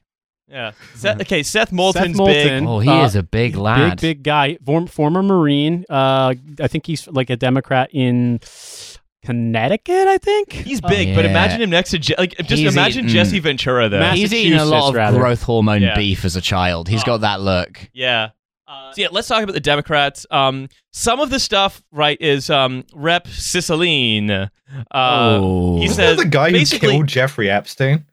Yeah. 0.50 0.72
Seth, 0.96 1.20
okay, 1.20 1.42
Seth 1.42 1.70
Moulton's 1.72 2.16
Moulton. 2.16 2.34
big. 2.64 2.68
Oh, 2.68 2.80
he 2.80 2.88
Uh, 2.88 3.04
is 3.04 3.14
a 3.14 3.22
big 3.22 3.54
lad. 3.56 4.00
Big, 4.00 4.18
big 4.18 4.22
guy. 4.24 4.58
Form, 4.66 4.86
former 4.86 5.22
Marine. 5.22 5.84
Uh, 5.88 6.34
I 6.60 6.66
think 6.66 6.86
he's 6.86 7.06
like 7.08 7.30
a 7.30 7.36
Democrat 7.36 7.88
in 7.92 8.40
Connecticut, 9.24 10.08
I 10.08 10.18
think. 10.18 10.52
He's 10.52 10.80
big, 10.80 11.14
but 11.14 11.24
Yeah. 11.24 11.30
imagine 11.30 11.60
him 11.62 11.70
next 11.70 11.90
to 11.90 11.98
Je- 11.98 12.14
like 12.18 12.36
just 12.38 12.50
He's 12.62 12.72
imagine 12.74 13.04
eating- 13.04 13.14
Jesse 13.14 13.38
Ventura 13.38 13.88
though. 13.88 14.00
Mass- 14.00 14.16
He's 14.16 14.32
eaten 14.32 14.58
a 14.58 14.64
lot 14.64 14.88
of 14.88 14.94
rather. 14.94 15.18
growth 15.18 15.42
hormone 15.42 15.82
Yeah. 15.82 15.94
beef 15.94 16.24
as 16.24 16.36
a 16.36 16.40
child. 16.40 16.88
He's 16.88 17.02
Oh. 17.02 17.06
got 17.06 17.20
that 17.20 17.40
look. 17.40 17.88
Yeah. 17.92 18.30
Uh, 18.66 18.92
so 18.92 19.02
yeah, 19.02 19.08
let's 19.10 19.28
talk 19.28 19.42
about 19.42 19.52
the 19.52 19.60
Democrats. 19.60 20.26
Um, 20.30 20.68
some 20.92 21.20
of 21.20 21.28
the 21.30 21.40
stuff, 21.40 21.82
right, 21.92 22.16
is 22.20 22.48
um, 22.50 22.84
Rep 22.94 23.26
Cicilline. 23.26 24.30
Uh, 24.30 24.48
oh. 24.92 25.78
he 25.78 25.84
Isn't 25.86 25.96
says 25.96 26.16
that 26.16 26.22
the 26.24 26.28
guy 26.28 26.50
who 26.52 26.64
killed 26.64 27.06
Jeffrey 27.08 27.50
Epstein? 27.50 28.04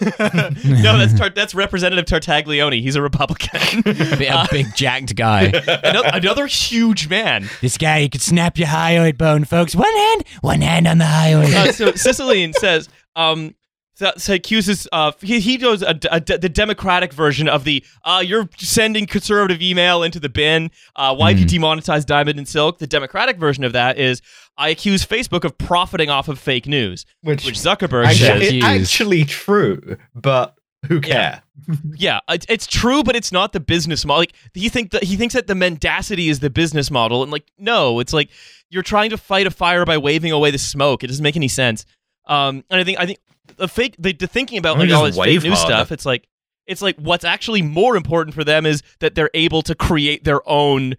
no, 0.00 0.98
that's 0.98 1.14
Tar- 1.14 1.30
that's 1.30 1.54
Representative 1.54 2.04
Tartaglione. 2.04 2.80
He's 2.80 2.96
a 2.96 3.02
Republican. 3.02 3.82
a, 3.86 4.46
big 4.50 4.74
jacked 4.74 5.16
guy. 5.16 5.44
another, 5.84 6.10
another 6.12 6.46
huge 6.46 7.08
man. 7.08 7.48
this 7.60 7.76
guy, 7.78 8.00
he 8.02 8.08
could 8.08 8.22
snap 8.22 8.58
your 8.58 8.68
hyoid 8.68 9.18
bone, 9.18 9.44
folks. 9.44 9.74
One 9.74 9.94
hand, 9.94 10.24
one 10.40 10.60
hand 10.60 10.86
on 10.86 10.98
the 10.98 11.04
hyoid. 11.04 11.52
Uh, 11.52 11.72
so 11.72 11.92
Cicilline 11.92 12.54
says, 12.54 12.88
um, 13.16 13.54
so, 13.98 14.12
so 14.16 14.34
accuses 14.34 14.86
uh, 14.92 15.10
he, 15.20 15.40
he 15.40 15.56
does 15.56 15.82
a, 15.82 15.98
a- 16.12 16.20
the 16.20 16.48
Democratic 16.48 17.12
version 17.12 17.48
of 17.48 17.64
the 17.64 17.84
uh, 18.04 18.22
you're 18.24 18.48
sending 18.56 19.06
conservative 19.06 19.60
email 19.60 20.04
into 20.04 20.20
the 20.20 20.28
bin. 20.28 20.70
Uh, 20.94 21.16
why 21.16 21.30
have 21.30 21.40
you 21.40 21.46
demonetized 21.46 22.06
Diamond 22.06 22.38
and 22.38 22.46
Silk? 22.46 22.78
The 22.78 22.86
Democratic 22.86 23.38
version 23.38 23.64
of 23.64 23.72
that 23.72 23.98
is 23.98 24.22
I 24.58 24.68
accuse 24.70 25.06
Facebook 25.06 25.44
of 25.44 25.56
profiting 25.56 26.10
off 26.10 26.28
of 26.28 26.38
fake 26.38 26.66
news, 26.66 27.06
Which, 27.22 27.46
which 27.46 27.54
Zuckerberg 27.54 28.06
actually, 28.06 28.26
says, 28.26 28.52
it's 28.52 28.64
actually 28.64 29.24
true, 29.24 29.96
but 30.14 30.56
who 30.86 31.00
care? 31.00 31.42
yeah, 31.96 32.20
it's, 32.28 32.46
it's 32.48 32.66
true, 32.66 33.02
but 33.02 33.16
it's 33.16 33.32
not 33.32 33.52
the 33.52 33.60
business 33.60 34.04
model. 34.04 34.20
Like 34.20 34.34
he 34.54 34.68
think 34.68 34.90
that 34.90 35.04
he 35.04 35.16
thinks 35.16 35.34
that 35.34 35.46
the 35.46 35.54
mendacity 35.54 36.28
is 36.28 36.40
the 36.40 36.50
business 36.50 36.90
model, 36.90 37.22
and 37.22 37.32
like 37.32 37.44
no, 37.56 38.00
it's 38.00 38.12
like 38.12 38.30
you're 38.70 38.82
trying 38.82 39.10
to 39.10 39.16
fight 39.16 39.46
a 39.46 39.50
fire 39.50 39.84
by 39.84 39.96
waving 39.96 40.32
away 40.32 40.50
the 40.50 40.58
smoke. 40.58 41.02
It 41.02 41.06
doesn't 41.06 41.22
make 41.22 41.36
any 41.36 41.48
sense. 41.48 41.86
Um, 42.26 42.64
and 42.70 42.80
I 42.80 42.84
think 42.84 42.98
I 42.98 43.06
think 43.06 43.18
the 43.56 43.68
fake 43.68 43.96
the, 43.98 44.12
the 44.12 44.26
thinking 44.26 44.58
about 44.58 44.78
like 44.78 44.90
all 44.90 45.04
this 45.04 45.16
fake 45.16 45.20
wave 45.20 45.44
news 45.44 45.58
stuff. 45.58 45.92
It's 45.92 46.06
like 46.06 46.28
it's 46.66 46.82
like 46.82 46.96
what's 46.96 47.24
actually 47.24 47.62
more 47.62 47.96
important 47.96 48.34
for 48.34 48.44
them 48.44 48.66
is 48.66 48.82
that 49.00 49.14
they're 49.14 49.30
able 49.34 49.62
to 49.62 49.74
create 49.74 50.24
their 50.24 50.46
own. 50.48 50.94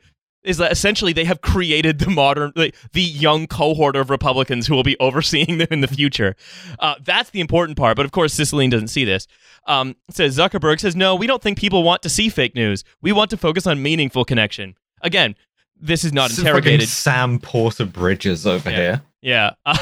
Is 0.49 0.57
that 0.57 0.71
essentially 0.71 1.13
they 1.13 1.25
have 1.25 1.41
created 1.41 1.99
the 1.99 2.09
modern, 2.09 2.51
like, 2.55 2.75
the 2.93 3.01
young 3.01 3.45
cohort 3.47 3.95
of 3.95 4.09
Republicans 4.09 4.67
who 4.67 4.73
will 4.75 4.83
be 4.83 4.97
overseeing 4.99 5.59
them 5.59 5.67
in 5.71 5.81
the 5.81 5.87
future. 5.87 6.35
Uh, 6.79 6.95
that's 7.03 7.29
the 7.29 7.39
important 7.39 7.77
part. 7.77 7.95
But 7.95 8.05
of 8.05 8.11
course, 8.11 8.33
Cicilline 8.35 8.71
doesn't 8.71 8.87
see 8.87 9.05
this. 9.05 9.27
Um, 9.67 9.95
says 10.09 10.37
Zuckerberg 10.37 10.79
says, 10.79 10.95
no, 10.95 11.15
we 11.15 11.27
don't 11.27 11.41
think 11.43 11.57
people 11.59 11.83
want 11.83 12.01
to 12.01 12.09
see 12.09 12.29
fake 12.29 12.55
news. 12.55 12.83
We 13.01 13.11
want 13.11 13.29
to 13.29 13.37
focus 13.37 13.67
on 13.67 13.81
meaningful 13.83 14.25
connection. 14.25 14.75
Again, 15.01 15.35
this 15.79 16.03
is 16.03 16.11
not 16.11 16.29
This 16.29 16.39
is. 16.81 16.91
Sam 16.91 17.39
Porter 17.39 17.85
Bridges 17.85 18.47
over 18.47 18.69
Yeah. 18.71 18.75
here. 18.75 19.01
Yeah. 19.21 19.51
uh, 19.65 19.73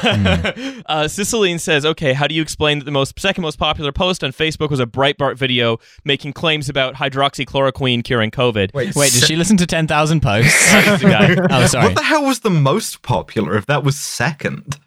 Cicilline 1.04 1.60
says, 1.60 1.86
okay, 1.86 2.12
how 2.12 2.26
do 2.26 2.34
you 2.34 2.42
explain 2.42 2.78
that 2.78 2.84
the 2.84 2.90
most 2.90 3.18
second 3.18 3.42
most 3.42 3.58
popular 3.58 3.92
post 3.92 4.24
on 4.24 4.32
Facebook 4.32 4.70
was 4.70 4.80
a 4.80 4.86
Breitbart 4.86 5.36
video 5.36 5.78
making 6.04 6.32
claims 6.32 6.68
about 6.68 6.94
hydroxychloroquine 6.94 8.02
curing 8.02 8.30
COVID? 8.30 8.74
Wait, 8.74 8.94
Wait, 8.96 9.12
did 9.12 9.24
she 9.24 9.36
listen 9.36 9.56
to 9.58 9.66
10,000 9.66 10.20
posts? 10.20 10.72
That's 10.72 11.02
the 11.02 11.08
guy. 11.08 11.36
oh, 11.50 11.66
sorry. 11.66 11.86
What 11.86 11.94
the 11.94 12.02
hell 12.02 12.24
was 12.24 12.40
the 12.40 12.50
most 12.50 13.02
popular 13.02 13.56
if 13.56 13.66
that 13.66 13.84
was 13.84 13.98
second? 13.98 14.78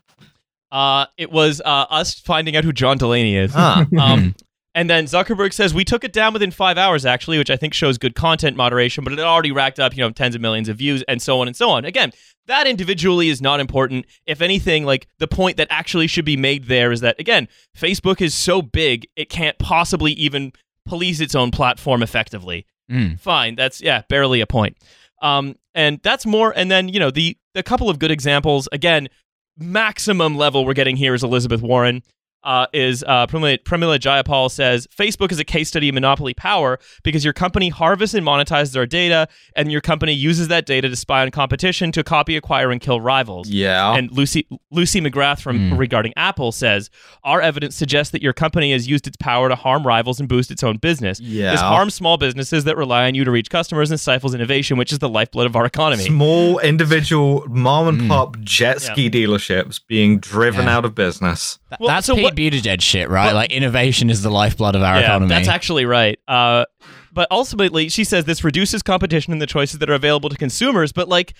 Uh, 0.71 1.05
it 1.17 1.31
was 1.31 1.61
uh, 1.63 1.85
us 1.89 2.19
finding 2.19 2.55
out 2.55 2.63
who 2.63 2.71
John 2.73 2.97
Delaney 2.97 3.35
is. 3.35 3.51
Ah. 3.55 3.85
Um, 3.99 4.35
and 4.73 4.89
then 4.89 5.05
Zuckerberg 5.05 5.53
says 5.53 5.73
we 5.73 5.83
took 5.83 6.03
it 6.03 6.13
down 6.13 6.33
within 6.33 6.51
five 6.51 6.77
hours, 6.77 7.05
actually, 7.05 7.37
which 7.37 7.49
I 7.49 7.57
think 7.57 7.73
shows 7.73 7.97
good 7.97 8.15
content 8.15 8.55
moderation. 8.55 9.03
But 9.03 9.13
it 9.13 9.19
already 9.19 9.51
racked 9.51 9.79
up, 9.79 9.95
you 9.95 10.01
know, 10.01 10.11
tens 10.11 10.33
of 10.33 10.41
millions 10.41 10.69
of 10.69 10.77
views 10.77 11.03
and 11.07 11.21
so 11.21 11.41
on 11.41 11.47
and 11.47 11.55
so 11.55 11.69
on. 11.69 11.83
Again, 11.83 12.13
that 12.47 12.67
individually 12.67 13.29
is 13.29 13.41
not 13.41 13.59
important. 13.59 14.05
If 14.25 14.41
anything, 14.41 14.85
like 14.85 15.07
the 15.19 15.27
point 15.27 15.57
that 15.57 15.67
actually 15.69 16.07
should 16.07 16.25
be 16.25 16.37
made 16.37 16.65
there 16.65 16.91
is 16.91 17.01
that 17.01 17.19
again, 17.19 17.47
Facebook 17.77 18.21
is 18.21 18.33
so 18.33 18.61
big 18.61 19.07
it 19.15 19.29
can't 19.29 19.57
possibly 19.59 20.13
even 20.13 20.53
police 20.85 21.19
its 21.19 21.35
own 21.35 21.51
platform 21.51 22.01
effectively. 22.01 22.65
Mm. 22.89 23.19
Fine, 23.19 23.55
that's 23.55 23.81
yeah, 23.81 24.03
barely 24.09 24.41
a 24.41 24.47
point. 24.47 24.77
Um, 25.21 25.55
and 25.75 25.99
that's 26.01 26.25
more. 26.25 26.53
And 26.55 26.71
then 26.71 26.87
you 26.87 26.99
know 26.99 27.11
the 27.11 27.37
the 27.53 27.63
couple 27.63 27.89
of 27.89 27.99
good 27.99 28.11
examples 28.11 28.69
again 28.71 29.09
maximum 29.57 30.37
level 30.37 30.65
we're 30.65 30.73
getting 30.73 30.95
here 30.95 31.13
is 31.13 31.23
Elizabeth 31.23 31.61
Warren. 31.61 32.03
Uh, 32.43 32.65
is 32.73 33.03
uh, 33.07 33.27
Pramila, 33.27 33.59
Pramila 33.59 33.99
Jayapal 33.99 34.49
says 34.49 34.87
Facebook 34.87 35.31
is 35.31 35.37
a 35.39 35.43
case 35.43 35.67
study 35.67 35.89
of 35.89 35.93
monopoly 35.93 36.33
power 36.33 36.79
because 37.03 37.23
your 37.23 37.33
company 37.33 37.69
harvests 37.69 38.15
and 38.15 38.25
monetizes 38.25 38.75
our 38.75 38.87
data, 38.87 39.27
and 39.55 39.71
your 39.71 39.79
company 39.81 40.11
uses 40.13 40.47
that 40.47 40.65
data 40.65 40.89
to 40.89 40.95
spy 40.95 41.21
on 41.21 41.29
competition 41.29 41.91
to 41.91 42.03
copy, 42.03 42.35
acquire, 42.35 42.71
and 42.71 42.81
kill 42.81 42.99
rivals. 42.99 43.47
Yeah. 43.47 43.93
And 43.95 44.11
Lucy 44.11 44.47
Lucy 44.71 44.99
McBath 45.01 45.39
from 45.41 45.69
Hmm. 45.69 45.77
regarding 45.77 46.13
Apple 46.17 46.51
says 46.51 46.89
our 47.23 47.41
evidence 47.41 47.75
suggests 47.75 48.11
that 48.11 48.23
your 48.23 48.33
company 48.33 48.71
has 48.71 48.87
used 48.87 49.05
its 49.05 49.17
power 49.17 49.47
to 49.47 49.55
harm 49.55 49.85
rivals 49.85 50.19
and 50.19 50.27
boost 50.27 50.49
its 50.49 50.63
own 50.63 50.77
business. 50.77 51.19
Yeah. 51.19 51.51
This 51.51 51.61
harms 51.61 51.93
small 51.93 52.17
businesses 52.17 52.63
that 52.63 52.75
rely 52.75 53.05
on 53.05 53.13
you 53.13 53.23
to 53.23 53.29
reach 53.29 53.51
customers 53.51 53.91
and 53.91 53.99
stifles 53.99 54.33
innovation, 54.33 54.77
which 54.77 54.91
is 54.91 54.97
the 54.97 55.09
lifeblood 55.09 55.45
of 55.45 55.55
our 55.55 55.65
economy. 55.67 56.05
Small 56.05 56.57
individual 56.59 57.45
mom 57.49 57.87
and 57.87 58.09
pop 58.09 58.39
jet 58.39 58.81
ski 58.81 59.11
dealerships 59.11 59.79
being 59.87 60.19
driven 60.19 60.65
Yeah. 60.65 60.77
out 60.77 60.85
of 60.85 60.95
business. 60.95 61.59
Th- 61.69 61.79
Well, 61.79 61.89
That's 61.89 62.07
so 62.07 62.15
Pete 62.35 62.53
Buttigieg 62.53 62.81
shit, 62.81 63.09
right? 63.09 63.27
But- 63.29 63.35
like 63.35 63.51
innovation 63.51 64.09
is 64.09 64.21
the 64.21 64.29
lifeblood 64.31 64.75
of 64.75 64.81
our 64.83 64.95
yeah, 64.99 65.05
economy. 65.05 65.29
that's 65.29 65.47
actually 65.47 65.85
right. 65.85 66.19
Uh, 66.27 66.65
but 67.13 67.27
ultimately, 67.31 67.89
she 67.89 68.03
says 68.03 68.25
this 68.25 68.43
reduces 68.43 68.81
competition 68.83 69.33
in 69.33 69.39
the 69.39 69.47
choices 69.47 69.79
that 69.79 69.89
are 69.89 69.93
available 69.93 70.29
to 70.29 70.37
consumers. 70.37 70.91
But 70.93 71.09
like, 71.09 71.33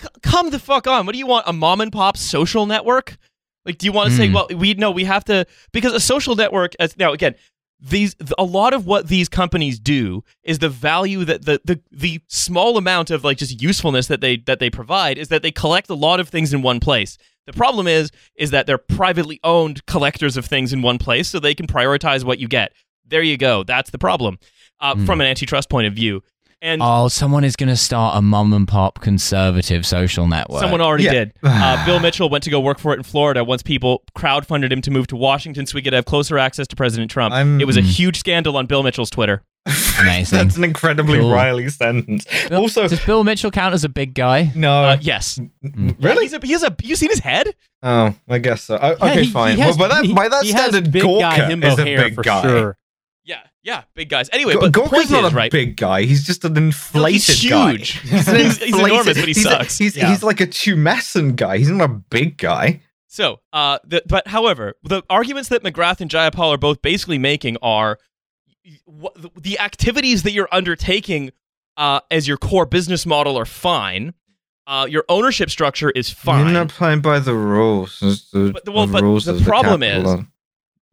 c- 0.00 0.08
come 0.22 0.50
the 0.50 0.58
fuck 0.58 0.86
on. 0.86 1.06
What 1.06 1.12
do 1.12 1.18
you 1.18 1.26
want? 1.26 1.44
A 1.48 1.52
mom 1.52 1.80
and 1.80 1.90
pop 1.90 2.16
social 2.16 2.66
network? 2.66 3.16
Like, 3.64 3.78
do 3.78 3.86
you 3.86 3.92
want 3.92 4.10
to 4.10 4.16
say, 4.16 4.28
Hmm. 4.28 4.34
well, 4.34 4.46
we 4.54 4.74
no, 4.74 4.90
we 4.90 5.04
have 5.04 5.24
to 5.24 5.46
because 5.72 5.92
a 5.92 6.00
social 6.00 6.36
network. 6.36 6.74
As 6.78 6.96
now 6.96 7.12
again, 7.12 7.34
these 7.80 8.14
a 8.38 8.44
lot 8.44 8.72
of 8.74 8.86
what 8.86 9.08
these 9.08 9.28
companies 9.28 9.78
do 9.78 10.22
is 10.44 10.60
the 10.60 10.68
value 10.68 11.24
that 11.24 11.44
the 11.44 11.60
the 11.64 11.80
the 11.90 12.20
small 12.28 12.76
amount 12.78 13.10
of 13.10 13.24
like 13.24 13.38
just 13.38 13.60
usefulness 13.60 14.06
that 14.06 14.20
they 14.20 14.36
that 14.46 14.60
they 14.60 14.70
provide 14.70 15.18
is 15.18 15.28
that 15.28 15.42
they 15.42 15.50
collect 15.50 15.90
a 15.90 15.94
lot 15.94 16.20
of 16.20 16.28
things 16.28 16.54
in 16.54 16.62
one 16.62 16.78
place. 16.80 17.18
The 17.46 17.52
problem 17.52 17.86
is 17.86 18.10
is 18.36 18.50
that 18.50 18.66
they're 18.66 18.78
privately 18.78 19.40
owned 19.44 19.86
collectors 19.86 20.36
of 20.36 20.44
things 20.44 20.72
in 20.72 20.82
one 20.82 20.98
place, 20.98 21.28
so 21.28 21.38
they 21.38 21.54
can 21.54 21.66
prioritize 21.66 22.24
what 22.24 22.38
you 22.38 22.48
get. 22.48 22.72
There 23.06 23.22
you 23.22 23.36
go. 23.36 23.62
That's 23.62 23.90
the 23.90 23.98
problem 23.98 24.38
uh, 24.80 24.96
from 25.04 25.20
an 25.20 25.26
antitrust 25.26 25.70
point 25.70 25.86
of 25.86 25.94
view. 25.94 26.22
And 26.62 26.80
Oh, 26.82 27.08
someone 27.08 27.44
is 27.44 27.54
going 27.54 27.68
to 27.68 27.76
start 27.76 28.16
a 28.16 28.22
mom 28.22 28.52
and 28.54 28.66
pop 28.66 29.00
conservative 29.00 29.84
social 29.86 30.26
network. 30.26 30.60
Someone 30.62 30.80
already 30.80 31.04
Yeah. 31.04 31.12
did. 31.12 31.32
Uh, 31.42 31.84
Bill 31.84 32.00
Mitchell 32.00 32.28
went 32.30 32.44
to 32.44 32.50
go 32.50 32.60
work 32.60 32.78
for 32.78 32.92
it 32.94 32.96
in 32.96 33.02
Florida 33.02 33.44
once 33.44 33.62
people 33.62 34.02
crowdfunded 34.16 34.72
him 34.72 34.80
to 34.82 34.90
move 34.90 35.06
to 35.08 35.16
Washington 35.16 35.66
so 35.66 35.74
we 35.74 35.82
could 35.82 35.92
have 35.92 36.04
closer 36.06 36.38
access 36.38 36.66
to 36.68 36.76
President 36.76 37.10
Trump. 37.10 37.34
I'm- 37.34 37.60
it 37.60 37.66
was 37.66 37.76
a 37.76 37.82
huge 37.82 38.18
scandal 38.18 38.56
on 38.56 38.66
Bill 38.66 38.82
Mitchell's 38.82 39.10
Twitter. 39.10 39.42
Amazing. 40.00 40.38
That's 40.38 40.56
an 40.56 40.64
incredibly 40.64 41.18
Cool. 41.18 41.32
Riley 41.32 41.68
sentence. 41.68 42.24
Bill- 42.48 42.60
also, 42.62 42.86
does 42.88 43.04
Bill 43.04 43.22
Mitchell 43.24 43.50
count 43.50 43.74
as 43.74 43.84
a 43.84 43.88
big 43.88 44.14
guy? 44.14 44.50
no. 44.54 44.84
Uh, 44.84 44.96
yes. 45.00 45.38
really? 46.00 46.24
He's 46.24 46.32
a, 46.32 46.38
he 46.42 46.52
has 46.52 46.62
a. 46.62 46.74
You 46.82 46.94
seen 46.96 47.10
his 47.10 47.18
head? 47.18 47.54
Oh, 47.82 48.14
I 48.28 48.38
guess 48.38 48.62
so. 48.62 48.78
Oh, 48.80 48.88
Yeah, 49.00 49.10
okay, 49.12 49.24
he- 49.24 49.30
fine. 49.30 49.56
he 49.56 49.60
has- 49.62 49.76
well, 49.76 49.88
by 49.88 49.94
that, 49.96 50.04
he- 50.04 50.14
by 50.14 50.28
that 50.28 50.44
he 50.44 50.52
has 50.52 50.70
standard, 50.70 50.92
big 50.92 51.02
guy 51.02 51.36
Gorka 51.48 51.66
is 51.66 51.78
a 51.78 51.84
big 51.84 52.16
guy. 52.16 52.42
sure. 52.42 52.78
Yeah, 53.26 53.40
yeah, 53.64 53.82
big 53.94 54.08
guys. 54.08 54.30
Anyway, 54.32 54.54
Go- 54.54 54.60
but 54.60 54.72
the 54.72 54.80
Gorka's 54.80 55.10
not 55.10 55.24
is, 55.24 55.32
a 55.32 55.36
right? 55.36 55.50
big 55.50 55.76
guy. 55.76 56.02
He's 56.04 56.24
just 56.24 56.44
an 56.44 56.56
inflated 56.56 57.12
he's 57.22 57.50
guy. 57.50 57.70
huge. 57.72 57.90
He's, 57.98 58.28
an 58.28 58.36
He's- 58.36 58.58
he's 58.58 58.78
enormous, 58.78 59.06
but 59.06 59.16
he 59.16 59.24
he's 59.26 59.38
a- 59.44 59.50
sucks. 59.50 59.76
he's, 59.78 59.96
Yeah. 59.96 60.08
he's 60.10 60.22
like 60.22 60.40
a 60.40 60.46
tumescent 60.46 61.34
guy. 61.36 61.58
He's 61.58 61.68
not 61.68 61.84
a 61.90 61.92
big 61.92 62.38
guy. 62.38 62.82
So, 63.08 63.40
uh, 63.52 63.78
the, 63.84 64.02
but 64.06 64.28
however, 64.28 64.74
the 64.84 65.02
arguments 65.10 65.48
that 65.48 65.62
McBath 65.64 66.00
and 66.00 66.10
Jayapal 66.10 66.50
are 66.54 66.58
both 66.58 66.82
basically 66.82 67.18
making 67.18 67.56
are 67.62 67.98
what, 68.84 69.14
the 69.42 69.58
activities 69.58 70.22
that 70.22 70.32
you're 70.32 70.48
undertaking 70.52 71.30
uh, 71.76 72.00
as 72.10 72.28
your 72.28 72.36
core 72.36 72.66
business 72.66 73.06
model 73.06 73.36
are 73.38 73.44
fine. 73.44 74.14
Uh, 74.66 74.86
your 74.88 75.04
ownership 75.08 75.50
structure 75.50 75.90
is 75.90 76.10
fine. 76.10 76.44
You're 76.46 76.52
not 76.52 76.68
playing 76.68 77.00
by 77.00 77.18
the 77.20 77.34
rules. 77.34 77.98
The, 78.00 78.50
But 78.52 78.72
well, 78.72 78.86
the 78.86 78.92
but 78.94 79.02
rules 79.02 79.24
the 79.24 79.40
problem 79.44 79.82
is- 79.82 80.24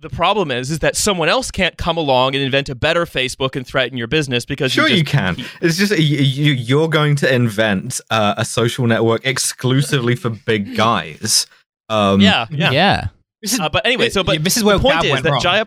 the 0.03 0.09
problem 0.09 0.51
is, 0.51 0.69
is 0.69 0.79
that 0.79 0.95
someone 0.95 1.29
else 1.29 1.49
can't 1.49 1.77
come 1.77 1.97
along 1.97 2.35
and 2.35 2.43
invent 2.43 2.69
a 2.69 2.75
better 2.75 3.05
Facebook 3.05 3.55
and 3.55 3.65
threaten 3.65 3.97
your 3.97 4.07
business 4.07 4.45
because 4.45 4.71
Sure, 4.71 4.87
you, 4.87 4.97
you 4.97 5.03
just, 5.03 5.11
can. 5.11 5.37
It's 5.61 5.77
just 5.77 5.97
you, 5.97 6.19
you, 6.19 6.51
you're 6.51 6.89
going 6.89 7.15
to 7.17 7.33
invent 7.33 7.99
uh, 8.11 8.35
a 8.37 8.45
social 8.45 8.85
network 8.85 9.25
exclusively 9.25 10.15
for 10.15 10.29
big 10.29 10.75
guys. 10.75 11.47
Um, 11.89 12.21
Yeah, 12.21 12.45
yeah. 12.51 12.71
yeah. 12.71 13.07
This 13.41 13.53
is, 13.53 13.59
Uh, 13.59 13.69
but 13.69 13.85
anyway, 13.85 14.09
so 14.09 14.23
but 14.23 14.33
Yeah, 14.33 14.41
this 14.41 14.57
is 14.57 14.63
where 14.63 14.77
the 14.77 14.83
point 14.83 15.01
Gab 15.01 15.05
is 15.05 15.21
that 15.23 15.31
wrong. 15.31 15.41
Jaya, 15.41 15.65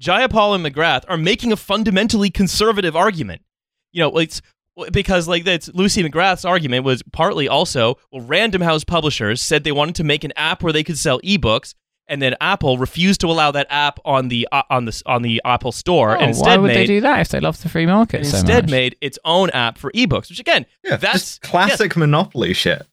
Jayapal 0.00 0.54
and 0.54 0.64
McBath 0.64 1.04
are 1.08 1.18
making 1.18 1.52
a 1.52 1.56
fundamentally 1.56 2.30
conservative 2.30 2.96
argument. 2.96 3.42
You 3.92 4.02
know, 4.02 4.16
it's 4.18 4.40
because 4.92 5.26
like 5.26 5.44
that's 5.44 5.68
Lucy 5.74 6.02
McBath's 6.02 6.44
argument 6.44 6.84
was 6.84 7.02
partly 7.12 7.48
also 7.48 7.98
well, 8.12 8.24
Random 8.24 8.62
House 8.62 8.84
publishers 8.84 9.42
said 9.42 9.64
they 9.64 9.72
wanted 9.72 9.96
to 9.96 10.04
make 10.04 10.24
an 10.24 10.32
app 10.36 10.62
where 10.62 10.72
they 10.72 10.84
could 10.84 10.98
sell 10.98 11.20
ebooks, 11.20 11.74
and 12.08 12.20
then 12.22 12.34
Apple 12.40 12.78
refused 12.78 13.20
to 13.20 13.26
allow 13.28 13.50
that 13.52 13.66
app 13.70 13.98
on 14.04 14.28
the 14.28 14.48
uh, 14.52 14.62
on 14.70 14.84
the 14.86 15.02
on 15.06 15.22
the 15.22 15.40
Apple 15.44 15.72
Store, 15.72 16.14
and 16.14 16.22
Oh, 16.22 16.28
instead 16.28 16.46
why 16.46 16.56
would 16.56 16.68
made 16.68 16.76
they 16.76 16.86
do 16.86 17.00
that 17.02 17.20
if 17.20 17.28
they 17.28 17.40
love 17.40 17.60
the 17.62 17.68
free 17.68 17.86
market 17.86 18.24
so 18.26 18.38
instead 18.38 18.64
much? 18.64 18.70
made 18.70 18.96
its 19.00 19.18
own 19.24 19.50
app 19.50 19.78
for 19.78 19.90
ebooks, 19.92 20.28
which 20.30 20.40
again, 20.40 20.66
yeah, 20.84 20.96
that's 20.96 21.14
just 21.38 21.42
classic 21.42 21.96
monopoly 21.96 22.52
shit. 22.54 22.86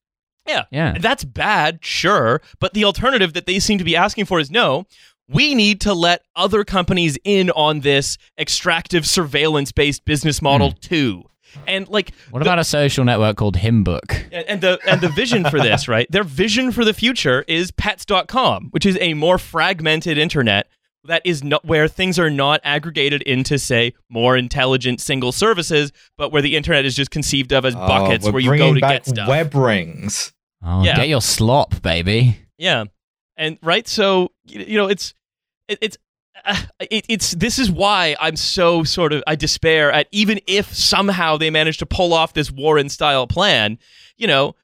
Yeah. 0.47 0.65
Yeah. 0.71 0.97
That's 0.99 1.23
bad, 1.23 1.79
sure. 1.83 2.39
But 2.59 2.75
the 2.75 2.85
alternative 2.85 3.33
that 3.33 3.47
they 3.47 3.57
seem 3.59 3.79
to 3.79 3.83
be 3.83 3.95
asking 3.95 4.25
for 4.25 4.39
is 4.39 4.51
no, 4.51 4.85
we 5.27 5.55
need 5.55 5.81
to 5.81 5.93
let 5.95 6.21
other 6.35 6.63
companies 6.63 7.17
in 7.23 7.49
on 7.51 7.79
this 7.79 8.19
extractive 8.39 9.07
surveillance 9.07 9.71
based 9.71 10.05
business 10.05 10.43
model 10.43 10.71
too. 10.71 11.23
And 11.67 11.87
like 11.87 12.11
What 12.31 12.41
about 12.41 12.59
a 12.59 12.63
social 12.63 13.03
network 13.05 13.37
called 13.37 13.57
Hymnbook? 13.57 14.31
and 14.31 14.61
the 14.61 14.79
and 14.87 15.01
the 15.01 15.09
vision 15.09 15.43
for 15.45 15.59
this, 15.59 15.87
right? 15.95 16.09
Their 16.11 16.23
vision 16.23 16.71
for 16.71 16.85
the 16.85 16.93
future 16.93 17.43
is 17.47 17.71
pets.com, 17.71 18.67
which 18.71 18.85
is 18.85 18.97
a 19.01 19.13
more 19.13 19.37
fragmented 19.37 20.17
internet 20.17 20.67
that 21.05 21.21
is 21.23 21.43
not 21.43 21.63
where 21.63 21.87
things 21.87 22.17
are 22.17 22.31
not 22.31 22.59
aggregated 22.63 23.21
into 23.23 23.59
say 23.59 23.93
more 24.09 24.35
intelligent 24.35 24.99
single 24.99 25.31
services, 25.31 25.91
but 26.17 26.31
where 26.31 26.41
the 26.41 26.55
internet 26.55 26.83
is 26.85 26.95
just 26.95 27.11
conceived 27.11 27.51
of 27.53 27.63
as 27.63 27.75
oh, 27.75 27.87
buckets 27.87 28.25
Oh, 28.27 28.31
where 28.31 28.41
you 28.41 28.57
go 28.57 28.73
to 28.73 28.79
get 28.79 29.05
stuff. 29.05 29.27
Web 29.29 29.53
rings. 29.53 30.33
Oh, 30.63 30.83
Yeah. 30.83 30.95
get 30.95 31.07
your 31.07 31.21
slop, 31.21 31.81
baby. 31.83 32.39
Yeah, 32.57 32.85
and 33.37 33.59
right, 33.61 33.87
so 33.87 34.31
you 34.45 34.77
know, 34.77 34.87
it's 34.87 35.13
it, 35.67 35.77
it's 35.81 35.97
it, 36.79 37.05
it's 37.09 37.31
this 37.31 37.59
is 37.59 37.71
why 37.71 38.15
I'm 38.19 38.35
so 38.35 38.83
sort 38.83 39.13
of 39.13 39.23
I 39.27 39.35
despair 39.35 39.91
at 39.91 40.07
even 40.11 40.39
if 40.47 40.73
somehow 40.73 41.37
they 41.37 41.49
manage 41.49 41.77
to 41.79 41.85
pull 41.85 42.13
off 42.13 42.33
this 42.33 42.51
Warren 42.51 42.89
style 42.89 43.27
plan, 43.27 43.77
you 44.17 44.27
know, 44.27 44.55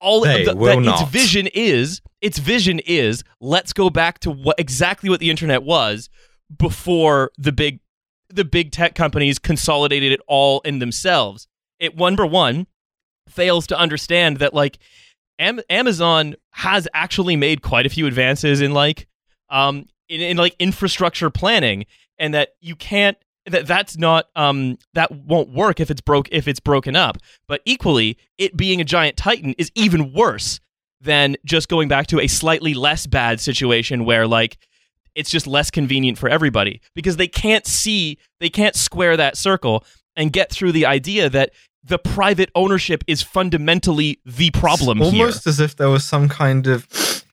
all 0.00 0.20
They 0.22 0.44
the, 0.44 0.56
will 0.56 0.76
that 0.76 0.82
not. 0.82 1.02
its 1.02 1.10
vision 1.10 1.48
is 1.54 2.00
its 2.20 2.38
vision 2.38 2.80
is 2.86 3.24
let's 3.40 3.72
go 3.72 3.90
back 3.90 4.18
to 4.20 4.30
what 4.30 4.58
exactly 4.58 5.08
what 5.08 5.20
the 5.20 5.30
internet 5.30 5.62
was 5.62 6.10
before 6.58 7.30
the 7.38 7.52
big 7.52 7.80
the 8.28 8.44
big 8.44 8.72
tech 8.72 8.94
companies 8.94 9.38
consolidated 9.38 10.12
it 10.12 10.20
all 10.26 10.60
in 10.60 10.78
themselves. 10.78 11.48
It 11.78 11.96
number 11.96 12.26
one 12.26 12.66
fails 13.28 13.66
to 13.68 13.78
understand 13.78 14.38
that 14.38 14.54
like 14.54 14.78
Am- 15.38 15.60
Amazon 15.68 16.36
has 16.52 16.88
actually 16.94 17.36
made 17.36 17.62
quite 17.62 17.86
a 17.86 17.90
few 17.90 18.06
advances 18.06 18.60
in 18.60 18.72
like 18.72 19.06
um 19.50 19.86
in, 20.08 20.20
in 20.20 20.36
like 20.36 20.54
infrastructure 20.58 21.30
planning 21.30 21.86
and 22.18 22.34
that 22.34 22.50
you 22.60 22.76
can't 22.76 23.16
that 23.46 23.66
that's 23.66 23.96
not 23.96 24.28
um 24.34 24.76
that 24.94 25.12
won't 25.12 25.50
work 25.50 25.80
if 25.80 25.90
it's 25.90 26.00
broke 26.00 26.28
if 26.32 26.48
it's 26.48 26.60
broken 26.60 26.96
up 26.96 27.18
but 27.46 27.60
equally 27.64 28.16
it 28.38 28.56
being 28.56 28.80
a 28.80 28.84
giant 28.84 29.16
titan 29.16 29.54
is 29.58 29.70
even 29.74 30.12
worse 30.12 30.60
than 31.00 31.36
just 31.44 31.68
going 31.68 31.88
back 31.88 32.06
to 32.06 32.20
a 32.20 32.26
slightly 32.26 32.74
less 32.74 33.06
bad 33.06 33.40
situation 33.40 34.04
where 34.04 34.26
like 34.26 34.58
it's 35.14 35.30
just 35.30 35.46
less 35.46 35.70
convenient 35.70 36.18
for 36.18 36.28
everybody 36.28 36.80
because 36.94 37.16
they 37.16 37.28
can't 37.28 37.66
see 37.66 38.18
they 38.40 38.50
can't 38.50 38.74
square 38.74 39.16
that 39.16 39.36
circle 39.36 39.84
and 40.16 40.32
get 40.32 40.50
through 40.50 40.72
the 40.72 40.86
idea 40.86 41.28
that 41.28 41.50
the 41.86 41.98
private 41.98 42.50
ownership 42.54 43.04
is 43.06 43.22
fundamentally 43.22 44.18
the 44.24 44.50
problem 44.50 44.98
here. 44.98 45.22
Almost 45.22 45.46
as 45.46 45.60
if 45.60 45.76
there 45.76 45.88
was 45.88 46.04
some 46.04 46.28
kind 46.28 46.66
of 46.66 46.86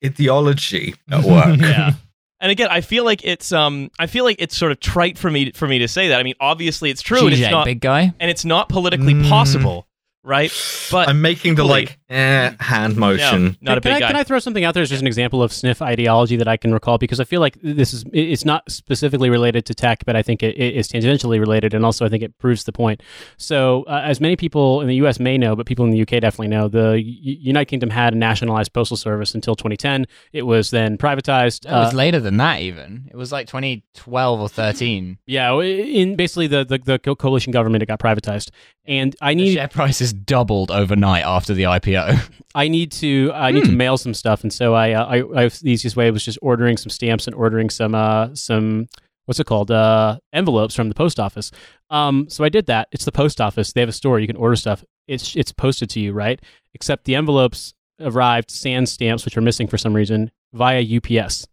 ideology 0.06 0.94
at 1.12 1.24
work. 1.24 1.60
yeah. 1.60 1.94
And 2.44 2.52
again, 2.52 2.68
I 2.70 2.82
feel 2.82 3.06
like 3.06 3.24
it's 3.24 3.52
um 3.54 3.90
I 3.98 4.06
feel 4.08 4.26
like 4.26 4.36
it's 4.40 4.56
sort 4.58 4.74
of 4.74 4.80
trite 4.82 5.18
for 5.18 5.32
me 5.32 5.52
for 5.54 5.66
me 5.68 5.80
to 5.80 5.88
say 5.88 6.10
that. 6.10 6.20
I 6.20 6.24
mean, 6.24 6.36
obviously 6.42 6.90
it's 6.90 7.02
true 7.02 7.24
and 7.26 7.34
it's 7.34 7.50
not 7.50 7.64
big 7.66 7.80
guy. 7.80 8.14
and 8.20 8.30
it's 8.30 8.44
not 8.44 8.68
politically 8.68 9.14
Mm. 9.14 9.30
possible, 9.30 9.88
right? 10.24 10.52
But 10.92 11.08
I'm 11.08 11.22
making 11.22 11.56
the 11.56 11.64
equally- 11.64 11.86
like 11.86 12.00
eh, 12.14 12.52
hand 12.60 12.96
no, 12.96 13.00
motion. 13.00 13.58
not 13.62 13.78
a 13.78 13.82
can, 13.82 13.90
big 13.92 13.96
I, 13.98 14.00
guy. 14.00 14.08
can 14.08 14.16
I 14.16 14.24
throw 14.24 14.40
something 14.40 14.64
out 14.64 14.74
there 14.74 14.84
as 14.84 14.90
just 14.90 15.02
an 15.02 15.08
example 15.08 15.42
of 15.44 15.52
sniff 15.52 15.82
ideology 15.82 16.36
that 16.38 16.48
I 16.48 16.58
can 16.58 16.74
recall? 16.74 16.98
Because 16.98 17.20
I 17.20 17.24
feel 17.24 17.42
like 17.42 17.58
this 17.62 17.94
is 17.94 18.06
it's 18.14 18.46
not 18.46 18.70
specifically 18.72 19.30
related 19.30 19.66
to 19.66 19.74
tech, 19.74 20.06
but 20.06 20.16
I 20.16 20.22
think 20.22 20.44
it, 20.44 20.56
it 20.58 20.76
is 20.76 20.88
tangentially 20.88 21.40
related, 21.40 21.74
and 21.74 21.84
also 21.86 22.06
I 22.06 22.10
think 22.10 22.24
it 22.24 22.38
proves 22.38 22.64
the 22.66 22.72
point. 22.72 23.02
So, 23.38 23.84
uh, 23.84 24.02
as 24.04 24.22
many 24.22 24.36
people 24.36 24.82
in 24.82 24.88
the 24.88 24.96
U.S. 24.96 25.20
may 25.20 25.38
know, 25.38 25.56
but 25.56 25.66
people 25.66 25.86
in 25.86 25.92
the 25.92 25.98
U.K. 25.98 26.20
definitely 26.20 26.50
know, 26.50 26.68
the 26.68 27.02
U- 27.02 27.38
United 27.42 27.66
Kingdom 27.66 27.90
had 27.90 28.14
a 28.14 28.18
nationalized 28.18 28.74
postal 28.74 28.98
service 28.98 29.34
until 29.34 29.56
2010. 29.56 30.06
It 30.32 30.44
was 30.44 30.70
then 30.70 30.98
privatized. 30.98 31.66
It 31.66 31.72
was 31.72 31.94
uh, 31.94 31.98
later 31.98 32.20
than 32.20 32.38
that, 32.38 32.62
even. 32.62 33.10
It 33.12 33.16
was 33.16 33.32
like 33.32 33.48
2012 33.48 34.40
or 34.40 34.50
13. 34.50 35.18
yeah, 35.26 35.60
in 35.62 36.16
basically 36.16 36.48
the, 36.48 36.64
the 36.64 36.78
the 36.78 37.00
coalition 37.16 37.52
government, 37.52 37.82
it 37.82 37.86
got 37.88 38.00
privatized, 38.00 38.50
and 38.86 39.16
I 39.22 39.32
The 39.32 39.36
need 39.36 39.54
share 39.54 39.68
prices 39.68 40.14
doubled 40.14 40.70
overnight 40.72 41.24
after 41.26 41.54
the 41.54 41.64
IPO. 41.64 42.03
I 42.56 42.68
need 42.68 42.92
to 42.94 43.32
I 43.34 43.52
need 43.52 43.66
to 43.66 43.72
mail 43.72 43.98
some 43.98 44.14
stuff, 44.14 44.44
and 44.44 44.52
so 44.52 44.74
I, 44.74 44.92
uh, 44.94 45.06
I 45.06 45.44
I 45.44 45.48
the 45.48 45.72
easiest 45.72 45.96
way 45.96 46.10
was 46.12 46.24
just 46.24 46.40
ordering 46.42 46.78
some 46.78 46.90
stamps 46.90 47.28
and 47.28 47.36
ordering 47.36 47.70
some 47.70 47.96
uh 47.96 48.34
some 48.36 48.88
what's 49.26 49.40
it 49.40 49.46
called 49.46 49.72
uh 49.72 50.20
envelopes 50.32 50.76
from 50.76 50.90
the 50.90 50.96
post 50.96 51.20
office. 51.20 51.52
Um, 51.90 52.28
so 52.30 52.44
I 52.44 52.50
did 52.50 52.66
that. 52.68 52.88
It's 52.92 53.06
the 53.06 53.12
post 53.12 53.40
office. 53.42 53.74
They 53.74 53.82
have 53.82 53.90
a 53.90 53.94
store. 53.94 54.20
You 54.20 54.28
can 54.28 54.36
order 54.36 54.56
stuff. 54.56 54.84
It's 55.08 55.36
it's 55.36 55.52
posted 55.52 55.90
to 55.92 56.00
you, 56.00 56.14
right? 56.14 56.42
Except 56.74 57.06
the 57.06 57.16
envelopes 57.16 57.74
arrived 58.00 58.52
sans 58.52 58.92
stamps, 58.92 59.26
which 59.26 59.38
are 59.38 59.42
missing 59.42 59.68
for 59.68 59.78
some 59.78 59.94
reason, 59.94 60.32
via 60.54 60.82
UPS. 60.82 61.48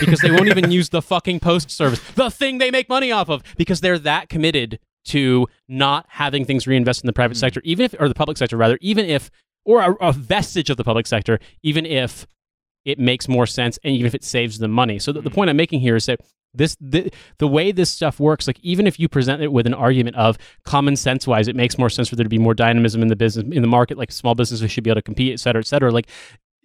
because 0.00 0.20
they 0.20 0.30
won't 0.30 0.48
even 0.48 0.70
use 0.70 0.88
the 0.88 1.02
fucking 1.02 1.40
post 1.40 1.70
service, 1.70 2.00
the 2.14 2.30
thing 2.30 2.58
they 2.58 2.70
make 2.70 2.88
money 2.88 3.12
off 3.12 3.28
of, 3.28 3.42
because 3.56 3.80
they're 3.80 3.98
that 3.98 4.28
committed 4.28 4.78
to 5.04 5.46
not 5.68 6.06
having 6.08 6.44
things 6.44 6.66
reinvested 6.66 7.04
in 7.04 7.06
the 7.06 7.12
private 7.12 7.36
sector, 7.36 7.60
even 7.64 7.84
if, 7.84 7.94
or 8.00 8.08
the 8.08 8.14
public 8.14 8.38
sector 8.38 8.56
rather, 8.56 8.78
even 8.80 9.04
if, 9.04 9.30
or 9.64 9.80
a, 9.80 9.94
a 10.08 10.12
vestige 10.12 10.70
of 10.70 10.76
the 10.76 10.84
public 10.84 11.06
sector, 11.06 11.38
even 11.62 11.86
if 11.86 12.26
it 12.84 12.98
makes 12.98 13.28
more 13.28 13.46
sense 13.46 13.78
and 13.82 13.94
even 13.94 14.06
if 14.06 14.14
it 14.14 14.24
saves 14.24 14.58
them 14.58 14.70
money. 14.70 14.98
So 14.98 15.12
the, 15.12 15.22
the 15.22 15.30
mm. 15.30 15.34
point 15.34 15.50
I'm 15.50 15.56
making 15.56 15.80
here 15.80 15.96
is 15.96 16.06
that 16.06 16.20
this 16.52 16.76
the, 16.80 17.10
the 17.38 17.48
way 17.48 17.72
this 17.72 17.90
stuff 17.90 18.20
works, 18.20 18.46
like 18.46 18.60
even 18.60 18.86
if 18.86 19.00
you 19.00 19.08
present 19.08 19.42
it 19.42 19.52
with 19.52 19.66
an 19.66 19.74
argument 19.74 20.16
of 20.16 20.38
common 20.64 20.96
sense 20.96 21.26
wise, 21.26 21.48
it 21.48 21.56
makes 21.56 21.78
more 21.78 21.90
sense 21.90 22.08
for 22.08 22.16
there 22.16 22.24
to 22.24 22.28
be 22.28 22.38
more 22.38 22.54
dynamism 22.54 23.02
in 23.02 23.08
the 23.08 23.16
business 23.16 23.44
in 23.50 23.62
the 23.62 23.68
market, 23.68 23.98
like 23.98 24.12
small 24.12 24.34
businesses 24.34 24.70
should 24.70 24.84
be 24.84 24.90
able 24.90 25.00
to 25.00 25.02
compete, 25.02 25.32
et 25.32 25.40
cetera, 25.40 25.60
et 25.60 25.66
cetera. 25.66 25.90
Like 25.90 26.08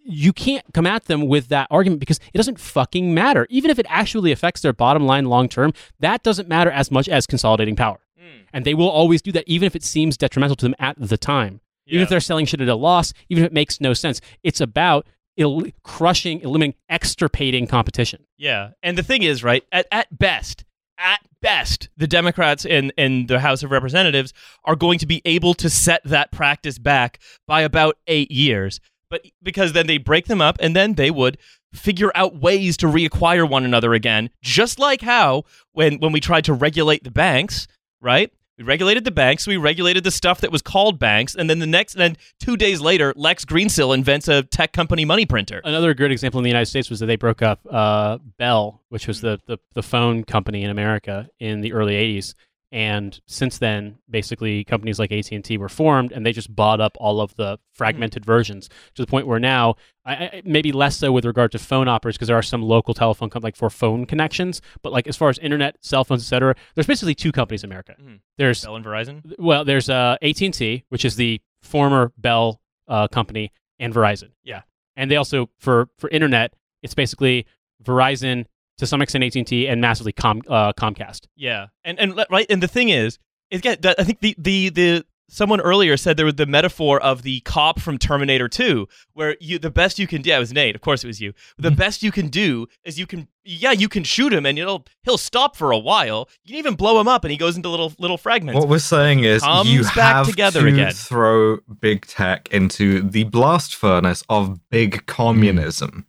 you 0.04 0.34
can't 0.34 0.66
come 0.74 0.86
at 0.86 1.06
them 1.06 1.28
with 1.28 1.48
that 1.48 1.68
argument 1.72 2.00
because 2.00 2.20
it 2.34 2.38
doesn't 2.38 2.60
fucking 2.60 3.14
matter. 3.14 3.48
Even 3.50 3.72
if 3.72 3.80
it 3.80 3.86
actually 3.90 4.32
affects 4.32 4.62
their 4.62 4.74
bottom 4.74 5.06
line 5.06 5.26
long 5.26 5.48
term, 5.48 5.74
that 6.00 6.22
doesn't 6.24 6.48
matter 6.48 6.70
as 6.72 6.92
much 6.92 7.08
as 7.10 7.26
consolidating 7.26 7.76
power. 7.76 8.00
Mm. 8.20 8.42
And 8.54 8.66
they 8.66 8.74
will 8.74 8.90
always 8.90 9.22
do 9.22 9.32
that, 9.32 9.44
even 9.48 9.66
if 9.66 9.76
it 9.76 9.84
seems 9.84 10.18
detrimental 10.18 10.56
to 10.58 10.66
them 10.66 10.76
at 10.80 10.96
the 11.00 11.18
time. 11.18 11.62
Even 11.90 11.99
Yeah. 11.99 12.03
if 12.03 12.10
they're 12.10 12.20
selling 12.20 12.45
shit 12.45 12.61
at 12.61 12.70
a 12.70 12.76
loss, 12.76 13.14
even 13.30 13.44
if 13.44 13.48
it 13.48 13.53
makes 13.53 13.82
no 13.82 13.94
sense. 13.94 14.22
It's 14.44 14.61
about 14.61 15.06
el- 15.38 15.64
crushing, 15.84 16.41
eliminating, 16.41 16.76
extirpating 16.90 17.68
competition. 17.68 18.26
Yeah, 18.38 18.72
and 18.84 18.98
the 18.98 19.03
thing 19.03 19.24
is, 19.24 19.44
right? 19.44 19.64
At 19.72 19.88
at 19.91 20.18
best, 20.18 20.64
at 20.98 21.20
best, 21.41 21.90
the 21.98 22.07
Democrats 22.07 22.66
in 22.66 22.91
in 22.98 23.28
the 23.28 23.40
House 23.40 23.64
of 23.64 23.72
Representatives 23.72 24.34
are 24.66 24.76
going 24.76 24.99
to 24.99 25.06
be 25.06 25.22
able 25.26 25.53
to 25.56 25.70
set 25.70 26.02
that 26.06 26.32
practice 26.32 26.78
back 26.78 27.20
by 27.48 27.61
about 27.61 27.98
eight 28.07 28.32
years. 28.32 28.80
But 29.10 29.26
because 29.41 29.74
then 29.74 29.88
they 29.88 29.98
break 29.98 30.28
them 30.28 30.41
up, 30.41 30.57
and 30.60 30.76
then 30.76 30.94
they 30.94 31.10
would 31.10 31.38
figure 31.74 32.11
out 32.16 32.36
ways 32.40 32.78
to 32.78 32.88
reacquire 32.88 33.48
one 33.48 33.64
another 33.64 33.94
again, 33.94 34.30
just 34.41 34.78
like 34.80 35.02
how 35.02 35.44
when 35.72 35.99
when 35.99 36.11
we 36.11 36.20
tried 36.20 36.44
to 36.45 36.53
regulate 36.53 37.03
the 37.03 37.11
banks, 37.11 37.68
right? 38.02 38.32
We 38.60 38.65
regulated 38.65 39.06
the 39.06 39.11
banks. 39.11 39.48
We 39.48 39.56
regulated 39.56 40.03
the 40.03 40.11
stuff 40.11 40.41
that 40.41 40.52
was 40.52 40.61
called 40.61 40.99
banks, 40.99 41.34
and 41.34 41.49
then 41.49 41.60
the 41.60 41.65
next, 41.65 41.94
and 41.95 42.02
then 42.02 42.18
two 42.41 42.57
days 42.57 42.81
later, 42.81 43.14
Lex 43.15 43.45
Greensill 43.45 43.95
invents 43.95 44.27
a 44.27 44.44
tech 44.44 44.73
company 44.73 45.06
money 45.06 45.26
printer. 45.26 45.61
Another 45.64 45.94
good 45.94 46.11
example 46.11 46.41
in 46.41 46.44
the 46.44 46.49
United 46.49 46.65
States 46.65 46.90
was 46.90 46.99
that 46.99 47.06
they 47.06 47.15
broke 47.15 47.41
up 47.41 47.61
uh, 47.72 48.18
Bell, 48.38 48.81
which 48.90 49.07
was 49.07 49.22
the, 49.22 49.40
the, 49.48 49.60
the 49.76 49.81
phone 49.81 50.26
company 50.26 50.65
in 50.65 50.69
America 50.69 51.30
in 51.40 51.61
the 51.61 51.72
early 51.72 51.94
80s. 51.94 52.34
And 52.72 53.20
since 53.26 53.58
then, 53.58 53.98
basically, 54.08 54.64
companies 54.64 55.00
like 55.00 55.12
AT 55.12 55.32
and 55.32 55.44
T 55.44 55.58
were 55.58 55.70
formed, 55.70 56.12
and 56.12 56.24
they 56.24 56.32
just 56.32 56.56
bought 56.56 56.80
up 56.80 56.96
all 57.00 57.20
of 57.20 57.36
the 57.36 57.58
fragmented 57.74 58.24
versions 58.24 58.70
to 58.94 59.02
the 59.02 59.08
point 59.08 59.26
where 59.26 59.40
now, 59.40 59.74
I, 60.06 60.14
I, 60.14 60.41
maybe 60.46 60.72
less 60.72 60.98
so 60.98 61.12
with 61.12 61.26
regard 61.26 61.52
to 61.54 61.60
phone 61.60 61.88
operators, 61.88 62.18
because 62.18 62.28
there 62.28 62.38
are 62.38 62.44
some 62.44 62.62
local 62.62 62.94
telephone 62.94 63.30
companies 63.32 63.44
like 63.54 63.56
for 63.56 63.72
phone 63.72 64.06
connections. 64.06 64.62
But 64.84 64.94
like 64.94 65.08
as 65.08 65.18
far 65.18 65.30
as 65.30 65.40
internet, 65.40 65.78
cell 65.84 66.04
phones, 66.04 66.22
etc., 66.22 66.54
there's 66.76 66.86
basically 66.86 67.16
two 67.16 67.32
companies 67.32 67.64
in 67.64 67.72
America. 67.72 67.96
Mhm. 68.00 68.20
There's 68.38 68.64
Bell 68.64 68.76
and 68.76 68.86
Verizon. 68.86 69.34
well, 69.40 69.66
there's 69.66 69.90
uh, 69.90 70.18
AT&T, 70.22 70.84
which 70.90 71.06
is 71.06 71.16
the 71.16 71.41
former 71.64 72.14
Bell 72.18 72.62
uh, 72.88 73.08
company, 73.08 73.52
and 73.80 73.94
Verizon. 73.94 74.30
Yeah. 74.44 74.62
And 74.96 75.10
they 75.10 75.16
also 75.16 75.50
for 75.58 75.90
for 75.98 76.10
internet, 76.12 76.54
it's 76.84 76.94
basically 76.94 77.48
Verizon 77.84 78.46
to 78.80 78.88
some 78.88 79.01
extent 79.01 79.23
AT&T 79.23 79.68
and 79.68 79.80
massively 79.80 80.11
Com, 80.11 80.41
uh, 80.49 80.73
Comcast. 80.73 81.27
Yeah, 81.35 81.68
and 81.84 81.99
and 81.99 82.26
right, 82.30 82.47
and 82.49 82.61
the 82.64 82.68
thing 82.68 82.89
is, 82.89 83.19
is 83.51 83.61
get 83.61 83.81
that 83.84 83.99
I 83.99 84.03
think 84.03 84.19
the 84.22 84.35
the 84.38 84.69
the 84.69 85.06
someone 85.31 85.61
earlier 85.61 85.95
said 85.95 86.18
there 86.18 86.26
was 86.26 86.35
the 86.35 86.45
metaphor 86.47 86.99
of 86.99 87.22
the 87.22 87.39
cop 87.41 87.80
from 87.80 87.99
Terminator 87.99 88.47
2, 88.49 88.88
where 89.14 89.38
you 89.39 89.60
the 89.60 89.69
best 89.69 89.99
you 89.99 90.07
can 90.07 90.23
do. 90.23 90.30
Yeah, 90.31 90.38
it 90.38 90.39
was 90.39 90.51
Nate, 90.53 90.73
of 90.76 90.81
course 90.81 91.03
it 91.03 91.07
was 91.07 91.22
you. 91.22 91.34
The 91.57 91.69
best 91.72 92.01
you 92.01 92.11
can 92.11 92.30
do 92.30 92.65
is 92.84 92.97
you 92.97 93.06
can 93.06 93.27
yeah 93.43 93.72
you 93.72 93.88
can 93.89 94.03
shoot 94.03 94.34
him 94.34 94.45
and 94.45 94.57
he'll 94.57 94.85
he'll 95.03 95.18
stop 95.19 95.56
for 95.56 95.72
a 95.72 95.77
while. 95.77 96.30
You 96.43 96.53
can 96.53 96.60
even 96.60 96.76
blow 96.76 96.99
him 96.99 97.07
up 97.07 97.23
and 97.23 97.31
he 97.31 97.38
goes 97.38 97.56
into 97.56 97.69
little 97.69 97.93
little 97.99 98.18
fragments. 98.18 98.60
What 98.60 98.69
we're 98.69 98.80
saying 98.80 99.23
is 99.23 99.43
Comes 99.43 99.69
you 99.69 99.84
back 99.84 99.95
have 99.95 100.27
together 100.27 100.61
to 100.61 100.68
again. 100.68 100.91
throw 100.93 101.57
big 101.80 102.06
tech 102.07 102.47
into 102.51 103.01
the 103.01 103.26
blast 103.26 103.76
furnace 103.76 104.23
of 104.30 104.68
big 104.69 105.06
communism. 105.06 106.06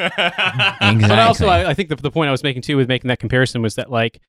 Exactly. 0.00 1.08
But 1.08 1.18
also, 1.18 1.46
I, 1.46 1.70
I 1.70 1.74
think 1.74 1.88
the, 1.88 1.96
the 1.96 2.10
point 2.10 2.28
I 2.28 2.32
was 2.32 2.42
making 2.42 2.62
too 2.62 2.76
with 2.76 2.88
making 2.88 3.08
that 3.08 3.18
comparison 3.18 3.62
was 3.62 3.74
that 3.76 3.90
like 3.90 4.20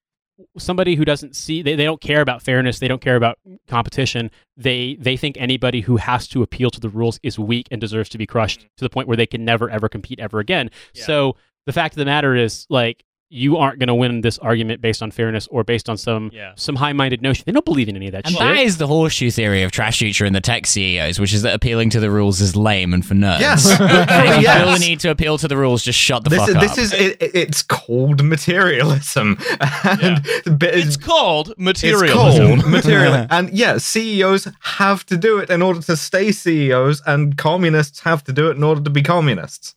somebody 0.57 0.95
who 0.95 1.05
doesn't 1.05 1.35
see 1.35 1.61
they, 1.61 1.75
they 1.75 1.83
don't 1.83 2.01
care 2.01 2.21
about 2.21 2.41
fairness 2.41 2.79
they 2.79 2.87
don't 2.87 3.01
care 3.01 3.15
about 3.15 3.37
competition 3.67 4.31
they 4.57 4.97
they 4.99 5.15
think 5.15 5.37
anybody 5.39 5.81
who 5.81 5.97
has 5.97 6.27
to 6.27 6.41
appeal 6.41 6.71
to 6.71 6.79
the 6.79 6.89
rules 6.89 7.19
is 7.21 7.37
weak 7.37 7.67
and 7.69 7.79
deserves 7.79 8.09
to 8.09 8.17
be 8.17 8.25
crushed 8.25 8.61
mm-hmm. 8.61 8.67
to 8.77 8.83
the 8.83 8.89
point 8.89 9.07
where 9.07 9.17
they 9.17 9.27
can 9.27 9.45
never 9.45 9.69
ever 9.69 9.87
compete 9.87 10.19
ever 10.19 10.39
again 10.39 10.71
Yeah. 10.93 11.03
so 11.03 11.35
the 11.67 11.73
fact 11.73 11.93
of 11.93 11.99
the 11.99 12.05
matter 12.05 12.35
is 12.35 12.65
like 12.69 13.03
you 13.33 13.55
aren't 13.55 13.79
going 13.79 13.87
to 13.87 13.95
win 13.95 14.19
this 14.19 14.37
argument 14.39 14.81
based 14.81 15.01
on 15.01 15.09
fairness 15.09 15.47
or 15.49 15.63
based 15.63 15.87
on 15.89 15.95
some 15.95 16.29
Yeah. 16.33 16.51
some 16.57 16.75
high-minded 16.75 17.21
notion 17.21 17.43
they 17.45 17.53
don't 17.53 17.63
believe 17.63 17.87
in 17.87 17.95
any 17.95 18.07
of 18.07 18.11
that 18.11 18.25
And 18.25 18.33
shit 18.33 18.39
that 18.41 18.57
is 18.57 18.77
the 18.77 18.87
horseshoe 18.87 19.31
theory 19.31 19.63
of 19.63 19.71
Trash 19.71 19.99
Future 19.99 20.25
and 20.25 20.35
the 20.35 20.41
tech 20.41 20.67
CEOs, 20.67 21.17
which 21.17 21.33
is 21.33 21.41
that 21.43 21.55
appealing 21.55 21.89
to 21.91 22.01
the 22.01 22.11
rules 22.11 22.41
is 22.41 22.57
lame 22.57 22.93
and 22.93 23.05
for 23.05 23.13
nerds. 23.13 23.39
Yes. 23.39 23.65
If 23.71 23.79
you 23.79 23.85
Yes. 24.43 24.57
feel 24.63 24.73
the 24.73 24.79
need 24.79 24.99
to 24.99 25.11
appeal 25.11 25.37
to 25.37 25.47
the 25.47 25.55
rules, 25.55 25.81
just 25.81 25.97
shut 25.97 26.25
the 26.25 26.29
This 26.29 26.39
fuck 26.39 26.49
is, 26.49 26.55
up. 26.55 26.61
this 26.61 26.77
is 26.77 26.93
it, 26.93 27.21
it- 27.21 27.31
it's 27.35 27.61
called 27.63 28.21
materialism, 28.23 29.37
and 29.83 30.21
but 30.59 30.73
It's 30.75 30.97
called 30.97 31.49
It's 31.51 31.57
materialism. 31.59 32.59
called 32.59 32.69
material. 32.69 33.27
and 33.29 33.49
yeah, 33.51 33.77
CEOs 33.77 34.47
have 34.61 35.05
to 35.05 35.15
do 35.17 35.37
it 35.37 35.49
in 35.49 35.61
order 35.61 35.81
to 35.81 35.95
stay 35.95 36.31
CEOs, 36.33 37.01
and 37.05 37.37
communists 37.37 38.01
have 38.01 38.23
to 38.25 38.33
do 38.33 38.49
it 38.49 38.57
in 38.57 38.63
order 38.63 38.81
to 38.81 38.89
be 38.89 39.01
communists. 39.01 39.75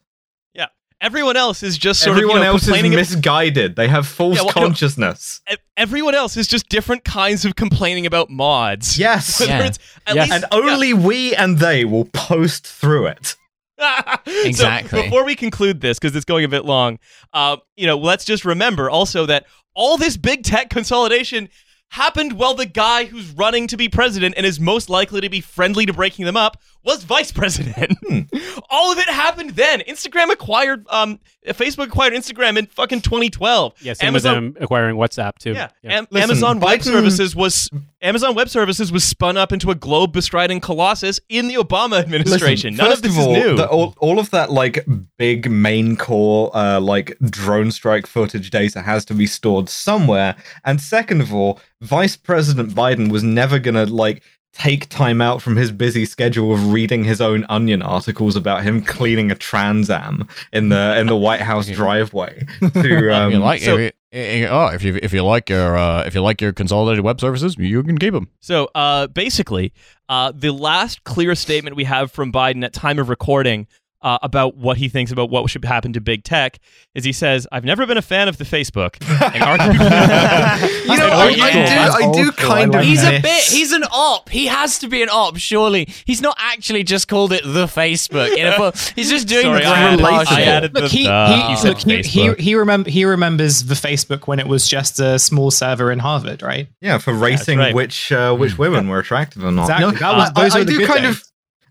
Everyone 1.04 1.36
else 1.36 1.62
is 1.62 1.76
just 1.76 2.00
sort 2.00 2.16
Everyone 2.16 2.36
of 2.38 2.40
you 2.40 2.44
know, 2.46 2.52
else 2.52 2.62
is 2.62 2.68
complaining. 2.68 2.92
ab- 2.92 2.98
misguided. 2.98 3.76
They 3.76 3.88
have 3.88 4.06
false 4.06 4.36
Yeah, 4.36 4.42
well, 4.44 4.52
no- 4.56 4.62
consciousness. 4.68 5.42
everyone 5.76 6.14
else 6.14 6.36
is 6.38 6.48
just 6.48 6.68
different 6.70 7.04
kinds 7.04 7.44
of 7.44 7.56
complaining 7.56 8.06
about 8.06 8.30
mods. 8.30 8.98
Yes. 8.98 9.38
Yeah. 9.46 9.58
at 9.58 9.78
Yes. 10.14 10.30
least 10.30 10.32
And 10.32 10.44
only 10.50 10.94
we 10.94 11.34
and 11.34 11.58
they 11.58 11.84
will 11.84 12.06
post 12.06 12.66
through 12.66 13.06
it. 13.08 13.36
So, 13.78 14.42
Exactly. 14.44 15.02
before 15.02 15.24
we 15.24 15.34
conclude 15.34 15.80
this, 15.82 15.98
because 15.98 16.16
it's 16.16 16.24
going 16.24 16.44
a 16.44 16.48
bit 16.48 16.64
long, 16.64 16.98
uh, 17.34 17.56
you 17.76 17.86
know, 17.86 17.98
let's 17.98 18.24
just 18.24 18.44
remember 18.46 18.88
also 18.88 19.26
that 19.26 19.44
all 19.74 19.98
this 19.98 20.16
big 20.16 20.42
tech 20.44 20.70
consolidation 20.70 21.48
happened 21.90 22.34
while 22.34 22.54
the 22.54 22.66
guy 22.66 23.04
who's 23.04 23.30
running 23.32 23.66
to 23.66 23.76
be 23.76 23.88
president 23.88 24.34
and 24.36 24.46
is 24.46 24.58
most 24.58 24.88
likely 24.88 25.20
to 25.20 25.28
be 25.28 25.40
friendly 25.40 25.84
to 25.86 25.92
breaking 25.92 26.24
them 26.24 26.36
up 26.36 26.56
was 26.84 27.02
vice 27.04 27.32
president. 27.32 27.96
Hmm. 28.06 28.20
all 28.70 28.92
of 28.92 28.98
it 28.98 29.08
happened 29.08 29.50
then. 29.50 29.80
Instagram 29.80 30.30
acquired, 30.30 30.86
um, 30.90 31.18
Facebook 31.48 31.86
acquired 31.86 32.12
Instagram 32.12 32.58
in 32.58 32.66
fucking 32.66 33.00
2012. 33.00 33.74
yeah 33.80 33.92
same 33.94 34.08
Amazon 34.08 34.44
with 34.44 34.54
them 34.54 34.62
acquiring 34.62 34.96
whatsapp 34.96 35.38
too 35.38 35.52
yeah, 35.52 35.68
yeah. 35.82 35.98
Am- 35.98 36.06
Listen, 36.10 36.30
Amazon 36.30 36.60
Web 36.60 36.80
Biden- 36.80 36.84
Services 36.84 37.34
was 37.36 37.70
Amazon 38.02 38.34
Web 38.34 38.48
Services 38.48 38.92
was 38.92 39.02
spun 39.04 39.36
up 39.36 39.52
into 39.52 39.70
a 39.70 39.74
globe 39.74 40.12
bestriding 40.12 40.60
colossus 40.60 41.20
in 41.28 41.48
the 41.48 41.54
Obama 41.54 41.98
administration. 42.00 42.72
Listen, 42.72 42.76
None 42.76 42.86
of 42.86 42.92
first 42.92 43.02
this 43.02 43.18
all, 43.18 43.34
is 43.34 43.44
new. 43.44 43.56
the- 43.56 43.68
all, 43.68 43.94
all 43.98 44.18
of 44.18 44.30
that 44.30 44.50
like 44.52 44.86
big 45.16 45.50
main 45.50 45.96
core 45.96 46.54
uh, 46.56 46.80
like 46.80 47.16
drone 47.30 47.70
strike 47.70 48.06
footage 48.06 48.50
data 48.50 48.82
has 48.82 49.04
to 49.06 49.14
be 49.14 49.26
stored 49.26 49.68
somewhere. 49.68 50.36
And 50.64 50.80
second 50.80 51.20
of 51.22 51.32
all, 51.34 51.60
Vice 51.80 52.16
President 52.16 52.70
Biden 52.74 53.10
was 53.10 53.22
never 53.22 53.58
gonna 53.58 53.86
like 53.86 54.22
take 54.54 54.88
time 54.88 55.20
out 55.20 55.42
from 55.42 55.56
his 55.56 55.72
busy 55.72 56.04
schedule 56.04 56.54
of 56.54 56.72
reading 56.72 57.04
his 57.04 57.20
own 57.20 57.44
onion 57.48 57.82
articles 57.82 58.36
about 58.36 58.62
him 58.62 58.82
cleaning 58.82 59.30
a 59.30 59.34
Trans 59.34 59.90
Am 59.90 60.28
in 60.52 60.68
the 60.68 60.98
in 60.98 61.06
the 61.06 61.16
White 61.16 61.40
House 61.40 61.66
driveway. 61.70 62.46
To 62.60 63.10
um, 63.14 63.32
you 63.32 63.38
like, 63.38 63.60
so- 63.60 63.76
if 63.76 63.80
you, 64.12 64.18
eh, 64.18 64.46
oh, 64.48 64.68
if 64.68 64.82
you 64.82 64.98
if 65.02 65.12
you 65.12 65.22
like 65.22 65.50
your 65.50 65.76
uh, 65.76 66.04
if 66.04 66.14
you 66.14 66.22
like 66.22 66.40
your 66.40 66.52
consolidated 66.52 67.04
web 67.04 67.20
services, 67.20 67.56
you 67.58 67.82
can 67.82 67.98
keep 67.98 68.14
them. 68.14 68.28
So 68.40 68.70
uh, 68.74 69.08
basically, 69.08 69.72
uh, 70.08 70.32
the 70.34 70.52
last 70.52 71.04
clear 71.04 71.34
statement 71.34 71.76
we 71.76 71.84
have 71.84 72.12
from 72.12 72.32
Biden 72.32 72.64
at 72.64 72.72
time 72.72 72.98
of 72.98 73.08
recording 73.08 73.66
uh, 74.04 74.18
about 74.22 74.56
what 74.56 74.76
he 74.76 74.88
thinks 74.88 75.10
about 75.10 75.30
what 75.30 75.50
should 75.50 75.64
happen 75.64 75.92
to 75.94 76.00
big 76.00 76.22
tech 76.22 76.60
is 76.94 77.04
he 77.04 77.12
says, 77.12 77.48
"I've 77.50 77.64
never 77.64 77.84
been 77.86 77.96
a 77.98 78.02
fan 78.02 78.28
of 78.28 78.36
the 78.38 78.44
Facebook." 78.44 78.96
And 79.00 79.42
arguably- 79.42 80.84
you 80.84 80.96
know, 80.96 81.08
I, 81.12 81.26
I 81.40 81.52
do, 81.52 82.08
I 82.08 82.12
do 82.12 82.32
school. 82.32 82.50
I 82.52 82.54
kind 82.60 82.72
like 82.72 82.82
of. 82.82 82.86
He's 82.86 83.02
a 83.02 83.20
bit. 83.20 83.42
He's 83.44 83.72
an 83.72 83.84
op. 83.84 84.28
He 84.28 84.46
has 84.46 84.78
to 84.80 84.88
be 84.88 85.02
an 85.02 85.08
op, 85.08 85.36
surely. 85.38 85.88
He's 86.04 86.20
not 86.20 86.36
actually 86.38 86.84
just 86.84 87.08
called 87.08 87.32
it 87.32 87.42
the 87.44 87.66
Facebook. 87.66 88.36
In 88.36 88.46
a 88.46 88.52
fu- 88.72 88.92
he's 88.94 89.10
just 89.10 89.26
doing 89.26 89.44
Sorry, 89.44 89.62
the 89.62 89.66
I 89.68 89.78
added, 89.78 90.00
relatable. 90.00 90.04
I 90.04 90.10
marketing. 90.10 90.44
added 90.44 90.74
Look, 90.74 90.82
the. 90.84 90.88
he, 90.90 91.04
the- 91.06 91.26
he, 91.26 91.50
you 91.50 91.56
said 91.56 91.68
look, 91.68 91.78
he, 91.78 91.96
he, 92.02 92.28
Facebook. 92.28 92.86
he 92.86 93.04
remembers 93.06 93.64
the 93.64 93.74
Facebook 93.74 94.26
when 94.26 94.38
it 94.38 94.46
was 94.46 94.68
just 94.68 95.00
a 95.00 95.18
small 95.18 95.50
server 95.50 95.90
in 95.90 95.98
Harvard, 95.98 96.42
right? 96.42 96.68
Yeah, 96.80 96.98
for 96.98 97.12
racing 97.14 97.58
right. 97.58 97.74
which 97.74 98.12
uh, 98.12 98.34
which 98.36 98.58
women 98.58 98.88
were 98.88 98.98
attractive 98.98 99.44
or 99.44 99.50
not. 99.50 99.62
Exactly. 99.62 99.86
You 99.86 99.92
know, 99.92 99.98
That 99.98 100.16
was- 100.16 100.30
I- 100.36 100.42
those 100.42 100.54
I, 100.54 100.58
I 100.60 100.64
the 100.64 100.72
do 100.72 100.78
good 100.78 100.88
kind 100.88 101.02
days. 101.04 101.16
of. 101.16 101.24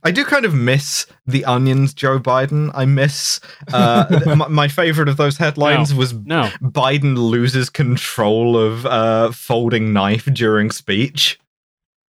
I 0.04 0.12
do 0.12 0.26
kind 0.26 0.46
of 0.46 0.54
miss 0.54 1.06
the 1.26 1.46
onions, 1.46 1.94
Joe 1.94 2.20
Biden. 2.20 2.72
I 2.74 2.86
miss 2.86 3.40
uh, 3.72 4.22
my, 4.36 4.48
my 4.48 4.68
favorite 4.68 5.08
of 5.08 5.18
those 5.18 5.38
headlines 5.38 5.94
was 5.94 6.14
no 6.14 6.50
Biden 6.62 7.18
loses 7.18 7.70
control 7.70 8.58
of 8.58 8.86
uh, 8.86 9.32
folding 9.32 9.94
knife 9.94 10.26
during 10.26 10.72
speech. 10.72 11.40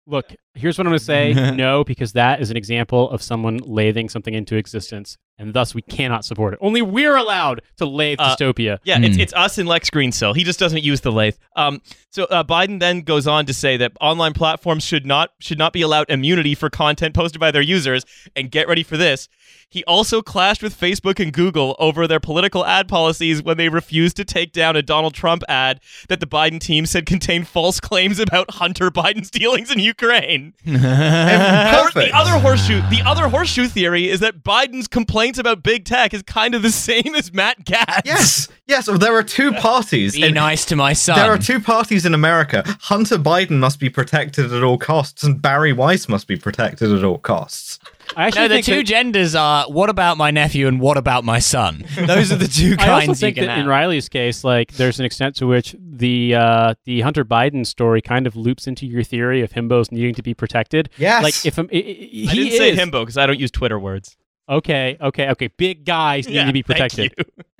Look, 0.06 0.34
here's 0.54 0.78
what 0.78 0.86
I'm 0.86 0.90
going 0.90 0.98
to 0.98 1.04
say. 1.04 1.32
no, 1.54 1.84
because 1.84 2.12
that 2.12 2.40
is 2.40 2.50
an 2.50 2.56
example 2.56 3.10
of 3.10 3.22
someone 3.22 3.58
lathing 3.60 4.08
something 4.10 4.34
into 4.34 4.56
existence, 4.56 5.16
and 5.38 5.52
thus 5.54 5.74
we 5.74 5.82
cannot 5.82 6.24
support 6.24 6.54
it. 6.54 6.58
Only 6.62 6.80
we're 6.82 7.16
allowed 7.16 7.62
to 7.78 7.86
lathe 7.86 8.18
Uh, 8.20 8.36
dystopia. 8.36 8.78
Yeah, 8.84 9.00
it's, 9.00 9.16
Hmm. 9.16 9.20
it's 9.22 9.32
us 9.34 9.58
and 9.58 9.68
Lex 9.68 9.90
Greensill. 9.90 10.34
He 10.36 10.44
just 10.44 10.58
doesn't 10.58 10.82
use 10.82 11.00
the 11.00 11.12
lathe. 11.12 11.36
Um, 11.56 11.80
so 12.10 12.24
uh, 12.24 12.44
Biden 12.44 12.78
then 12.80 13.00
goes 13.00 13.26
on 13.26 13.46
to 13.46 13.54
say 13.54 13.76
that 13.78 13.92
online 14.00 14.32
platforms 14.34 14.84
should 14.84 15.04
not 15.06 15.30
should 15.40 15.58
not 15.58 15.72
be 15.72 15.82
allowed 15.82 16.08
immunity 16.08 16.54
for 16.54 16.70
content 16.70 17.14
posted 17.14 17.40
by 17.40 17.50
their 17.50 17.62
users. 17.62 18.04
And 18.36 18.50
get 18.50 18.68
ready 18.68 18.82
for 18.82 18.96
this. 18.96 19.28
He 19.70 19.82
also 19.86 20.22
clashed 20.22 20.62
with 20.62 20.78
Facebook 20.78 21.18
and 21.18 21.32
Google 21.32 21.74
over 21.80 22.06
their 22.06 22.20
political 22.20 22.64
ad 22.64 22.86
policies 22.86 23.42
when 23.42 23.56
they 23.56 23.68
refused 23.68 24.14
to 24.18 24.24
take 24.24 24.52
down 24.52 24.76
a 24.76 24.82
Donald 24.82 25.14
Trump 25.14 25.42
ad 25.48 25.80
that 26.08 26.20
the 26.20 26.26
Biden 26.26 26.60
team 26.60 26.86
said 26.86 27.06
contained 27.06 27.48
false 27.48 27.80
claims 27.80 28.20
about 28.20 28.52
Hunter 28.52 28.92
Biden's 28.92 29.30
dealings 29.32 29.72
in 29.72 29.80
Ukraine. 29.80 30.43
Or 30.66 30.72
Perfect. 30.72 31.94
the 31.94 32.10
other 32.16 32.38
horseshoe, 32.38 32.80
the 32.90 33.02
other 33.04 33.28
horseshoe 33.28 33.66
theory 33.66 34.08
is 34.08 34.20
that 34.20 34.42
Biden's 34.42 34.88
complaints 34.88 35.38
about 35.38 35.62
big 35.62 35.84
tech 35.84 36.12
is 36.12 36.22
kind 36.22 36.54
of 36.54 36.62
the 36.62 36.70
same 36.72 37.14
as 37.14 37.32
Matt 37.32 37.64
Gaetz. 37.64 38.02
Yes, 38.04 38.48
yes. 38.66 38.88
Well, 38.88 38.98
there 38.98 39.14
are 39.16 39.22
two 39.22 39.52
parties. 39.52 40.14
Be 40.14 40.30
nice 40.32 40.64
to 40.66 40.76
my 40.76 40.92
son. 40.92 41.16
There 41.16 41.32
are 41.32 41.38
two 41.38 41.60
parties 41.60 42.04
in 42.04 42.14
America. 42.14 42.62
Hunter 42.80 43.18
Biden 43.18 43.58
must 43.58 43.78
be 43.80 43.88
protected 43.90 44.52
at 44.52 44.62
all 44.62 44.78
costs, 44.78 45.22
and 45.22 45.40
Bari 45.40 45.72
Weiss 45.72 46.08
must 46.08 46.26
be 46.26 46.36
protected 46.36 46.92
at 46.92 47.04
all 47.04 47.18
costs. 47.18 47.78
I 48.16 48.26
actually 48.26 48.42
no, 48.42 48.48
the 48.48 48.54
think 48.54 48.66
two 48.66 48.76
that- 48.76 48.82
genders 48.86 49.34
are 49.34 49.64
what 49.66 49.90
about 49.90 50.16
my 50.16 50.30
nephew 50.30 50.66
and 50.68 50.80
what 50.80 50.96
about 50.96 51.24
my 51.24 51.38
son? 51.38 51.84
Those 51.96 52.32
are 52.32 52.36
the 52.36 52.48
two 52.48 52.76
I 52.78 52.88
also 52.90 53.06
kinds 53.06 53.20
think 53.20 53.36
you 53.36 53.42
can 53.42 53.48
that 53.48 53.58
in. 53.60 53.66
Riley's 53.66 54.08
case, 54.08 54.44
like 54.44 54.72
there's 54.74 54.98
an 55.00 55.06
extent 55.06 55.36
to 55.36 55.46
which 55.46 55.74
the 55.80 56.34
uh, 56.34 56.74
the 56.84 57.00
Hunter 57.02 57.24
Biden 57.24 57.66
story 57.66 58.00
kind 58.02 58.26
of 58.26 58.36
loops 58.36 58.66
into 58.66 58.86
your 58.86 59.02
theory 59.02 59.42
of 59.42 59.52
himbos 59.52 59.90
needing 59.92 60.14
to 60.14 60.22
be 60.22 60.34
protected. 60.34 60.90
Yes. 60.96 61.22
Like 61.22 61.44
if 61.46 61.58
um, 61.58 61.68
i- 61.72 61.76
i- 61.76 61.80
he 61.80 62.28
I 62.30 62.34
didn't 62.34 62.58
say 62.58 62.70
is- 62.72 62.78
himbo 62.78 63.02
because 63.02 63.16
I 63.18 63.26
don't 63.26 63.38
use 63.40 63.50
Twitter 63.50 63.78
words. 63.78 64.16
Okay, 64.48 64.96
okay, 65.00 65.30
okay. 65.30 65.48
Big 65.48 65.84
guys 65.86 66.28
need 66.28 66.44
to 66.46 66.52
be 66.52 66.62
thank 66.62 66.78
protected. 66.92 67.14
you. 67.18 67.24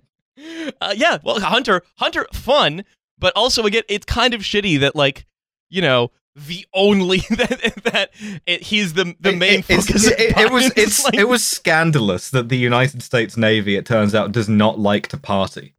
Uh, 0.81 0.93
yeah, 0.97 1.19
well, 1.23 1.39
Hunter, 1.41 1.83
Hunter, 1.97 2.27
fun, 2.33 2.85
but 3.19 3.33
also 3.37 3.65
again, 3.65 3.85
it's 3.89 4.05
kind 4.05 4.35
of 4.35 4.41
shitty 4.43 4.81
that 4.81 4.97
like, 4.97 5.27
you 5.71 5.81
know, 5.81 6.11
the 6.37 6.67
only 6.75 7.19
that 7.31 7.83
that 7.85 8.11
it, 8.47 8.63
he's 8.63 8.95
the 8.95 9.15
the 9.21 9.33
main 9.33 9.61
it, 9.61 9.65
focus. 9.65 10.07
It, 10.07 10.37
it 10.37 10.53
was 10.53 10.73
it's 10.77 11.05
like- 11.05 11.15
it 11.15 11.29
was 11.29 11.47
scandalous 11.47 12.31
that 12.31 12.49
the 12.49 12.59
United 12.59 13.03
States 13.03 13.37
Navy, 13.37 13.77
it 13.77 13.87
turns 13.87 14.15
out, 14.15 14.33
does 14.33 14.49
not 14.49 14.79
like 14.79 15.09
to 15.09 15.17
party. 15.17 15.75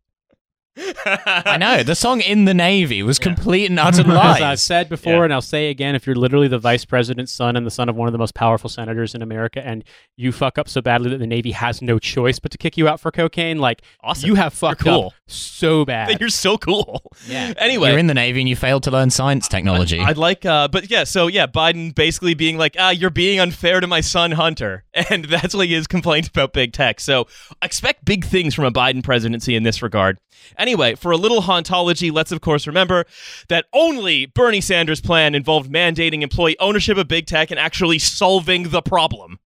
I 0.78 1.58
know 1.60 1.84
the 1.84 1.96
song 1.96 2.22
"In 2.22 2.46
the 2.46 2.54
Navy" 2.54 3.02
was 3.04 3.18
complete 3.20 3.70
and 3.70 3.80
utter 3.80 4.02
As 4.02 4.42
I've 4.42 4.60
said 4.60 4.90
before, 4.90 5.14
Yeah. 5.14 5.24
and 5.26 5.34
I'll 5.34 5.42
say 5.42 5.70
again, 5.70 5.96
if 5.96 6.06
you're 6.06 6.16
literally 6.16 6.48
the 6.48 6.60
vice 6.60 6.84
president's 6.86 7.32
son 7.32 7.56
and 7.56 7.66
the 7.66 7.72
son 7.72 7.88
of 7.88 7.96
one 7.96 8.08
of 8.08 8.12
the 8.12 8.18
most 8.18 8.36
powerful 8.36 8.70
senators 8.70 9.16
in 9.16 9.22
America, 9.22 9.66
and 9.66 9.84
you 10.18 10.32
fuck 10.32 10.58
up 10.58 10.68
so 10.68 10.82
badly 10.82 11.10
that 11.12 11.18
the 11.20 11.28
Navy 11.28 11.52
has 11.52 11.82
no 11.82 11.98
choice 12.00 12.40
but 12.40 12.52
to 12.52 12.58
kick 12.58 12.78
you 12.78 12.88
out 12.88 13.00
for 13.00 13.12
cocaine, 13.12 13.60
like 13.60 13.82
Awesome. 14.04 14.28
you 14.28 14.36
have 14.36 14.54
fucked 14.54 14.82
cool. 14.82 15.08
up 15.08 15.14
so 15.28 15.86
bad. 15.86 16.20
You're 16.20 16.30
so 16.30 16.58
cool. 16.58 17.02
Yeah. 17.28 17.54
Anyway, 17.58 17.90
You're 17.92 18.00
in 18.00 18.08
the 18.08 18.14
Navy 18.14 18.42
and 18.42 18.50
you 18.50 18.56
failed 18.56 18.84
to 18.84 18.92
learn 18.92 19.10
science 19.10 19.48
technology. 19.48 20.00
I'd 20.00 20.18
like, 20.18 20.46
uh, 20.46 20.68
but 20.68 20.90
yeah, 20.90 21.04
so 21.06 21.28
yeah, 21.28 21.48
Biden 21.48 21.96
basically 21.96 22.34
being 22.34 22.58
like, 22.58 22.76
ah, 22.78 22.90
you're 22.90 23.10
being 23.10 23.40
unfair 23.40 23.80
to 23.80 23.88
my 23.88 24.02
son 24.02 24.32
Hunter, 24.34 24.84
and 25.10 25.26
that's 25.26 25.54
what 25.56 25.68
his 25.68 25.88
complaint 25.88 26.28
about 26.28 26.52
big 26.54 26.74
tech. 26.74 27.00
So 27.00 27.28
expect 27.62 28.04
big 28.06 28.26
things 28.26 28.54
from 28.54 28.66
a 28.66 28.72
Biden 28.72 29.04
presidency 29.04 29.56
in 29.56 29.64
this 29.64 29.82
regard. 29.82 30.18
Anyway, 30.66 30.96
for 30.96 31.12
a 31.12 31.16
little 31.18 31.44
hauntology, 31.44 32.12
let's 32.12 32.32
of 32.32 32.42
course 32.42 32.66
remember 32.66 33.06
that 33.50 33.66
only 33.72 34.26
Bernie 34.26 34.62
Sanders' 34.62 35.00
plan 35.00 35.36
involved 35.36 35.72
mandating 35.72 36.24
employee 36.24 36.58
ownership 36.60 36.98
of 36.98 37.08
big 37.08 37.28
tech 37.28 37.52
and 37.52 37.60
actually 37.60 38.00
solving 38.00 38.70
the 38.70 38.82
problem. 38.82 39.38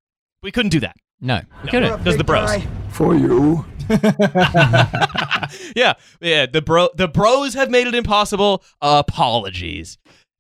We 0.42 0.50
couldn't 0.54 0.70
do 0.72 0.80
that. 0.80 0.96
no, 1.20 1.42
we 1.62 1.66
No. 1.66 1.72
couldn't. 1.72 2.04
Does 2.06 2.16
the 2.16 2.24
bros? 2.24 2.50
For 2.92 3.16
you. 3.16 3.66
yeah, 5.76 5.94
yeah. 6.22 6.46
The 6.46 6.62
bro, 6.66 6.88
the 6.96 7.10
bros 7.10 7.54
have 7.54 7.70
made 7.70 7.88
it 7.88 7.96
impossible. 7.96 8.64
Apologies. 8.82 9.98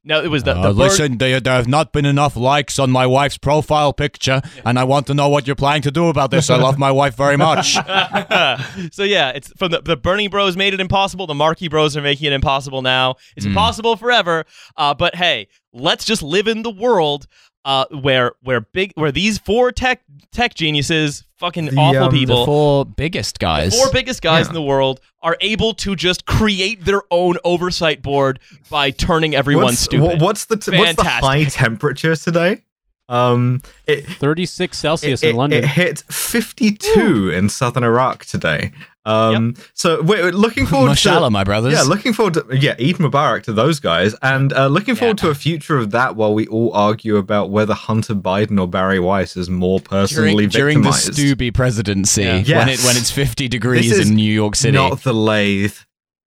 No, 0.09 0.23
it 0.23 0.27
was 0.29 0.41
the, 0.43 0.55
Uh, 0.57 0.61
the 0.63 0.73
listen, 0.73 1.19
there, 1.19 1.39
there 1.39 1.53
have 1.53 1.67
not 1.67 1.93
been 1.93 2.05
enough 2.05 2.35
likes 2.35 2.79
on 2.79 2.89
my 2.89 3.05
wife's 3.05 3.37
profile 3.37 3.93
picture, 3.93 4.41
and 4.65 4.79
I 4.79 4.83
want 4.83 5.05
to 5.07 5.13
know 5.13 5.29
what 5.29 5.45
you're 5.45 5.55
planning 5.55 5.83
to 5.83 5.91
do 5.91 6.07
about 6.07 6.31
this. 6.31 6.49
I 6.49 6.57
love 6.57 6.79
my 6.79 6.91
wife 6.91 7.15
very 7.15 7.37
much. 7.37 7.73
so 8.91 9.03
yeah, 9.03 9.29
it's 9.29 9.51
from 9.57 9.71
the 9.71 9.81
the 9.81 9.95
Bernie 9.95 10.27
Bros 10.27 10.57
made 10.57 10.73
it 10.73 10.79
impossible. 10.79 11.27
The 11.27 11.35
Markey 11.35 11.67
Bros 11.67 11.95
are 11.95 12.01
making 12.01 12.27
it 12.27 12.33
impossible 12.33 12.81
now. 12.81 13.15
It's 13.37 13.45
Mm. 13.45 13.49
impossible 13.49 13.95
forever. 13.97 14.45
Uh, 14.75 14.93
but 14.93 15.15
hey, 15.15 15.47
let's 15.73 16.05
just 16.05 16.23
live 16.23 16.47
in 16.47 16.63
the 16.63 16.71
world 16.71 17.27
uh, 17.69 17.85
where 18.01 18.31
where 18.41 18.61
big 18.61 18.91
where 18.95 19.11
these 19.11 19.37
four 19.37 19.71
tech 19.71 20.01
tech 20.31 20.55
geniuses, 20.55 21.23
fucking 21.37 21.65
The, 21.65 21.77
awful 21.77 22.03
um, 22.05 22.11
people, 22.11 22.39
The 22.39 22.45
four 22.45 22.85
biggest 22.85 23.37
guys. 23.39 23.71
the 23.73 23.77
four 23.77 23.91
biggest 23.93 24.21
guys 24.23 24.45
Yeah. 24.45 24.49
in 24.49 24.53
the 24.55 24.61
world, 24.63 24.99
are 25.21 25.37
able 25.41 25.73
to 25.75 25.95
just 25.95 26.25
create 26.25 26.83
their 26.85 27.01
own 27.11 27.35
oversight 27.43 28.01
board 28.01 28.39
by 28.71 28.89
turning 28.89 29.35
everyone 29.35 29.65
what's, 29.65 29.79
stupid. 29.79 30.19
What's 30.19 30.45
the 30.45 30.57
t- 30.57 30.75
what's 30.77 30.95
the 30.95 31.03
high 31.03 31.43
temperature 31.43 32.15
today? 32.15 32.63
Um, 33.07 33.61
it 33.87 34.05
36 34.05 34.77
Celsius 34.77 35.21
it, 35.23 35.29
in 35.29 35.35
it- 35.35 35.37
London. 35.37 35.63
it 35.63 35.67
hit 35.67 35.99
52 36.09 37.29
in 37.29 37.49
southern 37.49 37.83
Iraq 37.83 38.25
today. 38.25 38.71
Um, 39.09 39.55
so 39.73 40.01
we're 40.01 40.31
looking 40.31 40.65
forward 40.65 40.89
Mashallah, 40.89 41.27
to 41.27 41.31
my 41.31 41.43
brothers. 41.43 41.73
yeah, 41.73 41.81
looking 41.81 42.13
forward 42.13 42.35
to 42.35 42.45
yeah, 42.51 42.71
Eid 42.73 42.97
Mubarak 42.97 43.43
to 43.43 43.53
those 43.53 43.79
guys, 43.79 44.13
and 44.21 44.53
uh, 44.53 44.67
looking 44.67 44.95
forward 44.95 45.17
to 45.19 45.29
a 45.29 45.35
future 45.35 45.77
of 45.77 45.91
that 45.91 46.15
while 46.15 46.33
we 46.33 46.47
all 46.47 46.71
argue 46.73 47.17
about 47.17 47.49
whether 47.49 47.73
Hunter 47.73 48.13
Biden 48.15 48.59
or 48.59 48.67
Bari 48.67 48.99
Weiss 48.99 49.35
is 49.35 49.49
more 49.49 49.79
personally 49.79 50.47
during, 50.47 50.49
during 50.49 50.81
the 50.83 50.91
victimized. 50.91 51.15
Stubby 51.29 51.51
presidency, 51.51 52.23
Yeah. 52.45 52.59
when 52.59 52.69
it 52.69 52.79
when 52.83 52.95
it's 52.97 53.11
50 53.11 53.47
degrees 53.47 53.97
in 53.99 54.15
New 54.15 54.31
York 54.31 54.55
City. 54.55 54.77
Not 54.77 55.01
the 55.03 55.13
lathe, 55.13 55.73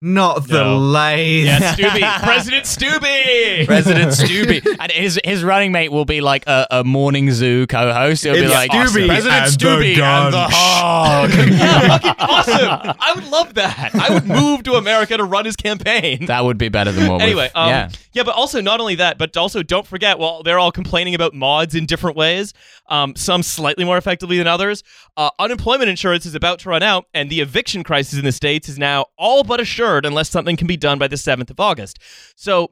not 0.03 0.47
the 0.47 0.63
No. 0.63 0.77
lathe. 0.77 1.45
yeah, 1.45 1.73
Stubby, 1.75 2.01
President 2.23 2.65
Stubby. 2.65 3.63
President 3.65 4.13
Stubby, 4.13 4.61
and 4.79 4.91
his 4.91 5.19
his 5.23 5.43
running 5.43 5.71
mate 5.71 5.91
will 5.91 6.03
be 6.05 6.19
like 6.19 6.45
a, 6.45 6.67
a 6.69 6.83
morning 6.83 7.31
zoo 7.31 7.65
co-host. 7.67 8.23
He'll 8.23 8.33
be 8.33 8.41
It's 8.41 8.53
like 8.53 8.71
Stubby 8.71 9.07
President 9.07 9.33
and 9.41 9.45
the 9.47 9.51
Stubby 9.51 10.01
and 10.01 10.33
the 10.33 10.47
hog. 10.51 11.29
yeah, 11.49 11.87
fucking 11.87 12.15
awesome. 12.19 12.95
I 12.99 13.13
would 13.15 13.27
love 13.29 13.53
that. 13.53 13.91
I 13.95 14.13
would 14.13 14.27
move 14.27 14.63
to 14.63 14.73
America 14.73 15.15
to 15.15 15.23
run 15.23 15.45
his 15.45 15.55
campaign. 15.55 16.25
that 16.25 16.43
would 16.43 16.57
be 16.57 16.67
better 16.69 16.91
than 16.91 17.09
what. 17.09 17.21
anyway, 17.21 17.43
we've, 17.45 17.55
um, 17.55 17.69
yeah. 17.69 17.89
yeah. 18.11 18.23
but 18.23 18.35
also 18.35 18.59
not 18.59 18.81
only 18.81 18.95
that, 18.95 19.17
but 19.17 19.35
also 19.37 19.63
don't 19.63 19.87
forget. 19.87 20.19
Well, 20.19 20.43
they're 20.43 20.59
all 20.59 20.71
complaining 20.73 21.15
about 21.15 21.33
mods 21.33 21.75
in 21.75 21.85
different 21.85 22.17
ways. 22.17 22.53
Um, 22.89 23.15
some 23.15 23.41
slightly 23.43 23.85
more 23.85 23.97
effectively 23.97 24.37
than 24.37 24.47
others. 24.47 24.83
Uh, 25.15 25.29
unemployment 25.39 25.89
insurance 25.89 26.25
is 26.25 26.35
about 26.35 26.59
to 26.59 26.69
run 26.69 26.83
out, 26.83 27.05
and 27.13 27.29
the 27.29 27.39
eviction 27.39 27.81
crisis 27.83 28.19
in 28.19 28.25
the 28.25 28.31
states 28.33 28.67
is 28.67 28.77
now 28.77 29.05
all 29.17 29.43
but 29.45 29.61
assured, 29.61 29.92
unless 30.05 30.29
something 30.29 30.57
can 30.57 30.67
be 30.67 30.77
done 30.77 30.99
by 30.99 31.07
the 31.07 31.17
seventh 31.17 31.49
of 31.49 31.59
August. 31.59 31.99
So. 32.35 32.69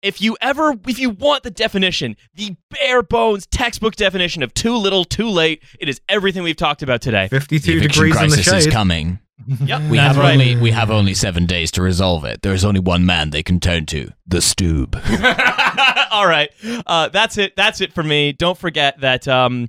If 0.00 0.20
you 0.20 0.36
ever, 0.40 0.74
if 0.88 0.98
you 0.98 1.10
want 1.10 1.44
the 1.44 1.50
definition, 1.52 2.16
the 2.34 2.56
bare 2.70 3.04
bones 3.04 3.46
textbook 3.46 3.94
definition 3.94 4.42
of 4.42 4.52
too 4.52 4.76
little, 4.76 5.04
too 5.04 5.28
late, 5.28 5.62
it 5.78 5.88
is 5.88 6.00
everything 6.08 6.42
we've 6.42 6.56
talked 6.56 6.82
about 6.82 7.00
today. 7.00 7.28
52 7.28 7.60
The 7.70 7.78
eviction 7.78 8.02
degrees 8.02 8.20
in 8.20 8.30
the 8.30 8.34
crisis 8.42 8.66
is 8.66 8.72
coming. 8.72 9.20
Yep, 9.64 9.82
We 9.90 9.98
that's 9.98 10.16
have 10.16 10.24
right. 10.24 10.32
only 10.32 10.56
we 10.56 10.72
have 10.72 10.90
only 10.90 11.14
seven 11.14 11.46
days 11.46 11.70
to 11.72 11.82
resolve 11.82 12.24
it. 12.24 12.42
There 12.42 12.52
is 12.52 12.64
only 12.64 12.80
one 12.80 13.06
man 13.06 13.30
they 13.30 13.44
can 13.44 13.60
turn 13.60 13.86
to: 13.86 14.10
the 14.26 14.38
Stoob. 14.38 14.96
All 16.10 16.26
right, 16.26 16.50
uh, 16.84 17.08
that's 17.10 17.38
it. 17.38 17.54
That's 17.54 17.80
it 17.80 17.92
for 17.92 18.02
me. 18.02 18.32
Don't 18.32 18.58
forget 18.58 19.00
that. 19.02 19.28
Um, 19.28 19.68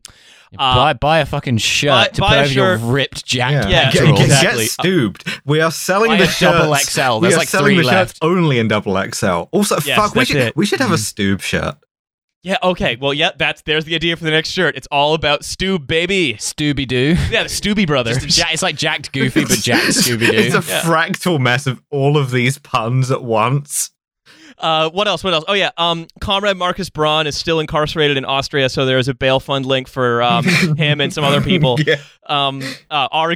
uh, 0.60 0.76
buy 0.76 0.94
buy 0.94 1.20
a 1.20 1.26
fucking 1.26 1.58
shirt 1.58 1.90
buy- 1.90 2.08
to 2.10 2.22
buy 2.22 2.28
put 2.30 2.38
a 2.38 2.42
over 2.42 2.54
your 2.54 2.78
ripped 2.78 3.26
jack 3.26 3.52
Yeah, 3.52 3.70
Yeah, 3.70 3.92
get, 3.92 4.20
exactly. 4.22 4.64
get 4.66 4.72
stooped. 4.72 5.42
We 5.46 5.62
are 5.62 5.72
selling 5.72 6.12
Buy 6.12 6.18
the 6.18 6.24
a 6.24 6.40
double 6.40 6.76
shirts. 6.76 6.90
XL. 6.94 7.16
We 7.16 7.22
There's 7.22 7.34
are 7.36 7.38
like 7.38 7.48
selling 7.48 7.76
three 7.76 7.78
the 7.84 7.88
left. 7.88 8.10
shirts 8.12 8.20
only 8.22 8.60
in 8.60 8.68
double 8.68 8.96
XL. 9.12 9.44
Also, 9.52 9.78
Yes, 9.86 9.98
fuck, 9.98 10.16
we 10.16 10.26
should 10.26 10.36
it. 10.38 10.56
we 10.58 10.66
should 10.66 10.80
have 10.80 10.92
a 10.92 10.96
stoob 10.96 11.42
shirt. 11.42 11.76
yeah. 12.44 12.58
Okay. 12.62 12.98
Well, 13.00 13.14
yeah. 13.14 13.32
That's 13.38 13.62
there's 13.62 13.86
the 13.86 13.96
idea 13.96 14.16
for 14.18 14.24
the 14.26 14.32
next 14.32 14.50
shirt. 14.50 14.76
It's 14.76 14.88
all 14.92 15.14
about 15.14 15.46
Stu, 15.46 15.80
baby. 15.80 16.34
Stooby 16.36 16.86
Doo. 16.88 17.16
Yeah, 17.32 17.44
the 17.44 17.50
Stubby 17.50 17.86
brothers. 17.86 18.38
Ja- 18.38 18.46
it's 18.52 18.62
like 18.62 18.76
jacked 18.76 19.12
Goofy, 19.14 19.46
but 19.46 19.60
jacked 19.60 19.88
Scooby 19.88 20.30
Doo. 20.32 20.38
It's 20.38 20.52
Doo. 20.54 20.58
a 20.60 20.62
fractal 20.62 21.40
mess 21.40 21.68
of 21.68 21.82
all 21.90 22.18
of 22.18 22.32
these 22.32 22.58
puns 22.58 23.12
at 23.12 23.24
once. 23.24 23.92
Uh, 24.64 24.90
what 24.92 25.10
else? 25.10 25.26
What 25.26 25.34
else? 25.34 25.44
Oh 25.48 25.54
yeah. 25.54 25.72
Um, 25.78 26.08
Comrade 26.22 26.56
Marcus 26.56 26.90
Braun 26.90 27.28
is 27.28 27.38
still 27.38 27.60
incarcerated 27.60 28.16
in 28.16 28.24
Austria, 28.24 28.70
so 28.70 28.86
there 28.86 28.98
is 28.98 29.10
a 29.10 29.14
bail 29.14 29.42
fund 29.42 29.66
link 29.66 29.90
for 29.90 30.24
um, 30.24 30.46
him 30.78 31.02
and 31.02 31.14
some 31.14 31.26
other 31.26 31.42
people. 31.42 31.78
Yeah. 31.86 31.98
Um, 32.28 32.62
uh, 32.90 33.28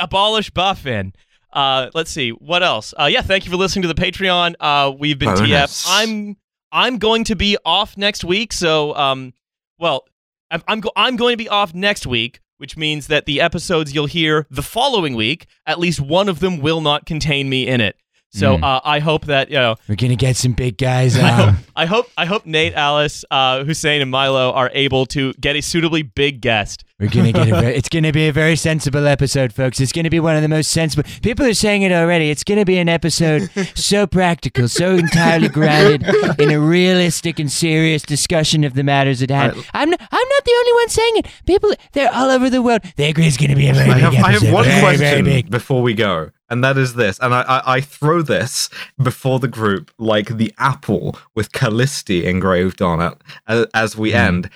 abolish 0.00 0.50
Buffin. 0.50 1.12
Uh, 1.52 1.88
let's 1.94 2.10
see 2.10 2.30
what 2.30 2.64
else. 2.64 2.92
Uh, 3.00 3.04
yeah, 3.04 3.22
thank 3.22 3.44
you 3.44 3.50
for 3.52 3.56
listening 3.56 3.82
to 3.82 3.88
the 3.88 3.94
Patreon. 3.94 4.56
Uh, 4.58 4.92
we've 4.98 5.18
been 5.18 5.34
Bonus. 5.34 5.86
TF. 5.86 5.88
I'm 5.88 6.36
I'm 6.72 6.98
going 6.98 7.22
to 7.24 7.36
be 7.36 7.56
off 7.64 7.96
next 7.96 8.24
week, 8.24 8.52
so 8.52 8.94
um, 8.96 9.34
well, 9.78 10.04
I'm 10.50 10.62
I'm, 10.66 10.80
go- 10.80 10.92
I'm 10.96 11.14
going 11.14 11.32
to 11.32 11.38
be 11.42 11.48
off 11.48 11.74
next 11.74 12.08
week, 12.08 12.40
which 12.58 12.76
means 12.76 13.06
that 13.06 13.24
the 13.26 13.40
episodes 13.40 13.94
you'll 13.94 14.06
hear 14.06 14.46
the 14.50 14.62
following 14.62 15.14
week, 15.14 15.46
at 15.64 15.78
least 15.78 16.00
one 16.00 16.28
of 16.28 16.40
them 16.40 16.60
will 16.60 16.80
not 16.80 17.06
contain 17.06 17.48
me 17.48 17.68
in 17.68 17.80
it. 17.80 17.96
So 18.36 18.58
Mm. 18.58 18.62
uh, 18.62 18.80
I 18.84 18.98
hope 19.00 19.24
that 19.26 19.48
you 19.50 19.56
know 19.56 19.76
We're 19.88 19.96
gonna 19.96 20.14
get 20.16 20.36
some 20.36 20.52
big 20.52 20.76
guys 20.76 21.16
I 21.30 21.30
hope. 21.30 21.54
I 21.74 21.86
hope 21.86 22.06
I 22.18 22.26
hope 22.26 22.44
Nate, 22.46 22.74
Alice, 22.74 23.24
uh, 23.30 23.64
Hussein, 23.64 24.02
and 24.02 24.10
Milo 24.10 24.52
are 24.52 24.70
able 24.74 25.06
to 25.16 25.32
get 25.40 25.56
a 25.56 25.62
suitably 25.62 26.02
big 26.02 26.40
guest. 26.40 26.84
We're 26.98 27.10
gonna 27.10 27.30
get 27.30 27.48
a 27.48 27.50
very, 27.60 27.74
it's 27.74 27.90
gonna 27.90 28.10
be 28.10 28.26
a 28.28 28.32
very 28.32 28.56
sensible 28.56 29.06
episode, 29.06 29.52
folks. 29.52 29.80
It's 29.80 29.92
gonna 29.92 30.08
be 30.08 30.18
one 30.18 30.34
of 30.34 30.40
the 30.40 30.48
most 30.48 30.70
sensible. 30.70 31.04
People 31.20 31.44
are 31.44 31.52
saying 31.52 31.82
it 31.82 31.92
already. 31.92 32.30
It's 32.30 32.42
gonna 32.42 32.64
be 32.64 32.78
an 32.78 32.88
episode 32.88 33.50
so 33.74 34.06
practical, 34.06 34.66
so 34.66 34.94
entirely 34.94 35.48
grounded 35.50 36.06
in 36.40 36.50
a 36.50 36.58
realistic 36.58 37.38
and 37.38 37.52
serious 37.52 38.02
discussion 38.02 38.64
of 38.64 38.72
the 38.72 38.82
matters 38.82 39.20
at 39.22 39.28
hand. 39.28 39.62
I'm 39.74 39.90
not, 39.90 40.00
I'm 40.00 40.28
not 40.28 40.44
the 40.46 40.54
only 40.58 40.72
one 40.72 40.88
saying 40.88 41.12
it. 41.18 41.26
People, 41.44 41.74
they're 41.92 42.10
all 42.14 42.30
over 42.30 42.48
the 42.48 42.62
world. 42.62 42.80
They 42.96 43.10
agree 43.10 43.26
it's 43.26 43.36
gonna 43.36 43.56
be 43.56 43.68
a 43.68 43.74
very 43.74 43.90
I 43.90 43.94
big 43.94 44.02
have, 44.02 44.14
I 44.24 44.32
have 44.32 44.50
one 44.50 44.64
very, 44.64 44.80
question 44.80 44.98
very 45.06 45.22
big. 45.22 45.50
before 45.50 45.82
we 45.82 45.92
go, 45.92 46.30
and 46.48 46.64
that 46.64 46.78
is 46.78 46.94
this. 46.94 47.18
And 47.20 47.34
I, 47.34 47.42
I, 47.42 47.74
I 47.74 47.80
throw 47.82 48.22
this 48.22 48.70
before 49.02 49.38
the 49.38 49.48
group 49.48 49.90
like 49.98 50.28
the 50.38 50.50
apple 50.56 51.18
with 51.34 51.52
Callisti 51.52 52.24
engraved 52.24 52.80
on 52.80 53.02
it 53.02 53.18
as, 53.46 53.66
as 53.74 53.96
we 53.98 54.12
Hmm. 54.12 54.16
end. 54.16 54.50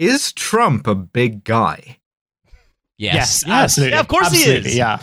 Is 0.00 0.32
Trump 0.32 0.86
a 0.86 0.94
big 0.94 1.44
guy? 1.44 1.98
Yes, 2.96 3.46
absolutely. 3.46 3.92
Yeah, 3.92 4.00
of 4.00 4.08
course 4.08 4.32
he 4.32 4.50
is. 4.50 4.74
Yeah. 4.74 4.98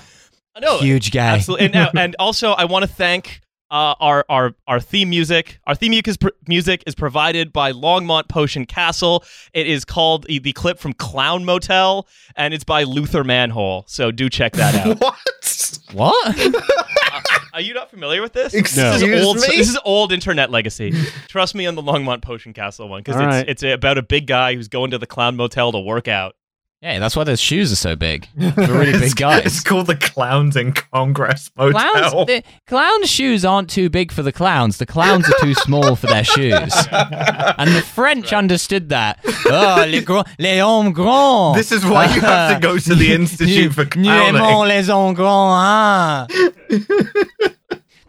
I 0.55 0.59
know. 0.59 0.79
huge 0.79 1.11
guy. 1.11 1.35
Absolutely. 1.35 1.67
And, 1.67 1.73
now, 1.75 1.91
and 1.95 2.15
also, 2.17 2.51
I 2.53 2.65
want 2.65 2.81
to 2.81 2.87
thank 2.87 3.41
uh, 3.69 3.95
our 3.99 4.25
our 4.29 4.55
our 4.67 4.79
theme 4.79 5.09
music. 5.09 5.59
Our 5.67 5.75
theme 5.75 5.89
music 5.91 6.07
is, 6.07 6.17
pr- 6.17 6.29
music 6.47 6.83
is 6.87 6.95
provided 6.95 7.51
by 7.51 7.71
Longmont 7.71 8.27
Potion 8.29 8.65
Castle. 8.65 9.23
It 9.53 9.67
is 9.67 9.83
called 9.85 10.25
the, 10.27 10.39
the 10.39 10.53
clip 10.53 10.79
from 10.79 10.93
Clown 10.93 11.43
Motel, 11.45 12.07
and 12.35 12.53
it's 12.53 12.63
by 12.63 12.83
Luther 12.83 13.23
Manhole. 13.23 13.83
So 13.87 14.11
do 14.11 14.29
check 14.29 14.53
that 14.53 14.75
out. 14.85 14.99
What? 15.01 15.79
What? 15.93 16.53
Are 17.53 17.61
you 17.61 17.73
not 17.73 17.89
familiar 17.89 18.21
with 18.21 18.33
this? 18.33 18.53
Excuse 18.53 18.99
This 18.99 19.01
is 19.01 19.25
old. 19.25 19.37
me? 19.37 19.47
This 19.47 19.69
is 19.69 19.79
old 19.83 20.11
internet 20.11 20.51
legacy. 20.51 20.93
Trust 21.27 21.55
me 21.55 21.65
on 21.65 21.75
the 21.75 21.81
Longmont 21.81 22.21
Potion 22.21 22.53
Castle 22.53 22.87
one 22.87 23.01
because 23.01 23.15
it's 23.15 23.25
right. 23.25 23.49
it's 23.49 23.63
about 23.63 23.97
a 23.97 24.03
big 24.03 24.27
guy 24.27 24.53
who's 24.53 24.67
going 24.67 24.91
to 24.91 24.97
the 24.97 25.07
Clown 25.07 25.35
Motel 25.35 25.71
to 25.71 25.79
work 25.79 26.07
out. 26.07 26.35
Yeah, 26.81 26.99
that's 26.99 27.15
why 27.15 27.23
those 27.23 27.39
shoes 27.39 27.71
are 27.71 27.75
so 27.75 27.95
big. 27.95 28.27
They're 28.35 28.51
really 28.55 28.91
big 28.93 28.95
It's- 28.95 29.13
guys. 29.15 29.45
It's 29.45 29.63
called 29.63 29.87
the 29.87 29.95
Clowns 29.95 30.55
in 30.55 30.73
Congress 30.73 31.49
Motel. 31.57 31.71
Clowns, 31.79 32.27
the, 32.27 32.43
clowns' 32.67 33.09
shoes 33.09 33.43
aren't 33.43 33.69
too 33.69 33.89
big 33.89 34.11
for 34.11 34.21
the 34.21 34.31
clowns. 34.31 34.77
The 34.77 34.85
clowns 34.85 35.27
are 35.27 35.35
too 35.41 35.53
small 35.65 35.95
for 35.95 36.07
their 36.07 36.23
shoes. 36.23 36.73
And 36.91 37.71
the 37.75 37.81
French 37.81 38.31
understood 38.31 38.89
that. 38.89 39.19
Oh, 39.47 39.85
les, 39.87 40.01
gros, 40.01 40.23
les 40.37 40.59
hommes 40.61 40.93
grands. 40.93 41.57
This 41.57 41.71
is 41.71 41.83
why 41.85 42.05
you 42.13 42.21
have 42.21 42.55
to 42.55 42.59
go 42.67 42.77
to 42.77 42.95
the 42.95 43.11
Institute 43.19 43.73
for 43.73 43.85
Nous 43.97 44.09
aimons 44.11 44.37
Clowning. 44.39 44.67
les 44.67 44.89
hommes 44.89 45.13
grands, 45.15 45.55
hein? 45.59 46.27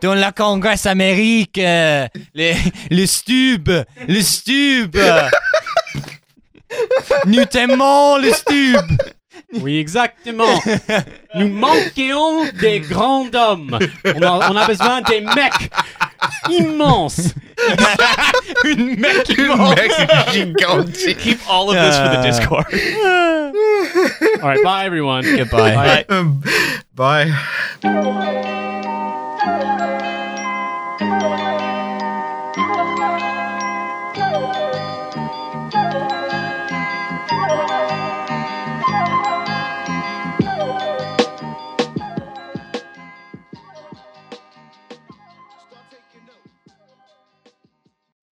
Dans 0.00 0.14
la 0.14 0.30
Congrès 0.30 0.86
Amérique, 0.86 1.58
euh, 1.58 2.06
les, 2.32 2.54
le 2.88 3.04
stube, 3.06 3.68
le 4.06 4.22
stube. 4.22 4.96
Nous 7.26 7.44
t'aimons 7.44 8.18
le 8.18 8.32
stube. 8.32 8.80
Oui, 9.62 9.78
exactement. 9.78 10.60
Nous 11.36 11.48
manquons 11.48 12.44
des 12.60 12.80
grands 12.80 13.28
hommes. 13.32 13.78
On 14.04 14.22
a, 14.22 14.50
on 14.50 14.56
a 14.56 14.66
besoin 14.66 15.00
des 15.02 15.22
mecs 15.22 15.70
immenses. 16.50 17.34
Une 18.64 18.96
mec 18.98 19.26
gigantique. 20.32 21.18
Keep 21.18 21.38
all 21.48 21.70
of 21.70 21.76
this 21.76 21.96
for 21.96 22.08
the 22.10 22.20
Discord. 22.22 22.66
All 24.42 24.48
right, 24.48 24.62
bye 24.62 24.84
everyone. 24.84 25.22
Goodbye. 25.22 25.74
Bye. 25.74 26.04
Um, 26.10 26.42
Bye. 26.94 27.32